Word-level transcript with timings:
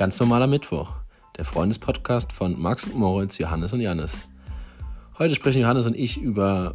Ganz 0.00 0.18
normaler 0.18 0.46
Mittwoch, 0.46 0.94
der 1.36 1.44
Freundespodcast 1.44 2.32
von 2.32 2.58
Max 2.58 2.86
und 2.86 2.94
Moritz, 2.94 3.36
Johannes 3.36 3.74
und 3.74 3.80
Jannis. 3.80 4.30
Heute 5.18 5.34
sprechen 5.34 5.60
Johannes 5.60 5.84
und 5.84 5.94
ich 5.94 6.16
über 6.16 6.72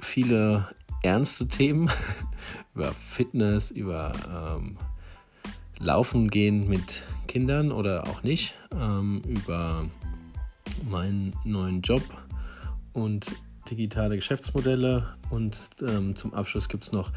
viele 0.00 0.66
ernste 1.04 1.46
Themen, 1.46 1.88
über 2.74 2.90
Fitness, 2.90 3.70
über 3.70 4.10
ähm, 4.28 4.76
Laufen 5.78 6.28
gehen 6.28 6.68
mit 6.68 7.04
Kindern 7.28 7.70
oder 7.70 8.02
auch 8.08 8.24
nicht, 8.24 8.56
ähm, 8.72 9.22
über 9.24 9.86
meinen 10.90 11.32
neuen 11.44 11.82
Job 11.82 12.02
und 12.94 13.30
digitale 13.70 14.16
Geschäftsmodelle. 14.16 15.06
Und 15.30 15.70
ähm, 15.82 16.16
zum 16.16 16.34
Abschluss 16.34 16.68
gibt 16.68 16.82
es 16.82 16.90
noch 16.90 17.12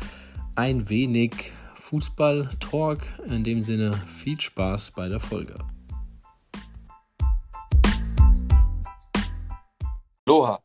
ein 0.54 0.90
wenig 0.90 1.54
Fußball-Talk. 1.92 3.02
In 3.26 3.44
dem 3.44 3.64
Sinne 3.64 3.92
viel 3.92 4.40
Spaß 4.40 4.92
bei 4.92 5.10
der 5.10 5.20
Folge. 5.20 5.58
Aloha. 10.26 10.64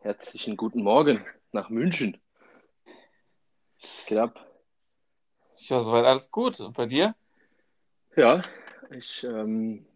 Herzlichen 0.00 0.56
guten 0.56 0.82
Morgen 0.82 1.24
nach 1.52 1.70
München. 1.70 2.20
Was 3.80 4.06
geht 4.06 4.18
ab? 4.18 4.44
Ja, 5.58 5.78
soweit 5.78 6.04
alles 6.04 6.28
gut. 6.32 6.58
Und 6.58 6.76
bei 6.76 6.86
dir? 6.86 7.14
Ja, 8.16 8.42
ich 8.90 9.22
ähm, 9.22 9.86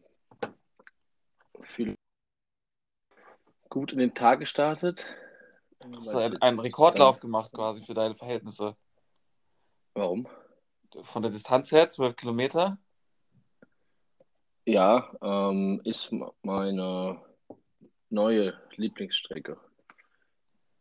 fühle 1.62 1.96
gut 3.68 3.92
in 3.92 3.98
den 3.98 4.14
Tag 4.14 4.38
gestartet. 4.38 5.12
Hast 5.96 6.14
du 6.14 6.18
einen, 6.18 6.36
einen 6.40 6.60
Rekordlauf 6.60 7.18
gemacht 7.18 7.50
quasi 7.52 7.84
für 7.84 7.94
deine 7.94 8.14
Verhältnisse? 8.14 8.76
Warum? 9.98 10.28
Von 11.02 11.22
der 11.22 11.32
Distanz 11.32 11.72
her, 11.72 11.88
12 11.88 12.14
Kilometer? 12.14 12.78
Ja, 14.64 15.12
ähm, 15.20 15.80
ist 15.82 16.12
meine 16.44 17.20
neue 18.08 18.54
Lieblingsstrecke. 18.76 19.58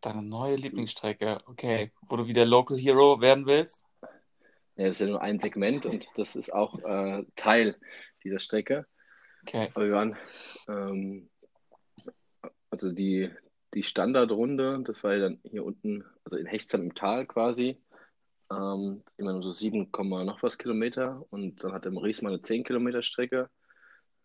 Deine 0.02 0.22
neue 0.22 0.56
Lieblingsstrecke, 0.56 1.40
okay. 1.48 1.92
Wo 2.02 2.16
du 2.16 2.28
wieder 2.28 2.46
Local 2.46 2.78
Hero 2.78 3.20
werden 3.20 3.48
willst? 3.48 3.84
Ja, 4.76 4.86
das 4.86 4.98
ist 4.98 5.00
ja 5.00 5.08
nur 5.08 5.22
ein 5.24 5.40
Segment 5.40 5.88
und 5.88 6.06
das 6.16 6.36
ist 6.36 6.54
auch 6.54 6.78
äh, 6.84 7.26
Teil 7.36 7.76
dieser 8.24 8.38
Strecke. 8.38 8.86
Okay. 9.42 9.72
Aber 9.74 9.86
wir 9.86 9.94
waren, 9.94 10.18
ähm, 10.68 11.28
also 12.70 12.92
die, 12.92 13.32
die 13.74 13.82
Standardrunde, 13.82 14.84
das 14.86 15.04
war 15.04 15.16
ja 15.16 15.22
dann 15.22 15.40
hier 15.42 15.66
unten, 15.66 16.06
also 16.24 16.38
in 16.38 16.46
Hechtsam 16.46 16.84
im 16.84 16.94
Tal 16.94 17.26
quasi, 17.26 17.82
ähm, 18.52 19.04
immer 19.18 19.34
nur 19.34 19.44
so 19.44 19.52
7, 19.52 19.90
noch 19.92 20.44
was 20.44 20.58
Kilometer 20.58 21.26
und 21.30 21.64
dann 21.64 21.74
hat 21.74 21.86
der 21.86 21.92
Maurice 21.92 22.24
mal 22.24 22.30
eine 22.30 22.42
10 22.42 22.64
Kilometer 22.64 23.02
Strecke 23.02 23.50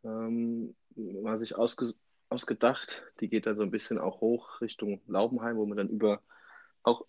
ähm, 0.04 0.74
mal 0.94 1.38
sich 1.38 1.56
ausge, 1.56 1.94
ausgedacht. 2.28 3.04
Die 3.20 3.28
geht 3.28 3.46
dann 3.46 3.56
so 3.56 3.62
ein 3.62 3.70
bisschen 3.70 3.98
auch 3.98 4.20
hoch 4.20 4.60
Richtung 4.60 5.00
Laubenheim, 5.06 5.56
wo 5.56 5.66
man 5.66 5.78
dann 5.78 5.88
über 5.88 6.22
auch 6.82 7.06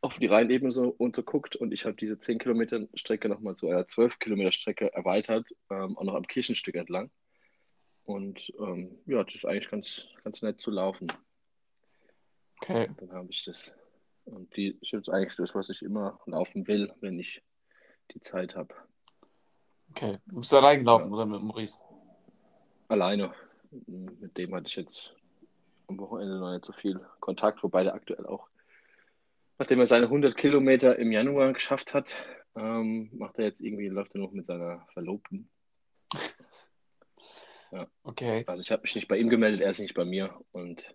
auf 0.00 0.18
die 0.18 0.26
Rheinebene 0.26 0.72
so 0.72 0.88
unterguckt 0.88 1.54
und 1.54 1.72
ich 1.72 1.84
habe 1.84 1.94
diese 1.94 2.18
10 2.18 2.38
Kilometer 2.38 2.88
Strecke 2.94 3.28
nochmal 3.28 3.54
zu 3.54 3.68
einer 3.68 3.86
12 3.86 4.18
Kilometer 4.18 4.50
Strecke 4.50 4.92
erweitert, 4.92 5.48
ähm, 5.70 5.96
auch 5.96 6.02
noch 6.02 6.14
am 6.14 6.26
Kirchenstück 6.26 6.74
entlang. 6.74 7.10
Und 8.04 8.52
ähm, 8.58 8.98
ja, 9.06 9.22
das 9.22 9.36
ist 9.36 9.44
eigentlich 9.44 9.70
ganz, 9.70 10.08
ganz 10.24 10.42
nett 10.42 10.60
zu 10.60 10.72
laufen. 10.72 11.06
Okay. 12.60 12.90
Dann 12.96 13.12
habe 13.12 13.28
ich 13.30 13.44
das 13.44 13.72
und 14.24 14.54
die 14.56 14.78
ist 14.80 14.92
jetzt 14.92 15.08
eigentlich 15.08 15.36
das, 15.36 15.54
was 15.54 15.68
ich 15.68 15.82
immer 15.82 16.20
laufen 16.26 16.66
will, 16.66 16.92
wenn 17.00 17.18
ich 17.18 17.42
die 18.12 18.20
Zeit 18.20 18.56
habe. 18.56 18.74
Okay. 19.90 20.18
Du 20.26 20.40
bist 20.40 20.54
allein 20.54 20.80
gelaufen 20.80 21.08
ja. 21.08 21.14
oder 21.14 21.26
mit 21.26 21.42
Maurice? 21.42 21.78
Alleine. 22.88 23.32
Mit 23.86 24.36
dem 24.36 24.54
hatte 24.54 24.66
ich 24.66 24.76
jetzt 24.76 25.14
am 25.86 25.98
Wochenende 25.98 26.38
noch 26.38 26.52
nicht 26.52 26.64
so 26.64 26.72
viel 26.72 27.00
Kontakt, 27.20 27.62
wobei 27.62 27.84
der 27.84 27.94
aktuell 27.94 28.26
auch, 28.26 28.48
nachdem 29.58 29.80
er 29.80 29.86
seine 29.86 30.06
100 30.06 30.36
Kilometer 30.36 30.98
im 30.98 31.12
Januar 31.12 31.52
geschafft 31.52 31.94
hat, 31.94 32.16
ähm, 32.54 33.10
macht 33.12 33.38
er 33.38 33.44
jetzt 33.44 33.60
irgendwie, 33.60 33.88
läuft 33.88 34.14
er 34.14 34.20
noch 34.20 34.32
mit 34.32 34.46
seiner 34.46 34.86
Verlobten. 34.92 35.48
Ja. 37.74 37.86
Okay. 38.02 38.44
Also 38.46 38.60
ich 38.60 38.70
habe 38.70 38.82
mich 38.82 38.94
nicht 38.94 39.08
bei 39.08 39.16
ihm 39.16 39.30
gemeldet, 39.30 39.62
er 39.62 39.70
ist 39.70 39.80
nicht 39.80 39.94
bei 39.94 40.04
mir 40.04 40.38
und 40.52 40.94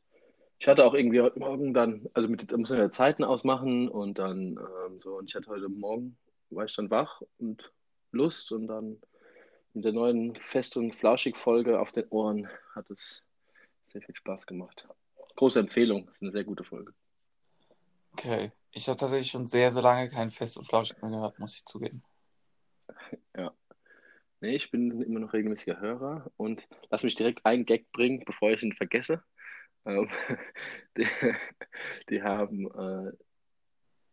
ich 0.59 0.67
hatte 0.67 0.85
auch 0.85 0.93
irgendwie 0.93 1.21
heute 1.21 1.39
Morgen 1.39 1.73
dann, 1.73 2.09
also 2.13 2.27
mit, 2.27 2.51
da 2.51 2.57
man 2.57 2.65
ja 2.65 2.89
Zeiten 2.89 3.23
ausmachen 3.23 3.89
und 3.89 4.17
dann 4.17 4.57
ähm, 4.57 4.99
so, 5.01 5.17
und 5.17 5.29
ich 5.29 5.35
hatte 5.35 5.49
heute 5.49 5.69
Morgen, 5.69 6.17
war 6.49 6.65
ich 6.65 6.75
dann 6.75 6.89
wach 6.89 7.21
und 7.37 7.71
Lust 8.11 8.51
und 8.51 8.67
dann 8.67 8.99
mit 9.73 9.85
der 9.85 9.93
neuen 9.93 10.35
Fest- 10.37 10.77
und 10.77 10.95
Flauschig-Folge 10.95 11.79
auf 11.79 11.91
den 11.91 12.07
Ohren 12.09 12.49
hat 12.73 12.89
es 12.89 13.23
sehr 13.87 14.01
viel 14.01 14.15
Spaß 14.15 14.47
gemacht. 14.47 14.87
Große 15.35 15.59
Empfehlung, 15.59 16.09
ist 16.11 16.21
eine 16.21 16.31
sehr 16.31 16.43
gute 16.43 16.63
Folge. 16.63 16.93
Okay, 18.13 18.51
ich 18.71 18.87
habe 18.87 18.97
tatsächlich 18.97 19.29
schon 19.29 19.45
sehr, 19.45 19.69
sehr 19.69 19.83
lange 19.83 20.09
keinen 20.09 20.31
Fest 20.31 20.57
und 20.57 20.67
Flauschig 20.67 20.99
mehr 21.01 21.11
gehört, 21.11 21.37
muss 21.39 21.55
ich 21.55 21.65
zugeben. 21.65 22.03
Ja. 23.35 23.53
Nee, 24.39 24.55
ich 24.55 24.71
bin 24.71 25.01
immer 25.01 25.19
noch 25.19 25.33
regelmäßiger 25.33 25.79
Hörer 25.79 26.31
und 26.37 26.67
lass 26.89 27.03
mich 27.03 27.15
direkt 27.15 27.45
einen 27.45 27.65
Gag 27.65 27.91
bringen, 27.91 28.23
bevor 28.25 28.51
ich 28.51 28.63
ihn 28.63 28.73
vergesse. 28.73 29.23
Ähm, 29.87 30.09
die, 30.97 31.07
die, 32.09 32.21
haben, 32.21 32.69
äh, 32.71 33.13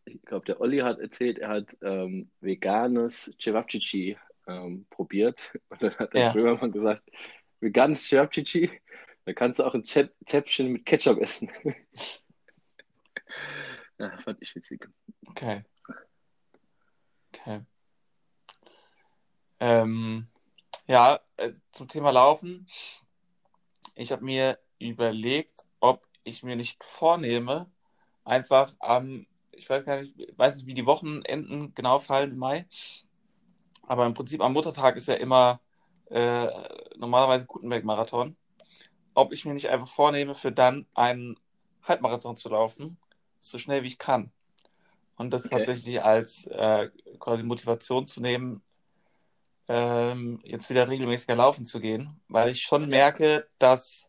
ich 0.05 0.23
glaube, 0.23 0.47
der 0.47 0.61
Olli 0.61 0.79
hat 0.79 1.01
erzählt, 1.01 1.39
er 1.39 1.49
hat 1.49 1.77
ähm, 1.83 2.31
veganes 2.41 3.35
Cevapcici 3.41 4.17
ähm, 4.47 4.87
probiert. 4.91 5.53
Und 5.69 5.83
dann 5.83 5.99
hat 5.99 6.15
der 6.15 6.21
ja. 6.23 6.33
Böhmermann 6.33 6.73
gesagt, 6.73 7.03
veganes 7.61 8.07
Cevapcici, 8.09 8.71
da 9.25 9.33
kannst 9.33 9.59
du 9.59 9.65
auch 9.65 9.75
ein 9.75 9.85
Zäpfchen 9.85 10.73
mit 10.73 10.87
Ketchup 10.87 11.19
essen. 11.21 11.51
ja, 13.99 14.17
fand 14.19 14.41
ich 14.41 14.55
witzig. 14.55 14.89
Okay. 15.27 15.65
Okay. 17.33 17.63
Ähm, 19.61 20.29
ja, 20.87 21.21
äh, 21.37 21.53
zum 21.73 21.89
Thema 21.89 22.11
Laufen. 22.11 22.69
Ich 23.95 24.13
habe 24.13 24.25
mir 24.25 24.59
überlegt, 24.91 25.65
ob 25.81 26.07
ich 26.25 26.43
mir 26.43 26.57
nicht 26.57 26.83
vornehme, 26.83 27.71
einfach 28.25 28.73
am, 28.79 29.27
ich 29.53 29.69
weiß 29.69 29.85
gar 29.85 30.01
nicht, 30.01 30.15
weiß 30.37 30.57
nicht, 30.57 30.67
wie 30.67 30.75
die 30.75 30.87
Wochenenden 30.87 31.75
genau 31.75 31.99
fallen 31.99 32.33
im 32.33 32.39
Mai, 32.39 32.67
aber 33.83 34.07
im 34.07 34.15
Prinzip 34.15 34.41
am 34.41 34.53
Muttertag 34.53 34.97
ist 34.97 35.09
ja 35.09 35.15
immer 35.15 35.61
äh, 36.11 36.49
normalerweise 36.97 37.47
Gutenberg-Marathon, 37.47 38.37
ob 39.15 39.33
ich 39.33 39.45
mir 39.45 39.55
nicht 39.55 39.69
einfach 39.69 39.89
vornehme, 39.89 40.35
für 40.35 40.53
dann 40.53 40.87
einen 40.95 41.39
Halbmarathon 41.83 42.37
zu 42.37 42.49
laufen, 42.49 42.97
so 43.41 43.59
schnell 43.59 43.83
wie 43.83 43.89
ich 43.89 43.99
kann. 43.99 44.33
Und 45.17 45.31
das 45.31 45.45
okay. 45.45 45.57
tatsächlich 45.57 46.03
als 46.03 46.47
äh, 46.47 46.91
quasi 47.21 47.43
Motivation 47.43 48.07
zu 48.07 48.21
nehmen, 48.21 48.63
ähm, 49.69 50.41
jetzt 50.45 50.69
wieder 50.71 50.89
regelmäßiger 50.89 51.37
laufen 51.37 51.65
zu 51.65 51.81
gehen, 51.81 52.21
weil 52.29 52.51
ich 52.51 52.63
schon 52.63 52.89
merke, 52.89 53.47
dass 53.59 54.07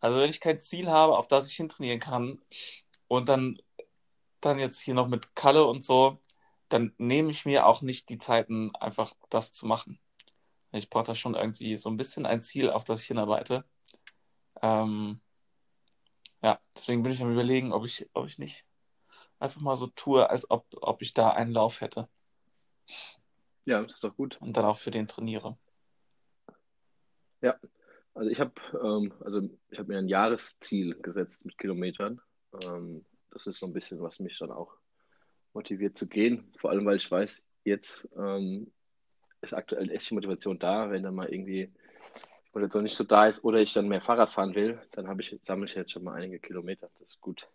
also 0.00 0.18
wenn 0.20 0.30
ich 0.30 0.40
kein 0.40 0.60
Ziel 0.60 0.90
habe, 0.90 1.16
auf 1.16 1.28
das 1.28 1.46
ich 1.46 1.54
hintrainieren 1.56 2.00
kann 2.00 2.40
und 3.08 3.28
dann, 3.28 3.60
dann 4.40 4.58
jetzt 4.58 4.80
hier 4.80 4.94
noch 4.94 5.08
mit 5.08 5.34
Kalle 5.36 5.64
und 5.64 5.84
so, 5.84 6.18
dann 6.68 6.94
nehme 6.98 7.30
ich 7.30 7.44
mir 7.44 7.66
auch 7.66 7.82
nicht 7.82 8.08
die 8.08 8.18
Zeiten, 8.18 8.74
einfach 8.76 9.12
das 9.28 9.52
zu 9.52 9.66
machen. 9.66 9.98
Ich 10.72 10.88
brauche 10.88 11.04
da 11.04 11.14
schon 11.14 11.34
irgendwie 11.34 11.76
so 11.76 11.90
ein 11.90 11.96
bisschen 11.96 12.26
ein 12.26 12.42
Ziel, 12.42 12.70
auf 12.70 12.84
das 12.84 13.02
ich 13.02 13.08
hinarbeite. 13.08 13.64
Ähm, 14.62 15.20
ja, 16.42 16.60
deswegen 16.74 17.02
bin 17.02 17.12
ich 17.12 17.22
am 17.22 17.32
überlegen, 17.32 17.72
ob 17.72 17.84
ich, 17.84 18.08
ob 18.14 18.26
ich 18.26 18.38
nicht 18.38 18.64
einfach 19.40 19.60
mal 19.60 19.76
so 19.76 19.88
tue, 19.88 20.28
als 20.30 20.50
ob, 20.50 20.66
ob 20.80 21.02
ich 21.02 21.12
da 21.12 21.30
einen 21.30 21.52
Lauf 21.52 21.80
hätte. 21.80 22.08
Ja, 23.64 23.82
das 23.82 23.94
ist 23.94 24.04
doch 24.04 24.14
gut. 24.14 24.40
Und 24.40 24.56
dann 24.56 24.64
auch 24.64 24.78
für 24.78 24.90
den 24.90 25.08
trainiere. 25.08 25.56
Ja, 27.40 27.58
also 28.14 28.30
ich 28.30 28.40
habe 28.40 28.52
ähm, 28.82 29.12
also 29.20 29.48
ich 29.70 29.78
habe 29.78 29.92
mir 29.92 29.98
ein 29.98 30.08
Jahresziel 30.08 30.94
gesetzt 31.00 31.44
mit 31.44 31.58
Kilometern. 31.58 32.20
Ähm, 32.64 33.04
das 33.30 33.46
ist 33.46 33.58
so 33.58 33.66
ein 33.66 33.72
bisschen, 33.72 34.00
was 34.02 34.18
mich 34.20 34.38
dann 34.38 34.50
auch 34.50 34.74
motiviert 35.52 35.98
zu 35.98 36.06
gehen. 36.06 36.52
Vor 36.58 36.70
allem, 36.70 36.84
weil 36.84 36.96
ich 36.96 37.10
weiß, 37.10 37.46
jetzt 37.64 38.08
ähm, 38.16 38.72
ist 39.40 39.54
aktuell 39.54 39.90
echt 39.90 40.10
die 40.10 40.14
Motivation 40.14 40.58
da, 40.58 40.90
wenn 40.90 41.02
dann 41.02 41.14
mal 41.14 41.32
irgendwie 41.32 41.66
die 41.66 42.50
Motivation 42.52 42.82
nicht 42.84 42.96
so 42.96 43.04
da 43.04 43.26
ist 43.26 43.44
oder 43.44 43.58
ich 43.58 43.72
dann 43.72 43.88
mehr 43.88 44.00
Fahrrad 44.00 44.30
fahren 44.30 44.54
will, 44.54 44.80
dann 44.92 45.08
habe 45.08 45.22
ich, 45.22 45.38
sammle 45.42 45.66
ich 45.66 45.74
jetzt 45.74 45.92
schon 45.92 46.04
mal 46.04 46.14
einige 46.14 46.38
Kilometer. 46.38 46.90
Das 46.98 47.08
ist 47.08 47.20
gut. 47.20 47.48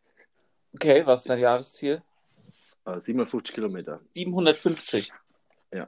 Okay, 0.74 1.06
was 1.06 1.22
ist 1.22 1.30
dein 1.30 1.40
Jahresziel? 1.40 2.01
Äh, 2.86 3.00
750 3.00 3.54
Kilometer. 3.54 4.01
750? 4.16 5.12
Ja. 5.74 5.88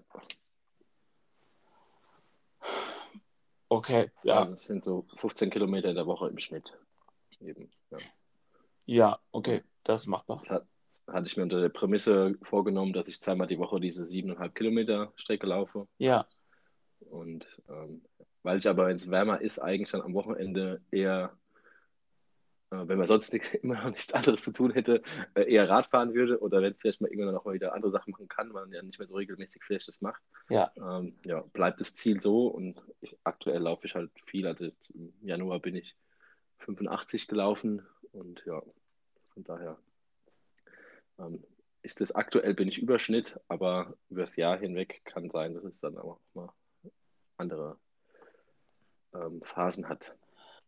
Okay, 3.70 4.12
ja. 4.24 4.46
Das 4.46 4.66
sind 4.66 4.86
so 4.86 5.04
15 5.18 5.50
Kilometer 5.50 5.90
in 5.90 5.96
der 5.96 6.08
Woche 6.08 6.30
im 6.30 6.40
Schnitt. 6.40 6.78
Eben, 7.40 7.70
ja. 7.92 7.98
ja, 8.86 9.20
okay, 9.32 9.64
das 9.84 10.02
ist 10.02 10.08
machbar. 10.08 10.40
Das 10.42 10.50
hat, 10.50 10.66
hatte 11.08 11.28
ich 11.28 11.38
mir 11.38 11.44
unter 11.44 11.62
der 11.62 11.70
Prämisse 11.70 12.36
vorgenommen, 12.44 12.94
dass 12.94 13.08
ich 13.08 13.22
zweimal 13.22 13.48
die 13.48 13.60
Woche 13.60 13.80
diese 13.80 14.04
7,5 14.04 14.50
Kilometer 14.54 15.12
Strecke 15.16 15.48
laufe. 15.48 15.88
Ja. 15.98 16.28
Und 17.00 17.46
ähm, 17.70 18.02
weil 18.44 18.60
ich 18.60 18.68
aber, 18.70 18.88
wenn 18.88 18.96
es 18.96 19.12
wärmer 19.12 19.42
ist, 19.42 19.60
eigentlich 19.60 19.92
dann 19.92 20.02
am 20.02 20.14
Wochenende 20.14 20.82
eher, 20.90 21.38
wenn 22.70 22.98
man 22.98 23.08
sonst 23.08 23.32
nichts, 23.34 23.50
immer 23.64 23.76
noch 23.76 23.92
nichts 23.92 24.14
anderes 24.14 24.44
zu 24.44 24.52
tun 24.52 24.72
hätte, 24.72 25.02
äh, 25.36 25.52
eher 25.52 25.70
Radfahren 25.70 26.14
würde 26.14 26.40
oder 26.40 26.62
wenn 26.62 26.76
vielleicht 26.76 27.02
mal 27.02 27.10
irgendwann 27.10 27.34
noch 27.34 27.46
mal 27.46 27.54
wieder 27.54 27.74
andere 27.74 27.92
Sachen 27.92 28.12
machen 28.12 28.28
kann, 28.28 28.54
weil 28.54 28.66
man 28.66 28.74
ja 28.74 28.82
nicht 28.82 29.00
mehr 29.00 29.08
so 29.08 29.16
regelmäßig 29.16 29.64
vielleicht 29.64 29.88
das 29.88 30.02
macht. 30.02 30.22
Ja. 30.50 30.72
Ähm, 30.78 31.16
ja, 31.24 31.42
bleibt 31.54 31.80
das 31.80 31.96
Ziel 31.96 32.22
so 32.22 32.48
und 32.48 32.82
ich, 33.02 33.18
aktuell 33.24 33.62
laufe 33.62 33.86
ich 33.86 33.96
halt 33.96 34.12
viel. 34.26 34.48
Also 34.48 34.70
im 34.94 35.14
Januar 35.22 35.60
bin 35.60 35.76
ich 35.76 35.96
85 36.60 37.28
gelaufen 37.28 37.86
und 38.12 38.44
ja, 38.46 38.62
von 39.34 39.44
daher 39.44 39.78
ähm, 41.20 41.44
ist 41.84 42.02
es 42.02 42.14
aktuell 42.14 42.54
bin 42.54 42.68
ich 42.68 42.82
Überschnitt, 42.82 43.40
aber 43.48 43.96
über 44.10 44.22
das 44.22 44.36
Jahr 44.36 44.58
hinweg 44.58 45.02
kann 45.06 45.30
sein, 45.30 45.54
dass 45.54 45.64
es 45.64 45.80
dann 45.80 45.98
auch 45.98 46.20
mal 46.34 46.52
andere 47.38 47.78
ähm, 49.14 49.42
Phasen 49.44 49.88
hat. 49.88 50.16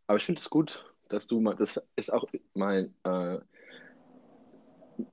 Aber 0.07 0.17
ich 0.17 0.25
finde 0.25 0.39
es 0.39 0.49
gut, 0.49 0.93
dass 1.09 1.27
du 1.27 1.39
mal, 1.39 1.55
das 1.55 1.81
ist 1.95 2.13
auch 2.13 2.25
mein 2.53 2.93
äh, 3.03 3.39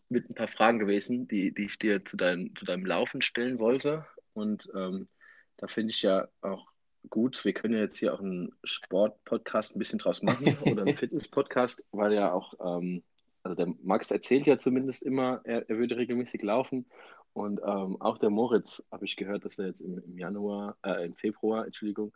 mit 0.08 0.28
ein 0.28 0.34
paar 0.34 0.48
Fragen 0.48 0.78
gewesen, 0.78 1.28
die, 1.28 1.52
die 1.52 1.64
ich 1.64 1.78
dir 1.78 2.04
zu 2.04 2.16
deinem, 2.16 2.54
zu 2.56 2.64
deinem 2.64 2.86
Laufen 2.86 3.22
stellen 3.22 3.58
wollte. 3.58 4.06
Und 4.32 4.70
ähm, 4.74 5.08
da 5.56 5.68
finde 5.68 5.90
ich 5.90 6.02
ja 6.02 6.28
auch 6.40 6.66
gut, 7.10 7.44
wir 7.44 7.52
können 7.52 7.74
ja 7.74 7.80
jetzt 7.80 7.98
hier 7.98 8.14
auch 8.14 8.20
einen 8.20 8.52
Sport-Podcast 8.64 9.74
ein 9.74 9.78
bisschen 9.78 9.98
draus 9.98 10.22
machen 10.22 10.56
oder 10.62 10.82
einen 10.82 10.96
Fitness-Podcast, 10.96 11.84
weil 11.92 12.12
ja 12.12 12.32
auch, 12.32 12.54
ähm, 12.60 13.02
also 13.42 13.56
der 13.56 13.74
Max 13.82 14.10
erzählt 14.10 14.46
ja 14.46 14.58
zumindest 14.58 15.02
immer, 15.02 15.40
er, 15.44 15.68
er 15.68 15.78
würde 15.78 15.96
regelmäßig 15.96 16.42
laufen. 16.42 16.86
Und 17.32 17.60
ähm, 17.60 18.00
auch 18.00 18.18
der 18.18 18.30
Moritz, 18.30 18.82
habe 18.90 19.04
ich 19.04 19.16
gehört, 19.16 19.44
dass 19.44 19.58
er 19.58 19.66
jetzt 19.66 19.80
im, 19.80 19.98
im 19.98 20.18
Januar, 20.18 20.76
äh, 20.82 21.04
im 21.04 21.14
Februar, 21.14 21.66
Entschuldigung, 21.66 22.12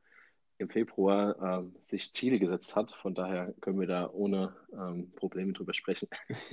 im 0.61 0.69
Februar 0.69 1.37
ähm, 1.43 1.75
sich 1.85 2.13
Ziele 2.13 2.39
gesetzt 2.39 2.77
hat. 2.77 2.93
Von 2.93 3.15
daher 3.15 3.55
können 3.61 3.81
wir 3.81 3.87
da 3.87 4.11
ohne 4.13 4.55
ähm, 4.73 5.13
Probleme 5.17 5.53
drüber 5.53 5.75
sprechen. 5.75 6.09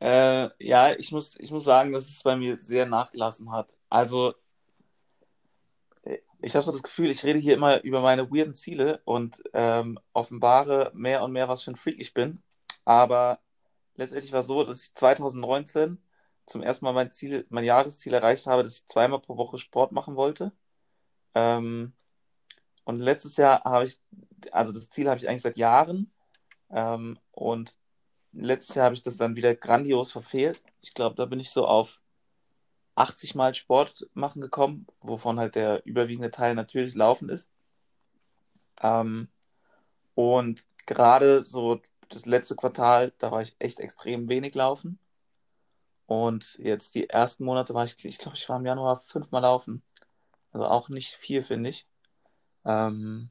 Äh, 0.00 0.50
ja, 0.58 0.92
ich 0.92 1.12
muss, 1.12 1.34
ich 1.38 1.50
muss 1.50 1.64
sagen, 1.64 1.92
dass 1.92 2.08
es 2.10 2.22
bei 2.22 2.36
mir 2.36 2.58
sehr 2.58 2.84
nachgelassen 2.84 3.52
hat. 3.52 3.74
Also, 3.88 4.34
ich 6.44 6.54
habe 6.54 6.64
so 6.64 6.72
das 6.72 6.82
Gefühl, 6.82 7.10
ich 7.10 7.24
rede 7.24 7.38
hier 7.38 7.54
immer 7.54 7.82
über 7.82 8.00
meine 8.02 8.30
weirden 8.30 8.54
Ziele 8.54 9.00
und 9.04 9.42
ähm, 9.54 9.98
offenbare 10.12 10.90
mehr 10.94 11.22
und 11.22 11.32
mehr, 11.32 11.48
was 11.48 11.62
für 11.62 11.70
ein 11.70 11.76
Freak 11.76 11.98
ich 11.98 12.12
bin. 12.12 12.42
Aber 12.84 13.40
letztendlich 13.96 14.32
war 14.32 14.40
es 14.40 14.46
so, 14.46 14.62
dass 14.64 14.82
ich 14.82 14.94
2019 14.94 15.98
zum 16.46 16.62
ersten 16.62 16.84
Mal 16.84 16.92
mein 16.92 17.12
Ziel, 17.12 17.46
mein 17.50 17.64
Jahresziel 17.64 18.12
erreicht 18.12 18.46
habe, 18.46 18.62
dass 18.62 18.80
ich 18.80 18.86
zweimal 18.86 19.20
pro 19.20 19.36
Woche 19.38 19.58
Sport 19.58 19.92
machen 19.92 20.16
wollte. 20.16 20.52
Ähm, 21.34 21.94
und 22.84 22.96
letztes 22.96 23.36
Jahr 23.36 23.64
habe 23.64 23.86
ich, 23.86 23.98
also 24.52 24.72
das 24.72 24.90
Ziel 24.90 25.08
habe 25.08 25.18
ich 25.18 25.28
eigentlich 25.28 25.42
seit 25.42 25.56
Jahren. 25.56 26.12
Ähm, 26.70 27.18
und 27.32 27.78
letztes 28.32 28.74
Jahr 28.76 28.86
habe 28.86 28.94
ich 28.94 29.02
das 29.02 29.16
dann 29.16 29.36
wieder 29.36 29.54
grandios 29.54 30.12
verfehlt. 30.12 30.62
Ich 30.82 30.94
glaube, 30.94 31.16
da 31.16 31.24
bin 31.26 31.40
ich 31.40 31.50
so 31.50 31.66
auf 31.66 32.00
80 32.96 33.34
Mal 33.34 33.54
Sport 33.54 34.08
machen 34.14 34.40
gekommen, 34.40 34.86
wovon 35.00 35.40
halt 35.40 35.54
der 35.54 35.84
überwiegende 35.86 36.30
Teil 36.30 36.54
natürlich 36.54 36.94
Laufen 36.94 37.28
ist. 37.28 37.50
Ähm, 38.82 39.28
und 40.14 40.64
gerade 40.86 41.42
so 41.42 41.80
das 42.08 42.26
letzte 42.26 42.54
Quartal, 42.56 43.12
da 43.18 43.30
war 43.32 43.42
ich 43.42 43.56
echt 43.58 43.80
extrem 43.80 44.28
wenig 44.28 44.54
laufen. 44.54 44.98
Und 46.06 46.58
jetzt 46.58 46.94
die 46.94 47.08
ersten 47.08 47.44
Monate 47.44 47.74
war 47.74 47.84
ich, 47.84 48.04
ich 48.04 48.18
glaube, 48.18 48.36
ich 48.36 48.48
war 48.48 48.58
im 48.58 48.66
Januar 48.66 48.98
fünfmal 48.98 49.42
laufen. 49.42 49.82
Also 50.52 50.66
auch 50.66 50.88
nicht 50.88 51.14
viel, 51.14 51.42
finde 51.42 51.70
ich. 51.70 51.86
Ähm, 52.64 53.30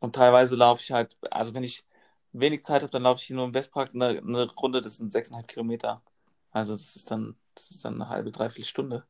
und 0.00 0.14
teilweise 0.14 0.56
laufe 0.56 0.82
ich 0.82 0.92
halt, 0.92 1.16
also 1.30 1.54
wenn 1.54 1.64
ich 1.64 1.84
wenig 2.32 2.64
Zeit 2.64 2.82
habe, 2.82 2.92
dann 2.92 3.02
laufe 3.02 3.20
ich 3.20 3.26
hier 3.26 3.36
nur 3.36 3.46
im 3.46 3.54
Westpark 3.54 3.94
eine, 3.94 4.08
eine 4.18 4.50
Runde, 4.52 4.80
das 4.80 4.96
sind 4.96 5.12
sechseinhalb 5.12 5.48
Kilometer. 5.48 6.02
Also 6.50 6.74
das 6.74 6.96
ist 6.96 7.10
dann, 7.10 7.36
das 7.54 7.70
ist 7.70 7.84
dann 7.84 7.94
eine 7.94 8.08
halbe, 8.08 8.30
dreiviertel 8.32 8.64
Stunde. 8.68 9.04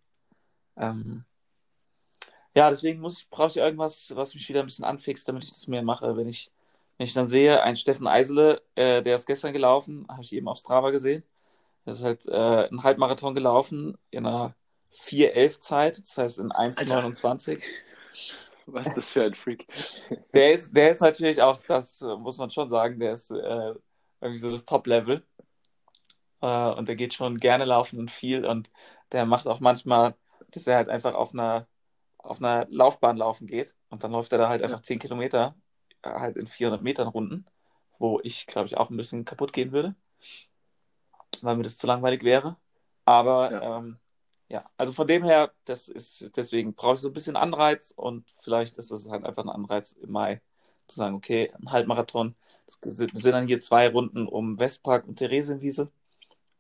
Ähm, 0.77 1.25
ja, 2.55 2.71
deswegen 2.71 3.01
muss 3.01 3.21
ich, 3.21 3.31
brauche 3.31 3.49
ich 3.49 3.57
irgendwas, 3.59 4.15
was 4.17 4.35
mich 4.35 4.49
wieder 4.49 4.61
ein 4.61 4.67
bisschen 4.67 4.85
anfixt, 4.85 5.29
damit 5.29 5.45
ich 5.45 5.51
das 5.51 5.67
mehr 5.69 5.83
mache. 5.83 6.17
Wenn 6.17 6.29
ich, 6.29 6.51
wenn 6.97 7.07
ich 7.07 7.13
dann 7.15 7.29
sehe, 7.29 7.63
ein 7.63 7.77
Steffen 7.77 8.07
Eisele, 8.07 8.63
äh, 8.75 9.03
der 9.03 9.17
ist 9.17 9.27
gestern 9.27 9.53
gelaufen, 9.53 10.07
habe 10.09 10.23
ich 10.23 10.33
eben 10.33 10.49
auf 10.49 10.59
Strava 10.59 10.91
gesehen. 10.91 11.23
Der 11.85 11.93
ist 11.93 12.03
halt 12.03 12.27
äh, 12.27 12.69
einen 12.69 12.83
Halbmarathon 12.83 13.35
gelaufen 13.35 13.99
in 14.11 14.27
einer 14.27 14.55
4,11 14.93 15.61
Zeit, 15.61 15.99
das 15.99 16.17
heißt 16.17 16.39
in 16.39 16.51
1,29. 16.51 17.63
Was 18.67 18.89
ist 18.89 18.97
das 18.97 19.11
für 19.13 19.25
ein 19.25 19.35
Freak? 19.35 19.67
Der 20.35 20.53
ist, 20.53 20.77
der 20.77 20.91
ist 20.91 21.01
natürlich 21.01 21.41
auch, 21.43 21.63
das 21.65 22.01
muss 22.03 22.39
man 22.39 22.51
schon 22.51 22.69
sagen, 22.69 22.99
der 22.99 23.13
ist 23.13 23.31
äh, 23.31 23.75
irgendwie 24.21 24.39
so 24.41 24.51
das 24.51 24.65
Top-Level. 24.67 25.25
Äh, 26.41 26.47
und 26.73 26.89
der 26.89 26.97
geht 26.97 27.15
schon 27.15 27.39
gerne 27.39 27.65
laufen 27.65 27.99
und 27.99 28.11
viel. 28.11 28.45
Und 28.47 28.71
der 29.13 29.27
macht 29.27 29.47
auch 29.47 29.61
manchmal, 29.61 30.15
dass 30.51 30.67
er 30.67 30.77
halt 30.77 30.89
einfach 30.89 31.15
auf 31.15 31.33
einer, 31.33 31.67
auf 32.19 32.39
einer 32.41 32.67
Laufbahn 32.71 33.17
laufen 33.17 33.47
geht. 33.47 33.75
Und 33.91 34.05
dann 34.05 34.13
läuft 34.13 34.33
er 34.33 34.39
da 34.39 34.49
halt 34.49 34.63
einfach 34.63 34.81
10 34.83 34.99
Kilometer, 34.99 35.57
äh, 36.03 36.11
halt 36.11 36.37
in 36.37 36.47
400 36.47 36.83
Metern 36.83 37.09
Runden, 37.09 37.47
wo 37.99 38.21
ich, 38.23 38.47
glaube 38.47 38.67
ich, 38.67 38.77
auch 38.77 38.91
ein 38.91 38.97
bisschen 38.97 39.25
kaputt 39.25 39.53
gehen 39.53 39.73
würde, 39.73 39.95
weil 41.43 41.57
mir 41.57 41.63
das 41.63 41.79
zu 41.79 41.87
langweilig 41.87 42.23
wäre. 42.23 42.57
Aber 43.05 43.53
ja. 43.53 43.79
Ähm, 43.79 43.99
ja, 44.49 44.65
also 44.77 44.93
von 44.93 45.07
dem 45.07 45.25
her, 45.25 45.53
das 45.65 45.89
ist, 45.89 46.31
deswegen 46.37 46.75
brauche 46.75 46.95
ich 46.95 47.01
so 47.01 47.09
ein 47.09 47.15
bisschen 47.15 47.37
Anreiz 47.37 47.93
und 47.97 48.25
vielleicht 48.43 48.77
ist 48.79 48.91
das 48.93 49.09
halt 49.09 49.25
einfach 49.25 49.45
ein 49.45 49.51
Anreiz 49.51 49.93
im 49.93 50.13
Mai 50.13 50.41
zu 50.87 50.97
sagen, 50.97 51.17
okay, 51.17 51.51
ein 51.61 51.73
Halbmarathon, 51.73 52.37
das 52.81 52.97
sind 52.97 53.25
dann 53.25 53.49
hier 53.49 53.61
zwei 53.61 53.89
Runden 53.89 54.27
um 54.29 54.59
Westpark 54.59 55.07
und 55.09 55.17
Theresienwiese, 55.17 55.91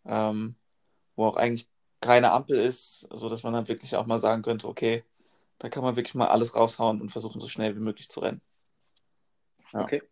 ähm, 0.04 0.56
wo 1.14 1.26
auch 1.26 1.36
eigentlich 1.36 1.68
keine 2.00 2.32
Ampel 2.32 2.58
ist, 2.58 3.06
sodass 3.12 3.44
man 3.44 3.52
dann 3.52 3.68
wirklich 3.68 3.96
auch 3.96 4.06
mal 4.06 4.18
sagen 4.18 4.42
könnte, 4.42 4.66
okay, 4.66 5.04
da 5.58 5.68
kann 5.68 5.84
man 5.84 5.96
wirklich 5.96 6.14
mal 6.14 6.28
alles 6.28 6.54
raushauen 6.54 7.00
und 7.00 7.10
versuchen, 7.10 7.40
so 7.40 7.48
schnell 7.48 7.76
wie 7.76 7.80
möglich 7.80 8.08
zu 8.08 8.20
rennen. 8.20 8.40
Ja. 9.72 9.82
Okay. 9.82 10.02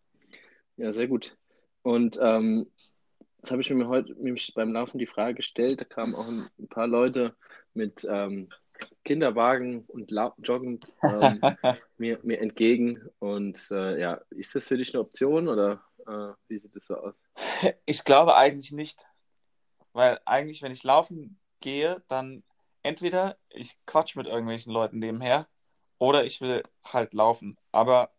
Ja, 0.76 0.92
sehr 0.92 1.08
gut. 1.08 1.36
Und 1.82 2.18
ähm, 2.22 2.66
das 3.44 3.50
habe 3.50 3.60
ich 3.60 3.68
mir 3.68 3.88
heute 3.88 4.14
nämlich 4.14 4.54
beim 4.54 4.72
Laufen 4.72 4.96
die 4.96 5.06
Frage 5.06 5.34
gestellt. 5.34 5.82
Da 5.82 5.84
kamen 5.84 6.14
auch 6.14 6.26
ein 6.26 6.68
paar 6.68 6.86
Leute 6.86 7.36
mit 7.74 8.06
ähm, 8.08 8.48
Kinderwagen 9.04 9.84
und 9.86 10.10
La 10.10 10.34
Joggen 10.38 10.80
ähm, 11.02 11.42
mir, 11.98 12.18
mir 12.22 12.40
entgegen. 12.40 13.06
Und 13.18 13.70
äh, 13.70 14.00
ja, 14.00 14.20
ist 14.30 14.54
das 14.54 14.66
für 14.66 14.78
dich 14.78 14.94
eine 14.94 15.02
Option 15.02 15.48
oder 15.48 15.82
äh, 16.06 16.32
wie 16.48 16.58
sieht 16.58 16.74
das 16.74 16.86
so 16.86 16.96
aus? 16.96 17.20
Ich 17.84 18.04
glaube 18.04 18.34
eigentlich 18.34 18.72
nicht. 18.72 19.04
Weil 19.92 20.18
eigentlich, 20.24 20.62
wenn 20.62 20.72
ich 20.72 20.82
laufen 20.82 21.38
gehe, 21.60 22.02
dann 22.08 22.44
entweder 22.82 23.36
ich 23.50 23.76
quatsch 23.84 24.16
mit 24.16 24.26
irgendwelchen 24.26 24.72
Leuten 24.72 25.00
nebenher 25.00 25.48
oder 25.98 26.24
ich 26.24 26.40
will 26.40 26.62
halt 26.82 27.12
laufen. 27.12 27.58
Aber 27.72 28.10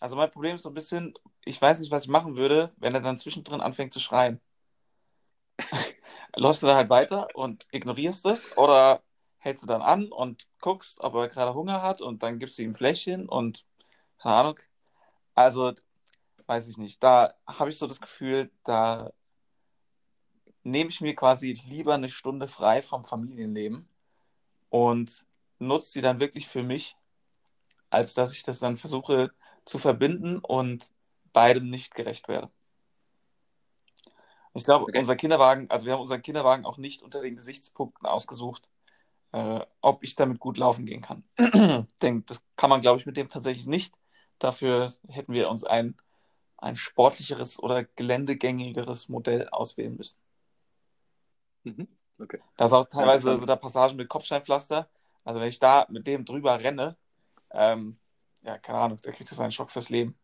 also 0.00 0.16
mein 0.16 0.30
Problem 0.30 0.56
ist 0.56 0.62
so 0.62 0.70
ein 0.70 0.74
bisschen, 0.74 1.12
ich 1.44 1.60
weiß 1.60 1.80
nicht, 1.80 1.90
was 1.90 2.04
ich 2.04 2.10
machen 2.10 2.36
würde, 2.36 2.72
wenn 2.76 2.94
er 2.94 3.00
dann 3.00 3.18
zwischendrin 3.18 3.60
anfängt 3.60 3.92
zu 3.92 4.00
schreien. 4.00 4.40
Läufst 6.36 6.62
du 6.62 6.66
da 6.66 6.76
halt 6.76 6.90
weiter 6.90 7.28
und 7.34 7.66
ignorierst 7.72 8.26
es 8.26 8.46
oder 8.56 9.02
hältst 9.38 9.62
du 9.62 9.66
dann 9.66 9.82
an 9.82 10.12
und 10.12 10.46
guckst, 10.60 11.00
ob 11.00 11.14
er 11.14 11.28
gerade 11.28 11.54
Hunger 11.54 11.82
hat 11.82 12.02
und 12.02 12.22
dann 12.22 12.38
gibst 12.38 12.58
du 12.58 12.62
ihm 12.62 12.74
Fläschchen 12.74 13.28
und 13.28 13.64
keine 14.18 14.34
Ahnung. 14.36 14.60
Also, 15.34 15.72
weiß 16.46 16.68
ich 16.68 16.78
nicht. 16.78 17.02
Da 17.02 17.34
habe 17.46 17.70
ich 17.70 17.78
so 17.78 17.86
das 17.86 18.00
Gefühl, 18.00 18.50
da 18.64 19.12
nehme 20.62 20.90
ich 20.90 21.00
mir 21.00 21.14
quasi 21.14 21.58
lieber 21.66 21.94
eine 21.94 22.08
Stunde 22.08 22.48
frei 22.48 22.82
vom 22.82 23.04
Familienleben 23.04 23.88
und 24.68 25.24
nutze 25.58 25.92
sie 25.92 26.02
dann 26.02 26.20
wirklich 26.20 26.48
für 26.48 26.62
mich, 26.62 26.96
als 27.90 28.14
dass 28.14 28.32
ich 28.32 28.42
das 28.42 28.58
dann 28.58 28.76
versuche 28.76 29.30
zu 29.64 29.78
verbinden 29.78 30.38
und 30.38 30.90
beidem 31.32 31.70
nicht 31.70 31.94
gerecht 31.94 32.28
werde. 32.28 32.50
Ich 34.54 34.64
glaube, 34.64 34.84
okay. 34.84 34.98
unser 34.98 35.16
Kinderwagen, 35.16 35.70
also 35.70 35.86
wir 35.86 35.92
haben 35.92 36.00
unseren 36.00 36.22
Kinderwagen 36.22 36.64
auch 36.64 36.76
nicht 36.76 37.02
unter 37.02 37.22
den 37.22 37.36
Gesichtspunkten 37.36 38.06
ausgesucht, 38.06 38.68
äh, 39.32 39.60
ob 39.80 40.02
ich 40.02 40.16
damit 40.16 40.40
gut 40.40 40.58
laufen 40.58 40.86
gehen 40.86 41.02
kann. 41.02 41.24
ich 41.38 41.98
denke, 41.98 42.24
das 42.26 42.42
kann 42.56 42.70
man, 42.70 42.80
glaube 42.80 42.98
ich, 42.98 43.06
mit 43.06 43.16
dem 43.16 43.28
tatsächlich 43.28 43.66
nicht. 43.66 43.94
Dafür 44.38 44.92
hätten 45.08 45.32
wir 45.32 45.50
uns 45.50 45.62
ein, 45.62 45.96
ein 46.58 46.74
sportlicheres 46.74 47.60
oder 47.62 47.84
geländegängigeres 47.84 49.08
Modell 49.08 49.48
auswählen 49.50 49.96
müssen. 49.96 50.18
Mhm. 51.62 51.86
Okay. 52.18 52.40
Da 52.56 52.64
ist 52.64 52.72
auch 52.72 52.86
teilweise 52.86 53.36
so 53.36 53.46
der 53.46 53.56
Passagen 53.56 53.96
mit 53.96 54.08
Kopfsteinpflaster. 54.08 54.88
Also 55.24 55.40
wenn 55.40 55.48
ich 55.48 55.58
da 55.58 55.86
mit 55.90 56.06
dem 56.06 56.24
drüber 56.24 56.58
renne, 56.60 56.96
ähm, 57.52 57.98
ja, 58.42 58.58
keine 58.58 58.78
Ahnung, 58.78 58.98
der 58.98 59.12
kriegt 59.12 59.30
das 59.30 59.40
einen 59.40 59.52
Schock 59.52 59.70
fürs 59.70 59.90
Leben. 59.90 60.18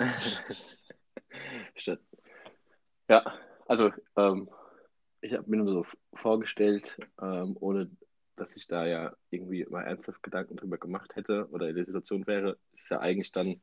Stimmt. 1.76 2.00
Ja, 3.08 3.38
also 3.66 3.92
ähm, 4.16 4.48
ich 5.20 5.32
habe 5.32 5.48
mir 5.50 5.56
nur 5.58 5.72
so 5.72 5.86
vorgestellt, 6.14 6.98
ähm, 7.20 7.56
ohne 7.60 7.90
dass 8.36 8.56
ich 8.56 8.66
da 8.66 8.86
ja 8.86 9.16
irgendwie 9.30 9.64
mal 9.66 9.82
ernsthaft 9.82 10.22
Gedanken 10.22 10.56
drüber 10.56 10.78
gemacht 10.78 11.14
hätte 11.16 11.48
oder 11.50 11.68
in 11.68 11.76
der 11.76 11.86
Situation 11.86 12.26
wäre, 12.26 12.58
ist 12.72 12.90
ja 12.90 13.00
eigentlich 13.00 13.32
dann, 13.32 13.60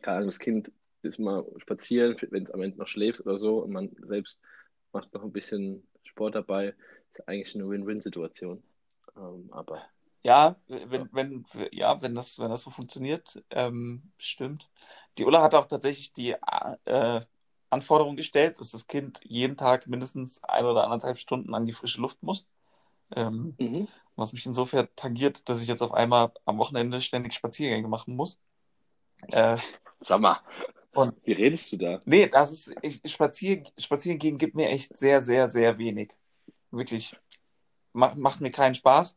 keine 0.00 0.18
Ahnung, 0.18 0.28
das 0.28 0.38
Kind 0.38 0.72
ist 1.02 1.18
mal 1.18 1.44
spazieren, 1.58 2.16
wenn 2.30 2.44
es 2.44 2.50
am 2.50 2.62
Ende 2.62 2.78
noch 2.78 2.88
schläft 2.88 3.20
oder 3.20 3.38
so 3.38 3.58
und 3.58 3.72
man 3.72 3.90
selbst 4.02 4.40
macht 4.92 5.12
noch 5.12 5.24
ein 5.24 5.32
bisschen 5.32 5.86
Sport 6.04 6.34
dabei, 6.34 6.74
ist 7.10 7.18
ja 7.18 7.24
eigentlich 7.26 7.54
eine 7.54 7.68
Win-Win-Situation. 7.68 8.62
Ähm, 9.16 9.48
aber 9.50 9.82
ja, 10.22 10.56
wenn, 10.68 11.08
wenn, 11.12 11.44
ja, 11.72 12.00
wenn 12.00 12.14
das, 12.14 12.38
wenn 12.38 12.50
das 12.50 12.62
so 12.62 12.70
funktioniert, 12.70 13.42
ähm, 13.50 14.12
stimmt. 14.18 14.70
Die 15.18 15.24
Ulla 15.24 15.42
hat 15.42 15.54
auch 15.54 15.66
tatsächlich 15.66 16.12
die 16.12 16.36
äh, 16.84 17.20
Anforderung 17.70 18.16
gestellt, 18.16 18.60
dass 18.60 18.70
das 18.70 18.86
Kind 18.86 19.20
jeden 19.24 19.56
Tag 19.56 19.86
mindestens 19.86 20.42
ein 20.44 20.64
oder 20.64 20.84
anderthalb 20.84 21.18
Stunden 21.18 21.54
an 21.54 21.66
die 21.66 21.72
frische 21.72 22.00
Luft 22.00 22.22
muss. 22.22 22.46
Ähm, 23.14 23.54
mhm. 23.58 23.88
Was 24.16 24.32
mich 24.32 24.46
insofern 24.46 24.88
tangiert, 24.94 25.48
dass 25.48 25.60
ich 25.60 25.68
jetzt 25.68 25.82
auf 25.82 25.92
einmal 25.92 26.32
am 26.44 26.58
Wochenende 26.58 27.00
ständig 27.00 27.34
Spaziergänge 27.34 27.88
machen 27.88 28.14
muss. 28.14 28.38
Äh, 29.28 29.56
Sag 30.00 30.20
mal, 30.20 30.40
und, 30.94 31.14
wie 31.24 31.32
redest 31.32 31.72
du 31.72 31.78
da? 31.78 32.00
Nee, 32.04 32.26
das 32.26 32.52
ist, 32.52 32.74
ich, 32.82 33.00
spazieren, 33.10 33.66
spazieren 33.78 34.18
gehen 34.18 34.36
gibt 34.36 34.54
mir 34.54 34.68
echt 34.68 34.98
sehr, 34.98 35.22
sehr, 35.22 35.48
sehr 35.48 35.78
wenig. 35.78 36.12
Wirklich. 36.70 37.16
Macht, 37.94 38.16
macht 38.18 38.40
mir 38.40 38.50
keinen 38.50 38.74
Spaß. 38.74 39.16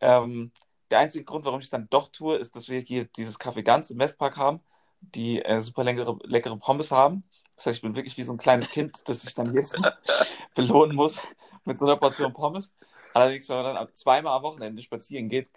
Ähm, 0.00 0.52
der 0.90 0.98
einzige 0.98 1.24
Grund, 1.24 1.44
warum 1.44 1.60
ich 1.60 1.66
es 1.66 1.70
dann 1.70 1.88
doch 1.90 2.08
tue, 2.08 2.36
ist, 2.36 2.56
dass 2.56 2.68
wir 2.68 2.80
hier 2.80 3.04
dieses 3.04 3.38
Café 3.38 3.62
Ganz 3.62 3.90
im 3.90 3.98
Westpark 3.98 4.36
haben, 4.36 4.60
die 5.00 5.42
äh, 5.42 5.60
super 5.60 5.84
leckere, 5.84 6.18
leckere 6.24 6.56
Pommes 6.56 6.90
haben. 6.90 7.24
Das 7.56 7.66
heißt, 7.66 7.78
ich 7.78 7.82
bin 7.82 7.96
wirklich 7.96 8.16
wie 8.16 8.22
so 8.22 8.32
ein 8.32 8.38
kleines 8.38 8.70
Kind, 8.70 9.08
das 9.08 9.22
sich 9.22 9.34
dann 9.34 9.54
jetzt 9.54 9.80
belohnen 10.54 10.96
muss 10.96 11.22
mit 11.64 11.78
so 11.78 11.86
einer 11.86 11.96
Portion 11.96 12.32
Pommes. 12.32 12.74
Allerdings, 13.12 13.48
wenn 13.48 13.56
man 13.62 13.74
dann 13.74 13.94
zweimal 13.94 14.36
am 14.36 14.42
Wochenende 14.42 14.82
spazieren 14.82 15.28
geht, 15.28 15.50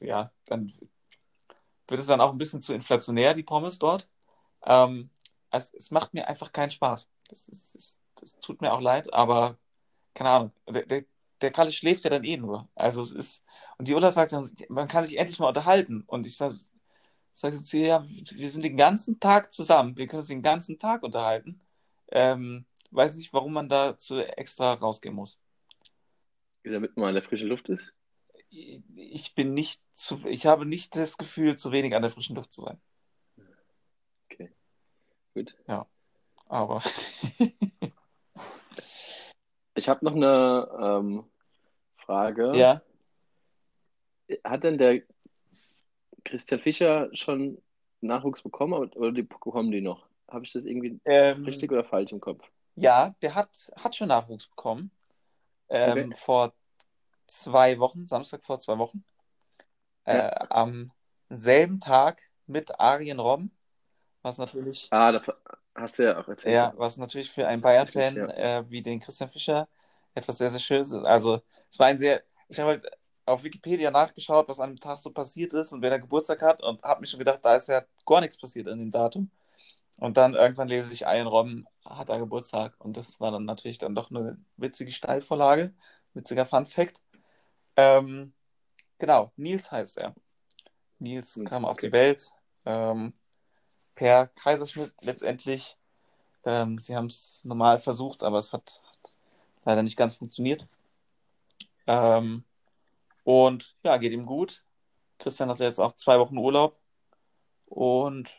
ja, 0.00 0.30
dann 0.46 0.72
wird 1.88 2.00
es 2.00 2.06
dann 2.06 2.20
auch 2.20 2.32
ein 2.32 2.38
bisschen 2.38 2.62
zu 2.62 2.74
inflationär, 2.74 3.34
die 3.34 3.42
Pommes 3.42 3.78
dort. 3.78 4.08
Ähm, 4.64 5.10
also, 5.50 5.76
es 5.76 5.90
macht 5.90 6.14
mir 6.14 6.28
einfach 6.28 6.52
keinen 6.52 6.70
Spaß. 6.70 7.08
Das, 7.28 7.48
ist, 7.48 7.74
das, 7.74 7.98
das 8.20 8.40
tut 8.40 8.60
mir 8.60 8.72
auch 8.72 8.80
leid, 8.80 9.12
aber 9.12 9.58
keine 10.14 10.30
Ahnung. 10.30 10.52
Der, 10.68 10.84
der, 10.86 11.04
der 11.40 11.50
Kalle 11.50 11.72
schläft 11.72 12.04
ja 12.04 12.10
dann 12.10 12.24
eh 12.24 12.36
nur. 12.36 12.68
Also 12.74 13.02
es 13.02 13.12
ist, 13.12 13.44
und 13.78 13.88
die 13.88 13.94
Ulla 13.94 14.10
sagt 14.10 14.32
dann, 14.32 14.50
man 14.68 14.88
kann 14.88 15.04
sich 15.04 15.18
endlich 15.18 15.38
mal 15.38 15.48
unterhalten. 15.48 16.04
Und 16.06 16.26
ich 16.26 16.36
sage 16.36 16.56
sag 17.32 17.64
zu 17.64 17.78
ihr, 17.78 17.86
ja, 17.86 18.04
wir 18.06 18.50
sind 18.50 18.64
den 18.64 18.76
ganzen 18.76 19.20
Tag 19.20 19.52
zusammen, 19.52 19.96
wir 19.96 20.08
können 20.08 20.20
uns 20.20 20.28
den 20.28 20.42
ganzen 20.42 20.78
Tag 20.78 21.02
unterhalten. 21.02 21.60
Ähm, 22.10 22.66
weiß 22.90 23.16
nicht, 23.16 23.32
warum 23.32 23.52
man 23.52 23.68
dazu 23.68 24.18
extra 24.18 24.74
rausgehen 24.74 25.14
muss. 25.14 25.38
Damit 26.64 26.96
man 26.96 27.10
an 27.10 27.14
der 27.14 27.22
frischen 27.22 27.48
Luft 27.48 27.68
ist? 27.68 27.94
Ich 28.50 29.34
bin 29.34 29.54
nicht 29.54 29.80
zu, 29.92 30.20
ich 30.26 30.46
habe 30.46 30.66
nicht 30.66 30.96
das 30.96 31.16
Gefühl, 31.16 31.56
zu 31.56 31.70
wenig 31.70 31.94
an 31.94 32.02
der 32.02 32.10
frischen 32.10 32.34
Luft 32.34 32.50
zu 32.52 32.62
sein. 32.62 32.80
Okay. 34.24 34.50
Gut. 35.34 35.56
Ja. 35.66 35.86
Aber 36.46 36.82
Ich 39.78 39.88
habe 39.88 40.04
noch 40.04 40.14
eine 40.14 40.68
ähm, 40.80 41.24
Frage. 41.96 42.56
Ja. 42.56 42.82
Hat 44.44 44.64
denn 44.64 44.76
der 44.76 45.02
Christian 46.24 46.60
Fischer 46.60 47.08
schon 47.12 47.62
Nachwuchs 48.00 48.42
bekommen 48.42 48.74
oder 48.74 49.12
die 49.12 49.22
bekommen 49.22 49.70
die 49.70 49.80
noch? 49.80 50.06
Habe 50.28 50.44
ich 50.44 50.52
das 50.52 50.64
irgendwie 50.64 51.00
ähm, 51.04 51.44
richtig 51.44 51.72
oder 51.72 51.84
falsch 51.84 52.12
im 52.12 52.20
Kopf? 52.20 52.44
Ja, 52.74 53.14
der 53.22 53.34
hat, 53.34 53.72
hat 53.76 53.96
schon 53.96 54.08
Nachwuchs 54.08 54.48
bekommen. 54.48 54.90
Ähm, 55.68 56.06
okay. 56.06 56.16
Vor 56.16 56.52
zwei 57.26 57.78
Wochen, 57.78 58.06
Samstag 58.06 58.44
vor 58.44 58.60
zwei 58.60 58.78
Wochen. 58.78 59.04
Ja. 60.06 60.28
Äh, 60.28 60.46
am 60.50 60.92
selben 61.28 61.80
Tag 61.80 62.22
mit 62.46 62.80
Arjen 62.80 63.20
Robben, 63.20 63.56
was 64.22 64.38
natürlich. 64.38 64.88
Ah, 64.90 65.12
da, 65.12 65.22
Hast 65.80 65.98
du 65.98 66.04
ja 66.04 66.20
auch 66.20 66.28
erzählt. 66.28 66.54
Ja, 66.54 66.72
was 66.76 66.96
natürlich 66.96 67.30
für 67.30 67.46
einen 67.46 67.62
Bayern-Fan 67.62 68.16
ja. 68.16 68.58
äh, 68.58 68.70
wie 68.70 68.82
den 68.82 69.00
Christian 69.00 69.28
Fischer 69.28 69.68
etwas 70.14 70.38
sehr, 70.38 70.50
sehr 70.50 70.60
Schönes 70.60 70.92
ist. 70.92 71.04
Also, 71.04 71.40
es 71.70 71.78
war 71.78 71.86
ein 71.86 71.98
sehr. 71.98 72.22
Ich 72.48 72.58
habe 72.58 72.70
halt 72.70 72.90
auf 73.26 73.44
Wikipedia 73.44 73.90
nachgeschaut, 73.90 74.48
was 74.48 74.58
an 74.58 74.70
dem 74.70 74.80
Tag 74.80 74.98
so 74.98 75.10
passiert 75.10 75.52
ist 75.54 75.72
und 75.72 75.82
wer 75.82 75.90
da 75.90 75.98
Geburtstag 75.98 76.42
hat 76.42 76.62
und 76.62 76.82
habe 76.82 77.00
mir 77.00 77.06
schon 77.06 77.18
gedacht, 77.18 77.40
da 77.42 77.56
ist 77.56 77.68
ja 77.68 77.84
gar 78.06 78.20
nichts 78.20 78.38
passiert 78.38 78.68
an 78.68 78.78
dem 78.78 78.90
Datum. 78.90 79.30
Und 79.96 80.16
dann 80.16 80.34
irgendwann 80.34 80.68
lese 80.68 80.92
ich 80.92 81.06
ein, 81.06 81.26
Robben 81.26 81.66
hat 81.84 82.08
da 82.08 82.18
Geburtstag. 82.18 82.74
Und 82.78 82.96
das 82.96 83.20
war 83.20 83.30
dann 83.30 83.44
natürlich 83.44 83.78
dann 83.78 83.94
doch 83.94 84.10
eine 84.10 84.38
witzige 84.56 84.92
Steilvorlage, 84.92 85.74
witziger 86.14 86.46
Fun-Fact. 86.46 87.02
Ähm, 87.76 88.32
genau, 88.98 89.32
Nils 89.36 89.70
heißt 89.70 89.98
er. 89.98 90.14
Nils, 90.98 91.36
Nils 91.36 91.50
kam 91.50 91.64
okay. 91.64 91.70
auf 91.70 91.76
die 91.78 91.92
Welt. 91.92 92.30
Ähm, 92.64 93.12
per 93.98 94.28
Kaiserschnitt 94.28 94.92
letztendlich. 95.00 95.76
Ähm, 96.44 96.78
sie 96.78 96.94
haben 96.94 97.06
es 97.06 97.44
normal 97.44 97.80
versucht, 97.80 98.22
aber 98.22 98.38
es 98.38 98.52
hat, 98.52 98.80
hat, 98.86 99.16
leider 99.64 99.82
nicht 99.82 99.96
ganz 99.96 100.14
funktioniert. 100.14 100.68
Ähm, 101.88 102.44
und 103.24 103.76
ja, 103.82 103.96
geht 103.96 104.12
ihm 104.12 104.24
gut. 104.24 104.62
Christian 105.18 105.48
hat 105.50 105.58
jetzt 105.58 105.80
auch 105.80 105.96
zwei 105.96 106.20
Wochen 106.20 106.38
Urlaub. 106.38 106.78
Und 107.66 108.30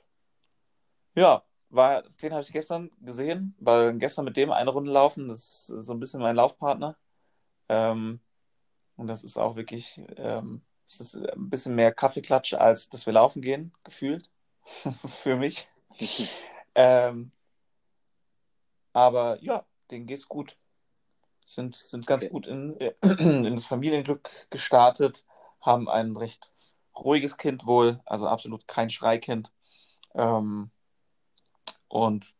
ja, 1.15 1.43
war, 1.69 2.03
den 2.21 2.31
habe 2.31 2.41
ich 2.41 2.53
gestern 2.53 2.89
gesehen, 3.01 3.53
weil 3.59 3.97
gestern 3.97 4.25
mit 4.25 4.37
dem 4.37 4.51
eine 4.51 4.69
Runde 4.69 4.91
laufen. 4.91 5.27
Das 5.27 5.69
ist 5.69 5.85
so 5.85 5.93
ein 5.93 5.99
bisschen 5.99 6.21
mein 6.21 6.37
Laufpartner. 6.37 6.95
Ähm, 7.67 8.21
und 8.95 9.07
das 9.07 9.25
ist 9.25 9.37
auch 9.37 9.57
wirklich, 9.57 10.01
ähm, 10.15 10.61
es 10.85 11.01
ist 11.01 11.17
ein 11.17 11.49
bisschen 11.49 11.75
mehr 11.75 11.93
Kaffeeklatsch, 11.93 12.53
als 12.53 12.87
dass 12.89 13.05
wir 13.05 13.13
laufen 13.13 13.41
gehen, 13.41 13.73
gefühlt. 13.83 14.29
für 15.07 15.35
mich. 15.35 15.67
ähm, 16.75 17.31
aber 18.93 19.41
ja, 19.41 19.65
denen 19.91 20.07
geht's 20.07 20.27
gut. 20.27 20.57
Sind, 21.45 21.75
sind 21.75 22.05
ganz 22.05 22.23
okay. 22.23 22.31
gut 22.31 22.47
in, 22.47 22.75
in 23.01 23.55
das 23.55 23.65
Familienglück 23.65 24.29
gestartet, 24.51 25.25
haben 25.61 25.89
ein 25.89 26.15
recht 26.15 26.51
ruhiges 26.95 27.37
Kind 27.37 27.65
wohl, 27.65 27.99
also 28.05 28.27
absolut 28.27 28.67
kein 28.67 28.89
Schreikind. 28.89 29.51
Ähm, 30.13 30.69
und 31.87 32.33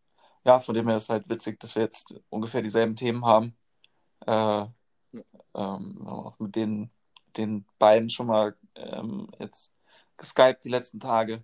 ja, 0.46 0.60
von 0.60 0.76
dem 0.76 0.88
her 0.88 0.98
ist 0.98 1.04
es 1.04 1.10
halt 1.10 1.28
witzig, 1.28 1.60
dass 1.60 1.76
wir 1.76 1.84
jetzt 1.84 2.14
ungefähr 2.30 2.62
dieselben 2.62 2.96
Themen 2.96 3.26
haben. 3.26 3.58
Äh, 4.26 4.66
ähm, 5.56 6.08
auch 6.08 6.38
mit 6.38 6.56
den, 6.56 6.92
den 7.36 7.66
beiden 7.80 8.10
schon 8.10 8.28
mal 8.28 8.56
ähm, 8.76 9.30
jetzt 9.40 9.74
geskypt 10.18 10.66
die 10.66 10.70
letzten 10.70 11.00
Tage 11.00 11.44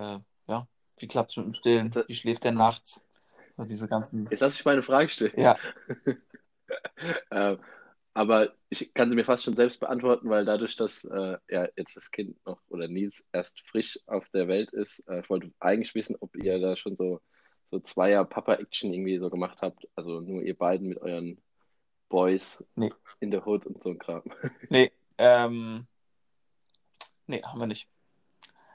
äh, 0.00 0.20
ja, 0.48 0.66
wie 0.98 1.06
klappt 1.06 1.30
es 1.30 1.36
mit 1.36 1.46
dem 1.46 1.54
Stillen? 1.54 1.94
Wie 2.06 2.14
schläft 2.14 2.44
der 2.44 2.52
nachts? 2.52 3.04
So 3.56 3.64
diese 3.64 3.88
ganzen... 3.88 4.26
Jetzt 4.30 4.40
lass 4.40 4.54
ich 4.54 4.64
meine 4.64 4.82
Frage 4.82 5.08
stellen. 5.08 5.32
Ja. 5.36 5.56
äh, 7.30 7.56
aber 8.14 8.54
ich 8.70 8.92
kann 8.94 9.08
sie 9.08 9.14
mir 9.14 9.24
fast 9.24 9.44
schon 9.44 9.56
selbst 9.56 9.80
beantworten, 9.80 10.28
weil 10.28 10.44
dadurch, 10.44 10.76
dass 10.76 11.04
äh, 11.04 11.38
ja, 11.48 11.68
jetzt 11.76 11.96
das 11.96 12.10
Kind 12.10 12.36
noch 12.44 12.60
oder 12.68 12.88
Nils 12.88 13.26
erst 13.32 13.60
frisch 13.60 13.98
auf 14.06 14.28
der 14.30 14.48
Welt 14.48 14.72
ist, 14.72 15.08
äh, 15.08 15.20
ich 15.20 15.30
wollte 15.30 15.52
eigentlich 15.60 15.94
wissen, 15.94 16.16
ob 16.20 16.34
ihr 16.36 16.58
da 16.58 16.76
schon 16.76 16.96
so, 16.96 17.20
so 17.70 17.78
Zweier 17.80 18.24
Papa-Action 18.24 18.92
irgendwie 18.92 19.18
so 19.18 19.30
gemacht 19.30 19.58
habt. 19.62 19.86
Also 19.94 20.20
nur 20.20 20.42
ihr 20.42 20.56
beiden 20.56 20.88
mit 20.88 20.98
euren 20.98 21.40
Boys 22.08 22.64
nee. 22.74 22.92
in 23.20 23.30
der 23.30 23.46
Hood 23.46 23.66
und 23.66 23.82
so 23.82 23.90
ein 23.90 23.98
Kram. 23.98 24.24
Nee, 24.68 24.90
ähm, 25.18 25.86
nee, 27.26 27.42
haben 27.42 27.60
wir 27.60 27.66
nicht. 27.66 27.88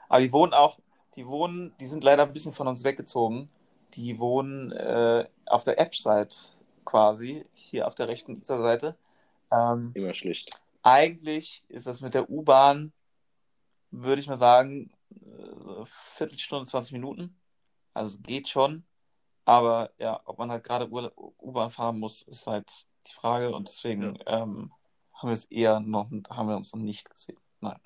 Aber 0.08 0.20
die 0.20 0.32
wohnen 0.32 0.54
auch, 0.54 0.78
die 1.16 1.26
wohnen, 1.26 1.74
die 1.80 1.86
sind 1.86 2.04
leider 2.04 2.24
ein 2.24 2.32
bisschen 2.32 2.54
von 2.54 2.68
uns 2.68 2.84
weggezogen. 2.84 3.48
Die 3.94 4.18
wohnen 4.18 4.72
äh, 4.72 5.26
auf 5.46 5.64
der 5.64 5.80
App-Seite 5.80 6.36
quasi, 6.84 7.44
hier 7.52 7.86
auf 7.86 7.94
der 7.94 8.08
rechten 8.08 8.40
Seite. 8.42 8.96
Ähm, 9.50 9.92
Immer 9.94 10.14
schlicht. 10.14 10.60
Eigentlich 10.82 11.64
ist 11.68 11.86
das 11.86 12.00
mit 12.00 12.14
der 12.14 12.30
U-Bahn, 12.30 12.92
würde 13.90 14.20
ich 14.20 14.28
mal 14.28 14.36
sagen, 14.36 14.92
äh, 15.10 15.84
Viertelstunde, 15.84 16.66
20 16.66 16.92
Minuten. 16.92 17.36
Also 17.94 18.16
es 18.16 18.22
geht 18.22 18.48
schon. 18.48 18.84
Aber 19.44 19.90
ja, 19.98 20.20
ob 20.24 20.38
man 20.38 20.50
halt 20.50 20.64
gerade 20.64 20.90
U-Bahn 20.90 21.70
fahren 21.70 21.98
muss, 21.98 22.22
ist 22.22 22.46
halt 22.46 22.86
die 23.06 23.12
Frage. 23.12 23.54
Und 23.54 23.68
deswegen 23.68 24.16
ja. 24.16 24.42
ähm, 24.42 24.72
haben 25.14 25.28
wir 25.28 25.32
es 25.32 25.44
eher 25.46 25.80
noch, 25.80 26.10
haben 26.28 26.48
wir 26.48 26.56
uns 26.56 26.72
noch 26.74 26.80
nicht 26.80 27.08
gesehen. 27.08 27.38
Nein. 27.60 27.78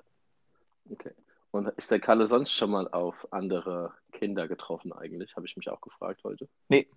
Okay. 0.89 1.13
Und 1.51 1.67
ist 1.77 1.91
der 1.91 1.99
Kalle 1.99 2.27
sonst 2.27 2.53
schon 2.53 2.71
mal 2.71 2.87
auf 2.89 3.27
andere 3.31 3.93
Kinder 4.13 4.47
getroffen 4.47 4.93
eigentlich? 4.93 5.35
Habe 5.35 5.45
ich 5.45 5.57
mich 5.57 5.69
auch 5.69 5.81
gefragt 5.81 6.23
heute. 6.23 6.47
Nee, 6.69 6.89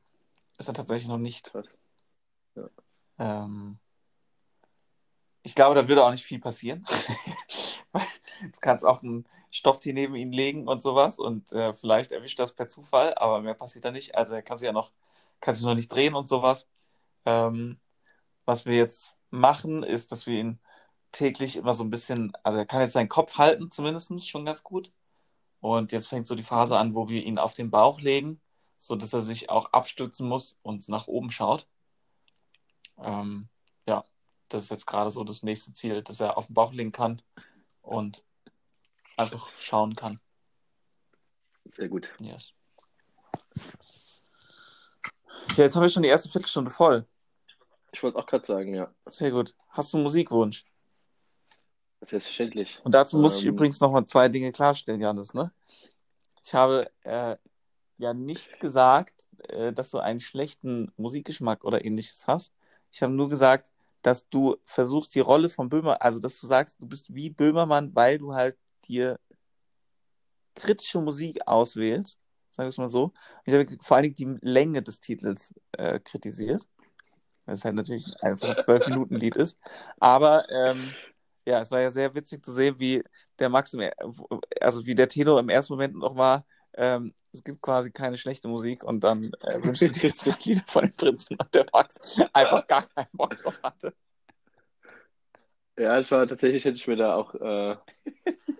ist 0.59 0.69
er 0.69 0.75
tatsächlich 0.75 1.09
noch 1.09 1.19
nicht. 1.19 1.51
Krass. 1.51 1.79
Ja. 2.55 2.69
Ähm, 3.19 3.79
ich 5.43 5.55
glaube, 5.57 5.75
da 5.75 5.89
würde 5.89 6.05
auch 6.05 6.11
nicht 6.13 6.25
viel 6.25 6.39
passieren. 6.39 6.87
du 7.93 8.61
kannst 8.61 8.85
auch 8.85 9.03
ein 9.03 9.27
Stofftier 9.51 9.93
neben 9.93 10.15
ihn 10.15 10.33
legen 10.33 10.69
und 10.69 10.81
sowas 10.81 11.19
und 11.19 11.53
äh, 11.53 11.75
vielleicht 11.75 12.13
erwischt 12.13 12.39
das 12.39 12.53
per 12.53 12.69
Zufall, 12.69 13.15
aber 13.17 13.41
mehr 13.41 13.55
passiert 13.55 13.85
da 13.85 13.91
nicht. 13.91 14.15
Also 14.15 14.35
er 14.35 14.43
kann 14.43 14.57
sich 14.57 14.67
ja 14.67 14.73
noch, 14.73 14.91
kann 15.41 15.55
sich 15.55 15.65
noch 15.65 15.75
nicht 15.75 15.93
drehen 15.93 16.15
und 16.15 16.29
sowas. 16.29 16.69
Ähm, 17.25 17.79
was 18.45 18.67
wir 18.67 18.77
jetzt 18.77 19.17
machen, 19.31 19.83
ist, 19.83 20.13
dass 20.13 20.27
wir 20.27 20.39
ihn 20.39 20.61
täglich 21.15 21.57
immer 21.57 21.73
so 21.73 21.85
ein 21.85 21.91
bisschen, 21.91 22.33
also 22.43 22.59
er 22.59 22.67
kann 22.67 22.81
jetzt 22.81 22.93
seinen 22.93 23.09
Kopf 23.09 23.39
halten, 23.39 23.71
zumindest 23.71 24.29
schon 24.29 24.45
ganz 24.45 24.63
gut. 24.63 24.93
Und 25.61 25.93
jetzt 25.93 26.09
fängt 26.09 26.27
so 26.27 26.35
die 26.35 26.43
Phase 26.43 26.77
an, 26.77 26.95
wo 26.95 27.09
wir 27.09 27.25
ihn 27.25 27.39
auf 27.39 27.55
den 27.55 27.71
Bauch 27.71 28.01
legen, 28.01 28.41
sodass 28.77 29.15
er 29.15 29.23
sich 29.23 29.49
auch 29.49 29.73
abstützen 29.73 30.29
muss 30.29 30.59
und 30.63 30.89
nach 30.89 31.07
oben 31.07 31.31
schaut. 31.31 31.67
Ähm, 32.99 33.49
ja, 33.87 34.05
das 34.49 34.65
ist 34.65 34.71
jetzt 34.71 34.87
gerade 34.87 35.11
so 35.11 35.25
das 35.25 35.43
nächste 35.43 35.73
Ziel, 35.73 36.03
dass 36.03 36.21
er 36.21 36.37
auf 36.37 36.47
den 36.47 36.55
Bauch 36.55 36.73
legen 36.73 36.93
kann 36.93 37.23
und 37.81 38.23
einfach 39.17 39.51
schauen 39.57 39.97
kann. 39.97 40.21
Sehr 41.65 41.89
gut. 41.89 42.13
Yes. 42.19 42.53
Ja, 45.57 45.65
jetzt 45.65 45.77
haben 45.77 45.83
wir 45.83 45.89
schon 45.89 46.03
die 46.03 46.09
erste 46.09 46.29
Viertelstunde 46.29 46.71
voll. 46.71 47.07
Ich 47.93 48.03
wollte 48.03 48.19
auch 48.19 48.27
gerade 48.27 48.45
sagen, 48.45 48.75
ja. 48.75 48.93
Sehr 49.07 49.31
gut. 49.31 49.55
Hast 49.71 49.93
du 49.93 49.97
einen 49.97 50.05
Musikwunsch? 50.05 50.67
Selbstverständlich. 52.05 52.81
Und 52.85 52.95
dazu 52.95 53.19
muss 53.19 53.39
ich 53.39 53.45
Ähm, 53.45 53.55
übrigens 53.55 53.81
nochmal 53.81 54.05
zwei 54.07 54.29
Dinge 54.29 54.53
klarstellen, 54.53 55.01
Janis. 55.01 55.35
Ne? 55.35 55.53
Ich 56.43 56.55
habe 56.55 56.91
äh, 57.03 57.37
ja 57.99 58.15
nicht 58.15 58.61
gesagt, 58.61 59.15
äh, 59.49 59.73
dass 59.73 59.91
du 59.91 59.99
einen 59.99 60.21
schlechten 60.21 60.93
Musikgeschmack 60.97 61.65
oder 61.65 61.85
ähnliches 61.85 62.27
hast. 62.27 62.55
Ich 62.91 63.03
habe 63.03 63.13
nur 63.13 63.29
gesagt, 63.29 63.71
dass 64.03 64.29
du 64.29 64.57
versuchst, 64.67 65.15
die 65.15 65.21
Rolle 65.21 65.49
von 65.49 65.69
Böhmer, 65.71 66.03
also 66.03 66.21
dass 66.21 66.39
du 66.39 66.47
sagst, 66.47 66.83
du 66.83 66.87
bist 66.87 67.15
wie 67.15 67.31
Böhmermann, 67.31 67.95
weil 67.95 68.19
du 68.19 68.35
halt 68.35 68.59
dir 68.87 69.19
kritische 70.55 71.01
Musik 71.01 71.39
auswählst, 71.47 72.21
sagen 72.51 72.67
wir 72.67 72.69
es 72.69 72.79
mal 72.79 72.91
so. 72.91 73.13
Ich 73.45 73.55
habe 73.55 73.67
vor 73.81 73.97
allen 73.97 74.15
Dingen 74.15 74.39
die 74.41 74.47
Länge 74.47 74.83
des 74.83 75.01
Titels 75.01 75.55
äh, 75.73 75.99
kritisiert. 76.01 76.69
Weil 77.47 77.55
es 77.55 77.65
halt 77.65 77.75
natürlich 77.75 78.07
einfach 78.23 78.49
ein 78.49 78.59
Zwölf-Minuten-Lied 78.59 79.37
ist. 79.37 79.59
Aber 80.01 80.49
ähm, 80.51 80.95
ja, 81.47 81.61
es 81.61 81.71
war 81.71 81.81
ja 81.81 81.91
sehr 81.91 82.15
witzig 82.15 82.45
zu 82.45 82.53
sehen, 82.53 82.77
wie 82.79 83.03
der 83.39 83.49
Max, 83.49 83.75
im, 83.75 83.91
also 84.61 84.87
wie 84.87 84.95
der 84.95 85.09
Tenor 85.09 85.41
im 85.41 85.49
ersten 85.49 85.73
Moment 85.75 85.95
noch 85.97 86.17
war, 86.17 86.47
ähm, 86.75 87.13
es 87.33 87.43
gibt 87.43 87.63
quasi 87.63 87.91
keine 87.91 88.17
schlechte 88.17 88.49
Musik 88.49 88.85
und 88.85 89.03
dann 89.03 89.33
äh, 89.43 89.63
wünschst 89.63 89.83
du 89.83 90.01
dir 90.01 90.15
zwei 90.15 90.37
Lieder 90.43 90.63
von 90.67 90.85
den 90.85 90.95
Prinzen 90.95 91.37
und 91.37 91.55
der 91.55 91.67
Max 91.73 92.21
einfach 92.33 92.67
gar 92.67 92.87
keinen 92.89 93.09
Bock 93.13 93.37
drauf 93.37 93.59
hatte. 93.63 93.93
Ja, 95.77 95.99
es 95.99 96.11
war 96.13 96.27
tatsächlich, 96.27 96.65
hätte 96.65 96.77
ich 96.77 96.87
mir 96.87 96.97
da 96.97 97.17
auch 97.17 97.35
äh, 97.35 97.77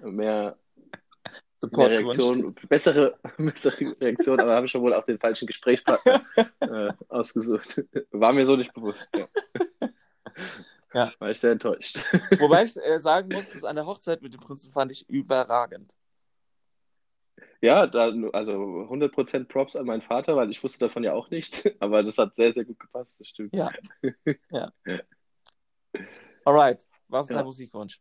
mehr, 0.03 0.57
mehr. 1.71 1.91
Reaktion, 1.91 2.55
bessere, 2.69 3.17
bessere 3.39 3.97
Reaktion, 4.01 4.41
aber 4.41 4.57
habe 4.57 4.67
ich 4.67 4.73
schon 4.73 4.83
wohl 4.83 4.95
auch 4.95 5.05
den 5.05 5.19
falschen 5.19 5.47
Gesprächspartner 5.47 6.23
äh, 6.61 6.93
ausgesucht. 7.09 7.85
War 8.11 8.33
mir 8.33 8.45
so 8.45 8.57
nicht 8.57 8.75
bewusst. 8.75 9.09
Ja. 9.17 9.27
Ja. 10.95 11.13
War 11.19 11.31
ich 11.31 11.41
sehr 11.41 11.53
enttäuscht. 11.53 11.99
Wobei 12.39 12.65
ich 12.65 12.77
äh, 12.77 12.99
sagen 13.01 13.29
muss, 13.29 13.51
das 13.51 13.65
an 13.65 13.77
der 13.77 13.85
Hochzeit 13.87 14.23
mit 14.23 14.33
dem 14.33 14.41
Prinzen 14.41 14.73
fand 14.73 14.93
ich 14.93 15.09
überragend. 15.09 15.97
Ja, 17.61 17.87
da, 17.87 18.13
also 18.33 18.53
100% 18.53 19.49
Props 19.49 19.75
an 19.75 19.87
meinen 19.87 20.03
Vater, 20.03 20.37
weil 20.37 20.51
ich 20.51 20.63
wusste 20.63 20.81
davon 20.81 21.03
ja 21.03 21.15
auch 21.15 21.31
nichts, 21.31 21.65
aber 21.81 22.03
das 22.03 22.17
hat 22.17 22.37
sehr, 22.37 22.53
sehr 22.53 22.65
gut 22.65 22.79
gepasst, 22.79 23.21
das 23.21 23.29
stimmt. 23.29 23.53
Ja. 23.55 23.73
ja. 24.51 24.73
Alright, 26.45 26.87
was 27.09 27.27
ist 27.27 27.31
Ja. 27.31 27.37
dein 27.39 27.47
Musikwunsch? 27.47 28.01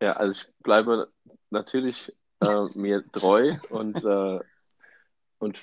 Ja, 0.00 0.12
also 0.12 0.40
ich 0.40 0.54
bleibe 0.62 1.12
natürlich 1.50 2.16
äh, 2.40 2.64
mir 2.74 3.04
treu 3.10 3.56
und, 3.70 4.04
äh, 4.04 4.40
und 5.38 5.58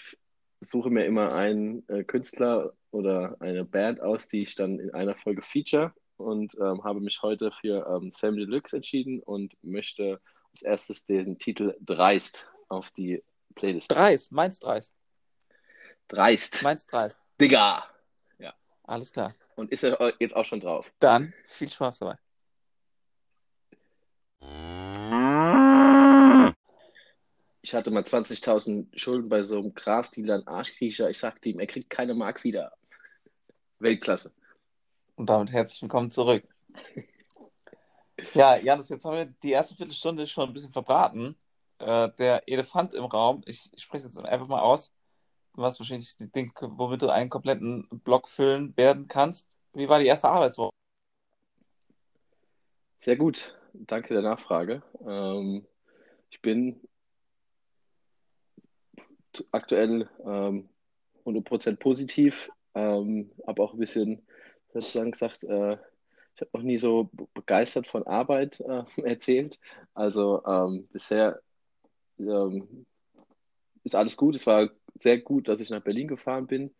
suche 0.62 0.90
mir 0.90 1.06
immer 1.06 1.34
einen 1.34 1.88
äh, 1.90 2.04
Künstler 2.04 2.74
oder 2.92 3.38
eine 3.40 3.66
Band 3.66 4.02
aus, 4.02 4.28
die 4.28 4.44
ich 4.44 4.56
dann 4.56 4.80
in 4.80 4.94
einer 4.94 5.16
Folge 5.16 5.42
feature 5.42 5.94
und 6.18 6.56
ähm, 6.56 6.84
habe 6.84 7.02
mich 7.02 7.22
heute 7.22 7.52
für 7.60 7.86
ähm, 7.88 8.12
Sam 8.12 8.36
Deluxe 8.36 8.76
entschieden 8.76 9.22
und 9.22 9.54
möchte 9.64 10.22
als 10.54 10.62
erstes 10.62 11.06
den 11.06 11.38
Titel 11.38 11.76
Dreist 11.82 12.50
auf 12.70 12.92
die 12.92 13.24
Playlist. 13.56 13.92
Dreist, 13.92 14.32
meins 14.32 14.60
Dreist. 14.60 14.94
Dreist. 16.08 16.64
Meins 16.64 16.86
Dreist. 16.86 17.20
Digga. 17.40 17.84
Alles 18.88 19.12
klar. 19.12 19.34
Und 19.56 19.72
ist 19.72 19.84
er 19.84 20.14
jetzt 20.20 20.36
auch 20.36 20.46
schon 20.46 20.60
drauf? 20.60 20.92
Dann 21.00 21.34
viel 21.48 21.70
Spaß 21.70 22.00
dabei. 22.00 22.18
Ich 27.66 27.74
hatte 27.74 27.90
mal 27.90 28.04
20.000 28.04 28.96
Schulden 28.96 29.28
bei 29.28 29.42
so 29.42 29.58
einem 29.58 29.74
Grasdealer, 29.74 30.36
ein 30.36 30.48
Arschkriecher. 30.48 31.10
Ich 31.10 31.18
sagte 31.18 31.50
ihm, 31.50 31.60
er 31.60 31.66
kriegt 31.66 31.90
keine 31.90 32.14
Mark 32.14 32.44
wieder. 32.44 32.74
Weltklasse. 33.80 34.32
Und 35.16 35.32
damit 35.32 35.52
herzlich 35.52 35.82
willkommen 35.82 36.12
zurück. 36.12 36.48
Ja, 38.36 38.56
Janis, 38.56 38.90
jetzt 38.90 39.04
haben 39.04 39.18
wir 39.18 39.26
die 39.26 39.50
erste 39.50 39.76
Viertelstunde 39.76 40.28
schon 40.28 40.48
ein 40.48 40.54
bisschen 40.54 40.74
verbraten. 40.74 41.36
Äh, 41.80 42.12
der 42.20 42.48
Elefant 42.48 42.94
im 42.94 43.06
Raum, 43.06 43.42
ich, 43.48 43.72
ich 43.74 43.82
spreche 43.82 44.06
jetzt 44.06 44.20
einfach 44.20 44.48
mal 44.48 44.62
aus, 44.62 44.94
was 45.54 45.80
wahrscheinlich 45.80 46.16
das 46.20 46.30
Ding, 46.34 46.54
womit 46.62 47.02
du 47.02 47.10
einen 47.10 47.32
kompletten 47.32 47.88
Block 48.04 48.28
füllen 48.28 48.78
werden 48.78 49.08
kannst. 49.08 49.50
Wie 49.74 49.90
war 49.90 49.98
die 49.98 50.06
erste 50.06 50.30
Arbeitswoche? 50.30 50.72
Sehr 53.00 53.16
gut. 53.16 53.58
Danke 53.74 54.14
der 54.14 54.22
Nachfrage. 54.22 54.84
Ähm, 55.04 55.66
ich 56.30 56.40
bin 56.44 56.80
aktuell 59.52 60.10
ähm, 60.26 60.70
100% 61.26 61.80
positiv, 61.80 62.50
ähm, 62.76 63.32
habe 63.48 63.64
auch 63.64 63.74
ein 63.74 63.80
bisschen 63.80 64.22
sozusagen 64.74 65.12
gesagt, 65.12 65.44
äh, 65.44 65.74
ich 66.36 66.42
habe 66.42 66.50
noch 66.54 66.64
nie 66.64 66.78
so 66.78 67.10
be- 67.14 67.28
begeistert 67.34 67.88
von 67.88 68.06
Arbeit 68.08 68.60
äh, 68.62 68.84
erzählt. 69.04 69.60
Also 69.94 70.44
ähm, 70.46 70.88
bisher 70.92 71.42
ähm, 72.20 72.86
ist 73.84 73.96
alles 73.96 74.18
gut. 74.18 74.36
Es 74.36 74.48
war 74.48 74.70
sehr 75.02 75.20
gut, 75.20 75.48
dass 75.48 75.60
ich 75.60 75.70
nach 75.70 75.84
Berlin 75.84 76.08
gefahren 76.08 76.48
bin, 76.48 76.74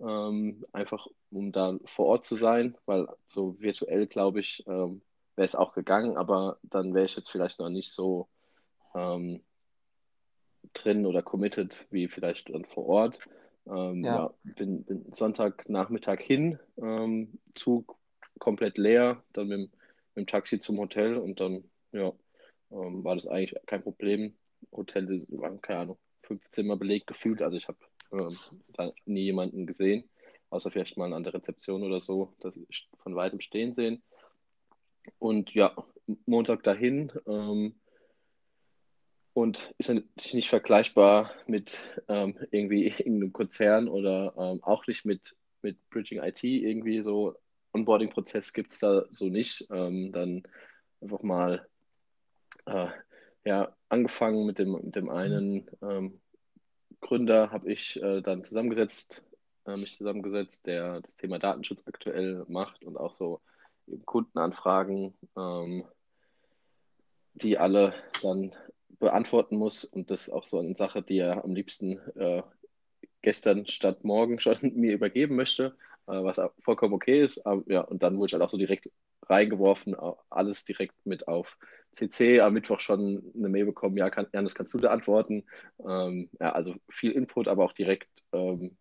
ähm, 0.00 0.64
einfach 0.72 1.06
um 1.30 1.52
da 1.52 1.78
vor 1.86 2.06
Ort 2.06 2.24
zu 2.24 2.36
sein, 2.36 2.76
weil 2.86 3.06
so 3.28 3.58
virtuell, 3.60 4.06
glaube 4.06 4.40
ich, 4.40 4.64
ähm, 4.66 5.02
wäre 5.36 5.46
es 5.46 5.54
auch 5.54 5.72
gegangen, 5.74 6.16
aber 6.16 6.58
dann 6.62 6.94
wäre 6.94 7.06
ich 7.06 7.16
jetzt 7.16 7.30
vielleicht 7.30 7.58
noch 7.60 7.68
nicht 7.68 7.92
so 7.92 8.28
ähm, 8.94 9.42
drin 10.74 11.06
oder 11.06 11.22
committed 11.22 11.86
wie 11.90 12.08
vielleicht 12.08 12.50
dann 12.50 12.64
vor 12.64 12.86
Ort. 12.86 13.20
Ähm, 13.66 14.02
Ja. 14.04 14.16
ja. 14.16 14.34
bin, 14.42 14.84
bin 14.84 15.12
Sonntagnachmittag 15.12 16.20
hin, 16.20 16.58
ähm, 16.78 17.38
Zug 17.54 17.96
komplett 18.38 18.78
leer, 18.78 19.22
dann 19.32 19.48
mit, 19.48 19.58
dem- 19.58 19.70
mit 20.14 20.16
dem 20.16 20.26
Taxi 20.26 20.58
zum 20.60 20.78
Hotel 20.78 21.16
und 21.16 21.40
dann 21.40 21.64
ja, 21.92 22.12
ähm, 22.70 23.04
war 23.04 23.14
das 23.14 23.26
eigentlich 23.26 23.54
kein 23.66 23.82
Problem. 23.82 24.34
Hotel 24.72 25.24
waren, 25.28 25.60
keine 25.60 25.80
Ahnung, 25.80 25.98
fünf 26.22 26.50
Zimmer 26.50 26.76
belegt 26.76 27.06
gefühlt, 27.06 27.42
also 27.42 27.56
ich 27.56 27.68
habe 27.68 27.78
ähm, 28.12 28.36
da 28.74 28.92
nie 29.06 29.22
jemanden 29.24 29.66
gesehen, 29.66 30.08
außer 30.50 30.70
vielleicht 30.70 30.96
mal 30.96 31.12
an 31.12 31.24
der 31.24 31.34
Rezeption 31.34 31.82
oder 31.82 32.00
so, 32.00 32.34
dass 32.40 32.54
ich 32.56 32.88
von 33.02 33.14
weitem 33.14 33.40
stehen 33.40 33.74
sehen. 33.74 34.02
Und 35.18 35.54
ja, 35.54 35.74
Montag 36.26 36.62
dahin. 36.62 37.12
Ähm, 37.26 37.74
und 39.38 39.72
ist 39.78 39.88
natürlich 39.88 40.34
nicht 40.34 40.48
vergleichbar 40.48 41.30
mit 41.46 41.78
ähm, 42.08 42.36
irgendwie 42.50 42.88
irgendeinem 42.88 43.32
Konzern 43.32 43.88
oder 43.88 44.34
ähm, 44.36 44.64
auch 44.64 44.84
nicht 44.88 45.04
mit, 45.04 45.36
mit 45.62 45.78
Bridging 45.90 46.20
IT. 46.20 46.42
Irgendwie 46.42 47.02
so 47.02 47.36
Onboarding-Prozess 47.72 48.52
gibt 48.52 48.72
es 48.72 48.80
da 48.80 49.04
so 49.12 49.26
nicht. 49.26 49.68
Ähm, 49.70 50.10
dann 50.10 50.42
einfach 51.00 51.22
mal 51.22 51.68
äh, 52.66 52.88
ja, 53.44 53.72
angefangen 53.88 54.44
mit 54.44 54.58
dem, 54.58 54.72
mit 54.72 54.96
dem 54.96 55.08
einen 55.08 55.70
ähm, 55.82 56.20
Gründer, 57.00 57.52
habe 57.52 57.72
ich 57.72 58.02
äh, 58.02 58.20
dann 58.22 58.42
zusammengesetzt, 58.42 59.22
äh, 59.66 59.76
mich 59.76 59.96
zusammengesetzt, 59.98 60.66
der 60.66 61.00
das 61.00 61.14
Thema 61.14 61.38
Datenschutz 61.38 61.84
aktuell 61.86 62.44
macht 62.48 62.82
und 62.82 62.96
auch 62.96 63.14
so 63.14 63.40
Kundenanfragen, 64.04 65.14
ähm, 65.36 65.84
die 67.34 67.56
alle 67.56 67.94
dann 68.20 68.52
beantworten 68.98 69.56
muss. 69.56 69.84
Und 69.84 70.10
das 70.10 70.22
ist 70.22 70.30
auch 70.30 70.46
so 70.46 70.58
eine 70.58 70.74
Sache, 70.74 71.02
die 71.02 71.18
er 71.18 71.44
am 71.44 71.54
liebsten 71.54 71.98
äh, 72.16 72.42
gestern 73.22 73.66
statt 73.66 74.04
morgen 74.04 74.40
schon 74.40 74.58
mir 74.74 74.92
übergeben 74.92 75.36
möchte, 75.36 75.76
äh, 76.06 76.22
was 76.22 76.40
vollkommen 76.60 76.94
okay 76.94 77.22
ist. 77.22 77.46
Aber, 77.46 77.62
ja, 77.66 77.80
und 77.82 78.02
dann 78.02 78.16
wurde 78.18 78.26
ich 78.30 78.32
halt 78.34 78.42
auch 78.42 78.50
so 78.50 78.58
direkt 78.58 78.90
reingeworfen, 79.28 79.94
alles 80.30 80.64
direkt 80.64 80.94
mit 81.04 81.28
auf 81.28 81.58
CC. 81.92 82.40
Am 82.40 82.54
Mittwoch 82.54 82.80
schon 82.80 83.22
eine 83.36 83.48
Mail 83.48 83.66
bekommen, 83.66 83.96
ja, 83.96 84.08
kann, 84.08 84.26
Janis, 84.32 84.54
kannst 84.54 84.72
du 84.72 84.78
da 84.78 84.90
antworten? 84.90 85.44
Ähm, 85.86 86.30
ja, 86.40 86.52
also 86.52 86.74
viel 86.88 87.12
Input, 87.12 87.48
aber 87.48 87.64
auch 87.64 87.72
direkt 87.72 88.08
ähm, 88.32 88.76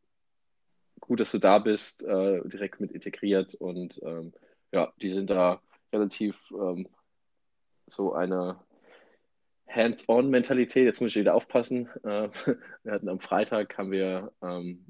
gut, 1.00 1.20
dass 1.20 1.32
du 1.32 1.40
da 1.40 1.60
bist, 1.60 2.04
äh, 2.04 2.42
direkt 2.48 2.80
mit 2.80 2.92
integriert 2.92 3.56
und 3.56 4.00
ähm, 4.04 4.34
ja, 4.72 4.94
die 5.02 5.10
sind 5.14 5.30
da 5.30 5.62
relativ 5.92 6.36
ähm, 6.52 6.88
so 7.90 8.14
eine 8.14 8.60
Hands-on-Mentalität. 9.68 10.86
Jetzt 10.86 11.02
muss 11.02 11.12
ich 11.12 11.22
wieder 11.22 11.36
aufpassen. 11.36 11.90
Äh, 12.04 12.30
wir 12.84 12.92
hatten 12.92 13.10
am 13.10 13.20
Freitag 13.20 13.78
haben 13.78 13.92
wir 13.92 14.32
ähm, 14.42 14.86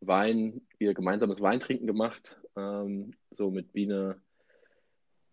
Wein, 0.00 0.62
wir 0.78 0.94
gemeinsames 0.94 1.40
Weintrinken 1.40 1.86
gemacht, 1.86 2.40
ähm, 2.56 3.14
so 3.30 3.50
mit 3.50 3.72
Biene 3.72 4.20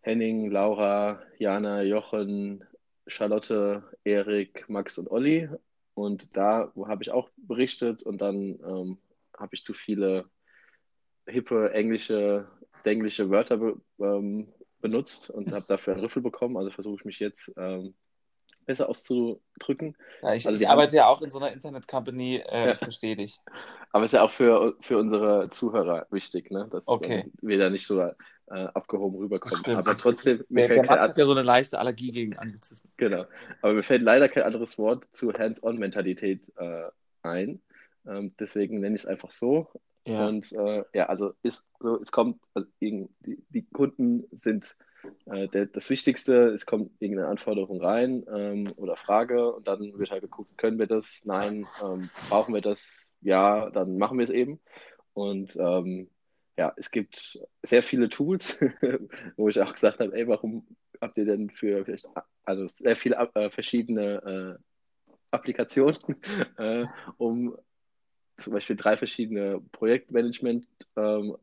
Henning, 0.02 0.52
Laura, 0.52 1.22
Jana, 1.38 1.84
Jochen, 1.84 2.64
Charlotte, 3.08 3.84
Erik, 4.04 4.70
Max 4.70 4.98
und 4.98 5.10
Olli. 5.10 5.50
Und 5.94 6.36
da 6.36 6.72
habe 6.76 7.04
ich 7.04 7.12
auch 7.12 7.30
berichtet 7.38 8.04
und 8.04 8.20
dann 8.20 8.60
ähm, 8.66 8.98
habe 9.38 9.56
ich 9.56 9.64
zu 9.64 9.74
viele 9.74 10.26
hippe 11.26 11.72
englische, 11.74 12.48
englische 12.84 13.30
Wörter 13.30 13.58
be 13.58 13.82
ähm, 14.00 14.54
benutzt 14.80 15.32
und 15.32 15.52
habe 15.52 15.66
dafür 15.68 15.94
einen 15.94 16.04
Rüffel 16.04 16.22
bekommen. 16.22 16.58
Also 16.58 16.70
versuche 16.70 16.98
ich 17.00 17.06
mich 17.06 17.20
jetzt 17.20 17.52
ähm, 17.58 17.96
besser 18.66 18.90
auszudrücken. 18.90 19.96
Ja, 20.22 20.34
ich, 20.34 20.48
Also 20.48 20.62
ich 20.62 20.68
arbeite 20.70 20.96
ja 20.96 21.08
auch 21.08 21.22
in 21.22 21.30
so 21.30 21.40
einer 21.40 21.52
Internet-Company, 21.52 22.44
äh, 22.48 22.66
Ja. 22.66 22.72
ich 22.72 22.78
verstehe 22.78 23.16
dich. 23.16 23.40
Aber 23.92 24.04
es 24.06 24.10
ist 24.14 24.18
ja 24.18 24.24
auch 24.24 24.32
für, 24.32 24.76
für 24.82 24.98
unsere 24.98 25.50
Zuhörer 25.50 26.08
wichtig, 26.12 26.52
ne? 26.52 26.68
dass 26.72 26.88
Okay. 26.88 27.22
ähm, 27.26 27.32
wir 27.42 27.58
da 27.58 27.70
nicht 27.70 27.88
so 27.88 28.02
äh, 28.02 28.14
abgehoben 28.48 29.18
rüberkommen. 29.18 29.78
Aber 29.78 29.98
trotzdem, 29.98 30.44
mir 30.50 30.62
Der, 30.62 30.68
der 30.68 30.68
fällt 30.68 30.88
kein, 30.88 30.98
Max 30.98 31.10
hat 31.10 31.18
ja 31.18 31.26
so 31.26 31.32
eine 31.32 31.44
leichte 31.44 31.80
Allergie 31.80 32.12
gegen 32.12 32.38
Anglizismen. 32.38 32.92
genau. 32.98 33.26
Aber 33.62 33.74
mir 33.74 33.84
fällt 33.84 34.02
leider 34.02 34.30
kein 34.30 34.44
anderes 34.44 34.78
Wort 34.78 35.06
zu 35.14 35.34
Hands-on-Mentalität 35.34 36.52
äh, 36.58 36.90
ein. 37.24 37.62
Ähm, 38.08 38.36
deswegen 38.40 38.80
nenne 38.80 38.96
ich 38.96 39.04
es 39.04 39.08
einfach 39.08 39.32
so. 39.32 39.68
Ja. 40.08 40.28
Und 40.28 40.52
äh, 40.52 40.84
ja, 40.94 41.08
also 41.08 41.34
ist 41.42 41.66
so, 41.80 42.00
es 42.02 42.12
kommt, 42.12 42.40
also 42.54 42.68
die, 42.80 43.08
die 43.26 43.66
Kunden 43.74 44.26
sind 44.32 44.78
äh, 45.26 45.48
der, 45.48 45.66
das 45.68 45.90
Wichtigste, 45.90 46.50
es 46.50 46.66
kommt 46.66 46.92
irgendeine 47.00 47.30
Anforderung 47.30 47.82
rein 47.82 48.26
ähm, 48.34 48.72
oder 48.78 48.96
Frage 48.96 49.54
und 49.54 49.68
dann 49.68 49.98
wird 49.98 50.12
halt 50.12 50.22
geguckt, 50.22 50.58
können 50.58 50.80
wir 50.80 50.88
das? 50.88 51.22
Nein, 51.26 51.66
ähm, 51.84 52.10
brauchen 52.30 52.54
wir 52.54 52.62
das? 52.62 52.88
Ja, 53.22 53.70
dann 53.70 53.98
machen 53.98 54.18
wir 54.18 54.26
es 54.26 54.32
eben. 54.32 54.60
Und 55.14 55.56
ähm, 55.56 56.10
ja, 56.58 56.74
es 56.78 56.92
gibt 56.92 57.40
sehr 57.64 57.84
viele 57.84 58.10
Tools, 58.10 58.60
wo 59.38 59.50
ich 59.50 59.60
auch 59.60 59.74
gesagt 59.74 60.00
habe, 60.00 60.16
ey, 60.16 60.28
warum 60.28 60.68
habt 61.02 61.18
ihr 61.18 61.26
denn 61.26 61.50
für 61.50 61.84
vielleicht, 61.86 62.08
also 62.44 62.68
sehr 62.68 62.96
viele 62.96 63.16
äh, 63.36 63.50
verschiedene 63.50 64.58
äh, 64.60 65.10
Applikationen, 65.32 66.00
äh, 66.58 66.86
um 67.18 67.58
zum 68.38 68.54
Beispiel 68.54 68.76
drei 68.76 68.98
verschiedene 68.98 69.62
Projektmanagement 69.72 70.68
ähm, 70.98 71.38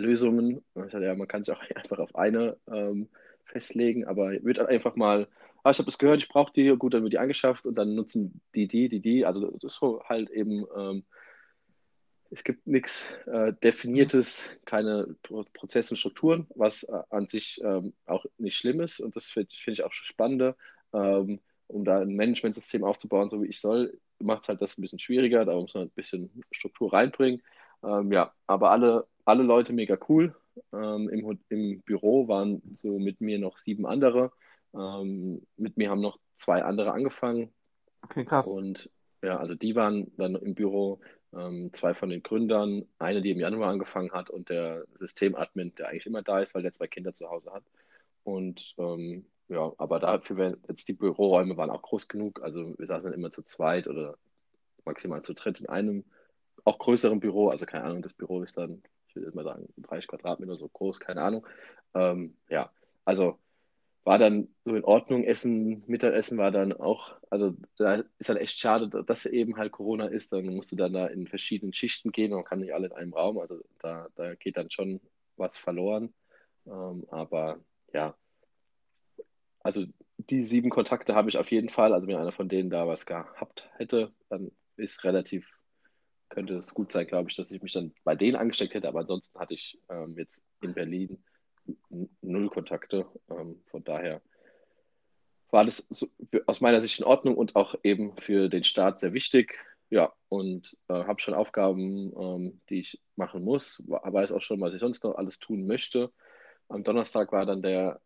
Lösungen. 0.00 0.62
Ich 0.74 0.92
sagte, 0.92 1.04
ja, 1.04 1.14
man 1.14 1.28
kann 1.28 1.44
sich 1.44 1.54
auch 1.54 1.60
einfach 1.74 1.98
auf 1.98 2.14
eine 2.16 2.56
ähm, 2.70 3.08
festlegen, 3.44 4.06
aber 4.06 4.32
ich 4.32 4.44
würde 4.44 4.68
einfach 4.68 4.96
mal, 4.96 5.28
ah, 5.62 5.70
ich 5.70 5.78
habe 5.78 5.86
das 5.86 5.98
gehört, 5.98 6.20
ich 6.20 6.28
brauche 6.28 6.52
die, 6.52 6.68
gut, 6.76 6.94
dann 6.94 7.02
wird 7.02 7.12
die 7.12 7.18
angeschafft 7.18 7.66
und 7.66 7.74
dann 7.76 7.94
nutzen 7.94 8.40
die 8.54 8.68
die, 8.68 8.88
die 8.88 9.00
die. 9.00 9.26
Also 9.26 9.52
so 9.60 10.02
halt 10.04 10.30
eben, 10.30 10.64
ähm, 10.76 11.04
es 12.30 12.44
gibt 12.44 12.66
nichts 12.66 13.12
äh, 13.26 13.52
Definiertes, 13.62 14.50
keine 14.64 15.16
Pro 15.22 15.44
Prozesse 15.52 15.94
und 15.94 15.98
Strukturen, 15.98 16.46
was 16.54 16.84
äh, 16.84 17.02
an 17.10 17.26
sich 17.26 17.60
ähm, 17.64 17.92
auch 18.06 18.24
nicht 18.38 18.56
schlimm 18.56 18.80
ist 18.80 19.00
und 19.00 19.16
das 19.16 19.28
finde 19.28 19.50
find 19.56 19.78
ich 19.78 19.84
auch 19.84 19.92
schon 19.92 20.06
spannender. 20.06 20.56
Ähm, 20.92 21.40
um 21.66 21.84
da 21.84 22.00
ein 22.00 22.16
Managementsystem 22.16 22.84
aufzubauen, 22.84 23.30
so 23.30 23.42
wie 23.42 23.46
ich 23.46 23.60
soll, 23.60 23.98
macht 24.18 24.42
es 24.42 24.48
halt 24.48 24.60
das 24.60 24.76
ein 24.76 24.82
bisschen 24.82 24.98
schwieriger, 24.98 25.44
da 25.44 25.54
muss 25.54 25.74
man 25.74 25.84
ein 25.84 25.90
bisschen 25.90 26.42
Struktur 26.50 26.92
reinbringen. 26.92 27.42
Ähm, 27.82 28.12
ja, 28.12 28.32
aber 28.46 28.70
alle, 28.70 29.06
alle 29.24 29.42
Leute 29.42 29.72
mega 29.72 29.98
cool. 30.08 30.34
Ähm, 30.72 31.08
im, 31.08 31.38
Im 31.48 31.80
Büro 31.82 32.28
waren 32.28 32.62
so 32.82 32.98
mit 32.98 33.20
mir 33.20 33.38
noch 33.38 33.58
sieben 33.58 33.86
andere. 33.86 34.32
Ähm, 34.74 35.46
mit 35.56 35.76
mir 35.76 35.90
haben 35.90 36.00
noch 36.00 36.18
zwei 36.36 36.62
andere 36.62 36.92
angefangen. 36.92 37.52
Okay, 38.02 38.24
krass. 38.24 38.46
Und 38.46 38.90
ja, 39.22 39.38
also 39.38 39.54
die 39.54 39.74
waren 39.74 40.12
dann 40.16 40.34
im 40.34 40.54
Büro, 40.54 41.00
ähm, 41.32 41.70
zwei 41.74 41.94
von 41.94 42.08
den 42.08 42.22
Gründern, 42.22 42.86
eine, 42.98 43.22
die 43.22 43.30
im 43.30 43.38
Januar 43.38 43.70
angefangen 43.70 44.12
hat 44.12 44.30
und 44.30 44.48
der 44.48 44.84
Systemadmin, 44.98 45.74
der 45.76 45.88
eigentlich 45.88 46.06
immer 46.06 46.22
da 46.22 46.40
ist, 46.40 46.54
weil 46.54 46.62
der 46.62 46.72
zwei 46.72 46.88
Kinder 46.88 47.14
zu 47.14 47.28
Hause 47.30 47.52
hat. 47.52 47.64
Und 48.24 48.74
ähm, 48.78 49.26
ja, 49.48 49.72
aber 49.78 49.98
dafür 49.98 50.58
jetzt 50.68 50.88
die 50.88 50.92
Büroräume 50.92 51.56
waren 51.56 51.70
auch 51.70 51.82
groß 51.82 52.08
genug. 52.08 52.42
Also 52.42 52.74
wir 52.78 52.86
saßen 52.86 53.04
dann 53.04 53.12
immer 53.12 53.30
zu 53.30 53.42
zweit 53.42 53.86
oder 53.86 54.16
maximal 54.84 55.22
zu 55.22 55.34
dritt 55.34 55.60
in 55.60 55.68
einem 55.68 56.04
auch 56.64 56.78
größeren 56.78 57.20
Büro. 57.20 57.48
Also 57.48 57.66
keine 57.66 57.84
Ahnung, 57.84 58.02
das 58.02 58.12
Büro 58.12 58.42
ist 58.42 58.56
dann, 58.56 58.82
ich 59.08 59.16
würde 59.16 59.36
mal 59.36 59.44
sagen, 59.44 59.68
30 59.78 60.08
Quadratmeter 60.08 60.56
so 60.56 60.68
groß, 60.68 61.00
keine 61.00 61.22
Ahnung. 61.22 61.46
Ähm, 61.94 62.36
ja, 62.48 62.70
also 63.04 63.38
war 64.04 64.18
dann 64.18 64.48
so 64.64 64.74
in 64.74 64.84
Ordnung. 64.84 65.24
Essen, 65.24 65.84
Mittagessen 65.86 66.38
war 66.38 66.50
dann 66.50 66.72
auch, 66.72 67.16
also 67.28 67.54
da 67.76 68.02
ist 68.18 68.30
dann 68.30 68.38
echt 68.38 68.58
schade, 68.58 68.88
dass 68.88 69.26
eben 69.26 69.56
halt 69.56 69.72
Corona 69.72 70.06
ist. 70.06 70.32
Dann 70.32 70.46
musst 70.46 70.72
du 70.72 70.76
dann 70.76 70.92
da 70.92 71.06
in 71.06 71.28
verschiedenen 71.28 71.74
Schichten 71.74 72.12
gehen. 72.12 72.32
Man 72.32 72.44
kann 72.44 72.60
nicht 72.60 72.74
alle 72.74 72.86
in 72.86 72.92
einem 72.92 73.12
Raum. 73.12 73.38
Also 73.38 73.60
da, 73.80 74.08
da 74.14 74.34
geht 74.34 74.56
dann 74.56 74.70
schon 74.70 75.00
was 75.36 75.56
verloren. 75.56 76.14
Ähm, 76.66 77.06
aber 77.10 77.60
ja, 77.92 78.14
also 79.62 79.84
die 80.18 80.42
sieben 80.42 80.70
Kontakte 80.70 81.14
habe 81.14 81.28
ich 81.28 81.38
auf 81.38 81.50
jeden 81.50 81.68
Fall. 81.68 81.92
Also 81.92 82.06
wenn 82.06 82.16
einer 82.16 82.32
von 82.32 82.48
denen 82.48 82.70
da 82.70 82.86
was 82.86 83.06
gehabt 83.06 83.68
hätte, 83.76 84.12
dann 84.28 84.50
ist 84.76 85.04
relativ, 85.04 85.46
könnte 86.30 86.54
es 86.54 86.72
gut 86.72 86.92
sein, 86.92 87.06
glaube 87.06 87.30
ich, 87.30 87.36
dass 87.36 87.50
ich 87.50 87.62
mich 87.62 87.72
dann 87.72 87.92
bei 88.04 88.14
denen 88.14 88.36
angesteckt 88.36 88.74
hätte. 88.74 88.88
Aber 88.88 89.00
ansonsten 89.00 89.38
hatte 89.38 89.54
ich 89.54 89.78
ähm, 89.90 90.14
jetzt 90.16 90.46
in 90.62 90.72
Berlin 90.72 91.22
null 92.22 92.48
Kontakte. 92.48 93.06
Ähm, 93.30 93.62
von 93.66 93.84
daher 93.84 94.22
war 95.50 95.64
das 95.64 95.86
so, 95.90 96.08
aus 96.46 96.60
meiner 96.60 96.80
Sicht 96.80 97.00
in 97.00 97.04
Ordnung 97.04 97.36
und 97.36 97.56
auch 97.56 97.74
eben 97.82 98.16
für 98.16 98.48
den 98.48 98.64
Staat 98.64 99.00
sehr 99.00 99.12
wichtig. 99.12 99.58
Ja, 99.90 100.12
und 100.28 100.76
äh, 100.88 100.94
habe 100.94 101.20
schon 101.20 101.34
Aufgaben, 101.34 102.12
ähm, 102.16 102.60
die 102.68 102.80
ich 102.80 103.00
machen 103.16 103.42
muss, 103.42 103.82
weiß 103.86 104.30
auch 104.32 104.40
schon, 104.40 104.60
was 104.60 104.72
ich 104.72 104.80
sonst 104.80 105.02
noch 105.02 105.16
alles 105.16 105.40
tun 105.40 105.66
möchte. 105.66 106.12
Am 106.68 106.84
Donnerstag 106.84 107.32
war 107.32 107.44
dann 107.44 107.62
der 107.62 108.00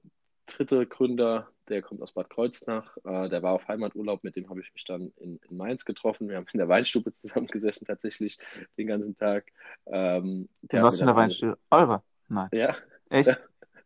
dritte 0.46 0.86
Gründer, 0.86 1.48
der 1.68 1.82
kommt 1.82 2.02
aus 2.02 2.12
Bad 2.12 2.30
Kreuznach, 2.30 2.96
äh, 3.04 3.28
der 3.28 3.42
war 3.42 3.52
auf 3.52 3.66
Heimaturlaub, 3.68 4.22
mit 4.22 4.36
dem 4.36 4.48
habe 4.50 4.60
ich 4.60 4.72
mich 4.74 4.84
dann 4.84 5.12
in, 5.16 5.40
in 5.48 5.56
Mainz 5.56 5.84
getroffen. 5.84 6.28
Wir 6.28 6.36
haben 6.36 6.46
in 6.52 6.58
der 6.58 6.68
Weinstube 6.68 7.12
zusammengesessen, 7.12 7.86
tatsächlich 7.86 8.38
den 8.76 8.86
ganzen 8.86 9.16
Tag. 9.16 9.46
Ähm, 9.86 10.48
der 10.62 10.82
Was 10.82 10.98
für 10.98 11.04
eine 11.04 11.16
Weinstube? 11.16 11.58
Eure? 11.70 12.02
Nein. 12.28 12.48
Ja, 12.52 12.76
Echt? 13.10 13.40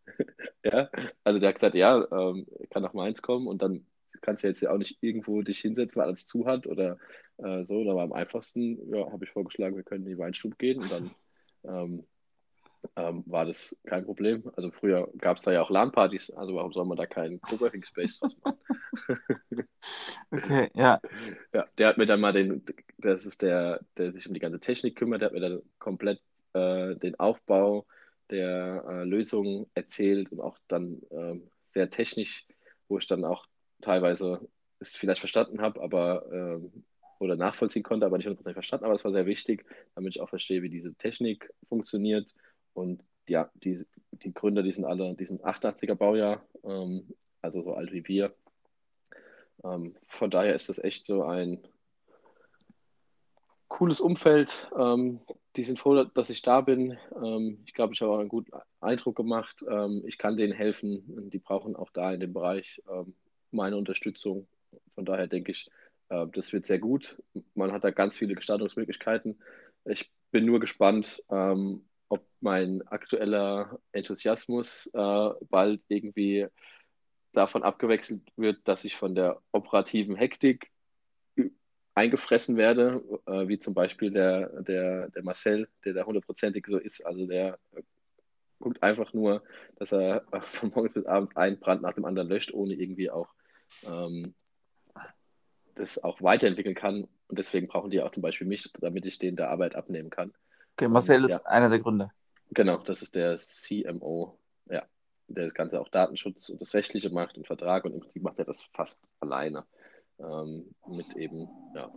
ja, 0.64 0.88
also 1.24 1.38
der 1.38 1.48
hat 1.50 1.56
gesagt, 1.56 1.74
ja, 1.74 2.06
ähm, 2.10 2.46
kann 2.70 2.82
nach 2.82 2.94
Mainz 2.94 3.22
kommen 3.22 3.46
und 3.46 3.62
dann 3.62 3.86
kannst 4.20 4.42
du 4.42 4.48
jetzt 4.48 4.60
ja 4.60 4.70
auch 4.70 4.78
nicht 4.78 4.98
irgendwo 5.00 5.42
dich 5.42 5.60
hinsetzen, 5.60 6.00
weil 6.00 6.08
alles 6.08 6.26
zu 6.26 6.46
hat 6.46 6.66
oder 6.66 6.98
äh, 7.38 7.64
so. 7.64 7.84
Da 7.84 7.94
war 7.94 8.04
am 8.04 8.12
einfachsten, 8.12 8.92
ja, 8.92 9.10
habe 9.12 9.24
ich 9.24 9.30
vorgeschlagen, 9.30 9.76
wir 9.76 9.84
können 9.84 10.04
in 10.04 10.12
die 10.12 10.18
Weinstube 10.18 10.56
gehen 10.56 10.80
und 10.80 10.90
dann 10.90 11.10
ähm, 11.64 12.04
ähm, 12.96 13.24
war 13.26 13.44
das 13.46 13.76
kein 13.86 14.04
Problem. 14.04 14.50
Also 14.56 14.70
früher 14.70 15.08
gab 15.18 15.38
es 15.38 15.44
da 15.44 15.52
ja 15.52 15.62
auch 15.62 15.70
LAN-Partys, 15.70 16.30
also 16.30 16.54
warum 16.54 16.72
soll 16.72 16.86
man 16.86 16.96
da 16.96 17.06
keinen 17.06 17.40
Coworking 17.40 17.84
Space 17.84 18.20
draus 18.20 18.36
machen? 18.44 18.58
Okay, 20.30 20.68
ja. 20.74 21.00
Ja, 21.54 21.66
der 21.78 21.88
hat 21.88 21.96
mir 21.96 22.04
dann 22.04 22.20
mal 22.20 22.34
den, 22.34 22.62
das 22.98 23.24
ist 23.24 23.40
der, 23.40 23.80
der 23.96 24.12
sich 24.12 24.28
um 24.28 24.34
die 24.34 24.40
ganze 24.40 24.60
Technik 24.60 24.96
kümmert, 24.96 25.22
der 25.22 25.26
hat 25.26 25.32
mir 25.32 25.40
dann 25.40 25.62
komplett 25.78 26.20
äh, 26.52 26.96
den 26.96 27.18
Aufbau 27.18 27.86
der 28.30 28.84
äh, 28.86 29.04
Lösung 29.04 29.70
erzählt 29.72 30.30
und 30.30 30.40
auch 30.40 30.58
dann 30.68 31.00
ähm, 31.10 31.50
sehr 31.72 31.88
technisch, 31.88 32.46
wo 32.88 32.98
ich 32.98 33.06
dann 33.06 33.24
auch 33.24 33.46
teilweise 33.80 34.46
es 34.80 34.90
vielleicht 34.92 35.20
verstanden 35.20 35.62
habe, 35.62 35.80
aber 35.80 36.26
ähm, 36.30 36.84
oder 37.18 37.36
nachvollziehen 37.36 37.82
konnte, 37.82 38.06
aber 38.06 38.18
nicht 38.18 38.28
100% 38.28 38.52
verstanden, 38.52 38.84
aber 38.84 38.94
es 38.94 39.04
war 39.04 39.12
sehr 39.12 39.26
wichtig, 39.26 39.64
damit 39.94 40.14
ich 40.14 40.20
auch 40.20 40.28
verstehe, 40.28 40.62
wie 40.62 40.68
diese 40.68 40.94
Technik 40.94 41.52
funktioniert. 41.68 42.34
Und 42.78 43.02
ja, 43.28 43.50
die, 43.54 43.84
die 44.12 44.32
Gründer, 44.32 44.62
die 44.62 44.72
sind 44.72 44.84
alle, 44.84 45.14
die 45.14 45.26
sind 45.26 45.44
88er 45.44 45.94
Baujahr, 45.94 46.42
ähm, 46.64 47.12
also 47.42 47.62
so 47.62 47.74
alt 47.74 47.92
wie 47.92 48.06
wir. 48.06 48.34
Ähm, 49.64 49.96
von 50.06 50.30
daher 50.30 50.54
ist 50.54 50.68
das 50.68 50.78
echt 50.78 51.04
so 51.04 51.24
ein 51.24 51.66
cooles 53.68 54.00
Umfeld. 54.00 54.70
Ähm, 54.78 55.20
die 55.56 55.64
sind 55.64 55.80
froh, 55.80 56.04
dass 56.04 56.30
ich 56.30 56.42
da 56.42 56.60
bin. 56.60 56.96
Ähm, 57.22 57.62
ich 57.66 57.74
glaube, 57.74 57.94
ich 57.94 58.00
habe 58.00 58.12
auch 58.12 58.20
einen 58.20 58.28
guten 58.28 58.52
Eindruck 58.80 59.16
gemacht. 59.16 59.64
Ähm, 59.68 60.02
ich 60.06 60.16
kann 60.16 60.36
denen 60.36 60.52
helfen. 60.52 61.30
Die 61.30 61.38
brauchen 61.38 61.74
auch 61.76 61.90
da 61.90 62.12
in 62.12 62.20
dem 62.20 62.32
Bereich 62.32 62.80
ähm, 62.90 63.14
meine 63.50 63.76
Unterstützung. 63.76 64.46
Von 64.90 65.04
daher 65.04 65.26
denke 65.26 65.52
ich, 65.52 65.68
äh, 66.10 66.26
das 66.32 66.52
wird 66.52 66.66
sehr 66.66 66.78
gut. 66.78 67.20
Man 67.54 67.72
hat 67.72 67.82
da 67.82 67.90
ganz 67.90 68.16
viele 68.16 68.34
Gestaltungsmöglichkeiten. 68.34 69.42
Ich 69.84 70.10
bin 70.30 70.44
nur 70.44 70.60
gespannt, 70.60 71.22
ähm, 71.30 71.87
ob 72.08 72.26
mein 72.40 72.82
aktueller 72.88 73.78
Enthusiasmus 73.92 74.88
äh, 74.94 75.30
bald 75.48 75.82
irgendwie 75.88 76.46
davon 77.32 77.62
abgewechselt 77.62 78.22
wird, 78.36 78.66
dass 78.66 78.84
ich 78.84 78.96
von 78.96 79.14
der 79.14 79.40
operativen 79.52 80.16
Hektik 80.16 80.70
eingefressen 81.94 82.56
werde, 82.56 83.02
äh, 83.26 83.48
wie 83.48 83.58
zum 83.58 83.74
Beispiel 83.74 84.10
der, 84.10 84.62
der, 84.62 85.10
der 85.10 85.22
Marcel, 85.24 85.68
der 85.84 85.94
da 85.94 86.04
hundertprozentig 86.04 86.64
so 86.66 86.78
ist. 86.78 87.04
Also 87.04 87.26
der 87.26 87.58
äh, 87.72 87.82
guckt 88.60 88.82
einfach 88.82 89.12
nur, 89.12 89.42
dass 89.76 89.92
er 89.92 90.24
äh, 90.32 90.40
von 90.40 90.70
morgens 90.70 90.94
bis 90.94 91.06
abends 91.06 91.36
einen 91.36 91.58
Brand 91.58 91.82
nach 91.82 91.94
dem 91.94 92.04
anderen 92.04 92.28
löscht, 92.28 92.52
ohne 92.52 92.74
irgendwie 92.74 93.10
auch 93.10 93.28
ähm, 93.84 94.34
das 95.74 96.02
auch 96.02 96.22
weiterentwickeln 96.22 96.76
kann. 96.76 97.08
Und 97.28 97.38
deswegen 97.38 97.66
brauchen 97.66 97.90
die 97.90 98.00
auch 98.00 98.12
zum 98.12 98.22
Beispiel 98.22 98.46
mich, 98.46 98.72
damit 98.80 99.04
ich 99.04 99.18
denen 99.18 99.36
der 99.36 99.50
Arbeit 99.50 99.74
abnehmen 99.74 100.10
kann. 100.10 100.32
Okay, 100.78 100.86
Marcel 100.86 101.28
Ja. 101.28 101.34
ist 101.34 101.44
einer 101.44 101.68
der 101.68 101.80
Gründer. 101.80 102.12
Genau, 102.52 102.78
das 102.78 103.02
ist 103.02 103.16
der 103.16 103.36
CMO. 103.36 104.38
Ja. 104.70 104.84
der 105.26 105.42
das 105.44 105.54
Ganze 105.54 105.80
auch 105.80 105.88
Datenschutz 105.88 106.48
und 106.50 106.60
das 106.60 106.72
Rechtliche 106.72 107.10
macht 107.10 107.36
und 107.36 107.48
Vertrag 107.48 107.84
und 107.84 107.94
im 107.94 108.00
Prinzip 108.00 108.22
macht 108.22 108.38
er 108.38 108.44
das 108.44 108.62
fast 108.72 109.00
alleine 109.18 109.66
ähm, 110.20 110.72
mit 110.86 111.16
eben 111.16 111.48
ja, 111.74 111.90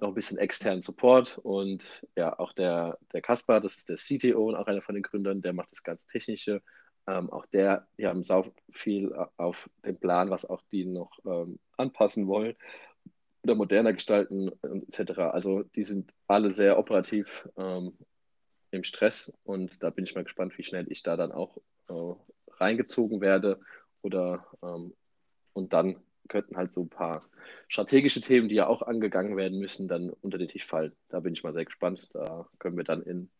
noch 0.00 0.08
ein 0.08 0.14
bisschen 0.14 0.36
externen 0.36 0.82
Support 0.82 1.38
und 1.38 2.06
ja, 2.14 2.38
auch 2.38 2.52
der, 2.52 2.98
der 3.14 3.22
Kaspar, 3.22 3.62
das 3.62 3.76
ist 3.76 3.88
der 3.88 3.96
CTO 3.96 4.48
und 4.50 4.54
auch 4.54 4.66
einer 4.66 4.82
von 4.82 4.94
den 4.94 5.02
Gründern, 5.02 5.40
der 5.40 5.54
macht 5.54 5.72
das 5.72 5.82
ganze 5.82 6.06
Technische. 6.08 6.62
Ähm, 7.06 7.30
auch 7.32 7.46
der, 7.46 7.88
die 7.96 8.06
haben 8.06 8.22
sau 8.22 8.52
viel 8.70 9.14
auf 9.38 9.68
dem 9.84 9.98
Plan, 9.98 10.28
was 10.28 10.44
auch 10.44 10.62
die 10.70 10.84
noch 10.84 11.18
ähm, 11.24 11.58
anpassen 11.78 12.26
wollen 12.26 12.54
oder 13.42 13.54
moderner 13.54 13.92
gestalten 13.92 14.50
etc. 14.62 15.18
Also 15.32 15.62
die 15.62 15.84
sind 15.84 16.12
alle 16.26 16.52
sehr 16.52 16.78
operativ 16.78 17.48
ähm, 17.56 17.96
im 18.70 18.84
Stress 18.84 19.32
und 19.44 19.82
da 19.82 19.90
bin 19.90 20.04
ich 20.04 20.14
mal 20.14 20.24
gespannt, 20.24 20.56
wie 20.58 20.62
schnell 20.62 20.86
ich 20.90 21.02
da 21.02 21.16
dann 21.16 21.32
auch 21.32 21.56
äh, 21.88 22.14
reingezogen 22.58 23.20
werde 23.20 23.60
oder 24.02 24.46
ähm, 24.62 24.94
und 25.52 25.72
dann 25.72 25.96
könnten 26.28 26.56
halt 26.56 26.72
so 26.72 26.82
ein 26.82 26.88
paar 26.88 27.20
strategische 27.68 28.20
Themen, 28.20 28.48
die 28.48 28.54
ja 28.54 28.66
auch 28.66 28.82
angegangen 28.82 29.36
werden 29.36 29.58
müssen, 29.58 29.88
dann 29.88 30.10
unter 30.10 30.38
den 30.38 30.48
Tisch 30.48 30.64
fallen. 30.64 30.92
Da 31.08 31.20
bin 31.20 31.34
ich 31.34 31.42
mal 31.42 31.52
sehr 31.52 31.64
gespannt. 31.64 32.08
Da 32.12 32.48
können 32.58 32.76
wir 32.76 32.84
dann 32.84 33.02
in 33.02 33.30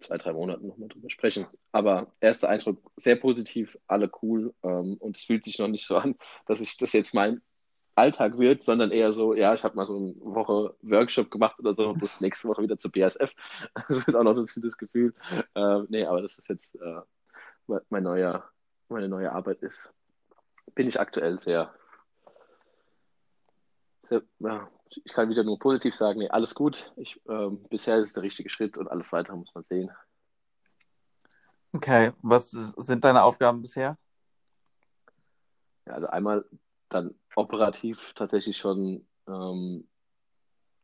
zwei, 0.00 0.18
drei 0.18 0.32
Monaten 0.34 0.66
nochmal 0.66 0.88
drüber 0.88 1.10
sprechen. 1.10 1.46
Aber 1.72 2.12
erster 2.20 2.48
Eindruck 2.48 2.92
sehr 2.96 3.16
positiv, 3.16 3.78
alle 3.86 4.10
cool 4.22 4.54
ähm, 4.62 4.96
und 4.98 5.16
es 5.16 5.24
fühlt 5.24 5.44
sich 5.44 5.58
noch 5.58 5.68
nicht 5.68 5.86
so 5.86 5.96
an, 5.96 6.16
dass 6.46 6.60
ich 6.60 6.76
das 6.76 6.92
jetzt 6.92 7.14
mein 7.14 7.40
Alltag 7.96 8.38
wird, 8.38 8.62
sondern 8.62 8.90
eher 8.90 9.12
so, 9.12 9.34
ja, 9.34 9.54
ich 9.54 9.64
habe 9.64 9.74
mal 9.74 9.86
so 9.86 9.96
eine 9.96 10.14
Woche 10.20 10.74
Workshop 10.82 11.30
gemacht 11.30 11.58
oder 11.58 11.74
so 11.74 11.88
und 11.88 12.00
muss 12.00 12.20
nächste 12.20 12.46
Woche 12.48 12.62
wieder 12.62 12.78
zur 12.78 12.92
BASF. 12.92 13.32
Das 13.88 14.06
ist 14.06 14.14
auch 14.14 14.22
noch 14.22 14.36
ein 14.36 14.44
bisschen 14.44 14.62
das 14.62 14.76
Gefühl. 14.76 15.14
Äh, 15.54 15.80
nee, 15.88 16.04
aber 16.04 16.22
das 16.22 16.38
ist 16.38 16.48
jetzt 16.48 16.76
äh, 16.76 17.00
mein 17.88 18.02
neuer, 18.02 18.44
meine 18.88 19.08
neue 19.08 19.32
Arbeit 19.32 19.62
ist. 19.62 19.92
Bin 20.74 20.88
ich 20.88 21.00
aktuell 21.00 21.40
sehr, 21.40 21.72
sehr 24.04 24.22
ja, 24.40 24.68
ich 24.88 25.12
kann 25.12 25.30
wieder 25.30 25.42
nur 25.42 25.58
positiv 25.58 25.94
sagen, 25.94 26.18
nee, 26.18 26.28
alles 26.28 26.54
gut. 26.54 26.92
Ich, 26.96 27.20
ähm, 27.28 27.64
bisher 27.70 27.96
ist 27.96 28.08
es 28.08 28.12
der 28.12 28.22
richtige 28.22 28.50
Schritt 28.50 28.76
und 28.78 28.88
alles 28.88 29.10
weitere 29.12 29.36
muss 29.36 29.54
man 29.54 29.64
sehen. 29.64 29.90
Okay, 31.72 32.12
was 32.22 32.50
sind 32.50 33.04
deine 33.04 33.22
Aufgaben 33.22 33.62
bisher? 33.62 33.98
Ja, 35.86 35.94
also 35.94 36.06
einmal 36.08 36.44
dann 36.88 37.14
operativ 37.34 38.12
tatsächlich 38.14 38.56
schon 38.56 39.06
ähm, 39.28 39.88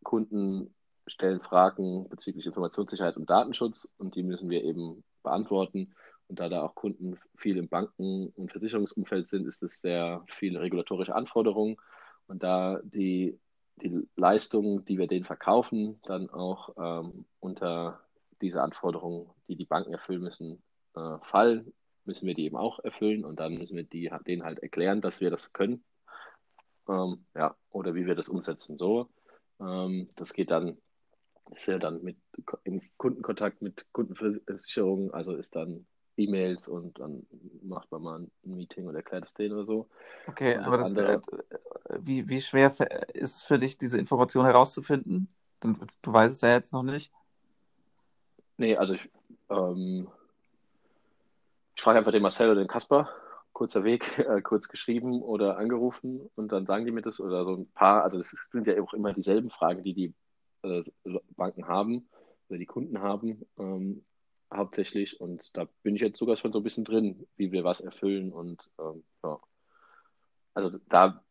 Kunden 0.03 0.75
stellen 1.07 1.41
Fragen 1.41 2.09
bezüglich 2.09 2.47
Informationssicherheit 2.47 3.17
und 3.17 3.29
Datenschutz 3.29 3.89
und 3.99 4.15
die 4.15 4.23
müssen 4.23 4.51
wir 4.51 4.63
eben 4.65 5.05
beantworten. 5.23 5.95
Und 6.29 6.41
da 6.41 6.49
da 6.49 6.63
auch 6.63 6.75
Kunden 6.75 7.19
viel 7.37 7.57
im 7.57 7.69
Banken- 7.69 8.29
und 8.37 8.51
Versicherungsumfeld 8.51 9.29
sind, 9.29 9.47
ist 9.47 9.63
es 9.63 9.81
sehr 9.81 10.25
viele 10.39 10.61
regulatorische 10.61 11.15
Anforderungen. 11.15 11.77
Und 12.27 12.43
da 12.43 12.81
die, 12.85 13.39
die 13.77 14.09
Leistungen, 14.17 14.85
die 14.85 14.99
wir 14.99 15.09
denen 15.09 15.25
verkaufen, 15.25 16.01
dann 16.05 16.31
auch 16.31 16.75
ähm, 16.79 17.27
unter 17.41 18.01
diese 18.41 18.63
Anforderungen, 18.63 19.29
die 19.49 19.57
die 19.57 19.67
Banken 19.67 19.93
erfüllen 19.93 20.23
müssen, 20.23 20.63
äh, 20.95 21.19
fallen, 21.23 21.73
müssen 22.05 22.27
wir 22.27 22.35
die 22.35 22.45
eben 22.45 22.57
auch 22.57 22.79
erfüllen 22.81 23.25
und 23.25 23.39
dann 23.39 23.55
müssen 23.55 23.77
wir 23.77 23.85
die, 23.85 24.11
denen 24.27 24.43
halt 24.43 24.59
erklären, 24.61 25.01
dass 25.01 25.21
wir 25.21 25.31
das 25.31 25.53
können 25.53 25.85
ähm, 26.89 27.25
ja, 27.35 27.55
oder 27.71 27.95
wie 27.95 28.07
wir 28.07 28.15
das 28.15 28.29
umsetzen. 28.29 28.79
So, 28.79 29.09
ähm, 29.61 30.09
das 30.17 30.33
geht 30.33 30.51
dann, 30.51 30.79
ist 31.55 31.67
ja 31.67 31.79
dann 31.79 32.03
mit 32.03 32.17
im 32.65 32.81
Kundenkontakt 32.97 33.63
mit 33.63 33.89
Kundenversicherungen, 33.93 35.13
also 35.13 35.35
ist 35.35 35.55
dann 35.55 35.87
E-Mails 36.17 36.69
und 36.69 36.99
dann 36.99 37.27
macht 37.63 37.91
man 37.91 38.03
mal 38.03 38.21
ein 38.21 38.31
Meeting 38.43 38.87
und 38.87 38.95
erklärt 38.95 39.25
es 39.25 39.35
denen 39.35 39.55
oder 39.55 39.65
so. 39.65 39.89
Okay, 40.27 40.57
aber 40.57 40.79
das, 40.79 40.91
andere, 40.91 41.15
äh, 41.15 41.99
wie, 42.01 42.29
wie 42.29 42.41
schwer 42.41 42.69
ist 43.15 43.37
es 43.37 43.43
für 43.43 43.59
dich, 43.59 43.79
diese 43.79 43.99
Information 43.99 44.45
herauszufinden? 44.45 45.29
Du 45.61 46.13
weißt 46.13 46.35
es 46.35 46.41
ja 46.41 46.51
jetzt 46.51 46.73
noch 46.73 46.83
nicht. 46.83 47.13
Nee, 48.59 48.77
also 48.77 48.95
ich, 48.95 49.09
ähm, 49.49 50.09
ich 51.75 51.83
frage 51.83 51.99
einfach 51.99 52.13
den 52.13 52.23
Marcel 52.23 52.51
oder 52.51 52.61
den 52.61 52.69
Kasper, 52.69 53.09
kurzer 53.63 53.85
Weg, 53.85 54.19
äh, 54.19 54.43
kurz 54.43 54.69
geschrieben 54.69 55.23
oder 55.23 55.57
angerufen 55.57 56.29
und 56.35 56.51
dann 56.51 56.67
sagen 56.67 56.85
die 56.85 56.91
mir 56.91 57.03
das 57.03 57.21
oder 57.21 57.45
so 57.45 57.55
ein 57.55 57.71
paar, 57.71 58.03
also 58.03 58.19
es 58.19 58.35
sind 58.51 58.67
ja 58.67 58.83
auch 58.83 58.93
immer 58.93 59.13
dieselben 59.13 59.51
Fragen, 59.51 59.85
die 59.85 59.95
die 59.95 60.15
äh, 60.63 60.83
Banken 61.37 61.69
haben 61.69 62.09
oder 62.49 62.59
die 62.59 62.67
Kunden 62.67 62.99
haben 62.99 63.47
ähm, 63.61 64.05
hauptsächlich 64.53 65.21
und 65.21 65.49
da 65.57 65.69
bin 65.85 65.95
ich 65.95 66.03
jetzt 66.03 66.19
sogar 66.19 66.37
schon 66.37 66.53
so 66.53 66.59
ein 66.59 66.65
bisschen 66.65 66.85
drin, 66.85 67.25
wie 67.37 67.53
wir 67.53 67.63
was 67.63 67.81
erfüllen 67.81 68.33
und 68.33 68.69
ähm, 68.81 69.05
ja. 69.23 69.39
Also 70.55 70.81
da 70.89 71.23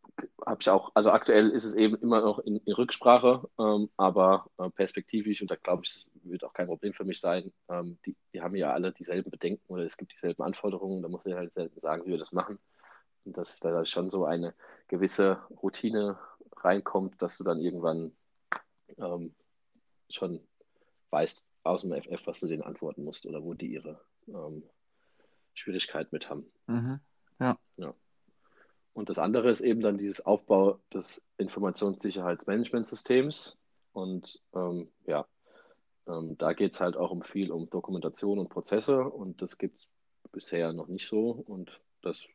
habe 0.45 0.61
ich 0.61 0.69
auch, 0.69 0.91
also 0.93 1.11
aktuell 1.11 1.49
ist 1.49 1.63
es 1.63 1.73
eben 1.73 1.95
immer 1.95 2.21
noch 2.21 2.39
in, 2.39 2.57
in 2.57 2.73
Rücksprache, 2.73 3.47
ähm, 3.59 3.89
aber 3.97 4.47
äh, 4.57 4.69
perspektivisch, 4.69 5.41
und 5.41 5.51
da 5.51 5.55
glaube 5.55 5.83
ich, 5.85 5.93
das 5.93 6.09
wird 6.23 6.43
auch 6.43 6.53
kein 6.53 6.67
Problem 6.67 6.93
für 6.93 7.05
mich 7.05 7.19
sein, 7.19 7.51
ähm, 7.69 7.97
die, 8.05 8.15
die 8.33 8.41
haben 8.41 8.55
ja 8.55 8.73
alle 8.73 8.91
dieselben 8.91 9.31
Bedenken 9.31 9.71
oder 9.71 9.83
es 9.83 9.97
gibt 9.97 10.13
dieselben 10.13 10.43
Anforderungen, 10.43 11.01
da 11.01 11.09
muss 11.09 11.25
ich 11.25 11.33
halt 11.33 11.53
selten 11.53 11.79
sagen, 11.79 12.05
wie 12.05 12.11
wir 12.11 12.17
das 12.17 12.31
machen. 12.31 12.59
Und 13.23 13.37
dass 13.37 13.59
da 13.59 13.85
schon 13.85 14.09
so 14.09 14.25
eine 14.25 14.55
gewisse 14.87 15.39
Routine 15.61 16.17
reinkommt, 16.57 17.21
dass 17.21 17.37
du 17.37 17.43
dann 17.43 17.59
irgendwann 17.59 18.11
ähm, 18.97 19.33
schon 20.09 20.41
weißt 21.11 21.43
aus 21.63 21.81
dem 21.81 21.93
FF, 21.93 22.25
was 22.25 22.39
du 22.39 22.47
denen 22.47 22.63
antworten 22.63 23.03
musst 23.03 23.25
oder 23.25 23.43
wo 23.43 23.53
die 23.53 23.73
ihre 23.73 24.01
ähm, 24.27 24.63
Schwierigkeit 25.53 26.11
mit 26.11 26.29
haben. 26.29 26.45
Mhm. 26.67 26.99
Ja. 27.39 27.57
ja. 27.77 27.93
Und 28.93 29.09
das 29.09 29.17
andere 29.17 29.49
ist 29.49 29.61
eben 29.61 29.81
dann 29.81 29.97
dieses 29.97 30.25
Aufbau 30.25 30.79
des 30.93 31.25
Informationssicherheitsmanagementsystems. 31.37 33.57
Und 33.93 34.41
ähm, 34.53 34.89
ja, 35.05 35.25
ähm, 36.07 36.37
da 36.37 36.53
geht 36.53 36.73
es 36.73 36.81
halt 36.81 36.97
auch 36.97 37.11
um 37.11 37.21
viel 37.21 37.51
um 37.51 37.69
Dokumentation 37.69 38.39
und 38.39 38.49
Prozesse 38.49 39.03
und 39.03 39.41
das 39.41 39.57
gibt 39.57 39.77
es 39.77 39.87
bisher 40.31 40.73
noch 40.73 40.87
nicht 40.87 41.07
so. 41.07 41.31
Und 41.31 41.79
das 42.01 42.27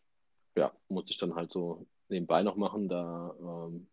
ja, 0.57 0.73
muss 0.89 1.11
ich 1.11 1.19
dann 1.19 1.35
halt 1.35 1.53
so 1.53 1.87
nebenbei 2.09 2.43
noch 2.43 2.57
machen. 2.57 2.89
Da 2.89 3.35
ähm, 3.41 3.87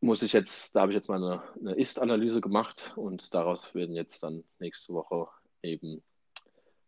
muss 0.00 0.22
ich 0.22 0.32
jetzt, 0.32 0.76
da 0.76 0.82
habe 0.82 0.92
ich 0.92 0.96
jetzt 0.96 1.08
mal 1.08 1.16
eine, 1.16 1.42
eine 1.58 1.76
Ist-Analyse 1.76 2.40
gemacht 2.40 2.92
und 2.96 3.32
daraus 3.32 3.74
werden 3.74 3.94
jetzt 3.94 4.22
dann 4.22 4.44
nächste 4.58 4.92
Woche 4.92 5.28
eben 5.62 6.02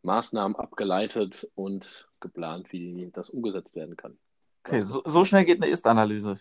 Maßnahmen 0.06 0.56
abgeleitet 0.56 1.50
und 1.54 2.08
geplant, 2.20 2.72
wie 2.72 3.10
das 3.12 3.28
umgesetzt 3.28 3.74
werden 3.74 3.96
kann. 3.96 4.18
Okay, 4.64 4.82
so, 4.82 5.02
so 5.04 5.24
schnell 5.24 5.44
geht 5.44 5.62
eine 5.62 5.70
Ist-Analyse. 5.70 6.40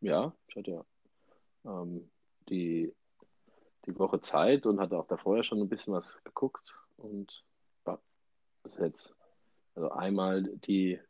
Ja, 0.00 0.32
ich 0.48 0.56
hatte 0.56 0.70
ja 0.70 0.84
ähm, 1.64 2.10
die, 2.48 2.94
die 3.86 3.98
Woche 3.98 4.20
Zeit 4.20 4.64
und 4.64 4.80
hatte 4.80 4.98
auch 4.98 5.06
davor 5.06 5.36
ja 5.36 5.42
schon 5.42 5.60
ein 5.60 5.68
bisschen 5.68 5.92
was 5.92 6.18
geguckt 6.24 6.76
und 6.96 7.44
das 7.84 8.74
ist 8.74 8.80
jetzt 8.80 9.14
also 9.74 9.90
einmal 9.90 10.42
die 10.42 11.00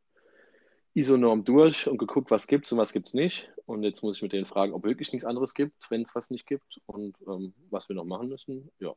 ISO-Norm 0.94 1.44
durch 1.44 1.88
und 1.88 1.98
geguckt, 1.98 2.31
was 2.31 2.46
gibt 2.46 2.66
es 2.66 2.72
und 2.72 2.79
was 2.79 2.92
gibt 2.92 3.09
es 3.09 3.14
nicht. 3.14 3.50
Und 3.66 3.85
jetzt 3.85 4.03
muss 4.03 4.16
ich 4.16 4.22
mit 4.22 4.33
denen 4.33 4.46
fragen, 4.46 4.72
ob 4.72 4.85
wirklich 4.85 5.12
nichts 5.12 5.24
anderes 5.24 5.55
gibt, 5.55 5.90
wenn 5.90 6.03
es 6.03 6.14
was 6.14 6.31
nicht 6.31 6.46
gibt 6.46 6.81
und 6.87 7.16
ähm, 7.26 7.55
was 7.70 7.88
wir 7.88 7.96
noch 7.96 8.05
machen 8.05 8.29
müssen. 8.29 8.70
Ja, 8.81 8.94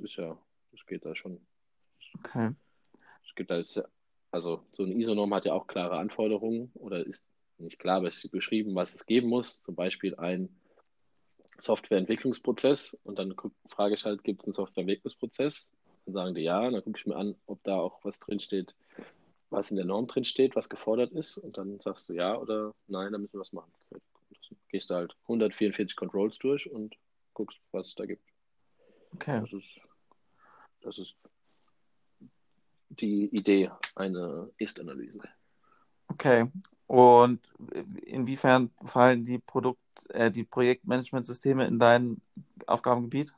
ist 0.00 0.16
ja, 0.16 0.38
das 0.72 0.86
geht 0.86 1.04
da 1.04 1.14
schon. 1.14 1.40
Okay. 2.18 2.54
Es 3.26 3.34
gibt 3.34 3.50
da 3.50 3.62
also 4.30 4.64
so 4.72 4.82
eine 4.82 4.94
ISO-Norm 4.94 5.34
hat 5.34 5.44
ja 5.46 5.54
auch 5.54 5.66
klare 5.66 5.98
Anforderungen 5.98 6.70
oder 6.74 7.04
ist 7.06 7.24
nicht 7.58 7.78
klar, 7.78 7.98
aber 7.98 8.08
es 8.08 8.22
ist 8.22 8.30
beschrieben, 8.30 8.74
was 8.74 8.94
es 8.94 9.06
geben 9.06 9.28
muss. 9.28 9.62
Zum 9.62 9.74
Beispiel 9.74 10.14
ein 10.16 10.48
Softwareentwicklungsprozess 11.58 12.96
und 13.02 13.18
dann 13.18 13.34
frage 13.68 13.94
ich 13.94 14.04
halt, 14.04 14.22
gibt 14.22 14.42
es 14.42 14.46
einen 14.46 14.54
Softwareentwicklungsprozess? 14.54 15.68
Dann 16.04 16.14
sagen 16.14 16.34
die 16.34 16.42
ja, 16.42 16.70
dann 16.70 16.82
gucke 16.82 16.98
ich 16.98 17.06
mir 17.06 17.16
an, 17.16 17.34
ob 17.46 17.62
da 17.64 17.76
auch 17.76 18.04
was 18.04 18.18
drinsteht, 18.20 18.74
was 19.50 19.70
in 19.70 19.76
der 19.76 19.86
Norm 19.86 20.06
drinsteht, 20.06 20.54
was 20.54 20.68
gefordert 20.68 21.12
ist 21.12 21.38
und 21.38 21.58
dann 21.58 21.80
sagst 21.80 22.08
du 22.08 22.12
ja 22.12 22.36
oder 22.36 22.74
nein, 22.86 23.12
da 23.12 23.18
müssen 23.18 23.34
wir 23.34 23.40
was 23.40 23.52
machen. 23.52 23.72
Dann 23.90 24.00
gehst 24.68 24.90
du 24.90 24.94
halt 24.94 25.16
144 25.22 25.96
Controls 25.96 26.38
durch 26.38 26.70
und 26.70 26.96
guckst, 27.34 27.58
was 27.72 27.88
es 27.88 27.94
da 27.94 28.06
gibt. 28.06 28.24
Okay. 29.14 29.40
Das 29.40 29.52
ist, 29.52 29.80
das 30.88 30.98
ist 30.98 31.14
die 32.88 33.26
Idee 33.26 33.70
einer 33.94 34.48
Ist-Analyse. 34.56 35.20
Okay. 36.08 36.50
Und 36.86 37.40
inwiefern 38.06 38.70
fallen 38.86 39.24
die 39.24 39.38
Produkt, 39.38 39.80
äh, 40.08 40.30
die 40.30 40.44
Projektmanagementsysteme 40.44 41.66
in 41.66 41.76
dein 41.76 42.22
Aufgabengebiet? 42.66 43.34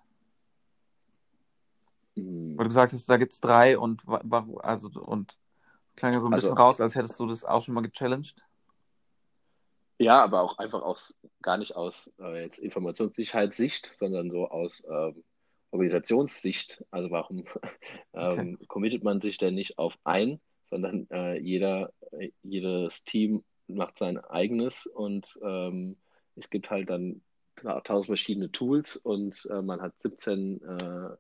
Hm. 2.17 2.57
Weil 2.57 2.65
du 2.65 2.69
gesagt 2.69 2.93
hast, 2.93 3.07
da 3.09 3.17
gibt 3.17 3.33
es 3.33 3.41
drei 3.41 3.77
und 3.77 4.03
also 4.63 4.89
und 5.01 5.37
klang 5.97 6.15
ja 6.15 6.21
so 6.21 6.27
ein 6.27 6.35
also, 6.35 6.47
bisschen 6.47 6.59
raus, 6.59 6.81
als 6.81 6.95
hättest 6.95 7.19
du 7.19 7.27
das 7.27 7.45
auch 7.45 7.65
schon 7.65 7.75
mal 7.75 7.81
gechallenged. 7.81 8.37
Ja, 9.99 10.23
aber 10.23 10.41
auch 10.41 10.59
einfach 10.59 10.81
aus 10.81 11.15
gar 11.43 11.59
nicht 11.59 11.77
aus 11.77 12.11
äh, 12.21 12.43
jetzt 12.43 12.59
Informationssicherheitssicht, 12.59 13.93
sondern 13.97 14.31
so 14.31 14.49
aus 14.49 14.83
ähm, 14.89 15.25
Organisationssicht, 15.71 16.85
also 16.91 17.11
warum 17.11 17.45
ähm, 18.15 18.55
okay. 18.55 18.67
committet 18.67 19.05
man 19.05 19.21
sich 19.21 19.39
denn 19.39 19.55
nicht 19.55 19.79
auf 19.79 19.99
ein, 20.05 20.41
sondern 20.71 21.09
äh, 21.11 21.39
jeder, 21.39 21.93
äh, 22.13 22.31
jedes 22.43 23.05
Team 23.05 23.45
macht 23.67 23.99
sein 23.99 24.19
eigenes 24.19 24.87
und 24.87 25.39
ähm, 25.43 25.97
es 26.37 26.51
gibt 26.51 26.71
halt 26.71 26.91
dann 26.91 27.23
tausend 27.85 28.07
verschiedene 28.07 28.51
Tools 28.51 28.97
und 28.97 29.47
äh, 29.51 29.61
man 29.63 29.83
hat 29.83 29.93
17 30.01 30.63
äh, 30.63 31.11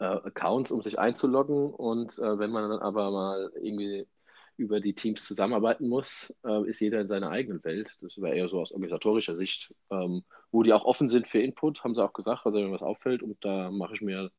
äh, 0.00 0.04
Accounts, 0.04 0.70
um 0.70 0.82
sich 0.82 0.98
einzuloggen 0.98 1.70
und 1.70 2.18
äh, 2.18 2.38
wenn 2.38 2.50
man 2.50 2.68
dann 2.70 2.80
aber 2.80 3.10
mal 3.10 3.52
irgendwie 3.60 4.06
über 4.62 4.80
die 4.80 4.94
Teams 4.94 5.24
zusammenarbeiten 5.26 5.88
muss, 5.88 6.34
äh, 6.44 6.68
ist 6.68 6.80
jeder 6.80 7.00
in 7.00 7.08
seiner 7.08 7.30
eigenen 7.30 7.62
Welt. 7.64 7.98
Das 8.00 8.20
wäre 8.20 8.36
eher 8.36 8.48
so 8.48 8.60
aus 8.60 8.72
organisatorischer 8.72 9.36
Sicht, 9.36 9.74
ähm, 9.90 10.24
wo 10.50 10.62
die 10.62 10.72
auch 10.72 10.84
offen 10.84 11.08
sind 11.08 11.28
für 11.28 11.40
Input, 11.40 11.82
haben 11.84 11.94
sie 11.94 12.04
auch 12.04 12.12
gesagt, 12.12 12.46
also 12.46 12.58
wenn 12.58 12.72
was 12.72 12.82
auffällt 12.82 13.22
und 13.22 13.44
da 13.44 13.70
mache 13.70 13.94
ich 13.94 14.02
mir 14.02 14.30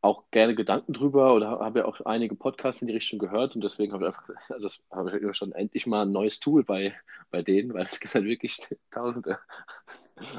auch 0.00 0.24
gerne 0.30 0.54
Gedanken 0.54 0.92
drüber 0.92 1.34
oder 1.34 1.58
habe 1.60 1.80
ja 1.80 1.84
auch 1.84 2.00
einige 2.02 2.36
Podcasts 2.36 2.80
in 2.80 2.88
die 2.88 2.94
Richtung 2.94 3.18
gehört 3.18 3.54
und 3.54 3.64
deswegen 3.64 3.92
habe 3.92 4.04
ich 4.04 4.08
einfach, 4.08 4.28
also 4.48 4.68
habe 4.90 5.18
ich 5.18 5.36
schon 5.36 5.52
endlich 5.52 5.86
mal 5.86 6.02
ein 6.02 6.12
neues 6.12 6.40
Tool 6.40 6.64
bei, 6.64 6.94
bei 7.30 7.42
denen, 7.42 7.74
weil 7.74 7.86
es 7.90 8.00
gibt 8.00 8.14
halt 8.14 8.24
wirklich 8.24 8.58
Tausende. 8.90 9.38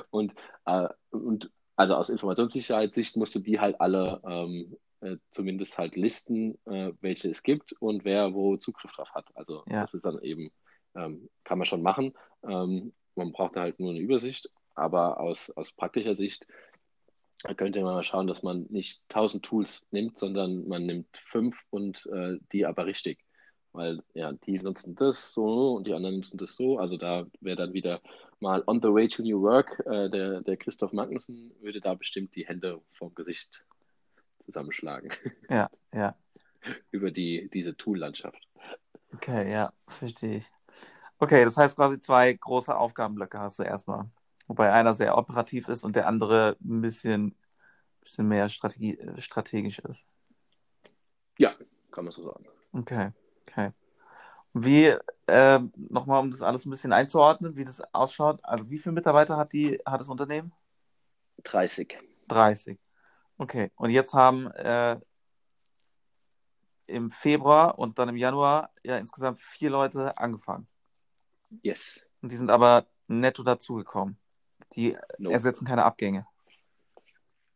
Und, 0.10 0.34
äh, 0.66 0.88
und 1.12 1.52
also 1.76 1.96
aus 1.96 2.10
Informationssicherheitssicht 2.10 3.18
musst 3.18 3.36
du 3.36 3.40
die 3.40 3.60
halt 3.60 3.80
alle 3.80 4.22
ähm, 4.26 4.78
äh, 5.02 5.18
zumindest 5.32 5.78
halt 5.78 5.96
listen, 5.96 6.58
äh, 6.66 6.92
welche 7.02 7.30
es 7.30 7.44
gibt 7.44 7.74
und 7.80 8.06
wer 8.06 8.34
wo 8.34 8.58
Zugriff 8.58 8.92
drauf 8.92 9.10
hat. 9.14 9.28
Also 9.36 9.64
ja. 9.70 9.82
das 9.82 9.94
ist 9.94 10.06
dann 10.06 10.22
eben, 10.22 10.52
ähm, 10.96 11.30
kann 11.44 11.58
man 11.58 11.66
schon 11.66 11.82
machen. 11.82 12.14
Ähm, 12.48 12.94
man 13.16 13.32
braucht 13.32 13.56
da 13.56 13.62
halt 13.62 13.80
nur 13.80 13.92
eine 13.92 14.00
Übersicht, 14.00 14.50
aber 14.76 15.20
aus, 15.20 15.50
aus 15.52 15.72
praktischer 15.72 16.16
Sicht 16.16 16.48
könnte 17.56 17.82
man 17.82 17.94
mal 17.94 18.04
schauen, 18.04 18.28
dass 18.28 18.42
man 18.42 18.66
nicht 18.70 19.04
1000 19.10 19.44
Tools 19.46 19.88
nimmt, 19.92 20.18
sondern 20.18 20.68
man 20.68 20.86
nimmt 20.86 21.18
fünf 21.18 21.64
und 21.70 22.08
äh, 22.08 22.38
die 22.52 22.66
aber 22.66 22.86
richtig. 22.86 23.20
Weil 23.74 24.02
ja, 24.16 24.34
die 24.34 24.58
nutzen 24.60 24.96
das 24.96 25.34
so 25.34 25.76
und 25.76 25.86
die 25.86 25.94
anderen 25.94 26.16
nutzen 26.16 26.38
das 26.38 26.56
so. 26.56 26.80
Also 26.80 26.98
da 26.98 27.28
wäre 27.42 27.58
dann 27.58 27.74
wieder 27.74 28.02
mal 28.40 28.64
on 28.66 28.82
the 28.82 28.88
way 28.88 29.08
to 29.08 29.22
new 29.22 29.40
work. 29.42 29.84
Äh, 29.86 30.10
der, 30.10 30.42
der 30.42 30.58
Christoph 30.58 30.94
Magnussen 30.94 31.54
würde 31.62 31.80
da 31.80 31.94
bestimmt 31.94 32.36
die 32.36 32.48
Hände 32.48 32.82
vom 32.94 33.14
Gesicht 33.14 33.66
zusammenschlagen. 34.48 35.12
Ja, 35.50 35.70
ja. 35.94 36.16
Über 36.92 37.12
die, 37.12 37.50
diese 37.54 37.78
Tool-Landschaft. 37.78 38.48
Okay, 39.14 39.52
ja, 39.52 39.72
verstehe 39.88 40.38
ich. 40.38 40.52
Okay, 41.20 41.46
das 41.46 41.58
heißt 41.58 41.76
quasi 41.76 42.00
zwei 42.00 42.34
große 42.34 42.76
Aufgabenblöcke 42.76 43.40
hast 43.40 43.60
du 43.60 43.64
erstmal. 43.64 44.10
Wobei 44.48 44.72
einer 44.72 44.94
sehr 44.94 45.18
operativ 45.18 45.68
ist 45.68 45.84
und 45.84 45.96
der 45.96 46.08
andere 46.08 46.58
ein 46.64 46.82
bisschen, 46.82 47.36
bisschen 48.02 48.28
mehr 48.28 48.50
Strategie, 48.50 48.98
strategisch 49.20 49.80
ist. 49.80 50.06
Ja, 51.38 51.56
kann 51.92 52.06
man 52.06 52.12
so 52.12 52.24
sagen. 52.24 52.46
Okay, 52.74 53.12
okay. 53.42 53.72
Wie, 54.54 54.94
äh, 55.28 55.60
nochmal, 55.76 56.22
um 56.22 56.32
das 56.32 56.42
alles 56.42 56.66
ein 56.66 56.70
bisschen 56.70 56.94
einzuordnen, 56.94 57.56
wie 57.56 57.66
das 57.66 57.82
ausschaut. 57.94 58.40
Also 58.44 58.70
wie 58.70 58.78
viele 58.78 58.94
Mitarbeiter 58.94 59.38
hat, 59.38 59.54
die, 59.54 59.80
hat 59.86 60.00
das 60.00 60.10
Unternehmen? 60.10 60.52
30. 61.44 61.98
30. 62.28 62.80
Okay, 63.38 63.72
und 63.76 63.92
jetzt 63.92 64.14
haben 64.14 64.50
äh, 64.52 65.00
im 66.88 67.12
Februar 67.12 67.78
und 67.78 68.00
dann 68.00 68.10
im 68.10 68.18
Januar 68.18 68.72
ja 68.84 68.98
insgesamt 68.98 69.40
vier 69.40 69.70
Leute 69.70 70.18
angefangen. 70.18 70.68
Yes. 71.62 72.08
Und 72.22 72.32
die 72.32 72.36
sind 72.36 72.50
aber 72.50 72.88
netto 73.08 73.44
dazugekommen. 73.44 74.18
Die 74.74 74.98
no. 75.18 75.30
ersetzen 75.30 75.66
keine 75.66 75.86
Abgänge. 75.86 76.26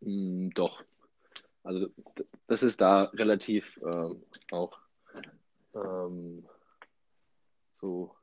Mm, 0.02 0.50
doch. 0.50 0.84
Also 1.64 1.88
das 2.48 2.64
ist 2.64 2.82
da 2.82 3.04
relativ 3.14 3.78
äh, 3.78 4.16
auch 4.52 4.78
ähm, 5.74 6.46
so 7.80 8.16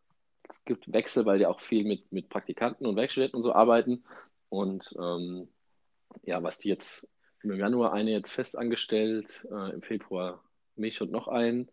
gibt 0.64 0.92
Wechsel, 0.92 1.24
weil 1.24 1.38
die 1.38 1.46
auch 1.46 1.60
viel 1.60 1.84
mit, 1.84 2.10
mit 2.12 2.28
Praktikanten 2.28 2.86
und 2.86 2.96
Werkstudenten 2.96 3.36
und 3.36 3.42
so 3.42 3.52
arbeiten. 3.52 4.04
Und 4.48 4.94
ähm, 4.98 5.48
ja, 6.22 6.42
was 6.42 6.58
die 6.58 6.68
jetzt 6.68 7.08
im 7.42 7.54
Januar 7.54 7.92
eine 7.92 8.10
jetzt 8.10 8.32
fest 8.32 8.56
angestellt, 8.56 9.46
äh, 9.50 9.72
im 9.72 9.82
Februar 9.82 10.42
mich 10.76 11.00
und 11.00 11.10
noch 11.10 11.28
einen. 11.28 11.70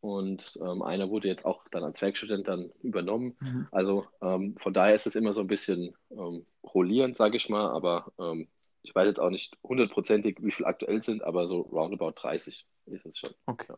Und 0.00 0.58
ähm, 0.62 0.82
einer 0.82 1.10
wurde 1.10 1.28
jetzt 1.28 1.44
auch 1.44 1.64
dann 1.70 1.82
als 1.82 2.00
Werkstudent 2.00 2.46
dann 2.46 2.70
übernommen. 2.82 3.36
Mhm. 3.40 3.68
Also 3.72 4.06
ähm, 4.22 4.56
von 4.58 4.72
daher 4.72 4.94
ist 4.94 5.06
es 5.06 5.16
immer 5.16 5.32
so 5.32 5.40
ein 5.40 5.48
bisschen 5.48 5.94
ähm, 6.10 6.46
rollierend, 6.62 7.16
sage 7.16 7.36
ich 7.36 7.48
mal. 7.48 7.70
Aber 7.70 8.12
ähm, 8.18 8.48
ich 8.82 8.94
weiß 8.94 9.06
jetzt 9.06 9.20
auch 9.20 9.30
nicht 9.30 9.58
hundertprozentig, 9.64 10.38
wie 10.40 10.52
viel 10.52 10.66
aktuell 10.66 11.02
sind, 11.02 11.24
aber 11.24 11.48
so 11.48 11.62
roundabout 11.62 12.12
30 12.12 12.64
ist 12.86 13.06
es 13.06 13.18
schon. 13.18 13.34
Okay. 13.46 13.66
Ja. 13.68 13.76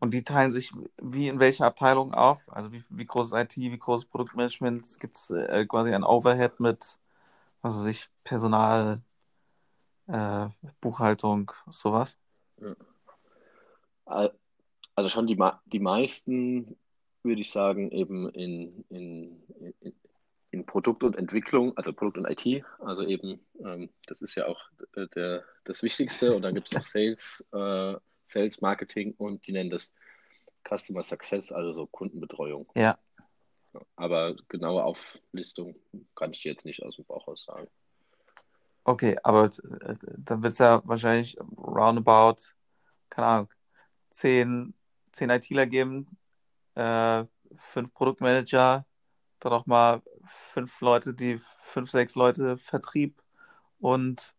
Und 0.00 0.12
die 0.14 0.24
teilen 0.24 0.50
sich 0.50 0.72
wie 1.00 1.28
in 1.28 1.38
welcher 1.38 1.66
Abteilung 1.66 2.12
auf? 2.12 2.40
Also 2.52 2.72
wie, 2.72 2.82
wie 2.88 3.06
groß 3.06 3.28
ist 3.28 3.34
IT, 3.34 3.56
wie 3.56 3.78
groß 3.78 4.02
ist 4.02 4.10
Produktmanagement? 4.10 4.98
Gibt 4.98 5.16
es 5.16 5.30
äh, 5.30 5.64
quasi 5.66 5.94
ein 5.94 6.02
Overhead 6.02 6.58
mit, 6.58 6.98
was 7.60 7.76
weiß 7.76 7.84
ich, 7.84 8.10
Personal, 8.24 9.00
äh, 10.06 10.48
Buchhaltung, 10.80 11.52
sowas? 11.70 12.16
Also 14.94 15.08
schon 15.08 15.26
die, 15.26 15.38
die 15.66 15.80
meisten, 15.80 16.76
würde 17.22 17.40
ich 17.40 17.50
sagen, 17.50 17.90
eben 17.90 18.28
in, 18.30 18.84
in, 18.90 19.42
in, 19.80 19.94
in 20.50 20.66
Produkt 20.66 21.02
und 21.02 21.16
Entwicklung, 21.16 21.76
also 21.76 21.92
Produkt 21.92 22.18
und 22.18 22.28
IT, 22.28 22.64
also 22.78 23.02
eben, 23.02 23.40
ähm, 23.64 23.90
das 24.06 24.22
ist 24.22 24.34
ja 24.34 24.46
auch 24.46 24.60
der, 25.14 25.44
das 25.64 25.82
Wichtigste 25.82 26.34
und 26.34 26.42
dann 26.42 26.54
gibt 26.54 26.68
es 26.68 26.72
noch 26.72 26.82
Sales, 26.84 27.44
äh, 27.52 27.94
Sales, 28.26 28.60
Marketing 28.60 29.14
und 29.16 29.46
die 29.46 29.52
nennen 29.52 29.70
das 29.70 29.94
Customer 30.68 31.02
Success, 31.02 31.52
also 31.52 31.72
so 31.72 31.86
Kundenbetreuung. 31.86 32.70
Ja. 32.74 32.98
Aber 33.96 34.36
genaue 34.48 34.84
Auflistung 34.84 35.74
kann 36.14 36.32
ich 36.32 36.42
dir 36.42 36.52
jetzt 36.52 36.66
nicht 36.66 36.82
aus 36.82 36.96
dem 36.96 37.06
Bauch 37.06 37.26
aus 37.26 37.44
sagen. 37.44 37.68
Okay, 38.84 39.16
aber 39.22 39.44
äh, 39.46 39.94
dann 40.18 40.42
wird 40.42 40.54
es 40.54 40.58
ja 40.58 40.82
wahrscheinlich 40.84 41.38
roundabout, 41.56 42.42
keine 43.10 43.26
Ahnung, 43.26 43.48
zehn, 44.10 44.74
zehn 45.12 45.30
ITler 45.30 45.66
geben, 45.66 46.16
äh, 46.74 47.24
fünf 47.56 47.92
Produktmanager, 47.94 48.84
dann 49.40 49.52
auch 49.52 49.66
mal 49.66 50.02
fünf 50.26 50.80
Leute, 50.80 51.14
die 51.14 51.40
fünf, 51.60 51.90
sechs 51.90 52.14
Leute 52.16 52.58
Vertrieb 52.58 53.22
und 53.78 54.34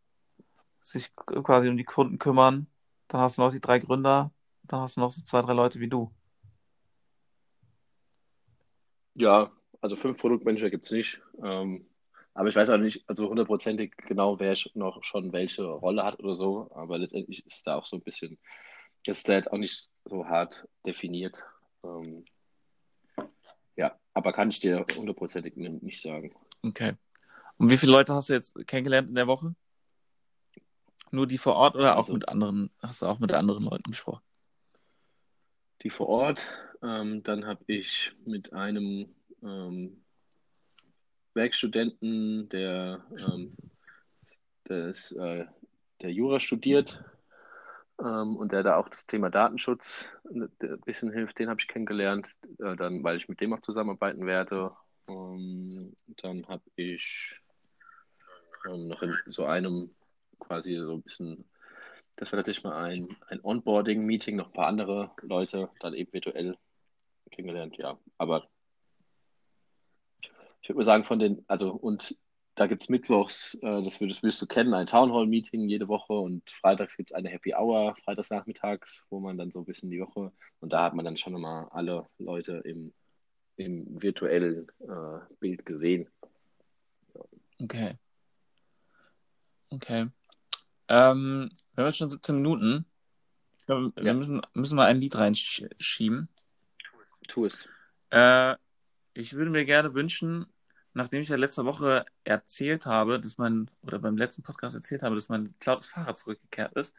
sich 0.81 1.15
quasi 1.15 1.69
um 1.69 1.77
die 1.77 1.85
Kunden 1.85 2.19
kümmern. 2.19 2.67
Dann 3.07 3.21
hast 3.21 3.37
du 3.37 3.43
noch 3.43 3.51
die 3.51 3.61
drei 3.61 3.79
Gründer, 3.79 4.31
dann 4.63 4.81
hast 4.81 4.97
du 4.97 5.01
noch 5.01 5.11
so 5.11 5.21
zwei, 5.23 5.41
drei 5.41 5.53
Leute 5.53 5.79
wie 5.79 5.89
du. 5.89 6.11
Ja, 9.15 9.51
also 9.79 9.95
fünf 9.95 10.17
Produktmanager 10.17 10.69
gibt 10.69 10.85
es 10.85 10.91
nicht. 10.91 11.21
Ähm, 11.43 11.85
aber 12.33 12.49
ich 12.49 12.55
weiß 12.55 12.69
auch 12.69 12.77
nicht, 12.77 13.07
also 13.07 13.29
hundertprozentig 13.29 13.95
genau, 13.97 14.39
wer 14.39 14.57
noch 14.73 15.03
schon 15.03 15.31
welche 15.33 15.65
Rolle 15.65 16.03
hat 16.03 16.19
oder 16.19 16.35
so. 16.35 16.71
Aber 16.73 16.97
letztendlich 16.97 17.45
ist 17.45 17.67
da 17.67 17.77
auch 17.77 17.85
so 17.85 17.97
ein 17.97 18.01
bisschen, 18.01 18.39
das 19.05 19.19
ist 19.19 19.29
da 19.29 19.33
jetzt 19.33 19.51
auch 19.51 19.57
nicht 19.57 19.89
so 20.05 20.25
hart 20.25 20.67
definiert. 20.85 21.43
Ähm, 21.83 22.25
ja, 23.75 23.97
aber 24.13 24.33
kann 24.33 24.49
ich 24.49 24.59
dir 24.59 24.85
hundertprozentig 24.95 25.55
nicht 25.55 26.01
sagen. 26.01 26.33
Okay. 26.63 26.93
Und 27.57 27.69
wie 27.69 27.77
viele 27.77 27.91
Leute 27.91 28.15
hast 28.15 28.29
du 28.29 28.33
jetzt 28.33 28.55
kennengelernt 28.67 29.09
in 29.09 29.15
der 29.15 29.27
Woche? 29.27 29.55
Nur 31.11 31.27
die 31.27 31.37
vor 31.37 31.55
Ort 31.55 31.75
oder 31.75 31.93
auch 31.93 31.99
also, 31.99 32.13
mit 32.13 32.27
anderen, 32.29 32.71
hast 32.79 33.03
du 33.03 33.05
auch 33.05 33.19
mit 33.19 33.31
anderen 33.33 33.63
Leuten 33.63 33.91
gesprochen? 33.91 34.23
Die 35.83 35.91
vor 35.91 36.07
Ort, 36.07 36.51
ähm, 36.81 37.21
dann 37.21 37.45
habe 37.45 37.63
ich 37.67 38.15
mit 38.25 38.53
einem 38.53 39.13
ähm, 39.43 40.02
Werkstudenten, 41.33 42.49
der, 42.49 43.05
ähm, 43.17 43.55
der, 44.67 44.89
ist, 44.89 45.11
äh, 45.13 45.45
der 46.01 46.11
Jura 46.11 46.39
studiert 46.39 47.03
ähm, 47.99 48.35
und 48.35 48.51
der 48.51 48.63
da 48.63 48.77
auch 48.77 48.89
das 48.89 49.05
Thema 49.05 49.29
Datenschutz 49.29 50.07
ein 50.25 50.49
bisschen 50.85 51.11
hilft. 51.11 51.39
Den 51.39 51.49
habe 51.49 51.59
ich 51.59 51.67
kennengelernt, 51.67 52.27
äh, 52.59 52.75
dann, 52.75 53.03
weil 53.03 53.17
ich 53.17 53.29
mit 53.29 53.41
dem 53.41 53.53
auch 53.53 53.61
zusammenarbeiten 53.61 54.25
werde. 54.25 54.71
Ähm, 55.07 55.95
dann 56.21 56.47
habe 56.47 56.63
ich 56.75 57.41
ähm, 58.67 58.87
noch 58.87 59.01
in 59.01 59.13
so 59.27 59.45
einem 59.45 59.89
quasi 60.39 60.75
so 60.77 60.93
ein 60.93 61.01
bisschen, 61.01 61.45
das 62.15 62.31
war 62.31 62.37
tatsächlich 62.37 62.63
mal 62.63 62.77
ein, 62.77 63.07
ein 63.27 63.39
Onboarding-Meeting, 63.43 64.35
noch 64.35 64.47
ein 64.47 64.53
paar 64.53 64.67
andere 64.67 65.11
Leute 65.21 65.69
dann 65.79 65.93
eben 65.93 66.13
virtuell 66.13 66.57
kennengelernt, 67.31 67.77
ja. 67.77 67.97
Aber 68.17 68.47
ich 70.63 70.69
würde 70.69 70.77
mal 70.77 70.85
sagen, 70.85 71.03
von 71.03 71.19
den, 71.19 71.43
also 71.47 71.71
und 71.71 72.17
da 72.55 72.67
gibt 72.67 72.83
es 72.83 72.89
mittwochs, 72.89 73.55
äh, 73.55 73.83
das 73.83 73.99
würdest, 73.99 74.23
wirst 74.23 74.41
du 74.41 74.47
kennen, 74.47 74.73
ein 74.73 74.87
Townhall-Meeting 74.87 75.67
jede 75.67 75.87
Woche 75.87 76.13
und 76.13 76.49
freitags 76.51 76.95
gibt 76.97 77.11
es 77.11 77.15
eine 77.15 77.29
Happy 77.29 77.53
Hour, 77.53 77.95
freitags 78.03 78.29
nachmittags, 78.29 79.05
wo 79.09 79.19
man 79.19 79.37
dann 79.37 79.51
so 79.51 79.59
ein 79.59 79.65
bisschen 79.65 79.89
die 79.89 79.99
Woche 80.01 80.31
und 80.59 80.71
da 80.71 80.83
hat 80.85 80.93
man 80.93 81.03
dann 81.05 81.17
schon 81.17 81.33
mal 81.39 81.67
alle 81.71 82.07
Leute 82.17 82.57
im, 82.65 82.93
im 83.57 84.01
virtuellen 84.01 84.67
äh, 84.81 85.19
Bild 85.39 85.65
gesehen. 85.65 86.09
Okay. 87.61 87.97
Okay. 89.69 90.07
Ähm, 90.87 91.49
wir 91.73 91.83
haben 91.83 91.89
jetzt 91.89 91.97
schon 91.97 92.09
17 92.09 92.35
Minuten. 92.35 92.85
Ich 93.59 93.65
glaube, 93.65 93.91
wir 93.95 94.03
Ja. 94.03 94.13
müssen, 94.13 94.41
müssen 94.53 94.75
mal 94.75 94.85
ein 94.85 95.01
Lied 95.01 95.15
reinschieben. 95.15 96.29
Tu 97.27 97.45
es. 97.45 97.67
Äh, 98.11 98.55
ich 99.15 99.33
würde 99.33 99.49
mir 99.49 99.65
gerne 99.65 99.93
wünschen, 99.93 100.45
nachdem 100.93 101.21
ich 101.21 101.29
ja 101.29 101.35
letzte 101.35 101.65
Woche 101.65 102.05
erzählt 102.23 102.85
habe, 102.85 103.19
dass 103.19 103.37
mein, 103.37 103.69
oder 103.81 103.99
beim 103.99 104.17
letzten 104.17 104.43
Podcast 104.43 104.75
erzählt 104.75 105.03
habe, 105.03 105.15
dass 105.15 105.29
mein 105.29 105.45
geklautes 105.45 105.87
Fahrrad 105.87 106.17
zurückgekehrt 106.17 106.73
ist, 106.73 106.93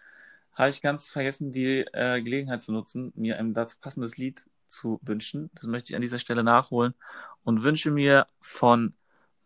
habe 0.54 0.70
ich 0.70 0.82
ganz 0.82 1.08
vergessen, 1.08 1.52
die 1.52 1.80
äh, 1.92 2.22
Gelegenheit 2.22 2.62
zu 2.62 2.72
nutzen, 2.72 3.12
mir 3.16 3.38
ein 3.38 3.54
dazu 3.54 3.76
passendes 3.80 4.16
Lied 4.16 4.46
zu 4.68 5.00
wünschen. 5.02 5.50
Das 5.54 5.66
möchte 5.66 5.90
ich 5.90 5.96
an 5.96 6.02
dieser 6.02 6.18
Stelle 6.18 6.44
nachholen 6.44 6.94
und 7.42 7.62
wünsche 7.62 7.90
mir 7.90 8.26
von 8.40 8.94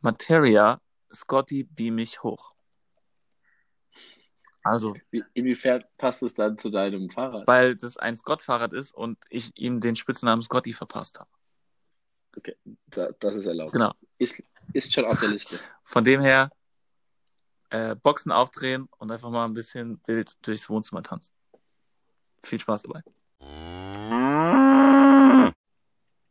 Materia 0.00 0.80
Scotty 1.12 1.64
Beam 1.64 1.96
mich 1.96 2.22
hoch. 2.22 2.52
Also, 4.62 4.94
Wie, 5.10 5.24
inwiefern 5.32 5.84
passt 5.96 6.22
es 6.22 6.34
dann 6.34 6.58
zu 6.58 6.68
deinem 6.68 7.08
Fahrrad? 7.08 7.46
weil 7.46 7.74
das 7.74 7.96
ein 7.96 8.16
Scott-Fahrrad 8.16 8.74
ist 8.74 8.92
und 8.92 9.18
ich 9.30 9.56
ihm 9.56 9.80
den 9.80 9.96
Spitznamen 9.96 10.42
Scotty 10.42 10.74
verpasst 10.74 11.20
habe. 11.20 11.30
Okay, 12.38 12.54
da, 12.86 13.10
das 13.18 13.34
ist 13.34 13.46
erlaubt. 13.46 13.72
Genau. 13.72 13.92
Ist, 14.18 14.42
ist 14.72 14.92
schon 14.92 15.04
auf 15.06 15.18
der 15.18 15.30
Liste. 15.30 15.58
Von 15.82 16.04
dem 16.04 16.20
her, 16.20 16.50
äh, 17.70 17.96
Boxen 17.96 18.30
aufdrehen 18.30 18.88
und 18.98 19.10
einfach 19.10 19.28
mal 19.30 19.44
ein 19.44 19.54
bisschen 19.54 20.00
wild 20.06 20.34
durchs 20.46 20.70
Wohnzimmer 20.70 21.02
tanzen. 21.02 21.34
Viel 22.44 22.60
Spaß 22.60 22.82
dabei. 22.82 23.02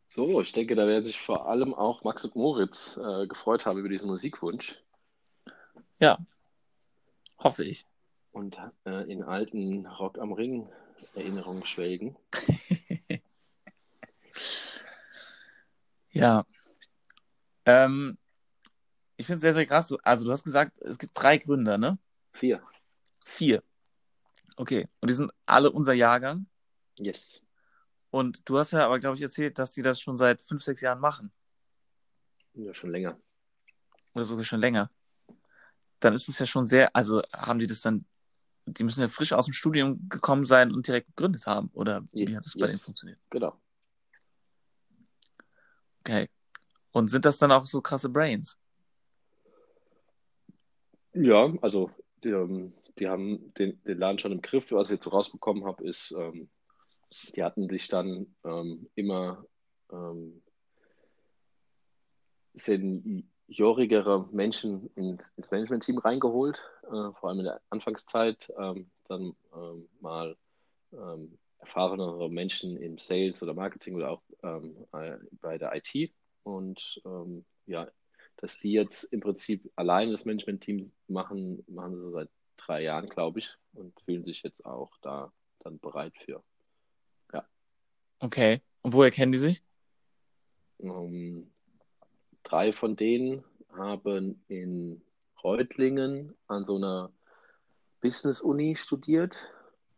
So, 0.08 0.40
ich 0.40 0.52
denke, 0.52 0.74
da 0.74 0.86
werden 0.86 1.04
sich 1.04 1.20
vor 1.20 1.46
allem 1.48 1.74
auch 1.74 2.02
Max 2.04 2.24
und 2.24 2.34
Moritz 2.34 2.96
äh, 2.96 3.26
gefreut 3.26 3.66
haben 3.66 3.78
über 3.78 3.90
diesen 3.90 4.08
Musikwunsch 4.08 4.82
Ja, 6.00 6.18
hoffe 7.38 7.64
ich. 7.64 7.84
und 8.32 8.58
äh, 8.86 9.02
in 9.12 9.22
alten 9.22 9.86
Rock 9.86 10.18
am 10.18 10.32
Ring 10.32 10.68
Erinnerungen 11.14 11.64
schwelgen. 11.66 12.16
Ja. 16.10 16.44
Ähm, 17.64 18.18
ich 19.16 19.26
finde 19.26 19.36
es 19.36 19.40
sehr, 19.42 19.54
sehr 19.54 19.66
krass. 19.66 19.88
Du- 19.88 19.98
Also, 20.02 20.24
du 20.24 20.30
hast 20.32 20.44
gesagt, 20.44 20.78
es 20.80 20.98
gibt 20.98 21.12
drei 21.14 21.38
Gründer, 21.38 21.76
ne? 21.78 21.98
Vier. 22.32 22.62
Vier. 23.24 23.62
Okay. 24.56 24.88
Und 25.00 25.10
die 25.10 25.14
sind 25.14 25.30
alle 25.46 25.70
unser 25.70 25.92
Jahrgang. 25.92 26.46
Yes. 26.96 27.42
Und 28.10 28.48
du 28.48 28.58
hast 28.58 28.72
ja 28.72 28.84
aber, 28.86 28.98
glaube 28.98 29.16
ich, 29.16 29.22
erzählt, 29.22 29.58
dass 29.58 29.72
die 29.72 29.82
das 29.82 30.00
schon 30.00 30.16
seit 30.16 30.40
fünf, 30.40 30.62
sechs 30.62 30.80
Jahren 30.80 31.00
machen. 31.00 31.30
Ja, 32.54 32.72
schon 32.74 32.90
länger. 32.90 33.18
Oder 34.14 34.24
sogar 34.24 34.44
schon 34.44 34.60
länger. 34.60 34.90
Dann 36.00 36.14
ist 36.14 36.28
es 36.28 36.38
ja 36.38 36.46
schon 36.46 36.64
sehr, 36.64 36.94
also 36.96 37.22
haben 37.32 37.58
die 37.58 37.66
das 37.66 37.82
dann, 37.82 38.06
die 38.66 38.84
müssen 38.84 39.00
ja 39.00 39.08
frisch 39.08 39.32
aus 39.32 39.44
dem 39.46 39.52
Studium 39.52 40.08
gekommen 40.08 40.44
sein 40.44 40.72
und 40.72 40.86
direkt 40.86 41.08
gegründet 41.08 41.46
haben. 41.46 41.70
Oder 41.74 42.02
wie 42.12 42.24
Yes. 42.24 42.36
hat 42.36 42.46
das 42.46 42.54
bei 42.54 42.60
Yes. 42.60 42.70
denen 42.70 42.80
funktioniert? 42.80 43.18
Genau. 43.30 43.60
Okay. 46.08 46.28
Und 46.92 47.08
sind 47.08 47.26
das 47.26 47.38
dann 47.38 47.52
auch 47.52 47.66
so 47.66 47.82
krasse 47.82 48.08
Brains? 48.08 48.56
Ja, 51.12 51.52
also 51.60 51.90
die, 52.24 52.30
ähm, 52.30 52.72
die 52.98 53.08
haben 53.08 53.52
den, 53.54 53.82
den 53.84 53.98
Laden 53.98 54.18
schon 54.18 54.32
im 54.32 54.40
Griff. 54.40 54.72
Was 54.72 54.88
ich 54.88 54.94
jetzt 54.94 55.04
so 55.04 55.10
rausbekommen 55.10 55.66
habe, 55.66 55.84
ist, 55.84 56.12
ähm, 56.12 56.48
die 57.36 57.44
hatten 57.44 57.68
sich 57.68 57.88
dann 57.88 58.34
ähm, 58.44 58.88
immer 58.94 59.44
ähm, 59.92 60.42
seniorigere 62.54 64.26
Menschen 64.32 64.90
ins, 64.94 65.30
Management-Team 65.50 65.98
reingeholt, 65.98 66.70
äh, 66.84 67.12
vor 67.12 67.24
allem 67.28 67.40
in 67.40 67.44
der 67.44 67.60
Anfangszeit, 67.68 68.50
ähm, 68.58 68.90
dann 69.08 69.36
ähm, 69.54 69.88
mal 70.00 70.36
erfahrenere 71.58 72.30
Menschen 72.30 72.76
im 72.76 72.98
Sales 72.98 73.42
oder 73.42 73.54
Marketing 73.54 73.96
oder 73.96 74.10
auch 74.10 74.22
ähm, 74.42 74.86
äh, 74.92 75.16
bei 75.40 75.58
der 75.58 75.74
IT. 75.74 76.12
Und 76.42 77.00
ähm, 77.04 77.44
ja, 77.66 77.90
dass 78.36 78.58
die 78.58 78.72
jetzt 78.72 79.04
im 79.04 79.20
Prinzip 79.20 79.70
alleine 79.76 80.12
das 80.12 80.24
Management-Team 80.24 80.92
machen, 81.08 81.64
machen 81.66 81.96
sie 81.96 82.02
so 82.02 82.10
seit 82.12 82.30
drei 82.56 82.82
Jahren, 82.82 83.08
glaube 83.08 83.40
ich, 83.40 83.54
und 83.72 83.98
fühlen 84.02 84.24
sich 84.24 84.42
jetzt 84.42 84.64
auch 84.64 84.96
da 85.02 85.32
dann 85.60 85.78
bereit 85.78 86.14
für. 86.24 86.42
Okay. 88.20 88.60
Und 88.82 88.92
woher 88.94 89.10
kennen 89.10 89.32
die 89.32 89.38
sich? 89.38 89.62
Ähm, 90.80 91.50
drei 92.42 92.72
von 92.72 92.96
denen 92.96 93.44
haben 93.72 94.42
in 94.48 95.02
Reutlingen 95.42 96.34
an 96.46 96.64
so 96.64 96.76
einer 96.76 97.12
Business-Uni 98.00 98.74
studiert. 98.74 99.48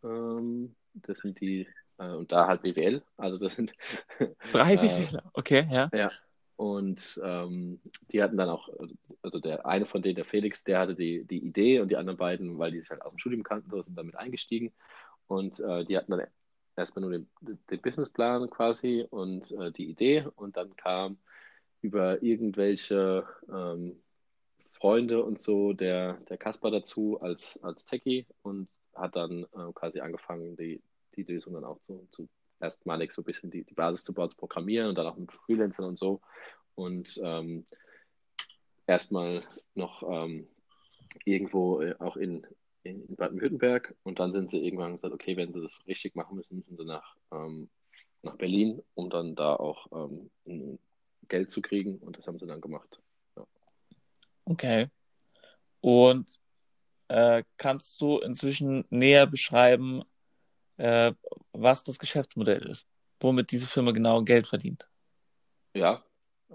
Ähm, 0.03 0.75
das 0.93 1.19
sind 1.19 1.39
die, 1.41 1.67
äh, 1.97 2.09
und 2.09 2.31
da 2.31 2.47
halt 2.47 2.61
BWL, 2.61 3.01
also 3.17 3.37
das 3.37 3.55
sind 3.55 3.73
Drei 4.51 4.73
äh, 4.73 4.77
BWLer. 4.77 5.23
Okay, 5.33 5.65
ja. 5.69 5.89
Ja, 5.93 6.11
und 6.61 7.19
ähm, 7.23 7.81
die 8.11 8.21
hatten 8.21 8.37
dann 8.37 8.49
auch, 8.49 8.69
also 9.23 9.39
der 9.39 9.65
eine 9.65 9.87
von 9.87 10.03
denen, 10.03 10.15
der 10.15 10.25
Felix, 10.25 10.63
der 10.63 10.77
hatte 10.77 10.93
die, 10.93 11.23
die 11.23 11.43
Idee 11.43 11.79
und 11.79 11.89
die 11.89 11.97
anderen 11.97 12.17
beiden, 12.17 12.59
weil 12.59 12.69
die 12.69 12.79
sich 12.79 12.91
halt 12.91 13.01
aus 13.01 13.13
dem 13.13 13.17
Studium 13.17 13.41
kannten, 13.41 13.71
so, 13.71 13.81
sind 13.81 13.97
damit 13.97 14.15
eingestiegen. 14.15 14.71
Und 15.25 15.59
äh, 15.59 15.85
die 15.85 15.97
hatten 15.97 16.11
dann 16.11 16.27
erstmal 16.75 17.01
nur 17.01 17.11
den, 17.11 17.27
den 17.41 17.81
Businessplan 17.81 18.47
quasi 18.51 19.07
und 19.09 19.51
äh, 19.53 19.71
die 19.71 19.89
Idee 19.89 20.27
und 20.35 20.55
dann 20.55 20.75
kam 20.75 21.17
über 21.81 22.21
irgendwelche 22.21 23.25
ähm, 23.51 23.99
Freunde 24.69 25.23
und 25.23 25.41
so 25.41 25.73
der, 25.73 26.13
der 26.29 26.37
Kasper 26.37 26.69
dazu 26.69 27.19
als, 27.21 27.59
als 27.63 27.85
Techie 27.85 28.27
und 28.43 28.67
hat 28.95 29.15
dann 29.15 29.43
äh, 29.43 29.71
quasi 29.73 29.99
angefangen, 29.99 30.55
die, 30.57 30.81
die 31.15 31.23
Lösung 31.23 31.53
dann 31.53 31.65
auch 31.65 31.79
zu, 31.85 32.07
zu 32.11 32.29
erstmalig 32.59 33.11
so 33.11 33.21
ein 33.21 33.25
bisschen 33.25 33.51
die, 33.51 33.63
die 33.63 33.73
Basis 33.73 34.03
zu 34.03 34.13
bauen, 34.13 34.29
zu 34.29 34.37
programmieren 34.37 34.89
und 34.89 34.97
dann 34.97 35.07
auch 35.07 35.17
mit 35.17 35.31
Freelancern 35.31 35.85
und 35.85 35.99
so. 35.99 36.21
Und 36.75 37.19
ähm, 37.23 37.65
erstmal 38.87 39.43
noch 39.75 40.03
ähm, 40.03 40.47
irgendwo 41.25 41.81
äh, 41.81 41.95
auch 41.99 42.15
in, 42.15 42.45
in, 42.83 43.15
Baden-Württemberg 43.15 43.95
und 44.03 44.19
dann 44.19 44.31
sind 44.33 44.49
sie 44.49 44.63
irgendwann 44.63 44.95
gesagt, 44.95 45.13
okay, 45.13 45.35
wenn 45.37 45.53
sie 45.53 45.61
das 45.61 45.79
richtig 45.87 46.15
machen 46.15 46.37
müssen, 46.37 46.57
müssen 46.57 46.77
sie 46.77 46.85
nach, 46.85 47.15
ähm, 47.31 47.69
nach 48.21 48.37
Berlin, 48.37 48.81
um 48.93 49.09
dann 49.09 49.35
da 49.35 49.55
auch 49.55 49.87
ähm, 50.45 50.79
Geld 51.27 51.51
zu 51.51 51.61
kriegen 51.61 51.97
und 51.97 52.17
das 52.17 52.27
haben 52.27 52.39
sie 52.39 52.47
dann 52.47 52.61
gemacht. 52.61 52.99
Okay. 54.45 54.87
Und 55.81 56.27
äh, 57.11 57.43
kannst 57.57 57.99
du 57.99 58.19
inzwischen 58.19 58.85
näher 58.89 59.27
beschreiben, 59.27 60.03
äh, 60.77 61.11
was 61.51 61.83
das 61.83 61.99
Geschäftsmodell 61.99 62.69
ist? 62.69 62.87
Womit 63.19 63.51
diese 63.51 63.67
Firma 63.67 63.91
genau 63.91 64.23
Geld 64.23 64.47
verdient? 64.47 64.87
Ja, 65.73 66.05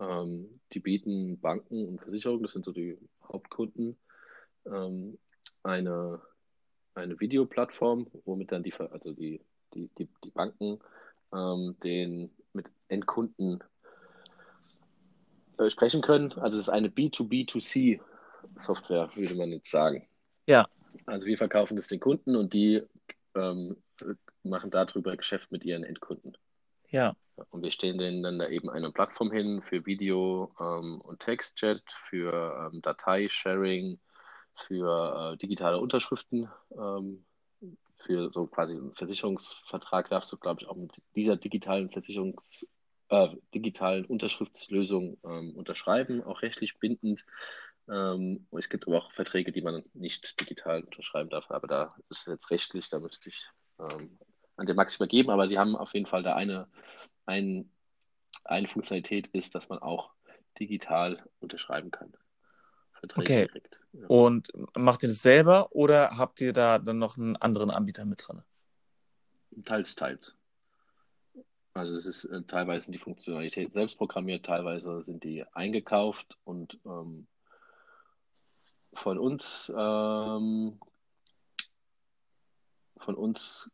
ähm, 0.00 0.59
die 0.72 0.80
bieten 0.80 1.38
Banken 1.38 1.86
und 1.86 2.00
Versicherungen, 2.00 2.42
das 2.42 2.54
sind 2.54 2.64
so 2.64 2.72
die 2.72 2.96
Hauptkunden, 3.22 3.98
ähm, 4.64 5.18
eine, 5.62 6.22
eine 6.94 7.20
Videoplattform, 7.20 8.07
womit 8.24 8.50
dann 8.50 8.62
die, 8.62 8.72
also 8.72 9.12
die, 9.12 9.42
die, 9.74 9.90
die, 9.98 10.09
die 10.24 10.30
Banken 10.30 10.80
ähm, 11.34 11.76
den 11.84 12.30
mit 12.54 12.64
Endkunden 12.88 13.62
äh, 15.59 15.68
sprechen 15.68 16.00
können. 16.00 16.32
Also 16.32 16.59
es 16.59 16.68
ist 16.68 16.72
eine 16.72 16.88
B2B2C-Software, 16.88 19.11
würde 19.14 19.34
man 19.34 19.50
jetzt 19.50 19.70
sagen. 19.70 20.09
Ja. 20.47 20.68
Also 21.05 21.26
wir 21.26 21.36
verkaufen 21.36 21.76
das 21.76 21.88
den 21.88 22.01
Kunden 22.01 22.36
und 22.36 22.55
die 22.55 22.82
ähm, 23.34 23.76
machen 24.42 24.70
darüber 24.70 25.16
Geschäft 25.16 25.53
mit 25.53 25.64
ihren 25.64 25.84
Endkunden. 25.84 26.36
Ja. 26.88 27.14
Und 27.51 27.62
wir 27.62 27.70
stehen 27.70 27.99
denen 27.99 28.22
dann 28.22 28.38
da 28.38 28.49
eben 28.49 28.70
eine 28.70 28.90
Plattform 28.92 29.30
hin 29.30 29.61
für 29.61 29.84
Video 29.84 30.55
ähm, 30.59 31.01
und 31.03 31.20
Textchat, 31.20 31.82
für 31.88 32.70
ähm, 32.72 32.80
Dateisharing, 32.80 33.99
für 34.66 35.34
äh, 35.34 35.36
digitale 35.36 35.78
Unterschriften, 35.78 36.49
ähm, 36.72 37.24
für 37.99 38.30
so 38.32 38.47
quasi 38.47 38.74
einen 38.74 38.94
Versicherungsvertrag 38.94 40.09
darfst 40.09 40.32
du, 40.32 40.38
glaube 40.38 40.62
ich, 40.62 40.68
auch 40.68 40.76
mit 40.76 40.92
dieser 41.14 41.36
digitalen 41.36 41.90
Versicherungs 41.90 42.66
äh, 43.09 43.28
digitalen 43.55 44.05
Unterschriftslösung 44.05 45.18
ähm, 45.24 45.55
unterschreiben, 45.57 46.22
auch 46.24 46.42
rechtlich 46.42 46.78
bindend. 46.78 47.24
Ähm, 47.89 48.47
es 48.57 48.68
gibt 48.68 48.87
aber 48.87 48.99
auch 48.99 49.12
Verträge, 49.12 49.53
die 49.53 49.62
man 49.62 49.84
nicht 49.95 50.41
digital 50.41 50.82
unterschreiben 50.82 51.30
darf, 51.30 51.51
aber 51.51 51.66
da 51.68 51.97
ist 52.11 52.20
es 52.20 52.26
jetzt 52.26 52.51
rechtlich, 52.51 52.89
da 52.89 52.99
müsste 52.99 53.28
ich 53.28 53.49
ähm, 53.78 54.18
an 54.57 54.66
den 54.66 54.76
Max 54.76 54.97
übergeben, 54.97 55.30
aber 55.30 55.49
sie 55.49 55.59
haben 55.59 55.76
auf 55.76 55.95
jeden 55.95 56.07
Fall 56.07 56.22
da 56.22 56.34
eine, 56.34 56.68
ein, 57.26 57.70
eine 58.45 58.68
Funktionalität 58.68 59.28
ist, 59.28 59.55
dass 59.55 59.68
man 59.68 59.78
auch 59.78 60.12
digital 60.59 61.22
unterschreiben 61.39 61.91
kann. 61.91 62.12
Verträge 62.95 63.22
Okay. 63.22 63.47
direkt. 63.47 63.80
Ja. 63.93 64.07
Und 64.09 64.49
macht 64.76 65.03
ihr 65.03 65.09
das 65.09 65.22
selber 65.22 65.68
oder 65.72 66.16
habt 66.16 66.41
ihr 66.41 66.53
da 66.53 66.78
dann 66.78 66.99
noch 66.99 67.16
einen 67.16 67.37
anderen 67.37 67.70
Anbieter 67.70 68.05
mit 68.05 68.26
drin? 68.26 68.43
Teils, 69.64 69.95
teils. 69.95 70.37
Also 71.74 71.95
es 71.95 72.07
ist 72.07 72.24
äh, 72.24 72.43
teilweise 72.43 72.87
sind 72.87 72.95
die 72.95 72.99
Funktionalitäten 72.99 73.74
selbst 73.74 73.99
programmiert, 73.99 74.47
teilweise 74.47 75.03
sind 75.03 75.22
die 75.24 75.45
eingekauft 75.53 76.39
und 76.45 76.78
ähm, 76.87 77.26
von 78.97 79.18
uns 79.18 79.72
ähm, 79.76 80.78
von 82.99 83.14
uns 83.14 83.70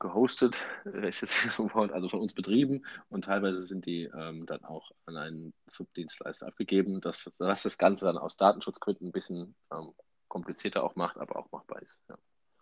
gehostet, 0.00 0.66
also 0.84 2.08
von 2.08 2.20
uns 2.20 2.34
betrieben 2.34 2.84
und 3.08 3.26
teilweise 3.26 3.62
sind 3.62 3.86
die 3.86 4.04
ähm, 4.04 4.44
dann 4.46 4.64
auch 4.64 4.90
an 5.06 5.16
einen 5.16 5.54
Subdienstleister 5.66 6.46
abgegeben, 6.46 7.00
dass, 7.00 7.30
dass 7.38 7.62
das 7.62 7.78
Ganze 7.78 8.04
dann 8.04 8.18
aus 8.18 8.36
Datenschutzgründen 8.36 9.08
ein 9.08 9.12
bisschen 9.12 9.54
ähm, 9.72 9.92
komplizierter 10.28 10.82
auch 10.82 10.96
macht, 10.96 11.16
aber 11.16 11.36
auch 11.36 11.50
machbar 11.52 11.80
ist. 11.82 11.98
Ja. 12.08 12.18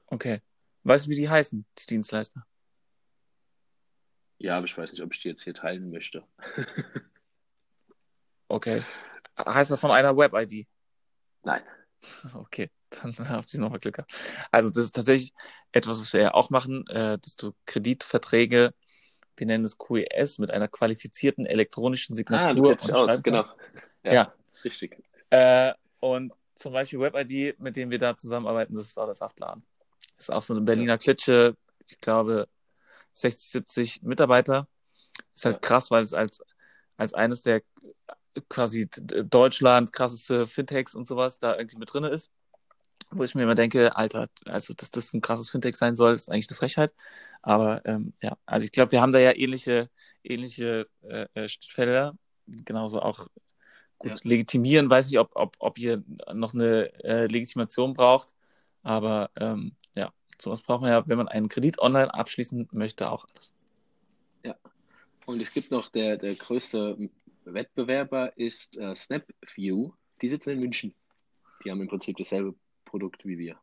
Okay. 0.06 0.42
Weißt 0.84 1.06
du, 1.06 1.10
wie 1.10 1.16
die 1.16 1.28
heißen, 1.28 1.64
die 1.78 1.86
Dienstleister? 1.86 2.44
Ja, 4.38 4.56
aber 4.56 4.66
ich 4.66 4.76
weiß 4.76 4.92
nicht, 4.92 5.02
ob 5.02 5.12
ich 5.12 5.20
die 5.20 5.28
jetzt 5.28 5.42
hier 5.42 5.54
teilen 5.54 5.90
möchte. 5.90 6.24
okay. 8.48 8.82
Heißt 9.38 9.70
das 9.70 9.80
von 9.80 9.92
einer 9.92 10.16
Web-ID? 10.16 10.66
Nein. 11.43 11.62
Okay, 12.34 12.68
dann 12.90 13.14
habe 13.28 13.47
ich 13.47 13.55
nochmal 13.55 13.78
Glück 13.78 13.95
gehabt. 13.95 14.12
Also 14.51 14.70
das 14.70 14.84
ist 14.86 14.97
tatsächlich 14.97 15.32
etwas, 15.70 16.01
was 16.01 16.12
wir 16.12 16.20
ja 16.20 16.34
auch 16.34 16.51
machen, 16.51 16.84
äh, 16.88 17.16
dass 17.18 17.36
du 17.36 17.53
Kreditverträge, 17.64 18.74
wir 19.36 19.47
nennen 19.47 19.64
es 19.64 19.78
QES, 19.78 20.38
mit 20.38 20.51
einer 20.51 20.66
qualifizierten 20.66 21.47
elektronischen 21.47 22.16
Signatur 22.16 22.76
ah, 22.88 22.93
aus, 22.93 23.22
genau. 23.22 23.45
Ja, 24.03 24.12
ja. 24.12 24.34
richtig. 24.64 25.01
Äh, 25.30 25.72
und 26.01 26.32
zum 26.57 26.72
Beispiel 26.72 27.01
WebID, 27.01 27.59
mit 27.61 27.76
dem 27.76 27.90
wir 27.90 27.99
da 27.99 28.16
zusammenarbeiten, 28.16 28.74
das 28.74 28.88
ist 28.88 28.99
auch 28.99 29.07
das 29.07 29.18
Saftladen. 29.18 29.64
Das 30.16 30.26
ist 30.26 30.30
auch 30.30 30.43
so 30.43 30.55
eine 30.55 30.62
Berliner 30.62 30.99
Klitsche, 30.99 31.57
ich 31.88 31.99
glaube 32.01 32.49
60, 33.14 33.49
70 33.49 34.03
Mitarbeiter. 34.03 34.68
Ist 35.34 35.45
halt 35.45 35.57
ja. 35.57 35.61
krass, 35.61 35.90
weil 35.90 36.03
es 36.03 36.12
als, 36.12 36.40
als 36.97 37.14
eines 37.14 37.43
der 37.43 37.62
quasi 38.48 38.88
Deutschland 38.90 39.92
krasseste 39.92 40.46
Fintechs 40.46 40.94
und 40.94 41.06
sowas 41.06 41.38
da 41.38 41.56
irgendwie 41.56 41.78
mit 41.78 41.92
drin 41.92 42.04
ist. 42.04 42.30
Wo 43.10 43.24
ich 43.24 43.34
mir 43.34 43.42
immer 43.42 43.54
denke, 43.54 43.94
Alter, 43.94 44.28
also 44.46 44.72
dass 44.72 44.90
das 44.90 45.12
ein 45.12 45.20
krasses 45.20 45.50
Fintech 45.50 45.76
sein 45.76 45.96
soll, 45.96 46.14
ist 46.14 46.30
eigentlich 46.30 46.48
eine 46.48 46.56
Frechheit. 46.56 46.92
Aber 47.42 47.84
ähm, 47.84 48.14
ja, 48.22 48.38
also 48.46 48.64
ich 48.64 48.72
glaube, 48.72 48.92
wir 48.92 49.02
haben 49.02 49.12
da 49.12 49.18
ja 49.18 49.36
ähnliche, 49.36 49.90
ähnliche 50.24 50.86
äh, 51.02 51.26
äh 51.34 51.48
Felder, 51.68 52.16
genauso 52.46 53.00
auch 53.02 53.28
gut 53.98 54.24
ja. 54.24 54.30
legitimieren. 54.30 54.90
Weiß 54.90 55.08
nicht, 55.08 55.18
ob, 55.18 55.30
ob, 55.34 55.56
ob 55.58 55.78
ihr 55.78 56.02
noch 56.32 56.54
eine 56.54 56.92
äh, 57.04 57.26
Legitimation 57.26 57.94
braucht. 57.94 58.34
Aber 58.82 59.30
ähm, 59.36 59.72
ja, 59.94 60.12
sowas 60.38 60.62
braucht 60.62 60.82
man 60.82 60.90
ja, 60.90 61.06
wenn 61.06 61.18
man 61.18 61.28
einen 61.28 61.48
Kredit 61.48 61.78
online 61.80 62.12
abschließen 62.12 62.68
möchte, 62.72 63.10
auch 63.10 63.26
alles. 63.32 63.52
Ja. 64.44 64.56
Und 65.26 65.40
es 65.40 65.52
gibt 65.52 65.70
noch 65.70 65.88
der, 65.88 66.16
der 66.16 66.34
größte 66.34 67.10
Wettbewerber 67.45 68.36
ist 68.36 68.78
äh, 68.78 68.95
SnapView. 68.95 69.93
Die 70.20 70.28
sitzen 70.28 70.51
in 70.51 70.61
München. 70.61 70.95
Die 71.64 71.70
haben 71.70 71.80
im 71.80 71.88
Prinzip 71.88 72.16
dasselbe 72.16 72.55
Produkt 72.84 73.24
wie 73.24 73.38
wir. 73.38 73.59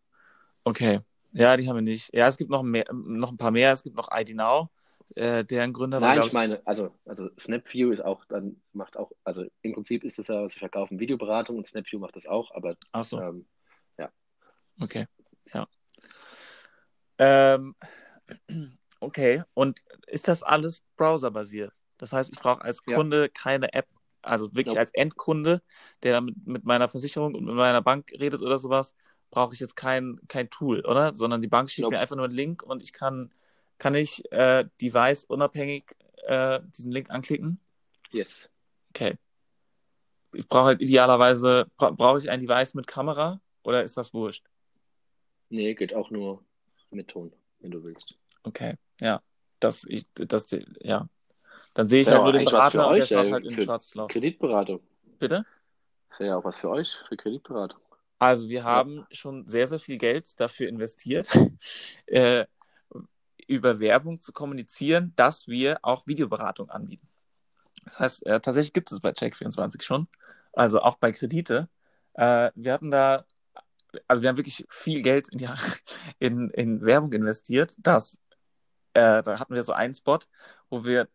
Okay. 0.64 1.00
Ja, 1.32 1.56
die 1.58 1.68
haben 1.68 1.76
wir 1.76 1.82
nicht. 1.82 2.14
Ja, 2.14 2.28
es 2.28 2.38
gibt 2.38 2.50
noch, 2.50 2.64
mehr, 2.64 2.86
noch 2.92 3.32
ein 3.32 3.38
paar 3.38 3.52
mehr. 3.52 3.72
Es 3.72 3.84
gibt 3.84 3.96
noch 3.96 4.10
ID 4.12 4.36
Now, 4.36 4.70
äh, 5.16 5.44
deren 5.46 5.74
Gründer 5.74 6.00
Nein, 6.00 6.20
war, 6.20 6.26
ich 6.26 6.34
meine, 6.34 6.66
also, 6.66 6.96
also 7.06 7.30
SnapView 7.38 7.92
ist 7.92 8.02
auch 8.02 8.26
dann, 8.26 8.62
macht 8.74 8.98
auch, 8.98 9.12
also 9.24 9.46
im 9.62 9.74
Prinzip 9.74 10.04
ist 10.04 10.20
es 10.20 10.28
ja, 10.28 10.48
sie 10.48 10.60
verkaufen 10.60 11.00
Videoberatung 11.00 11.58
und 11.58 11.68
SnapView 11.68 12.00
macht 12.00 12.16
das 12.16 12.26
auch, 12.26 12.52
aber 12.56 12.76
Ach 12.92 13.04
so. 13.04 13.20
Ähm, 13.20 13.48
ja. 13.98 14.12
Okay, 14.80 15.08
ja. 15.54 15.68
Ähm, 17.18 17.76
okay, 19.00 19.44
und 19.54 19.82
ist 20.08 20.28
das 20.28 20.42
alles 20.44 20.84
browserbasiert? 20.96 21.74
Das 22.00 22.14
heißt, 22.14 22.32
ich 22.34 22.40
brauche 22.40 22.62
als 22.62 22.84
Kunde 22.84 23.24
ja. 23.24 23.28
keine 23.28 23.74
App, 23.74 23.88
also 24.22 24.54
wirklich 24.56 24.76
ja. 24.76 24.82
als 24.82 24.92
Endkunde, 24.92 25.62
der 26.02 26.22
mit, 26.22 26.48
mit 26.48 26.64
meiner 26.66 26.88
Versicherung 26.88 27.36
und 27.36 27.46
mit 27.46 27.54
meiner 27.54 27.82
Bank 27.82 28.12
redet 28.20 28.42
oder 28.42 28.58
sowas, 28.58 28.96
brauche 29.30 29.54
ich 29.54 29.60
jetzt 29.60 29.76
kein, 29.76 30.20
kein 30.28 30.50
Tool, 30.50 30.84
oder? 30.86 31.14
Sondern 31.14 31.42
die 31.42 31.48
Bank 31.48 31.70
schickt 31.70 31.90
mir 31.90 32.00
einfach 32.00 32.16
nur 32.16 32.26
einen 32.26 32.34
Link 32.34 32.64
und 32.64 32.82
ich 32.82 32.94
kann, 32.94 33.32
kann 33.78 33.94
ich 33.94 34.24
äh, 34.32 34.66
Device 34.82 35.26
unabhängig 35.26 35.96
äh, 36.26 36.62
diesen 36.76 36.92
Link 36.92 37.12
anklicken? 37.12 37.60
Yes. 38.12 38.52
Okay. 38.90 39.18
Ich 40.32 40.48
brauche 40.48 40.66
halt 40.66 40.82
idealerweise, 40.82 41.68
bra 41.78 41.92
brauche 41.92 42.20
ich 42.20 42.30
ein 42.30 42.40
Device 42.40 42.74
mit 42.76 42.88
Kamera 42.88 43.42
oder 43.64 43.84
ist 43.84 43.98
das 43.98 44.14
wurscht? 44.14 44.46
Nee, 45.50 45.74
geht 45.74 45.94
auch 45.94 46.12
nur 46.12 46.44
mit 46.92 47.10
Ton, 47.10 47.34
wenn 47.60 47.72
du 47.72 47.84
willst. 47.84 48.16
Okay, 48.44 48.76
ja. 49.00 49.22
Das, 49.60 49.84
ich, 49.84 50.06
das, 50.14 50.46
ja, 50.80 51.10
dann 51.74 51.88
sehe 51.88 52.02
ich 52.02 52.08
ja, 52.08 52.16
halt 52.16 52.24
nur 52.24 52.34
den 52.34 52.46
Berater 52.46 52.88
und 52.88 52.94
euch, 52.94 53.10
der 53.10 53.32
halt 53.32 53.46
in 53.46 53.66
Loch. 53.94 54.08
Kreditberatung. 54.08 54.82
Bitte? 55.20 55.46
Das 56.10 56.20
wäre 56.20 56.30
ja 56.30 56.38
auch 56.38 56.46
was 56.46 56.58
für 56.58 56.70
euch, 56.70 56.98
für 57.08 57.18
Kreditberatung. 57.18 57.80
Also 58.20 58.50
wir 58.50 58.64
haben 58.64 58.98
ja. 58.98 59.08
schon 59.12 59.48
sehr, 59.48 59.66
sehr 59.68 59.80
viel 59.80 59.98
Geld 59.98 60.40
dafür 60.40 60.68
investiert, 60.68 61.32
äh, 62.06 62.46
über 63.48 63.80
Werbung 63.80 64.22
zu 64.22 64.34
kommunizieren, 64.34 65.14
dass 65.16 65.48
wir 65.48 65.80
auch 65.82 66.06
Videoberatung 66.06 66.70
anbieten. 66.70 67.08
Das 67.86 68.00
heißt, 68.00 68.26
äh, 68.26 68.42
tatsächlich 68.42 68.74
gibt 68.74 68.92
es 68.92 69.00
bei 69.00 69.12
Check24 69.12 69.82
schon, 69.82 70.08
also 70.54 70.82
auch 70.82 70.98
bei 70.98 71.12
Kredite. 71.12 71.70
Äh, 72.14 72.52
wir 72.56 72.74
hatten 72.74 72.92
da, 72.92 73.26
also 74.08 74.22
wir 74.22 74.30
haben 74.30 74.38
wirklich 74.38 74.66
viel 74.70 75.02
Geld 75.02 75.30
in, 75.30 75.38
die, 75.38 75.48
in, 76.20 76.50
in 76.50 76.82
Werbung 76.82 77.14
investiert, 77.14 77.76
dass 77.78 78.20
äh, 78.94 79.24
da 79.24 79.40
hatten 79.40 79.56
wir 79.56 79.64
so 79.64 79.74
einen 79.74 79.94
Spot, 79.94 80.20
wo 80.70 80.84
wir 80.84 81.08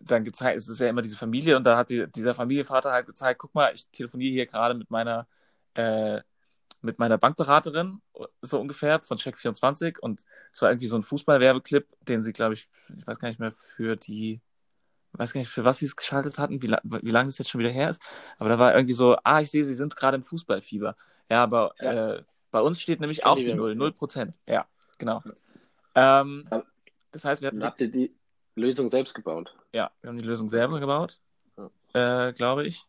dann 0.00 0.24
gezeigt, 0.24 0.56
es 0.56 0.68
ist 0.68 0.80
ja 0.80 0.88
immer 0.88 1.02
diese 1.02 1.16
Familie 1.16 1.56
und 1.56 1.64
da 1.64 1.76
hat 1.76 1.90
die, 1.90 2.06
dieser 2.10 2.34
Familienvater 2.34 2.92
halt 2.92 3.06
gezeigt, 3.06 3.40
guck 3.40 3.54
mal, 3.54 3.72
ich 3.74 3.88
telefoniere 3.88 4.32
hier 4.32 4.46
gerade 4.46 4.74
mit 4.74 4.90
meiner 4.90 5.26
äh, 5.74 6.20
mit 6.84 6.98
meiner 6.98 7.18
Bankberaterin, 7.18 8.00
so 8.42 8.60
ungefähr, 8.60 9.00
von 9.00 9.16
Check24 9.16 9.98
und 9.98 10.22
es 10.52 10.62
war 10.62 10.70
irgendwie 10.70 10.86
so 10.86 10.96
ein 10.96 11.02
Fußballwerbeclip, 11.02 11.88
den 12.02 12.22
sie, 12.22 12.32
glaube 12.32 12.54
ich, 12.54 12.68
ich 12.96 13.06
weiß 13.06 13.18
gar 13.18 13.28
nicht 13.28 13.40
mehr, 13.40 13.50
für 13.50 13.96
die, 13.96 14.40
ich 15.12 15.18
weiß 15.18 15.32
gar 15.32 15.40
nicht, 15.40 15.50
für 15.50 15.64
was 15.64 15.78
sie 15.78 15.86
es 15.86 15.96
geschaltet 15.96 16.38
hatten, 16.38 16.62
wie, 16.62 16.68
wie 16.68 17.10
lange 17.10 17.26
das 17.26 17.38
jetzt 17.38 17.48
schon 17.48 17.60
wieder 17.60 17.70
her 17.70 17.90
ist, 17.90 18.02
aber 18.38 18.50
da 18.50 18.58
war 18.58 18.74
irgendwie 18.74 18.94
so, 18.94 19.16
ah, 19.24 19.40
ich 19.40 19.50
sehe, 19.50 19.64
sie 19.64 19.74
sind 19.74 19.96
gerade 19.96 20.16
im 20.16 20.22
Fußballfieber. 20.22 20.96
Ja, 21.30 21.42
aber 21.42 21.74
ja. 21.80 22.16
Äh, 22.16 22.22
bei 22.50 22.60
uns 22.60 22.80
steht 22.80 23.00
nämlich 23.00 23.24
auch 23.24 23.36
die 23.36 23.52
Null, 23.52 23.74
Null 23.74 23.92
Prozent. 23.92 24.38
Ja, 24.46 24.68
genau. 24.98 25.22
Ähm, 25.96 26.48
das 27.10 27.24
heißt, 27.24 27.42
wir 27.42 27.48
hatten... 27.48 27.64
Habt 27.64 27.80
ihr 27.80 27.90
die, 27.90 28.14
Lösung 28.54 28.88
selbst 28.90 29.14
gebaut. 29.14 29.54
Ja, 29.72 29.90
wir 30.00 30.08
haben 30.08 30.18
die 30.18 30.24
Lösung 30.24 30.48
selber 30.48 30.80
gebaut, 30.80 31.20
ja. 31.56 32.28
äh, 32.28 32.32
glaube 32.32 32.66
ich. 32.66 32.86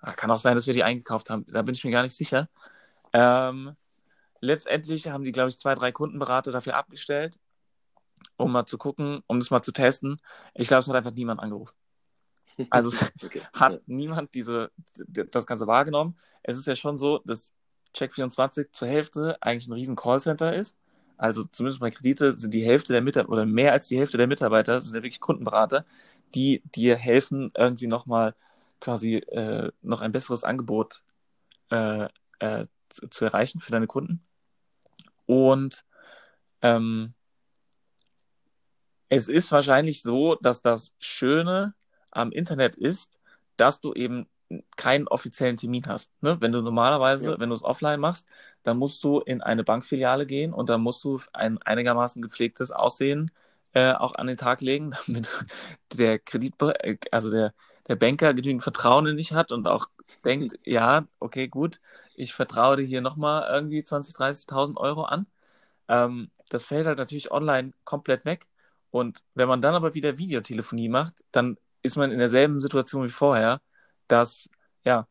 Ach, 0.00 0.16
kann 0.16 0.30
auch 0.30 0.38
sein, 0.38 0.54
dass 0.54 0.66
wir 0.66 0.74
die 0.74 0.84
eingekauft 0.84 1.30
haben. 1.30 1.44
Da 1.48 1.62
bin 1.62 1.74
ich 1.74 1.84
mir 1.84 1.90
gar 1.90 2.02
nicht 2.02 2.14
sicher. 2.14 2.48
Ähm, 3.12 3.76
letztendlich 4.40 5.08
haben 5.08 5.24
die, 5.24 5.32
glaube 5.32 5.50
ich, 5.50 5.58
zwei, 5.58 5.74
drei 5.74 5.92
Kundenberater 5.92 6.52
dafür 6.52 6.76
abgestellt, 6.76 7.38
um 8.36 8.52
mal 8.52 8.66
zu 8.66 8.78
gucken, 8.78 9.22
um 9.26 9.38
das 9.38 9.50
mal 9.50 9.62
zu 9.62 9.72
testen. 9.72 10.20
Ich 10.54 10.68
glaube, 10.68 10.80
es 10.80 10.88
hat 10.88 10.96
einfach 10.96 11.12
niemand 11.12 11.40
angerufen. 11.40 11.74
Also 12.68 12.90
okay. 13.24 13.40
hat 13.54 13.76
ja. 13.76 13.80
niemand 13.86 14.34
diese, 14.34 14.70
das 15.06 15.46
Ganze 15.46 15.66
wahrgenommen. 15.66 16.18
Es 16.42 16.58
ist 16.58 16.66
ja 16.66 16.76
schon 16.76 16.98
so, 16.98 17.20
dass 17.24 17.54
Check24 17.94 18.72
zur 18.72 18.86
Hälfte 18.86 19.38
eigentlich 19.40 19.66
ein 19.66 19.72
riesen 19.72 19.96
Callcenter 19.96 20.54
ist 20.54 20.76
also 21.20 21.44
zumindest 21.44 21.80
bei 21.80 21.90
Kredite 21.90 22.32
sind 22.32 22.54
die 22.54 22.64
Hälfte 22.64 22.94
der 22.94 23.02
Mitarbeiter 23.02 23.32
oder 23.32 23.44
mehr 23.44 23.72
als 23.72 23.88
die 23.88 23.98
Hälfte 23.98 24.16
der 24.16 24.26
Mitarbeiter 24.26 24.80
sind 24.80 24.94
ja 24.94 25.02
wirklich 25.02 25.20
Kundenberater, 25.20 25.84
die 26.34 26.62
dir 26.74 26.96
helfen, 26.96 27.50
irgendwie 27.54 27.88
nochmal 27.88 28.34
quasi 28.80 29.16
äh, 29.16 29.70
noch 29.82 30.00
ein 30.00 30.12
besseres 30.12 30.44
Angebot 30.44 31.02
äh, 31.70 32.08
äh, 32.38 32.64
zu, 32.88 33.24
erreichen 33.26 33.60
für 33.60 33.70
deine 33.70 33.86
Kunden. 33.86 34.24
Und 35.26 35.84
ähm, 36.62 37.12
es 39.10 39.28
ist 39.28 39.52
wahrscheinlich 39.52 40.00
so, 40.00 40.36
dass 40.36 40.62
das 40.62 40.94
Schöne 40.98 41.74
am 42.10 42.32
Internet 42.32 42.76
ist, 42.76 43.18
dass 43.58 43.82
du 43.82 43.92
eben 43.92 44.26
keinen 44.76 45.06
offiziellen 45.08 45.56
Termin 45.56 45.86
hast. 45.86 46.10
Ne? 46.22 46.36
Wenn 46.40 46.52
du 46.52 46.60
normalerweise, 46.60 47.32
ja. 47.32 47.40
wenn 47.40 47.50
du 47.50 47.54
es 47.54 47.62
offline 47.62 48.00
machst, 48.00 48.26
dann 48.62 48.78
musst 48.78 49.04
du 49.04 49.20
in 49.20 49.42
eine 49.42 49.64
Bankfiliale 49.64 50.26
gehen 50.26 50.52
und 50.52 50.68
dann 50.68 50.80
musst 50.80 51.04
du 51.04 51.20
ein 51.32 51.58
einigermaßen 51.62 52.20
gepflegtes 52.22 52.72
Aussehen 52.72 53.30
äh, 53.74 53.92
auch 53.92 54.14
an 54.16 54.26
den 54.26 54.36
Tag 54.36 54.60
legen, 54.60 54.92
damit 55.06 55.44
der 55.94 56.18
Kredit, 56.18 56.54
also 57.12 57.30
der, 57.30 57.54
der 57.88 57.96
Banker 57.96 58.34
genügend 58.34 58.62
Vertrauen 58.62 59.06
in 59.06 59.16
dich 59.16 59.32
hat 59.32 59.52
und 59.52 59.66
auch 59.68 59.88
denkt, 60.24 60.58
ja, 60.64 61.06
okay, 61.20 61.48
gut, 61.48 61.80
ich 62.14 62.34
vertraue 62.34 62.76
dir 62.76 62.84
hier 62.84 63.00
nochmal 63.00 63.48
irgendwie 63.52 63.82
20, 63.84 64.14
30.000 64.14 64.76
Euro 64.76 65.04
an. 65.04 65.26
Ähm, 65.88 66.30
das 66.50 66.64
fällt 66.64 66.86
halt 66.86 66.98
natürlich 66.98 67.30
online 67.30 67.72
komplett 67.84 68.24
weg. 68.24 68.48
Und 68.90 69.20
wenn 69.34 69.48
man 69.48 69.62
dann 69.62 69.74
aber 69.74 69.94
wieder 69.94 70.18
Videotelefonie 70.18 70.88
macht, 70.88 71.24
dann 71.32 71.56
ist 71.82 71.96
man 71.96 72.10
in 72.10 72.18
derselben 72.18 72.60
Situation 72.60 73.04
wie 73.04 73.10
vorher 73.10 73.60
dass, 74.10 74.48
ja, 74.84 75.06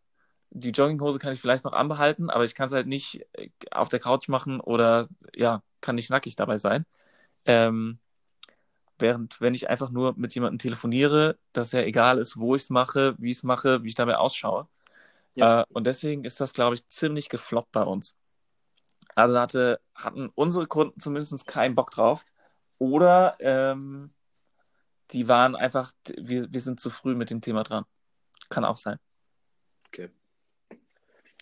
die 0.51 0.71
Jogginghose 0.71 1.19
kann 1.19 1.33
ich 1.33 1.41
vielleicht 1.41 1.63
noch 1.63 1.73
anbehalten, 1.73 2.29
aber 2.29 2.43
ich 2.43 2.55
kann 2.55 2.67
es 2.67 2.73
halt 2.73 2.87
nicht 2.87 3.25
äh, 3.33 3.49
auf 3.71 3.89
der 3.89 3.99
Couch 3.99 4.27
machen 4.29 4.59
oder, 4.59 5.07
ja, 5.35 5.63
kann 5.81 5.95
nicht 5.95 6.09
nackig 6.09 6.35
dabei 6.35 6.57
sein. 6.57 6.85
Ähm, 7.45 7.99
während, 8.97 9.39
wenn 9.41 9.53
ich 9.53 9.69
einfach 9.69 9.89
nur 9.91 10.13
mit 10.17 10.35
jemandem 10.35 10.59
telefoniere, 10.59 11.37
dass 11.53 11.71
ja 11.71 11.81
egal 11.81 12.17
ist, 12.17 12.37
wo 12.37 12.55
ich 12.55 12.63
es 12.63 12.69
mache, 12.69 13.15
wie 13.17 13.31
ich 13.31 13.37
es 13.37 13.43
mache, 13.43 13.83
wie 13.83 13.89
ich 13.89 13.95
dabei 13.95 14.17
ausschaue. 14.17 14.67
Ja. 15.35 15.61
Äh, 15.61 15.65
und 15.69 15.85
deswegen 15.87 16.23
ist 16.25 16.41
das, 16.41 16.53
glaube 16.53 16.75
ich, 16.75 16.87
ziemlich 16.89 17.29
gefloppt 17.29 17.71
bei 17.71 17.83
uns. 17.83 18.15
Also 19.15 19.39
hatte, 19.39 19.79
hatten 19.95 20.29
unsere 20.35 20.67
Kunden 20.67 20.99
zumindest 20.99 21.47
keinen 21.47 21.75
Bock 21.75 21.91
drauf. 21.91 22.25
Oder 22.77 23.37
ähm, 23.39 24.13
die 25.11 25.27
waren 25.27 25.55
einfach, 25.55 25.91
wir, 26.17 26.51
wir 26.51 26.61
sind 26.61 26.79
zu 26.79 26.89
früh 26.89 27.15
mit 27.15 27.29
dem 27.29 27.41
Thema 27.41 27.63
dran. 27.63 27.85
Kann 28.49 28.65
auch 28.65 28.77
sein. 28.77 28.97
Okay. 29.87 30.09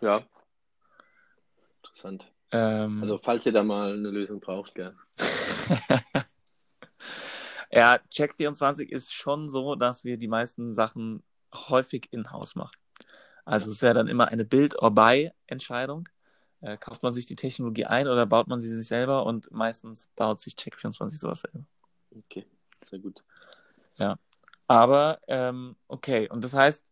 Ja. 0.02 0.24
Interessant. 1.84 2.32
Ähm, 2.52 3.02
Also, 3.02 3.18
falls 3.18 3.46
ihr 3.46 3.54
da 3.54 3.64
mal 3.64 3.94
eine 3.94 4.10
Lösung 4.10 4.40
braucht, 4.40 4.76
gell. 4.76 4.96
ja, 7.72 7.98
Check24 8.12 8.90
ist 8.90 9.14
schon 9.14 9.50
so, 9.50 9.76
dass 9.76 10.04
wir 10.04 10.18
die 10.18 10.28
meisten 10.28 10.74
Sachen 10.74 11.24
häufig 11.54 12.08
in-house 12.12 12.56
machen. 12.56 12.76
Also 13.46 13.70
es 13.70 13.78
ist 13.78 13.82
ja 13.82 13.94
dann 13.94 14.08
immer 14.08 14.28
eine 14.28 14.46
Build-or-Buy-Entscheidung. 14.46 16.10
Äh, 16.60 16.78
kauft 16.78 17.04
man 17.04 17.14
sich 17.14 17.26
die 17.26 17.36
Technologie 17.36 17.86
ein 17.86 18.08
oder 18.08 18.26
baut 18.26 18.48
man 18.48 18.60
sie 18.60 18.74
sich 18.74 18.88
selber 18.88 19.26
und 19.26 19.52
meistens 19.52 20.08
baut 20.16 20.42
sich 20.42 20.56
Check24 20.56 21.12
sowas 21.12 21.42
selber. 21.42 21.66
Okay, 22.12 22.46
sehr 22.90 23.00
gut. 23.00 23.24
Aber 24.68 25.20
ähm, 25.28 25.78
okay, 25.88 26.30
und 26.30 26.44
das 26.44 26.54
heißt, 26.54 26.86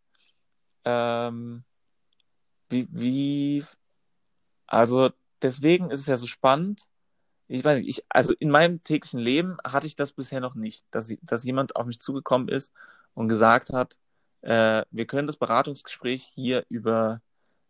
ähm, 0.86 1.64
wie, 2.70 2.88
wie, 2.92 3.66
also 4.68 5.12
deswegen 5.42 5.92
ist 5.92 6.02
es 6.02 6.08
ja 6.08 6.18
so 6.18 6.28
spannend. 6.28 6.84
Ich 7.48 7.64
weiß 7.64 7.80
nicht, 7.80 7.90
ich, 7.90 8.06
also 8.10 8.34
in 8.40 8.50
meinem 8.50 8.84
täglichen 8.84 9.20
Leben 9.20 9.58
hatte 9.64 9.88
ich 9.88 9.96
das 9.96 10.14
bisher 10.14 10.40
noch 10.40 10.56
nicht, 10.56 10.86
dass, 10.92 11.14
dass 11.22 11.44
jemand 11.44 11.76
auf 11.76 11.86
mich 11.86 12.00
zugekommen 12.00 12.48
ist 12.48 12.74
und 13.14 13.28
gesagt 13.28 13.72
hat, 13.72 13.98
äh, 14.42 14.84
wir 14.92 15.06
können 15.06 15.28
das 15.28 15.38
Beratungsgespräch 15.38 16.24
hier 16.34 16.66
über, 16.70 17.22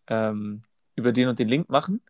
ähm, 0.08 0.64
über 0.96 1.12
den 1.12 1.30
und 1.30 1.40
den 1.40 1.50
Link 1.50 1.70
machen. 1.70 2.02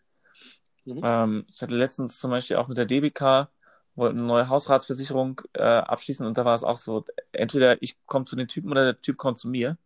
Mhm. 0.85 1.01
Ähm, 1.03 1.45
ich 1.49 1.61
hatte 1.61 1.75
letztens 1.75 2.19
zum 2.19 2.31
Beispiel 2.31 2.57
auch 2.57 2.67
mit 2.67 2.77
der 2.77 2.85
DBK, 2.85 3.49
wollten 3.95 4.19
eine 4.19 4.27
neue 4.27 4.49
Hausratsversicherung 4.49 5.41
äh, 5.53 5.63
abschließen 5.63 6.25
und 6.25 6.37
da 6.37 6.45
war 6.45 6.55
es 6.55 6.63
auch 6.63 6.77
so, 6.77 7.05
entweder 7.31 7.81
ich 7.81 7.97
komme 8.05 8.25
zu 8.25 8.35
den 8.35 8.47
Typen 8.47 8.69
oder 8.71 8.83
der 8.83 8.97
Typ 9.01 9.17
kommt 9.17 9.37
zu 9.37 9.47
mir. 9.47 9.77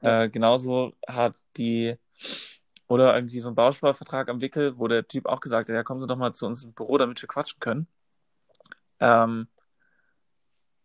Ja. 0.00 0.24
Äh, 0.24 0.30
genauso 0.30 0.92
hat 1.06 1.36
die, 1.56 1.96
oder 2.86 3.14
irgendwie 3.14 3.40
so 3.40 3.48
ein 3.48 3.54
Bausparvertrag 3.54 4.28
am 4.28 4.40
Wickel, 4.40 4.78
wo 4.78 4.88
der 4.88 5.06
Typ 5.06 5.26
auch 5.26 5.40
gesagt 5.40 5.68
hat, 5.68 5.74
ja, 5.74 5.82
kommen 5.82 6.00
Sie 6.00 6.06
doch 6.06 6.16
mal 6.16 6.32
zu 6.32 6.46
uns 6.46 6.62
ins 6.64 6.74
Büro, 6.74 6.98
damit 6.98 7.20
wir 7.20 7.28
quatschen 7.28 7.60
können. 7.60 7.88
Ähm, 9.00 9.48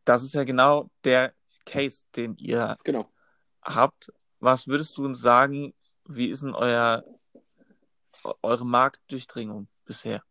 das 0.06 0.24
ist 0.24 0.34
ja 0.34 0.44
genau 0.44 0.90
der 1.04 1.34
Case, 1.66 2.04
den 2.16 2.36
ihr 2.38 2.78
Genau. 2.84 3.10
habt. 3.62 4.12
Was 4.40 4.68
würdest 4.68 4.98
du 4.98 5.06
uns 5.06 5.22
sagen, 5.22 5.74
wie 6.06 6.28
ist 6.28 6.44
denn 6.44 6.54
euer, 6.54 7.04
eure 8.42 8.66
Marktdurchdringung 8.66 9.68
bisher? 9.86 10.24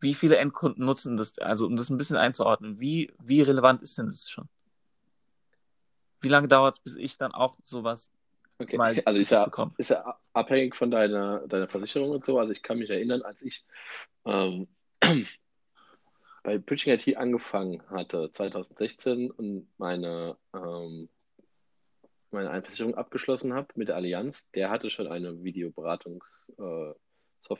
Wie 0.00 0.14
viele 0.14 0.36
Endkunden 0.36 0.84
nutzen 0.84 1.16
das? 1.16 1.38
Also, 1.38 1.66
um 1.66 1.76
das 1.76 1.88
ein 1.90 1.96
bisschen 1.96 2.16
einzuordnen, 2.16 2.78
wie, 2.78 3.12
wie 3.18 3.40
relevant 3.40 3.82
ist 3.82 3.96
denn 3.96 4.06
das 4.06 4.28
schon? 4.28 4.48
Wie 6.20 6.28
lange 6.28 6.48
dauert 6.48 6.74
es, 6.74 6.80
bis 6.80 6.96
ich 6.96 7.18
dann 7.18 7.32
auch 7.32 7.56
sowas 7.62 8.12
Okay. 8.58 8.76
mal 8.76 9.02
Also 9.04 9.20
ist 9.20 9.30
ja, 9.30 9.44
bekomme? 9.44 9.72
ist 9.76 9.90
ja 9.90 10.18
abhängig 10.32 10.74
von 10.74 10.90
deiner, 10.90 11.46
deiner 11.46 11.68
Versicherung 11.68 12.08
und 12.10 12.24
so. 12.24 12.38
Also 12.38 12.52
ich 12.52 12.62
kann 12.62 12.78
mich 12.78 12.88
erinnern, 12.90 13.22
als 13.22 13.42
ich 13.42 13.64
ähm, 14.24 14.66
bei 16.42 16.58
Pitching 16.58 16.94
IT 16.94 17.16
angefangen 17.16 17.82
hatte, 17.90 18.30
2016, 18.32 19.30
und 19.30 19.68
meine, 19.76 20.38
ähm, 20.54 21.10
meine 22.30 22.62
Versicherung 22.62 22.94
abgeschlossen 22.94 23.52
habe 23.52 23.68
mit 23.74 23.88
der 23.88 23.96
Allianz, 23.96 24.50
der 24.52 24.70
hatte 24.70 24.88
schon 24.88 25.06
eine 25.06 25.42
Videoberatungssoftware 25.44 26.96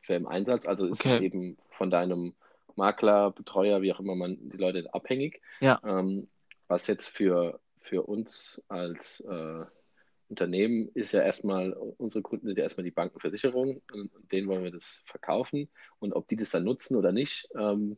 äh, 0.09 0.17
im 0.17 0.27
Einsatz. 0.27 0.67
Also 0.67 0.87
ist 0.87 1.01
Okay. 1.01 1.23
eben 1.23 1.59
von 1.73 1.91
deinem 1.91 2.35
Makler, 2.75 3.33
Betreuer, 3.33 3.83
wie 3.83 3.93
auch 3.93 4.01
immer 4.01 4.15
man 4.15 4.37
die 4.41 4.57
Leute 4.57 4.93
abhängig. 4.95 5.43
Ja. 5.61 5.79
Ähm, 5.85 6.29
was 6.69 6.87
jetzt 6.87 7.09
für, 7.09 7.61
für 7.89 8.03
uns 8.03 8.62
als 8.68 9.20
äh, 9.20 9.64
Unternehmen 10.28 10.89
ist 10.95 11.12
ja 11.12 11.22
erstmal, 11.22 11.72
unsere 11.72 12.22
Kunden 12.22 12.47
sind 12.47 12.59
ja 12.59 12.64
erstmal 12.64 12.84
die 12.84 12.91
Bankenversicherung 12.91 13.80
und 13.93 14.11
denen 14.32 14.49
wollen 14.49 14.64
wir 14.64 14.72
das 14.72 15.03
verkaufen. 15.07 15.68
Und 16.01 16.14
ob 16.14 16.26
die 16.28 16.37
das 16.37 16.51
dann 16.51 16.64
nutzen 16.64 16.97
oder 16.97 17.12
nicht, 17.12 17.49
ähm, 17.57 17.97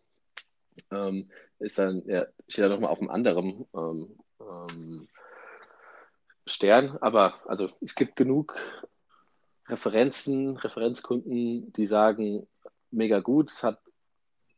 ähm, 0.90 1.30
ist 1.58 1.78
dann, 1.78 2.02
ja, 2.06 2.26
steht 2.46 2.64
dann 2.64 2.72
nochmal 2.72 2.90
auf 2.90 3.00
einem 3.00 3.10
anderen 3.10 3.66
ähm, 3.74 4.18
ähm, 4.40 5.08
Stern. 6.46 6.98
Aber 7.00 7.40
also 7.48 7.70
es 7.80 7.94
gibt 7.94 8.16
genug 8.16 8.56
Referenzen, 9.66 10.56
Referenzkunden, 10.56 11.72
die 11.72 11.86
sagen, 11.86 12.46
mega 12.90 13.20
gut, 13.20 13.50
es 13.50 13.62
hat, 13.62 13.80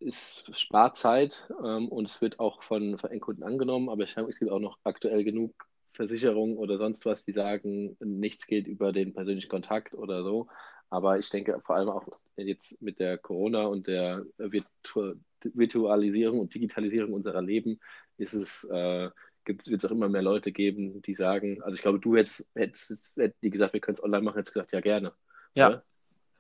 es 0.01 0.45
spart 0.53 0.97
Zeit 0.97 1.53
ähm, 1.65 1.89
und 1.89 2.09
es 2.09 2.21
wird 2.21 2.41
auch 2.41 2.63
von, 2.63 2.99
von 2.99 3.11
Endkunden 3.11 3.45
angenommen, 3.45 3.89
aber 3.89 4.05
ich, 4.05 4.17
es 4.17 4.39
gibt 4.39 4.51
auch 4.51 4.59
noch 4.59 4.79
aktuell 4.85 5.25
genug 5.25 5.55
Versicherungen 5.93 6.57
oder 6.57 6.79
sonst 6.79 7.05
was, 7.05 7.25
die 7.25 7.33
sagen, 7.33 7.97
nichts 8.01 8.47
geht 8.47 8.67
über 8.67 8.93
den 8.93 9.13
persönlichen 9.13 9.49
Kontakt 9.49 9.95
oder 9.95 10.23
so. 10.23 10.49
Aber 10.89 11.19
ich 11.19 11.29
denke 11.31 11.61
vor 11.65 11.77
allem 11.77 11.89
auch 11.89 12.07
jetzt 12.37 12.81
mit 12.81 12.99
der 12.99 13.19
Corona 13.19 13.65
und 13.67 13.87
der 13.87 14.25
Virtu 14.39 15.15
Virtualisierung 15.43 16.41
und 16.41 16.55
Digitalisierung 16.55 17.15
unserer 17.15 17.41
Leben 17.41 17.81
ist 18.19 18.35
es, 18.35 18.65
äh, 18.65 19.09
wird 19.47 19.67
es 19.67 19.85
auch 19.85 19.91
immer 19.91 20.09
mehr 20.09 20.23
Leute 20.23 20.53
geben, 20.53 21.01
die 21.03 21.15
sagen, 21.15 21.63
also 21.63 21.75
ich 21.75 21.83
glaube, 21.83 21.99
du 21.99 22.17
hättest, 22.17 22.47
hättest, 22.55 23.17
hättest 23.17 23.43
die 23.43 23.51
gesagt, 23.51 23.73
wir 23.73 23.81
können 23.81 23.97
es 23.97 24.05
online 24.05 24.23
machen, 24.23 24.37
hättest 24.37 24.53
gesagt, 24.53 24.73
ja 24.73 24.81
gerne. 24.81 25.13
Ja. 25.55 25.69
Oder? 25.69 25.85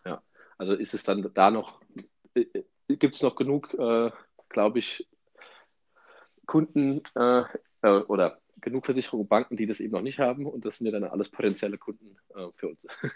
Ja. 0.04 0.22
Also 0.58 0.74
ist 0.74 0.92
es 0.92 1.02
dann 1.02 1.30
da 1.32 1.50
noch, 1.50 1.80
äh, 2.34 2.44
gibt 2.98 3.16
es 3.16 3.22
noch 3.22 3.36
genug, 3.36 3.74
äh, 3.74 4.10
glaube 4.48 4.78
ich, 4.78 5.08
Kunden 6.46 7.02
äh, 7.14 7.44
äh, 7.82 8.00
oder 8.08 8.40
genug 8.60 8.84
Versicherungen 8.84 9.22
und 9.22 9.28
Banken, 9.28 9.56
die 9.56 9.66
das 9.66 9.80
eben 9.80 9.92
noch 9.92 10.02
nicht 10.02 10.18
haben 10.18 10.46
und 10.46 10.64
das 10.64 10.78
sind 10.78 10.86
ja 10.86 10.92
dann 10.92 11.04
alles 11.04 11.28
potenzielle 11.28 11.78
Kunden 11.78 12.16
äh, 12.34 12.48
für 12.56 12.68
uns. 12.68 12.86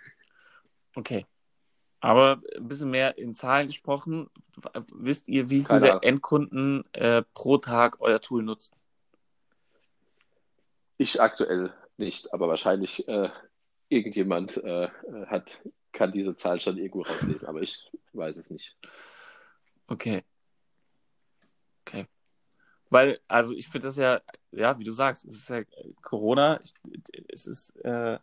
Okay. 0.96 1.26
Aber 1.98 2.40
ein 2.56 2.68
bisschen 2.68 2.90
mehr 2.90 3.18
in 3.18 3.34
Zahlen 3.34 3.66
gesprochen, 3.66 4.30
wisst 4.92 5.26
ihr, 5.26 5.50
wie 5.50 5.64
viele. 5.64 5.98
Endkunden 6.02 6.84
äh, 6.92 7.24
pro 7.34 7.58
Tag 7.58 7.96
euer 7.98 8.20
Tool 8.20 8.44
nutzen? 8.44 8.76
Ich 10.98 11.20
aktuell 11.20 11.74
nicht, 11.96 12.32
aber 12.32 12.46
wahrscheinlich 12.46 13.08
äh, 13.08 13.28
irgendjemand 13.88 14.62
hat, 15.26 15.60
kann 15.90 16.12
diese 16.12 16.36
Zahl 16.36 16.60
schon 16.60 16.78
irgendwo 16.78 17.02
rauslesen, 17.02 17.48
aber 17.48 17.60
ich 17.60 17.90
weiß 18.12 18.36
es 18.36 18.50
nicht. 18.50 18.76
Okay. 19.86 20.24
Okay. 21.86 22.06
Weil, 22.90 23.20
also 23.28 23.54
ich 23.54 23.68
finde 23.68 23.88
das 23.88 23.96
ja, 23.96 24.20
ja, 24.52 24.78
wie 24.78 24.84
du 24.84 24.92
sagst, 24.92 25.24
es 25.24 25.36
ist 25.36 25.48
ja 25.50 25.62
Corona, 26.00 26.60
es 27.28 27.46
ist 27.46 27.70
äh, 27.84 28.18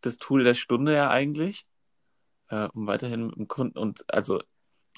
das 0.00 0.18
Tool 0.18 0.44
der 0.44 0.54
Stunde 0.54 0.94
ja 0.94 1.10
eigentlich, 1.10 1.66
äh, 2.48 2.68
um 2.72 2.86
weiterhin 2.86 3.26
mit 3.26 3.36
dem 3.36 3.48
Kunden 3.48 3.78
und 3.78 4.04
also 4.08 4.40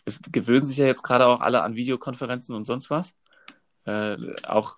es 0.04 0.20
gewöhnen 0.30 0.64
sich 0.64 0.76
ja 0.76 0.86
jetzt 0.86 1.02
gerade 1.02 1.26
auch 1.26 1.40
alle 1.40 1.62
an 1.62 1.74
Videokonferenzen 1.76 2.54
und 2.54 2.64
sonst 2.64 2.90
was. 2.90 3.16
Äh, 3.84 4.16
auch, 4.44 4.76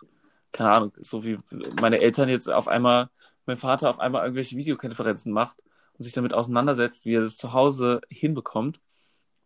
keine 0.52 0.72
Ahnung, 0.72 0.92
so 0.98 1.24
wie 1.24 1.38
meine 1.80 2.00
Eltern 2.00 2.28
jetzt 2.28 2.48
auf 2.48 2.68
einmal, 2.68 3.10
mein 3.46 3.56
Vater 3.56 3.90
auf 3.90 4.00
einmal 4.00 4.22
irgendwelche 4.22 4.56
Videokonferenzen 4.56 5.32
macht 5.32 5.62
und 5.94 6.04
sich 6.04 6.12
damit 6.12 6.32
auseinandersetzt, 6.32 7.04
wie 7.04 7.14
er 7.14 7.22
das 7.22 7.36
zu 7.36 7.52
Hause 7.52 8.00
hinbekommt 8.10 8.80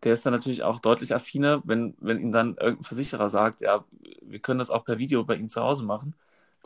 der 0.05 0.15
ist 0.15 0.27
dann 0.27 0.33
natürlich 0.33 0.63
auch 0.63 0.81
deutlich 0.81 1.15
affiner, 1.15 1.63
wenn, 1.65 1.95
wenn 2.01 2.19
ihm 2.21 2.33
dann 2.33 2.57
irgendein 2.57 2.85
Versicherer 2.85 3.29
sagt, 3.31 3.61
ja, 3.61 3.85
wir 4.23 4.41
können 4.41 4.59
das 4.59 4.71
auch 4.71 4.85
per 4.85 4.99
Video 4.99 5.25
bei 5.25 5.37
Ihnen 5.37 5.49
zu 5.49 5.63
Hause 5.63 5.85
machen, 5.85 6.15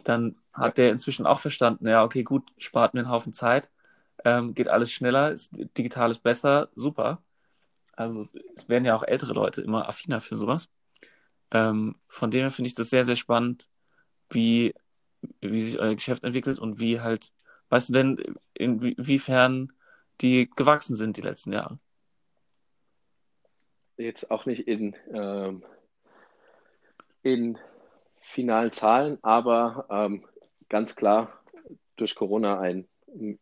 dann 0.05 0.37
hat 0.53 0.79
der 0.79 0.91
inzwischen 0.93 1.27
auch 1.27 1.41
verstanden, 1.41 1.87
ja, 1.89 2.05
okay, 2.05 2.23
gut, 2.23 2.45
spart 2.59 2.95
mir 2.95 3.01
einen 3.01 3.11
Haufen 3.11 3.33
Zeit, 3.33 3.71
ähm, 4.25 4.55
geht 4.55 4.69
alles 4.69 4.93
schneller, 4.93 5.33
ist, 5.33 5.51
digital 5.77 6.11
ist 6.11 6.23
besser, 6.23 6.69
super. 6.75 7.23
Also 7.97 8.27
es 8.57 8.69
werden 8.69 8.85
ja 8.85 8.97
auch 8.97 9.03
ältere 9.05 9.33
Leute 9.35 9.63
immer 9.63 9.89
affiner 9.89 10.21
für 10.21 10.37
sowas. 10.37 10.69
Ähm, 11.53 11.97
von 12.09 12.31
dem 12.31 12.43
her 12.43 12.51
finde 12.51 12.69
ich 12.69 12.75
das 12.75 12.91
sehr, 12.91 13.05
sehr 13.05 13.17
spannend, 13.17 13.69
wie, 14.31 14.75
wie 15.41 15.59
sich 15.63 15.79
euer 15.81 15.95
Geschäft 15.95 16.25
entwickelt 16.25 16.59
und 16.59 16.81
wie 16.81 17.01
halt, 17.01 17.33
weißt 17.71 17.91
du 17.91 17.93
denn, 17.95 18.37
inwiefern 18.55 19.73
die 20.21 20.51
gewachsen 20.57 20.97
sind 20.97 21.17
die 21.17 21.23
letzten 21.23 21.53
Jahre? 21.53 21.79
Jetzt 23.97 24.31
auch 24.31 24.47
nicht 24.47 24.69
in, 24.69 24.95
ähm, 25.13 25.65
in 27.23 27.59
finalen 28.21 28.73
Zahlen, 28.73 29.19
aber 29.23 29.87
ähm, 29.91 30.27
ganz 30.69 30.97
klar 30.97 31.41
durch 31.97 32.15
Corona 32.15 32.61
ein 32.61 32.89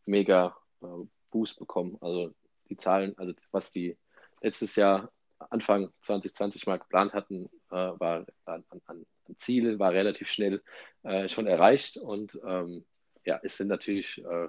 mega 0.05 0.57
äh, 0.83 0.87
Boost 1.31 1.59
bekommen. 1.59 1.99
Also 2.01 2.35
die 2.69 2.77
Zahlen, 2.77 3.17
also 3.19 3.33
was 3.51 3.73
die 3.73 3.97
letztes 4.41 4.77
Jahr 4.77 5.11
Anfang 5.51 5.91
2020 6.03 6.67
mal 6.67 6.79
geplant 6.79 7.13
hatten, 7.13 7.47
äh, 7.71 7.75
war 7.75 8.25
an, 8.45 8.65
an, 8.87 9.07
Ziel, 9.39 9.79
war 9.79 9.93
relativ 9.93 10.29
schnell 10.29 10.63
äh, 11.03 11.29
schon 11.29 11.47
erreicht 11.47 11.97
und 11.97 12.39
ähm, 12.47 12.85
ja, 13.25 13.41
es 13.43 13.57
sind 13.57 13.69
natürlich 13.69 14.23
äh, 14.25 14.49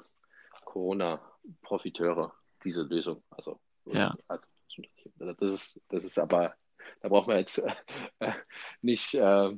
Corona-Profiteure, 0.66 2.34
diese 2.64 2.82
Lösung. 2.84 3.24
Also, 3.30 3.60
Ja. 3.86 4.16
also 4.28 4.47
das 5.17 5.51
ist, 5.51 5.82
das 5.89 6.03
ist 6.03 6.19
aber, 6.19 6.55
da 7.01 7.09
braucht 7.09 7.28
man 7.28 7.38
jetzt 7.38 7.63
äh, 8.19 8.32
nicht 8.82 9.13
äh, 9.13 9.51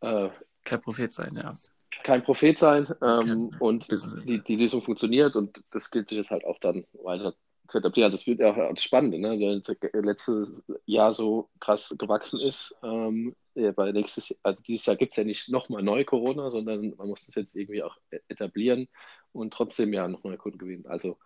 äh, 0.00 0.30
Kein 0.64 0.80
Prophet 0.82 1.12
sein, 1.12 1.34
ja. 1.36 1.54
kein 2.02 2.22
Prophet 2.22 2.58
sein 2.58 2.86
ähm, 3.02 3.50
Kein 3.50 3.56
und 3.58 3.88
die, 4.28 4.42
die 4.42 4.56
Lösung 4.56 4.82
funktioniert 4.82 5.36
und 5.36 5.62
das 5.70 5.90
gilt 5.90 6.08
sich 6.08 6.18
jetzt 6.18 6.30
halt 6.30 6.44
auch 6.44 6.58
dann 6.58 6.84
weiter 6.92 7.34
zu 7.68 7.78
etablieren. 7.78 8.06
Also 8.06 8.16
das 8.18 8.26
wird 8.26 8.40
ja 8.40 8.52
auch 8.52 8.74
das 8.74 8.82
Spannende, 8.82 9.18
ne? 9.18 9.38
Wenn 9.38 9.62
das 9.62 9.76
letztes 9.92 10.64
Jahr 10.84 11.12
so 11.12 11.48
krass 11.60 11.94
gewachsen 11.98 12.40
ist, 12.40 12.76
ähm, 12.82 13.34
bei 13.54 13.92
nächstes, 13.92 14.38
also 14.42 14.62
dieses 14.62 14.86
Jahr 14.86 14.96
gibt 14.96 15.12
es 15.12 15.16
ja 15.16 15.24
nicht 15.24 15.48
nochmal 15.50 15.82
neu 15.82 16.04
Corona, 16.04 16.50
sondern 16.50 16.94
man 16.96 17.08
muss 17.08 17.26
das 17.26 17.34
jetzt 17.34 17.54
irgendwie 17.54 17.82
auch 17.82 17.96
e-, 18.10 18.20
etablieren 18.28 18.88
und 19.32 19.52
trotzdem 19.52 19.92
ja 19.92 20.08
noch 20.08 20.24
neue 20.24 20.38
Kunden 20.38 20.58
gewinnen. 20.58 20.86
Also, 20.86 21.18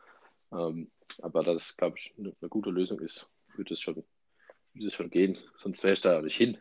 ähm, 0.52 0.90
aber 1.22 1.44
das, 1.44 1.76
glaube 1.76 1.98
ich, 1.98 2.14
eine, 2.18 2.34
eine 2.40 2.48
gute 2.48 2.70
Lösung 2.70 3.00
ist, 3.00 3.30
wird 3.56 3.70
es 3.70 3.80
schon, 3.80 3.96
wird 4.74 4.86
es 4.86 4.94
schon 4.94 5.10
gehen, 5.10 5.38
sonst 5.56 5.82
wäre 5.82 5.94
ich 5.94 6.00
da 6.00 6.20
nicht 6.22 6.36
hin. 6.36 6.58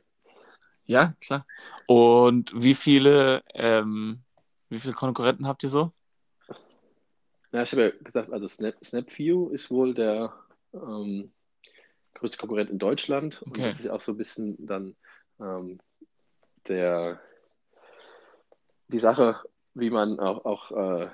Ja, 0.86 1.16
klar. 1.20 1.46
Und 1.88 2.52
wie 2.56 2.76
viele, 2.76 3.44
ähm, 3.54 4.22
wie 4.70 4.80
viele 4.80 4.94
Konkurrenten 4.94 5.48
habt 5.48 5.64
ihr 5.64 5.70
so? 5.70 5.92
Ja, 7.52 7.64
ich 7.64 7.72
habe 7.72 7.84
ja 7.84 7.90
gesagt, 8.04 8.32
also 8.32 8.48
Snap, 8.48 8.76
SnapView 8.84 9.50
ist 9.50 9.72
wohl 9.72 9.94
der 9.94 10.34
ähm, 10.74 11.32
größte 12.14 12.38
Konkurrent 12.38 12.70
in 12.70 12.80
Deutschland. 12.80 13.42
Und 13.42 13.52
Okay. 13.52 13.64
das 13.64 13.80
ist 13.80 13.86
ja 13.86 13.94
auch 13.94 14.02
so 14.02 14.12
ein 14.12 14.18
bisschen 14.18 14.56
dann 14.66 14.96
ähm, 15.40 15.80
der, 16.68 17.22
die 18.90 19.00
Sache, 19.00 19.40
wie 19.74 19.90
man 19.90 20.20
auch, 20.20 20.46
auch 20.46 20.72
äh, 20.72 21.10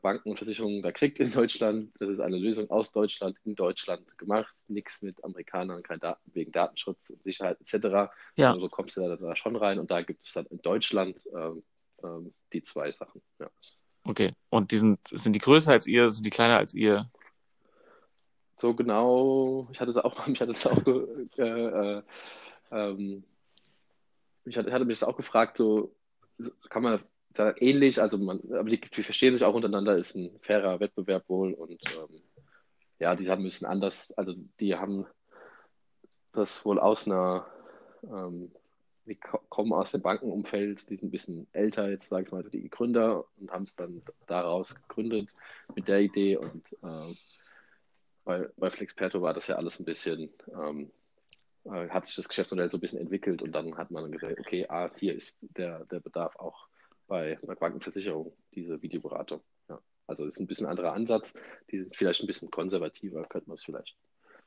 Banken 0.00 0.30
und 0.30 0.36
Versicherungen 0.38 0.82
da 0.82 0.92
kriegt 0.92 1.20
in 1.20 1.32
Deutschland. 1.32 1.92
Das 1.98 2.08
ist 2.08 2.20
eine 2.20 2.38
Lösung 2.38 2.70
aus 2.70 2.92
Deutschland, 2.92 3.36
in 3.44 3.54
Deutschland 3.54 4.16
gemacht. 4.18 4.54
Nichts 4.68 5.02
mit 5.02 5.22
Amerikanern, 5.22 5.82
kein 5.82 6.00
Daten, 6.00 6.30
wegen 6.32 6.52
Datenschutz, 6.52 7.12
Sicherheit 7.24 7.60
etc. 7.60 8.10
Ja. 8.36 8.50
Also 8.50 8.60
so 8.60 8.68
kommst 8.68 8.96
du 8.96 9.02
da, 9.02 9.16
da 9.16 9.36
schon 9.36 9.56
rein. 9.56 9.78
Und 9.78 9.90
da 9.90 10.02
gibt 10.02 10.24
es 10.24 10.32
dann 10.32 10.46
in 10.46 10.58
Deutschland 10.62 11.20
ähm, 11.34 11.62
ähm, 12.02 12.34
die 12.52 12.62
zwei 12.62 12.90
Sachen. 12.90 13.20
Ja. 13.38 13.50
Okay. 14.04 14.32
Und 14.50 14.70
die 14.70 14.78
sind, 14.78 14.98
sind 15.08 15.32
die 15.32 15.40
größer 15.40 15.72
als 15.72 15.86
ihr, 15.86 16.08
sind 16.08 16.24
die 16.24 16.30
kleiner 16.30 16.56
als 16.56 16.74
ihr? 16.74 17.10
So 18.58 18.74
genau, 18.74 19.68
ich 19.70 19.80
hatte 19.80 19.90
es 19.90 19.98
auch, 19.98 20.26
mich 20.26 20.40
hatte 20.40 20.52
es 20.52 20.66
auch, 20.66 20.86
äh, 20.86 21.42
äh, 21.42 22.02
ähm, 22.70 23.24
ich 24.44 24.56
hatte, 24.56 24.72
hatte 24.72 24.84
mich 24.84 25.00
das 25.00 25.08
auch 25.08 25.16
gefragt, 25.16 25.58
so 25.58 25.94
kann 26.70 26.82
man 26.82 27.00
ähnlich, 27.60 28.00
also 28.00 28.18
man, 28.18 28.40
aber 28.52 28.68
die, 28.70 28.80
die 28.80 29.02
verstehen 29.02 29.34
sich 29.34 29.44
auch 29.44 29.54
untereinander, 29.54 29.96
ist 29.96 30.14
ein 30.14 30.38
fairer 30.40 30.80
Wettbewerb 30.80 31.28
wohl 31.28 31.54
und 31.54 31.72
ähm, 31.96 32.22
ja, 32.98 33.14
die 33.14 33.28
haben 33.28 33.42
ein 33.42 33.44
bisschen 33.44 33.66
anders, 33.66 34.12
also 34.12 34.34
die 34.60 34.74
haben 34.74 35.06
das 36.32 36.64
wohl 36.64 36.78
aus 36.78 37.06
einer, 37.06 37.46
ähm, 38.04 38.50
die 39.06 39.16
ko- 39.16 39.42
kommen 39.48 39.72
aus 39.72 39.92
dem 39.92 40.02
Bankenumfeld, 40.02 40.88
die 40.90 40.96
sind 40.96 41.08
ein 41.08 41.10
bisschen 41.10 41.46
älter 41.52 41.88
jetzt, 41.90 42.08
sage 42.08 42.26
ich 42.26 42.32
mal, 42.32 42.42
die 42.44 42.68
Gründer 42.68 43.24
und 43.38 43.50
haben 43.50 43.64
es 43.64 43.76
dann 43.76 44.02
daraus 44.26 44.74
gegründet 44.74 45.28
mit 45.74 45.88
der 45.88 46.00
Idee 46.00 46.36
und 46.36 46.76
ähm, 46.82 47.16
bei, 48.24 48.48
bei 48.56 48.70
Flexperto 48.70 49.22
war 49.22 49.34
das 49.34 49.46
ja 49.46 49.56
alles 49.56 49.78
ein 49.78 49.84
bisschen, 49.84 50.30
ähm, 50.52 50.90
äh, 51.64 51.88
hat 51.88 52.06
sich 52.06 52.16
das 52.16 52.28
Geschäftsmodell 52.28 52.70
so 52.70 52.76
ein 52.76 52.80
bisschen 52.80 53.00
entwickelt 53.00 53.40
und 53.42 53.52
dann 53.52 53.76
hat 53.76 53.90
man 53.90 54.10
gesagt, 54.10 54.38
okay, 54.40 54.66
ah, 54.68 54.90
hier 54.96 55.14
ist 55.14 55.38
der, 55.40 55.84
der 55.86 56.00
Bedarf 56.00 56.34
auch 56.36 56.66
bei 57.06 57.38
einer 57.42 57.56
Bankenversicherung, 57.56 58.36
diese 58.54 58.80
Videoberatung. 58.82 59.42
Ja. 59.68 59.80
Also 60.06 60.26
ist 60.26 60.38
ein 60.40 60.46
bisschen 60.46 60.66
anderer 60.66 60.92
Ansatz, 60.92 61.32
die 61.70 61.78
sind 61.80 61.96
vielleicht 61.96 62.20
ein 62.22 62.26
bisschen 62.26 62.50
konservativer, 62.50 63.24
könnte 63.26 63.48
man 63.48 63.54
es 63.56 63.64
vielleicht, 63.64 63.96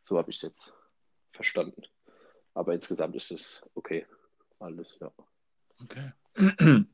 so 0.06 0.18
habe 0.18 0.30
ich 0.30 0.38
es 0.38 0.42
jetzt 0.44 0.74
verstanden. 1.32 1.84
Aber 2.54 2.74
insgesamt 2.74 3.16
ist 3.16 3.32
es 3.32 3.62
okay, 3.76 4.06
alles, 4.60 4.98
ja. 5.00 5.12
Okay. 5.82 6.12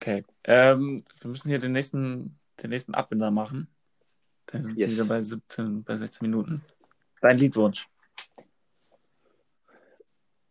Okay. 0.00 0.24
Ähm, 0.44 1.04
wir 1.20 1.28
müssen 1.28 1.48
hier 1.48 1.58
den 1.58 1.72
nächsten, 1.72 2.38
den 2.62 2.70
nächsten 2.70 2.94
Abbinder 2.94 3.32
machen. 3.32 3.66
Dann 4.46 4.64
sind 4.64 4.76
wir 4.76 4.86
Yes. 4.86 4.94
wieder 4.94 5.06
bei 5.06 5.20
17, 5.20 5.82
bei 5.82 5.96
16 5.96 6.24
Minuten. 6.24 6.64
Dein 7.20 7.36
Liedwunsch. 7.36 7.88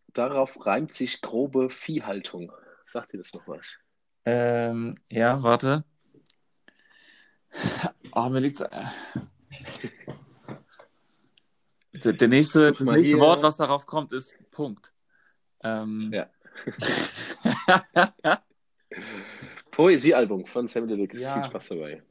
Darauf 0.08 0.66
reimt 0.66 0.92
sich 0.92 1.22
grobe 1.22 1.70
Viehhaltung. 1.70 2.52
Sagt 2.86 3.14
ihr 3.14 3.20
das 3.20 3.34
noch 3.34 3.48
was? 3.48 3.66
Ähm, 4.30 4.96
ja, 5.10 5.42
warte. 5.42 5.86
Oh, 8.12 8.30
mir 8.30 8.40
liegt's. 8.40 8.62
äh. 8.62 8.86
Der, 12.04 12.14
der 12.14 12.28
nächste, 12.28 12.72
das 12.72 12.88
nächste 12.88 13.14
hier. 13.16 13.20
Wort, 13.20 13.44
was 13.44 13.58
darauf 13.58 13.86
kommt, 13.86 14.12
ist 14.12 14.36
Punkt. 14.52 14.92
Ähm, 15.64 16.12
Ja. 16.14 16.30
Poesiealbum 19.72 20.46
von 20.46 20.68
Sam 20.68 20.88
Deluxe. 20.88 21.22
Ja. 21.22 21.36
Viel 21.36 21.46
Spaß 21.46 21.68
dabei. 21.70 22.04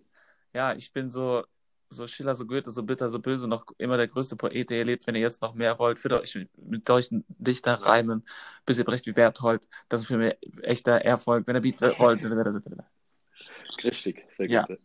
ja, 0.55 0.73
ich 0.75 0.93
bin 0.93 1.11
so, 1.11 1.45
so 1.89 2.07
Schiller, 2.07 2.35
so 2.35 2.47
Goethe, 2.47 2.71
so 2.71 2.83
bitter, 2.83 3.09
so 3.11 3.19
böse, 3.19 3.47
noch 3.49 3.67
immer 3.79 3.97
der 3.97 4.09
größte 4.09 4.37
Poet, 4.37 4.71
der 4.71 4.79
ihr 4.79 4.85
lebt. 4.85 5.07
Wenn 5.07 5.15
ihr 5.15 5.21
jetzt 5.21 5.43
noch 5.43 5.55
mehr 5.55 5.79
wollt, 5.79 5.99
führt 5.99 6.15
euch 6.15 6.37
mit 6.57 6.87
solchen 6.87 7.25
Dichter 7.29 7.75
reimen, 7.75 8.27
bis 8.65 8.79
ihr 8.79 8.85
brecht 8.85 9.07
wie 9.07 9.13
Berthold. 9.13 9.69
Das 9.89 10.01
ist 10.01 10.07
für 10.07 10.17
mich 10.19 10.37
echter 10.63 10.93
Erfolg, 11.05 11.47
wenn 11.47 11.55
der 11.55 11.61
Beat 11.61 11.83
rollt. 12.01 12.25
Richtig, 13.85 14.27
sehr 14.31 14.49
Ja. 14.49 14.65
gut. 14.65 14.79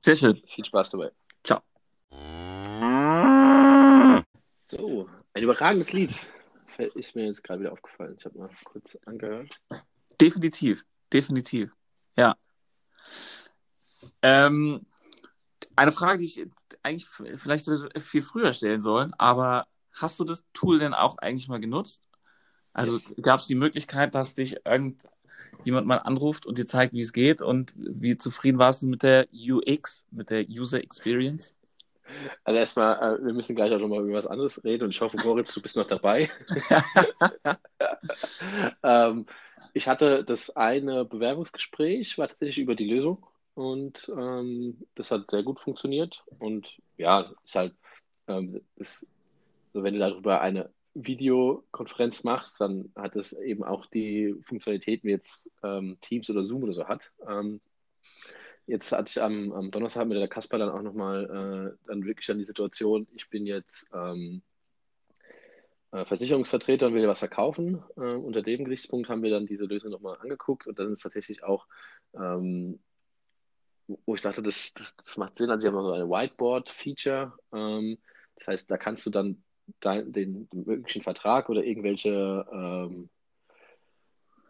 Sehr 0.00 0.16
schön. 0.16 0.40
Viel 0.46 0.64
Spaß 0.64 0.90
dabei. 0.90 1.10
Ciao. 1.42 1.60
So, 4.44 5.08
ein 5.32 5.42
überragendes 5.42 5.92
Lied. 5.92 6.14
Ist 6.94 7.14
mir 7.14 7.26
jetzt 7.26 7.44
gerade 7.44 7.60
wieder 7.60 7.72
aufgefallen. 7.72 8.16
Ich 8.18 8.24
habe 8.24 8.38
mal 8.38 8.50
kurz 8.64 8.96
angehört. 9.06 9.60
Definitiv, 10.20 10.82
definitiv. 11.12 11.70
Ja. 12.16 12.36
Ähm, 14.22 14.84
eine 15.76 15.92
Frage, 15.92 16.18
die 16.18 16.24
ich 16.24 16.46
eigentlich 16.82 17.06
vielleicht 17.06 17.68
viel 17.98 18.22
früher 18.22 18.52
stellen 18.52 18.80
sollen, 18.80 19.12
aber 19.18 19.66
hast 19.92 20.18
du 20.20 20.24
das 20.24 20.44
Tool 20.52 20.78
denn 20.78 20.94
auch 20.94 21.18
eigentlich 21.18 21.48
mal 21.48 21.60
genutzt? 21.60 22.02
Also 22.72 22.98
gab 23.22 23.40
es 23.40 23.46
die 23.46 23.54
Möglichkeit, 23.54 24.14
dass 24.14 24.34
dich 24.34 24.56
irgendjemand 24.64 25.86
mal 25.86 25.98
anruft 25.98 26.44
und 26.44 26.58
dir 26.58 26.66
zeigt, 26.66 26.92
wie 26.92 27.02
es 27.02 27.12
geht 27.12 27.40
und 27.40 27.72
wie 27.76 28.16
zufrieden 28.16 28.58
warst 28.58 28.82
du 28.82 28.86
mit 28.86 29.02
der 29.02 29.28
UX, 29.32 30.04
mit 30.10 30.30
der 30.30 30.44
User 30.48 30.82
Experience? 30.82 31.54
Also 32.42 32.58
erstmal, 32.58 32.96
äh, 32.96 33.24
wir 33.24 33.32
müssen 33.32 33.56
gleich 33.56 33.72
auch 33.72 33.78
nochmal 33.78 34.04
über 34.04 34.14
was 34.14 34.26
anderes 34.26 34.62
reden 34.64 34.84
und 34.84 34.90
ich 34.90 35.00
hoffe, 35.00 35.16
Moritz, 35.24 35.54
du 35.54 35.62
bist 35.62 35.76
noch 35.76 35.86
dabei. 35.86 36.30
ähm, 38.82 39.26
ich 39.72 39.88
hatte 39.88 40.24
das 40.24 40.50
eine 40.50 41.04
Bewerbungsgespräch, 41.04 42.18
war 42.18 42.28
tatsächlich 42.28 42.58
über 42.58 42.74
die 42.74 42.90
Lösung 42.90 43.24
und 43.54 44.12
ähm, 44.16 44.78
das 44.94 45.10
hat 45.10 45.30
sehr 45.30 45.42
gut 45.42 45.60
funktioniert. 45.60 46.24
Und 46.38 46.80
ja, 46.96 47.32
ist 47.44 47.54
halt, 47.54 47.74
ähm, 48.28 48.60
ist, 48.76 49.06
so 49.72 49.82
wenn 49.82 49.94
du 49.94 50.00
darüber 50.00 50.40
eine 50.40 50.70
Videokonferenz 50.94 52.24
machst, 52.24 52.60
dann 52.60 52.92
hat 52.96 53.16
es 53.16 53.32
eben 53.32 53.64
auch 53.64 53.86
die 53.86 54.34
Funktionalitäten 54.46 55.08
wie 55.08 55.12
jetzt 55.12 55.50
ähm, 55.62 55.98
Teams 56.00 56.30
oder 56.30 56.44
Zoom 56.44 56.64
oder 56.64 56.74
so 56.74 56.86
hat. 56.86 57.12
Ähm, 57.28 57.60
Jetzt 58.66 58.92
hatte 58.92 59.10
ich 59.10 59.22
am, 59.22 59.52
am 59.52 59.70
Donnerstag 59.70 60.06
mit 60.06 60.16
der 60.16 60.28
Kasper 60.28 60.58
dann 60.58 60.70
auch 60.70 60.80
nochmal 60.80 61.24
äh, 61.24 61.86
dann 61.86 62.04
wirklich 62.04 62.26
dann 62.26 62.38
die 62.38 62.44
Situation, 62.44 63.06
ich 63.14 63.28
bin 63.28 63.46
jetzt 63.46 63.86
ähm, 63.92 64.42
äh, 65.92 66.04
Versicherungsvertreter 66.06 66.86
und 66.86 66.94
will 66.94 67.06
was 67.06 67.18
verkaufen. 67.18 67.82
Äh, 67.96 68.14
unter 68.14 68.40
dem 68.40 68.64
Gesichtspunkt 68.64 69.10
haben 69.10 69.22
wir 69.22 69.30
dann 69.30 69.46
diese 69.46 69.66
Lösung 69.66 69.90
nochmal 69.90 70.16
angeguckt 70.18 70.66
und 70.66 70.78
dann 70.78 70.92
ist 70.92 71.02
tatsächlich 71.02 71.42
auch, 71.42 71.66
ähm, 72.14 72.78
wo 73.86 74.14
ich 74.14 74.22
dachte, 74.22 74.42
das, 74.42 74.72
das, 74.74 74.96
das 74.96 75.16
macht 75.16 75.38
Sinn. 75.38 75.50
Also 75.50 75.62
sie 75.62 75.68
haben 75.68 75.82
so 75.82 75.92
eine 75.92 76.08
Whiteboard-Feature. 76.08 77.32
Ähm, 77.52 77.98
das 78.36 78.48
heißt, 78.48 78.70
da 78.70 78.76
kannst 78.76 79.06
du 79.06 79.10
dann 79.10 79.42
dein, 79.80 80.12
den, 80.12 80.48
den 80.50 80.64
möglichen 80.64 81.02
Vertrag 81.02 81.48
oder 81.48 81.64
irgendwelche 81.64 82.46
ähm, 82.52 83.08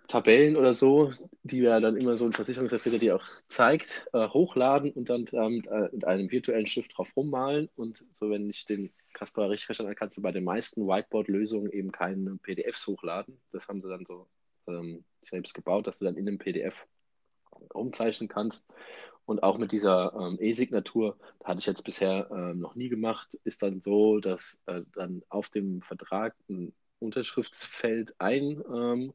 Tabellen 0.09 0.57
oder 0.57 0.75
so, 0.75 1.13
die 1.43 1.59
ja 1.59 1.81
dann 1.81 1.97
immer 1.97 2.17
so 2.17 2.27
ein 2.27 2.33
Versicherungsvertreter 2.33 2.99
dir 2.99 3.17
auch 3.17 3.25
zeigt, 3.49 4.07
äh, 4.13 4.29
hochladen 4.29 4.93
und 4.93 5.09
dann 5.09 5.27
ähm, 5.33 5.63
äh, 5.71 5.89
mit 5.93 6.05
einem 6.05 6.31
virtuellen 6.31 6.67
Stift 6.67 6.97
drauf 6.97 7.17
rummalen. 7.17 7.71
Und 7.75 8.05
so, 8.13 8.31
wenn 8.31 8.51
ich 8.51 8.67
den 8.67 8.93
Kaspar 9.15 9.49
richtig 9.49 9.67
verstanden 9.67 9.91
habe, 9.91 9.99
kannst 9.99 10.19
du 10.19 10.23
bei 10.23 10.33
den 10.33 10.45
meisten 10.45 10.87
Whiteboard-Lösungen 10.87 11.73
eben 11.73 11.91
keine 11.91 12.37
PDFs 12.37 12.87
hochladen. 12.87 13.41
Das 13.51 13.69
haben 13.69 13.81
sie 13.81 13.89
dann 13.89 14.05
so 14.05 14.29
ähm, 14.67 15.05
selbst 15.23 15.55
gebaut, 15.55 15.87
dass 15.87 15.99
du 15.99 16.05
dann 16.05 16.17
in 16.17 16.29
einem 16.29 16.39
PDF 16.39 16.87
rumzeichnen 17.75 18.29
kannst. 18.29 18.67
Und 19.27 19.43
auch 19.43 19.59
mit 19.59 19.73
dieser 19.73 20.13
ähm, 20.15 20.37
E-Signatur, 20.39 21.17
hatte 21.43 21.59
ich 21.59 21.67
jetzt 21.67 21.85
bisher 21.85 22.29
ähm, 22.31 22.61
noch 22.61 22.75
nie 22.75 22.89
gemacht, 22.89 23.39
ist 23.45 23.63
dann 23.63 23.81
so, 23.81 24.21
dass 24.21 24.59
äh, 24.67 24.83
dann 24.95 25.23
auf 25.29 25.49
dem 25.49 25.81
Vertrag 25.83 26.35
ein 26.49 26.75
Unterschriftsfeld 26.99 28.15
ein, 28.19 28.63
ähm, 28.73 29.15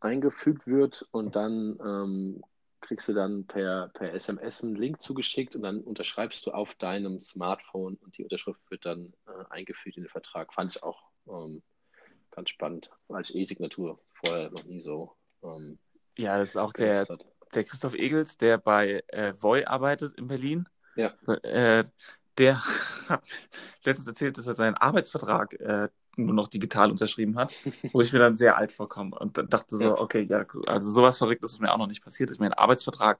eingefügt 0.00 0.66
wird 0.66 1.08
und 1.12 1.36
dann 1.36 1.78
ähm, 1.84 2.42
kriegst 2.80 3.08
du 3.08 3.12
dann 3.12 3.46
per, 3.46 3.88
per 3.88 4.14
SMS 4.14 4.62
einen 4.62 4.76
Link 4.76 5.02
zugeschickt 5.02 5.56
und 5.56 5.62
dann 5.62 5.80
unterschreibst 5.80 6.46
du 6.46 6.52
auf 6.52 6.74
deinem 6.74 7.20
Smartphone 7.20 7.96
und 7.96 8.16
die 8.16 8.22
Unterschrift 8.22 8.60
wird 8.70 8.86
dann 8.86 9.12
äh, 9.26 9.44
eingefügt 9.50 9.96
in 9.96 10.04
den 10.04 10.10
Vertrag. 10.10 10.52
Fand 10.54 10.76
ich 10.76 10.82
auch 10.82 11.02
ähm, 11.28 11.62
ganz 12.30 12.50
spannend, 12.50 12.90
weil 13.08 13.22
ich 13.22 13.34
E-Signatur 13.34 13.98
vorher 14.12 14.50
noch 14.50 14.64
nie 14.64 14.80
so. 14.80 15.12
Ähm, 15.42 15.78
ja, 16.16 16.38
das 16.38 16.50
ist 16.50 16.56
auch 16.56 16.72
der, 16.72 17.06
der 17.54 17.64
Christoph 17.64 17.94
Egels, 17.94 18.36
der 18.36 18.58
bei 18.58 19.02
äh, 19.08 19.32
Voy 19.40 19.64
arbeitet 19.64 20.14
in 20.14 20.28
Berlin. 20.28 20.68
Ja. 20.96 21.12
Äh, 21.42 21.84
der 22.38 22.62
hat 23.08 23.24
letztens 23.84 24.06
erzählt, 24.06 24.38
dass 24.38 24.46
er 24.46 24.54
seinen 24.54 24.74
Arbeitsvertrag 24.74 25.54
äh, 25.54 25.88
nur 26.16 26.34
noch 26.34 26.48
digital 26.48 26.90
unterschrieben 26.90 27.36
hat, 27.38 27.52
wo 27.92 28.00
ich 28.00 28.12
mir 28.12 28.18
dann 28.18 28.36
sehr 28.36 28.56
alt 28.56 28.72
vorkomme 28.72 29.16
und 29.18 29.38
dachte 29.52 29.76
so, 29.76 29.84
ja. 29.84 29.98
okay, 29.98 30.26
ja, 30.28 30.44
also 30.66 30.90
sowas 30.90 31.18
Verrücktes 31.18 31.52
ist 31.52 31.60
mir 31.60 31.72
auch 31.72 31.78
noch 31.78 31.86
nicht 31.86 32.02
passiert, 32.02 32.30
dass 32.30 32.38
mir 32.38 32.46
ein 32.46 32.54
Arbeitsvertrag 32.54 33.18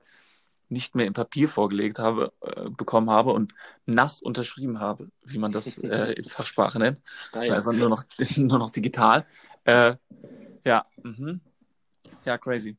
nicht 0.70 0.94
mehr 0.94 1.06
in 1.06 1.14
Papier 1.14 1.48
vorgelegt 1.48 1.98
habe, 1.98 2.32
äh, 2.42 2.68
bekommen 2.68 3.10
habe 3.10 3.32
und 3.32 3.54
nass 3.86 4.20
unterschrieben 4.20 4.80
habe, 4.80 5.08
wie 5.24 5.38
man 5.38 5.52
das 5.52 5.78
äh, 5.78 6.12
in 6.12 6.24
Fachsprache 6.24 6.78
nennt. 6.78 7.00
Ah, 7.32 7.42
ja. 7.42 7.54
Also 7.54 7.72
nur 7.72 7.88
noch, 7.88 8.04
nur 8.36 8.58
noch 8.58 8.70
digital. 8.70 9.24
Äh, 9.64 9.96
ja, 10.64 10.84
mhm. 11.02 11.40
ja, 12.24 12.36
crazy. 12.36 12.76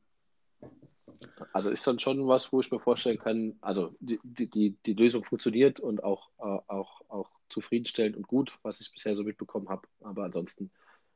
Also 1.54 1.70
ist 1.70 1.86
dann 1.86 2.00
schon 2.00 2.28
was, 2.28 2.52
wo 2.52 2.60
ich 2.60 2.72
mir 2.72 2.80
vorstellen 2.80 3.18
kann, 3.18 3.58
also 3.62 3.96
die, 4.00 4.20
die, 4.24 4.78
die 4.86 4.94
Lösung 4.94 5.24
funktioniert 5.24 5.80
und 5.80 6.04
auch, 6.04 6.30
äh, 6.40 6.60
auch, 6.68 7.02
auch 7.10 7.30
zufriedenstellend 7.50 8.16
und 8.16 8.28
gut, 8.28 8.58
was 8.64 8.82
ich 8.82 8.92
bisher 8.92 9.16
so 9.16 9.24
mitbekommen 9.24 9.70
habe. 9.70 9.88
Aber 10.02 10.24
ansonsten, 10.24 10.72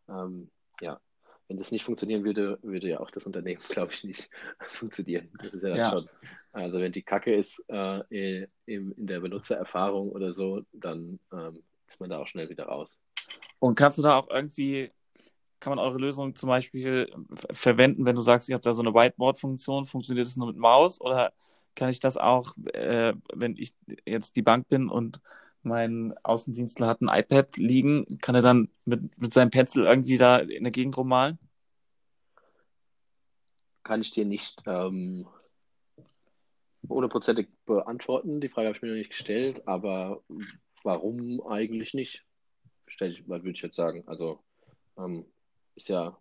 ähm, 0.10 0.50
ja, 0.82 1.00
wenn 1.48 1.58
das 1.58 1.72
nicht 1.72 1.84
funktionieren 1.84 2.24
würde, 2.24 2.58
würde 2.62 2.90
ja 2.90 3.00
auch 3.00 3.12
das 3.12 3.26
Unternehmen, 3.26 3.62
glaube 3.70 3.94
ich, 3.94 4.04
nicht 4.04 4.30
funktionieren. 4.72 5.30
Das 5.40 5.54
ist 5.54 5.64
ja 5.64 5.70
dann 5.70 5.78
ja. 5.78 5.90
schon. 5.90 6.10
Also 6.52 6.80
wenn 6.80 6.92
die 6.92 7.04
Kacke 7.04 7.34
ist 7.34 7.64
äh, 7.70 8.48
in, 8.66 8.92
in 8.92 9.08
der 9.08 9.20
Benutzererfahrung 9.20 10.12
oder 10.12 10.34
so, 10.34 10.64
dann 10.72 11.20
ähm, 11.32 11.64
ist 11.88 12.00
man 12.00 12.10
da 12.10 12.20
auch 12.20 12.28
schnell 12.28 12.50
wieder 12.50 12.66
raus. 12.66 12.98
Und 13.60 13.76
kannst 13.76 13.98
du 13.98 14.02
da 14.02 14.18
auch 14.18 14.30
irgendwie 14.30 14.92
kann 15.64 15.72
man 15.72 15.80
eure 15.80 15.98
Lösung 15.98 16.36
zum 16.36 16.50
Beispiel 16.50 17.10
verwenden, 17.52 18.06
wenn 18.06 18.18
du 18.18 18.22
sagst, 18.22 18.50
ihr 18.50 18.56
habt 18.56 18.66
da 18.66 18.74
so 18.74 18.82
eine 18.82 18.94
Whiteboard-Funktion, 18.94 19.86
funktioniert 19.86 20.28
das 20.28 20.36
nur 20.36 20.48
mit 20.48 20.58
Maus 20.58 21.00
oder 21.00 21.32
kann 21.74 21.90
ich 21.90 22.02
das 22.02 22.18
auch, 22.18 22.54
äh, 22.74 23.14
wenn 23.34 23.56
ich 23.56 23.74
jetzt 24.06 24.36
die 24.36 24.42
Bank 24.42 24.68
bin 24.68 24.90
und 24.90 25.22
mein 25.62 26.14
Außendienstler 26.24 26.88
hat 26.88 27.02
ein 27.02 27.08
iPad 27.08 27.56
liegen, 27.56 28.20
kann 28.20 28.36
er 28.36 28.42
dann 28.42 28.68
mit, 28.84 29.18
mit 29.18 29.32
seinem 29.32 29.52
Pencil 29.52 29.86
irgendwie 29.86 30.18
da 30.18 30.40
in 30.40 30.66
der 30.66 30.74
Gegend 30.74 30.98
rummalen? 30.98 31.40
Kann 33.84 34.02
ich 34.02 34.12
dir 34.12 34.26
nicht 34.26 34.64
ähm, 34.66 35.26
hundertprozentig 36.90 37.48
beantworten. 37.66 38.42
Die 38.42 38.50
Frage 38.50 38.68
habe 38.68 38.76
ich 38.76 38.82
mir 38.82 38.90
noch 38.90 38.96
nicht 38.96 39.12
gestellt, 39.12 39.66
aber 39.66 40.22
warum 40.84 41.42
eigentlich 41.48 41.94
nicht? 41.94 42.26
Stell 42.86 43.12
ich, 43.12 43.26
würde 43.30 43.50
ich 43.50 43.62
jetzt 43.62 43.78
sagen. 43.78 44.04
Also 44.08 44.44
ähm, 44.98 45.26
ist 45.76 45.90
ja, 45.90 46.18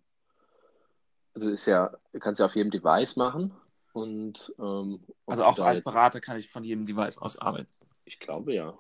also 1.34 1.50
ist 1.50 1.66
ja, 1.66 1.94
kannst 2.20 2.40
ja 2.40 2.46
auf 2.46 2.56
jedem 2.56 2.70
Device 2.70 3.16
machen. 3.16 3.54
Und, 3.92 4.54
ähm, 4.58 5.04
also 5.26 5.44
auch 5.44 5.58
als 5.58 5.82
Berater 5.82 6.20
kann 6.20 6.38
ich 6.38 6.48
von 6.48 6.64
jedem 6.64 6.86
Device 6.86 7.18
aus 7.18 7.36
arbeiten. 7.36 7.68
Ich 8.04 8.18
glaube 8.18 8.54
ja. 8.54 8.76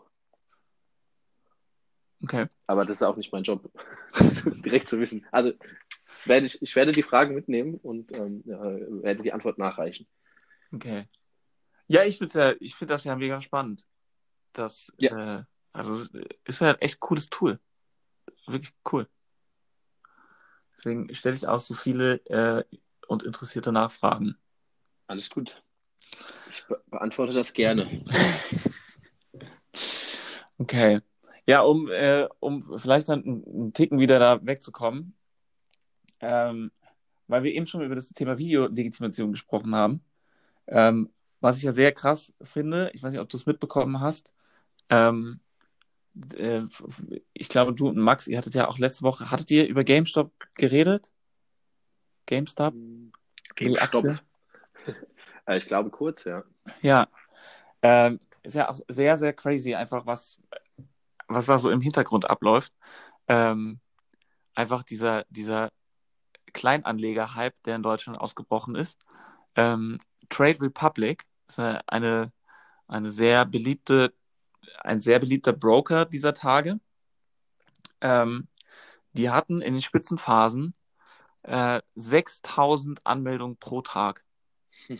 Okay. 2.22 2.46
Aber 2.66 2.84
das 2.84 2.96
ist 2.96 3.02
auch 3.02 3.16
nicht 3.16 3.32
mein 3.32 3.42
Job, 3.42 3.70
direkt 4.64 4.88
zu 4.88 4.98
wissen. 5.00 5.26
Also 5.32 5.52
werde 6.24 6.46
ich, 6.46 6.62
ich 6.62 6.74
werde 6.76 6.92
die 6.92 7.02
Fragen 7.02 7.34
mitnehmen 7.34 7.74
und 7.74 8.12
ähm, 8.12 8.42
ja, 8.46 8.60
werde 8.62 9.22
die 9.22 9.32
Antwort 9.32 9.58
nachreichen. 9.58 10.06
Okay. 10.72 11.08
Ja, 11.88 12.04
ich 12.04 12.18
finde 12.18 12.38
ja, 12.38 12.54
ich 12.60 12.74
finde 12.74 12.94
das 12.94 13.04
ja 13.04 13.16
mega 13.16 13.40
spannend. 13.40 13.84
Das, 14.52 14.92
ja. 14.98 15.40
äh, 15.40 15.44
also 15.72 15.96
ist 16.44 16.60
ja 16.60 16.70
ein 16.70 16.80
echt 16.80 17.00
cooles 17.00 17.28
Tool. 17.28 17.58
Wirklich 18.46 18.72
cool. 18.92 19.08
Deswegen 20.82 21.14
stelle 21.14 21.36
ich 21.36 21.46
auch 21.46 21.60
so 21.60 21.74
viele 21.74 22.14
äh, 22.26 22.64
und 23.06 23.22
interessierte 23.22 23.70
Nachfragen. 23.70 24.36
Alles 25.06 25.30
gut. 25.30 25.62
Ich 26.50 26.66
be 26.66 26.82
beantworte 26.90 27.32
das 27.32 27.52
gerne. 27.52 28.02
okay. 30.58 31.00
Ja, 31.46 31.60
um, 31.60 31.88
äh, 31.88 32.28
um 32.40 32.78
vielleicht 32.78 33.08
dann 33.08 33.22
einen 33.22 33.72
Ticken 33.72 33.98
wieder 33.98 34.18
da 34.18 34.44
wegzukommen, 34.44 35.14
ähm, 36.20 36.70
weil 37.26 37.42
wir 37.42 37.52
eben 37.52 37.66
schon 37.66 37.82
über 37.82 37.94
das 37.94 38.10
Thema 38.10 38.38
Videolegitimation 38.38 39.32
gesprochen 39.32 39.74
haben, 39.74 40.04
ähm, 40.68 41.10
was 41.40 41.56
ich 41.56 41.64
ja 41.64 41.72
sehr 41.72 41.92
krass 41.92 42.32
finde, 42.42 42.90
ich 42.94 43.02
weiß 43.02 43.12
nicht, 43.12 43.20
ob 43.20 43.28
du 43.28 43.36
es 43.36 43.46
mitbekommen 43.46 44.00
hast, 44.00 44.32
ähm, 44.88 45.40
äh, 46.34 46.62
ich 47.32 47.48
glaube, 47.48 47.72
du 47.72 47.88
und 47.88 47.96
Max, 47.96 48.26
ihr 48.26 48.38
hattet 48.38 48.54
ja 48.54 48.68
auch 48.68 48.78
letzte 48.78 49.02
Woche, 49.02 49.30
hattet 49.30 49.50
ihr 49.50 49.66
über 49.66 49.84
GameStop 49.84 50.32
geredet? 50.54 51.10
GameStop? 52.26 52.74
GameStop. 53.54 54.04
Äh, 55.44 55.58
ich 55.58 55.66
glaube 55.66 55.90
kurz, 55.90 56.22
ja. 56.22 56.44
Ja. 56.82 57.08
Ähm, 57.82 58.20
ist 58.44 58.54
ja 58.54 58.68
auch 58.68 58.78
sehr, 58.86 59.16
sehr 59.16 59.32
crazy, 59.32 59.74
einfach 59.74 60.06
was, 60.06 60.40
was 61.26 61.46
da 61.46 61.58
so 61.58 61.68
im 61.70 61.80
Hintergrund 61.80 62.30
abläuft. 62.30 62.72
Ähm, 63.26 63.80
einfach 64.54 64.84
dieser, 64.84 65.24
dieser 65.30 65.72
Kleinanleger-Hype, 66.52 67.60
der 67.64 67.74
in 67.74 67.82
Deutschland 67.82 68.20
ausgebrochen 68.20 68.76
ist. 68.76 69.00
Ähm, 69.56 69.98
Trade 70.28 70.60
Republic 70.60 71.26
ist 71.48 71.58
eine, 71.58 72.32
eine 72.86 73.10
sehr 73.10 73.44
beliebte 73.44 74.14
ein 74.84 75.00
sehr 75.00 75.18
beliebter 75.18 75.52
Broker 75.52 76.04
dieser 76.04 76.34
Tage. 76.34 76.80
Ähm, 78.00 78.48
die 79.12 79.30
hatten 79.30 79.60
in 79.60 79.74
den 79.74 79.82
Spitzenphasen 79.82 80.74
äh, 81.42 81.80
6000 81.94 83.06
Anmeldungen 83.06 83.56
pro 83.56 83.82
Tag. 83.82 84.24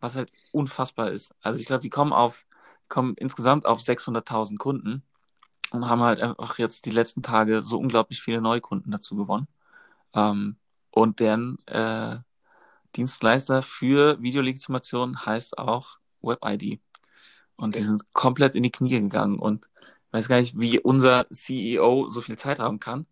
Was 0.00 0.16
halt 0.16 0.32
unfassbar 0.52 1.10
ist. 1.10 1.34
Also 1.40 1.58
ich 1.58 1.66
glaube, 1.66 1.80
die 1.80 1.90
kommen 1.90 2.12
auf, 2.12 2.46
kommen 2.88 3.14
insgesamt 3.16 3.66
auf 3.66 3.80
600.000 3.80 4.58
Kunden 4.58 5.02
und 5.72 5.88
haben 5.88 6.02
halt 6.02 6.20
einfach 6.20 6.58
jetzt 6.58 6.86
die 6.86 6.90
letzten 6.90 7.22
Tage 7.22 7.62
so 7.62 7.78
unglaublich 7.78 8.20
viele 8.20 8.40
Neukunden 8.40 8.92
dazu 8.92 9.16
gewonnen. 9.16 9.48
Ähm, 10.12 10.56
und 10.90 11.20
deren 11.20 11.58
äh, 11.66 12.18
Dienstleister 12.94 13.62
für 13.62 14.22
Videolegitimation 14.22 15.26
heißt 15.26 15.58
auch 15.58 15.98
WebID. 16.20 16.80
Und 17.56 17.76
die 17.76 17.82
sind 17.82 18.12
komplett 18.12 18.54
in 18.54 18.62
die 18.62 18.70
Knie 18.72 19.00
gegangen 19.00 19.38
und 19.38 19.68
weiß 20.10 20.28
gar 20.28 20.38
nicht, 20.40 20.58
wie 20.58 20.78
unser 20.80 21.26
CEO 21.30 22.10
so 22.10 22.20
viel 22.20 22.36
Zeit 22.38 22.60
haben 22.60 22.80
kann. 22.80 23.06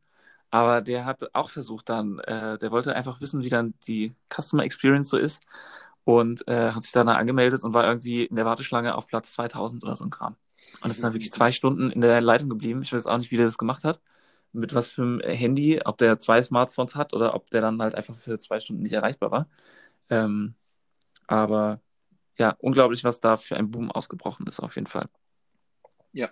Aber 0.50 0.82
der 0.82 1.04
hat 1.06 1.34
auch 1.34 1.50
versucht 1.50 1.88
dann, 1.88 2.18
äh, 2.20 2.58
der 2.58 2.70
wollte 2.72 2.94
einfach 2.94 3.20
wissen, 3.20 3.42
wie 3.42 3.48
dann 3.48 3.74
die 3.86 4.14
Customer 4.30 4.64
Experience 4.64 5.08
so 5.08 5.16
ist 5.16 5.42
und 6.04 6.46
äh, 6.48 6.72
hat 6.72 6.82
sich 6.82 6.92
dann 6.92 7.08
angemeldet 7.08 7.64
und 7.64 7.74
war 7.74 7.86
irgendwie 7.86 8.24
in 8.24 8.36
der 8.36 8.44
Warteschlange 8.44 8.94
auf 8.94 9.06
Platz 9.06 9.32
2000 9.34 9.82
oder 9.84 9.96
so 9.96 10.04
ein 10.04 10.10
Kram. 10.10 10.36
Und 10.82 10.90
ist 10.90 11.02
dann 11.04 11.14
wirklich 11.14 11.32
zwei 11.32 11.52
Stunden 11.52 11.90
in 11.90 12.00
der 12.00 12.20
Leitung 12.20 12.48
geblieben. 12.50 12.82
Ich 12.82 12.92
weiß 12.92 13.06
auch 13.06 13.18
nicht, 13.18 13.30
wie 13.30 13.36
der 13.36 13.46
das 13.46 13.58
gemacht 13.58 13.84
hat. 13.84 14.00
Mit 14.52 14.74
was 14.74 14.90
für 14.90 15.02
einem 15.02 15.20
Handy, 15.20 15.80
ob 15.84 15.98
der 15.98 16.18
zwei 16.20 16.42
Smartphones 16.42 16.94
hat 16.96 17.14
oder 17.14 17.34
ob 17.34 17.50
der 17.50 17.62
dann 17.62 17.80
halt 17.82 17.94
einfach 17.94 18.14
für 18.16 18.38
zwei 18.38 18.60
Stunden 18.60 18.82
nicht 18.82 18.92
erreichbar 18.92 19.30
war. 19.30 19.48
Ähm, 20.10 20.54
aber 21.26 21.80
ja, 22.38 22.56
unglaublich, 22.58 23.04
was 23.04 23.20
da 23.20 23.36
für 23.36 23.56
ein 23.56 23.70
Boom 23.70 23.90
ausgebrochen 23.90 24.46
ist, 24.46 24.60
auf 24.60 24.76
jeden 24.76 24.86
Fall. 24.86 25.08
Ja. 26.12 26.30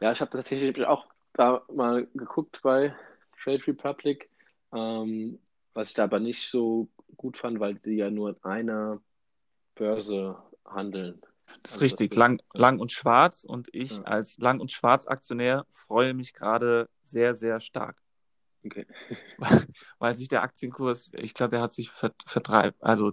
Ja, 0.00 0.12
ich 0.12 0.20
habe 0.20 0.30
tatsächlich 0.30 0.84
auch 0.86 1.06
da 1.32 1.62
mal 1.72 2.06
geguckt 2.14 2.60
bei 2.62 2.94
Trade 3.42 3.66
Republic, 3.66 4.28
ähm, 4.72 5.38
was 5.74 5.90
ich 5.90 5.94
da 5.94 6.04
aber 6.04 6.20
nicht 6.20 6.50
so 6.50 6.88
gut 7.16 7.38
fand, 7.38 7.60
weil 7.60 7.74
die 7.74 7.96
ja 7.96 8.10
nur 8.10 8.30
in 8.30 8.42
einer 8.42 9.00
Börse 9.74 10.36
handeln. 10.64 11.20
Das 11.62 11.72
ist 11.72 11.76
also 11.76 11.84
richtig, 11.84 12.10
das 12.10 12.18
lang, 12.18 12.42
lang 12.54 12.80
und 12.80 12.92
schwarz 12.92 13.44
und 13.44 13.68
ich 13.72 13.98
ja. 13.98 14.02
als 14.02 14.38
Lang- 14.38 14.60
und 14.60 14.72
Schwarz-Aktionär 14.72 15.66
freue 15.70 16.14
mich 16.14 16.34
gerade 16.34 16.88
sehr, 17.02 17.34
sehr 17.34 17.60
stark. 17.60 18.00
Okay. 18.64 18.86
Weil 19.98 20.16
sich 20.16 20.28
der 20.28 20.42
Aktienkurs, 20.42 21.12
ich 21.14 21.34
glaube, 21.34 21.50
der 21.50 21.60
hat 21.62 21.72
sich 21.72 21.90
verdreibt, 21.90 22.82
also 22.82 23.12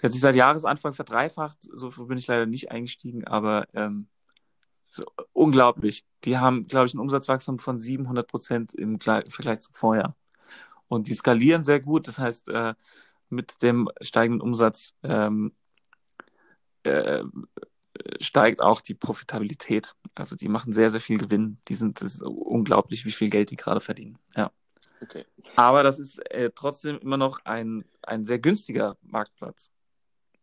der 0.00 0.08
hat 0.08 0.12
sich 0.12 0.20
seit 0.20 0.34
Jahresanfang 0.34 0.94
verdreifacht. 0.94 1.58
So 1.62 1.90
bin 2.06 2.18
ich 2.18 2.26
leider 2.26 2.46
nicht 2.46 2.70
eingestiegen, 2.70 3.26
aber 3.26 3.66
ähm, 3.74 4.08
so, 4.86 5.04
unglaublich. 5.32 6.04
Die 6.24 6.38
haben, 6.38 6.66
glaube 6.66 6.86
ich, 6.86 6.94
ein 6.94 6.98
Umsatzwachstum 6.98 7.58
von 7.58 7.78
700 7.78 8.28
Prozent 8.28 8.74
im 8.74 8.98
Vergleich 9.00 9.60
zum 9.60 9.74
Vorjahr. 9.74 10.16
Und 10.88 11.08
die 11.08 11.14
skalieren 11.14 11.62
sehr 11.62 11.80
gut. 11.80 12.08
Das 12.08 12.18
heißt, 12.18 12.48
äh, 12.48 12.74
mit 13.28 13.62
dem 13.62 13.88
steigenden 14.00 14.40
Umsatz 14.40 14.94
ähm, 15.04 15.52
äh, 16.82 17.22
steigt 18.20 18.60
auch 18.60 18.80
die 18.80 18.94
Profitabilität. 18.94 19.94
Also 20.14 20.34
die 20.34 20.48
machen 20.48 20.72
sehr, 20.72 20.90
sehr 20.90 21.00
viel 21.00 21.18
Gewinn. 21.18 21.58
Die 21.68 21.74
sind 21.74 22.02
unglaublich, 22.22 23.04
wie 23.04 23.12
viel 23.12 23.30
Geld 23.30 23.50
die 23.50 23.56
gerade 23.56 23.80
verdienen. 23.80 24.18
Ja. 24.34 24.50
Okay. 25.00 25.24
Aber 25.56 25.82
das 25.82 25.98
ist 25.98 26.18
äh, 26.30 26.50
trotzdem 26.54 26.98
immer 26.98 27.16
noch 27.16 27.40
ein, 27.44 27.84
ein 28.02 28.24
sehr 28.24 28.38
günstiger 28.38 28.96
Marktplatz. 29.02 29.70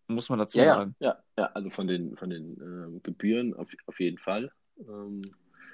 muss 0.08 0.30
man 0.30 0.40
dazu 0.40 0.58
Ja, 0.58 0.76
sagen. 0.76 0.96
ja, 1.00 1.18
ja, 1.38 1.46
also 1.54 1.70
von 1.70 1.88
den, 1.88 2.16
von 2.18 2.30
den 2.30 2.60
ähm, 2.62 3.02
Gebühren 3.04 3.54
auf, 3.54 3.70
auf 3.86 4.00
jeden 4.00 4.18
Fall. 4.18 4.52
Ähm, 4.80 5.22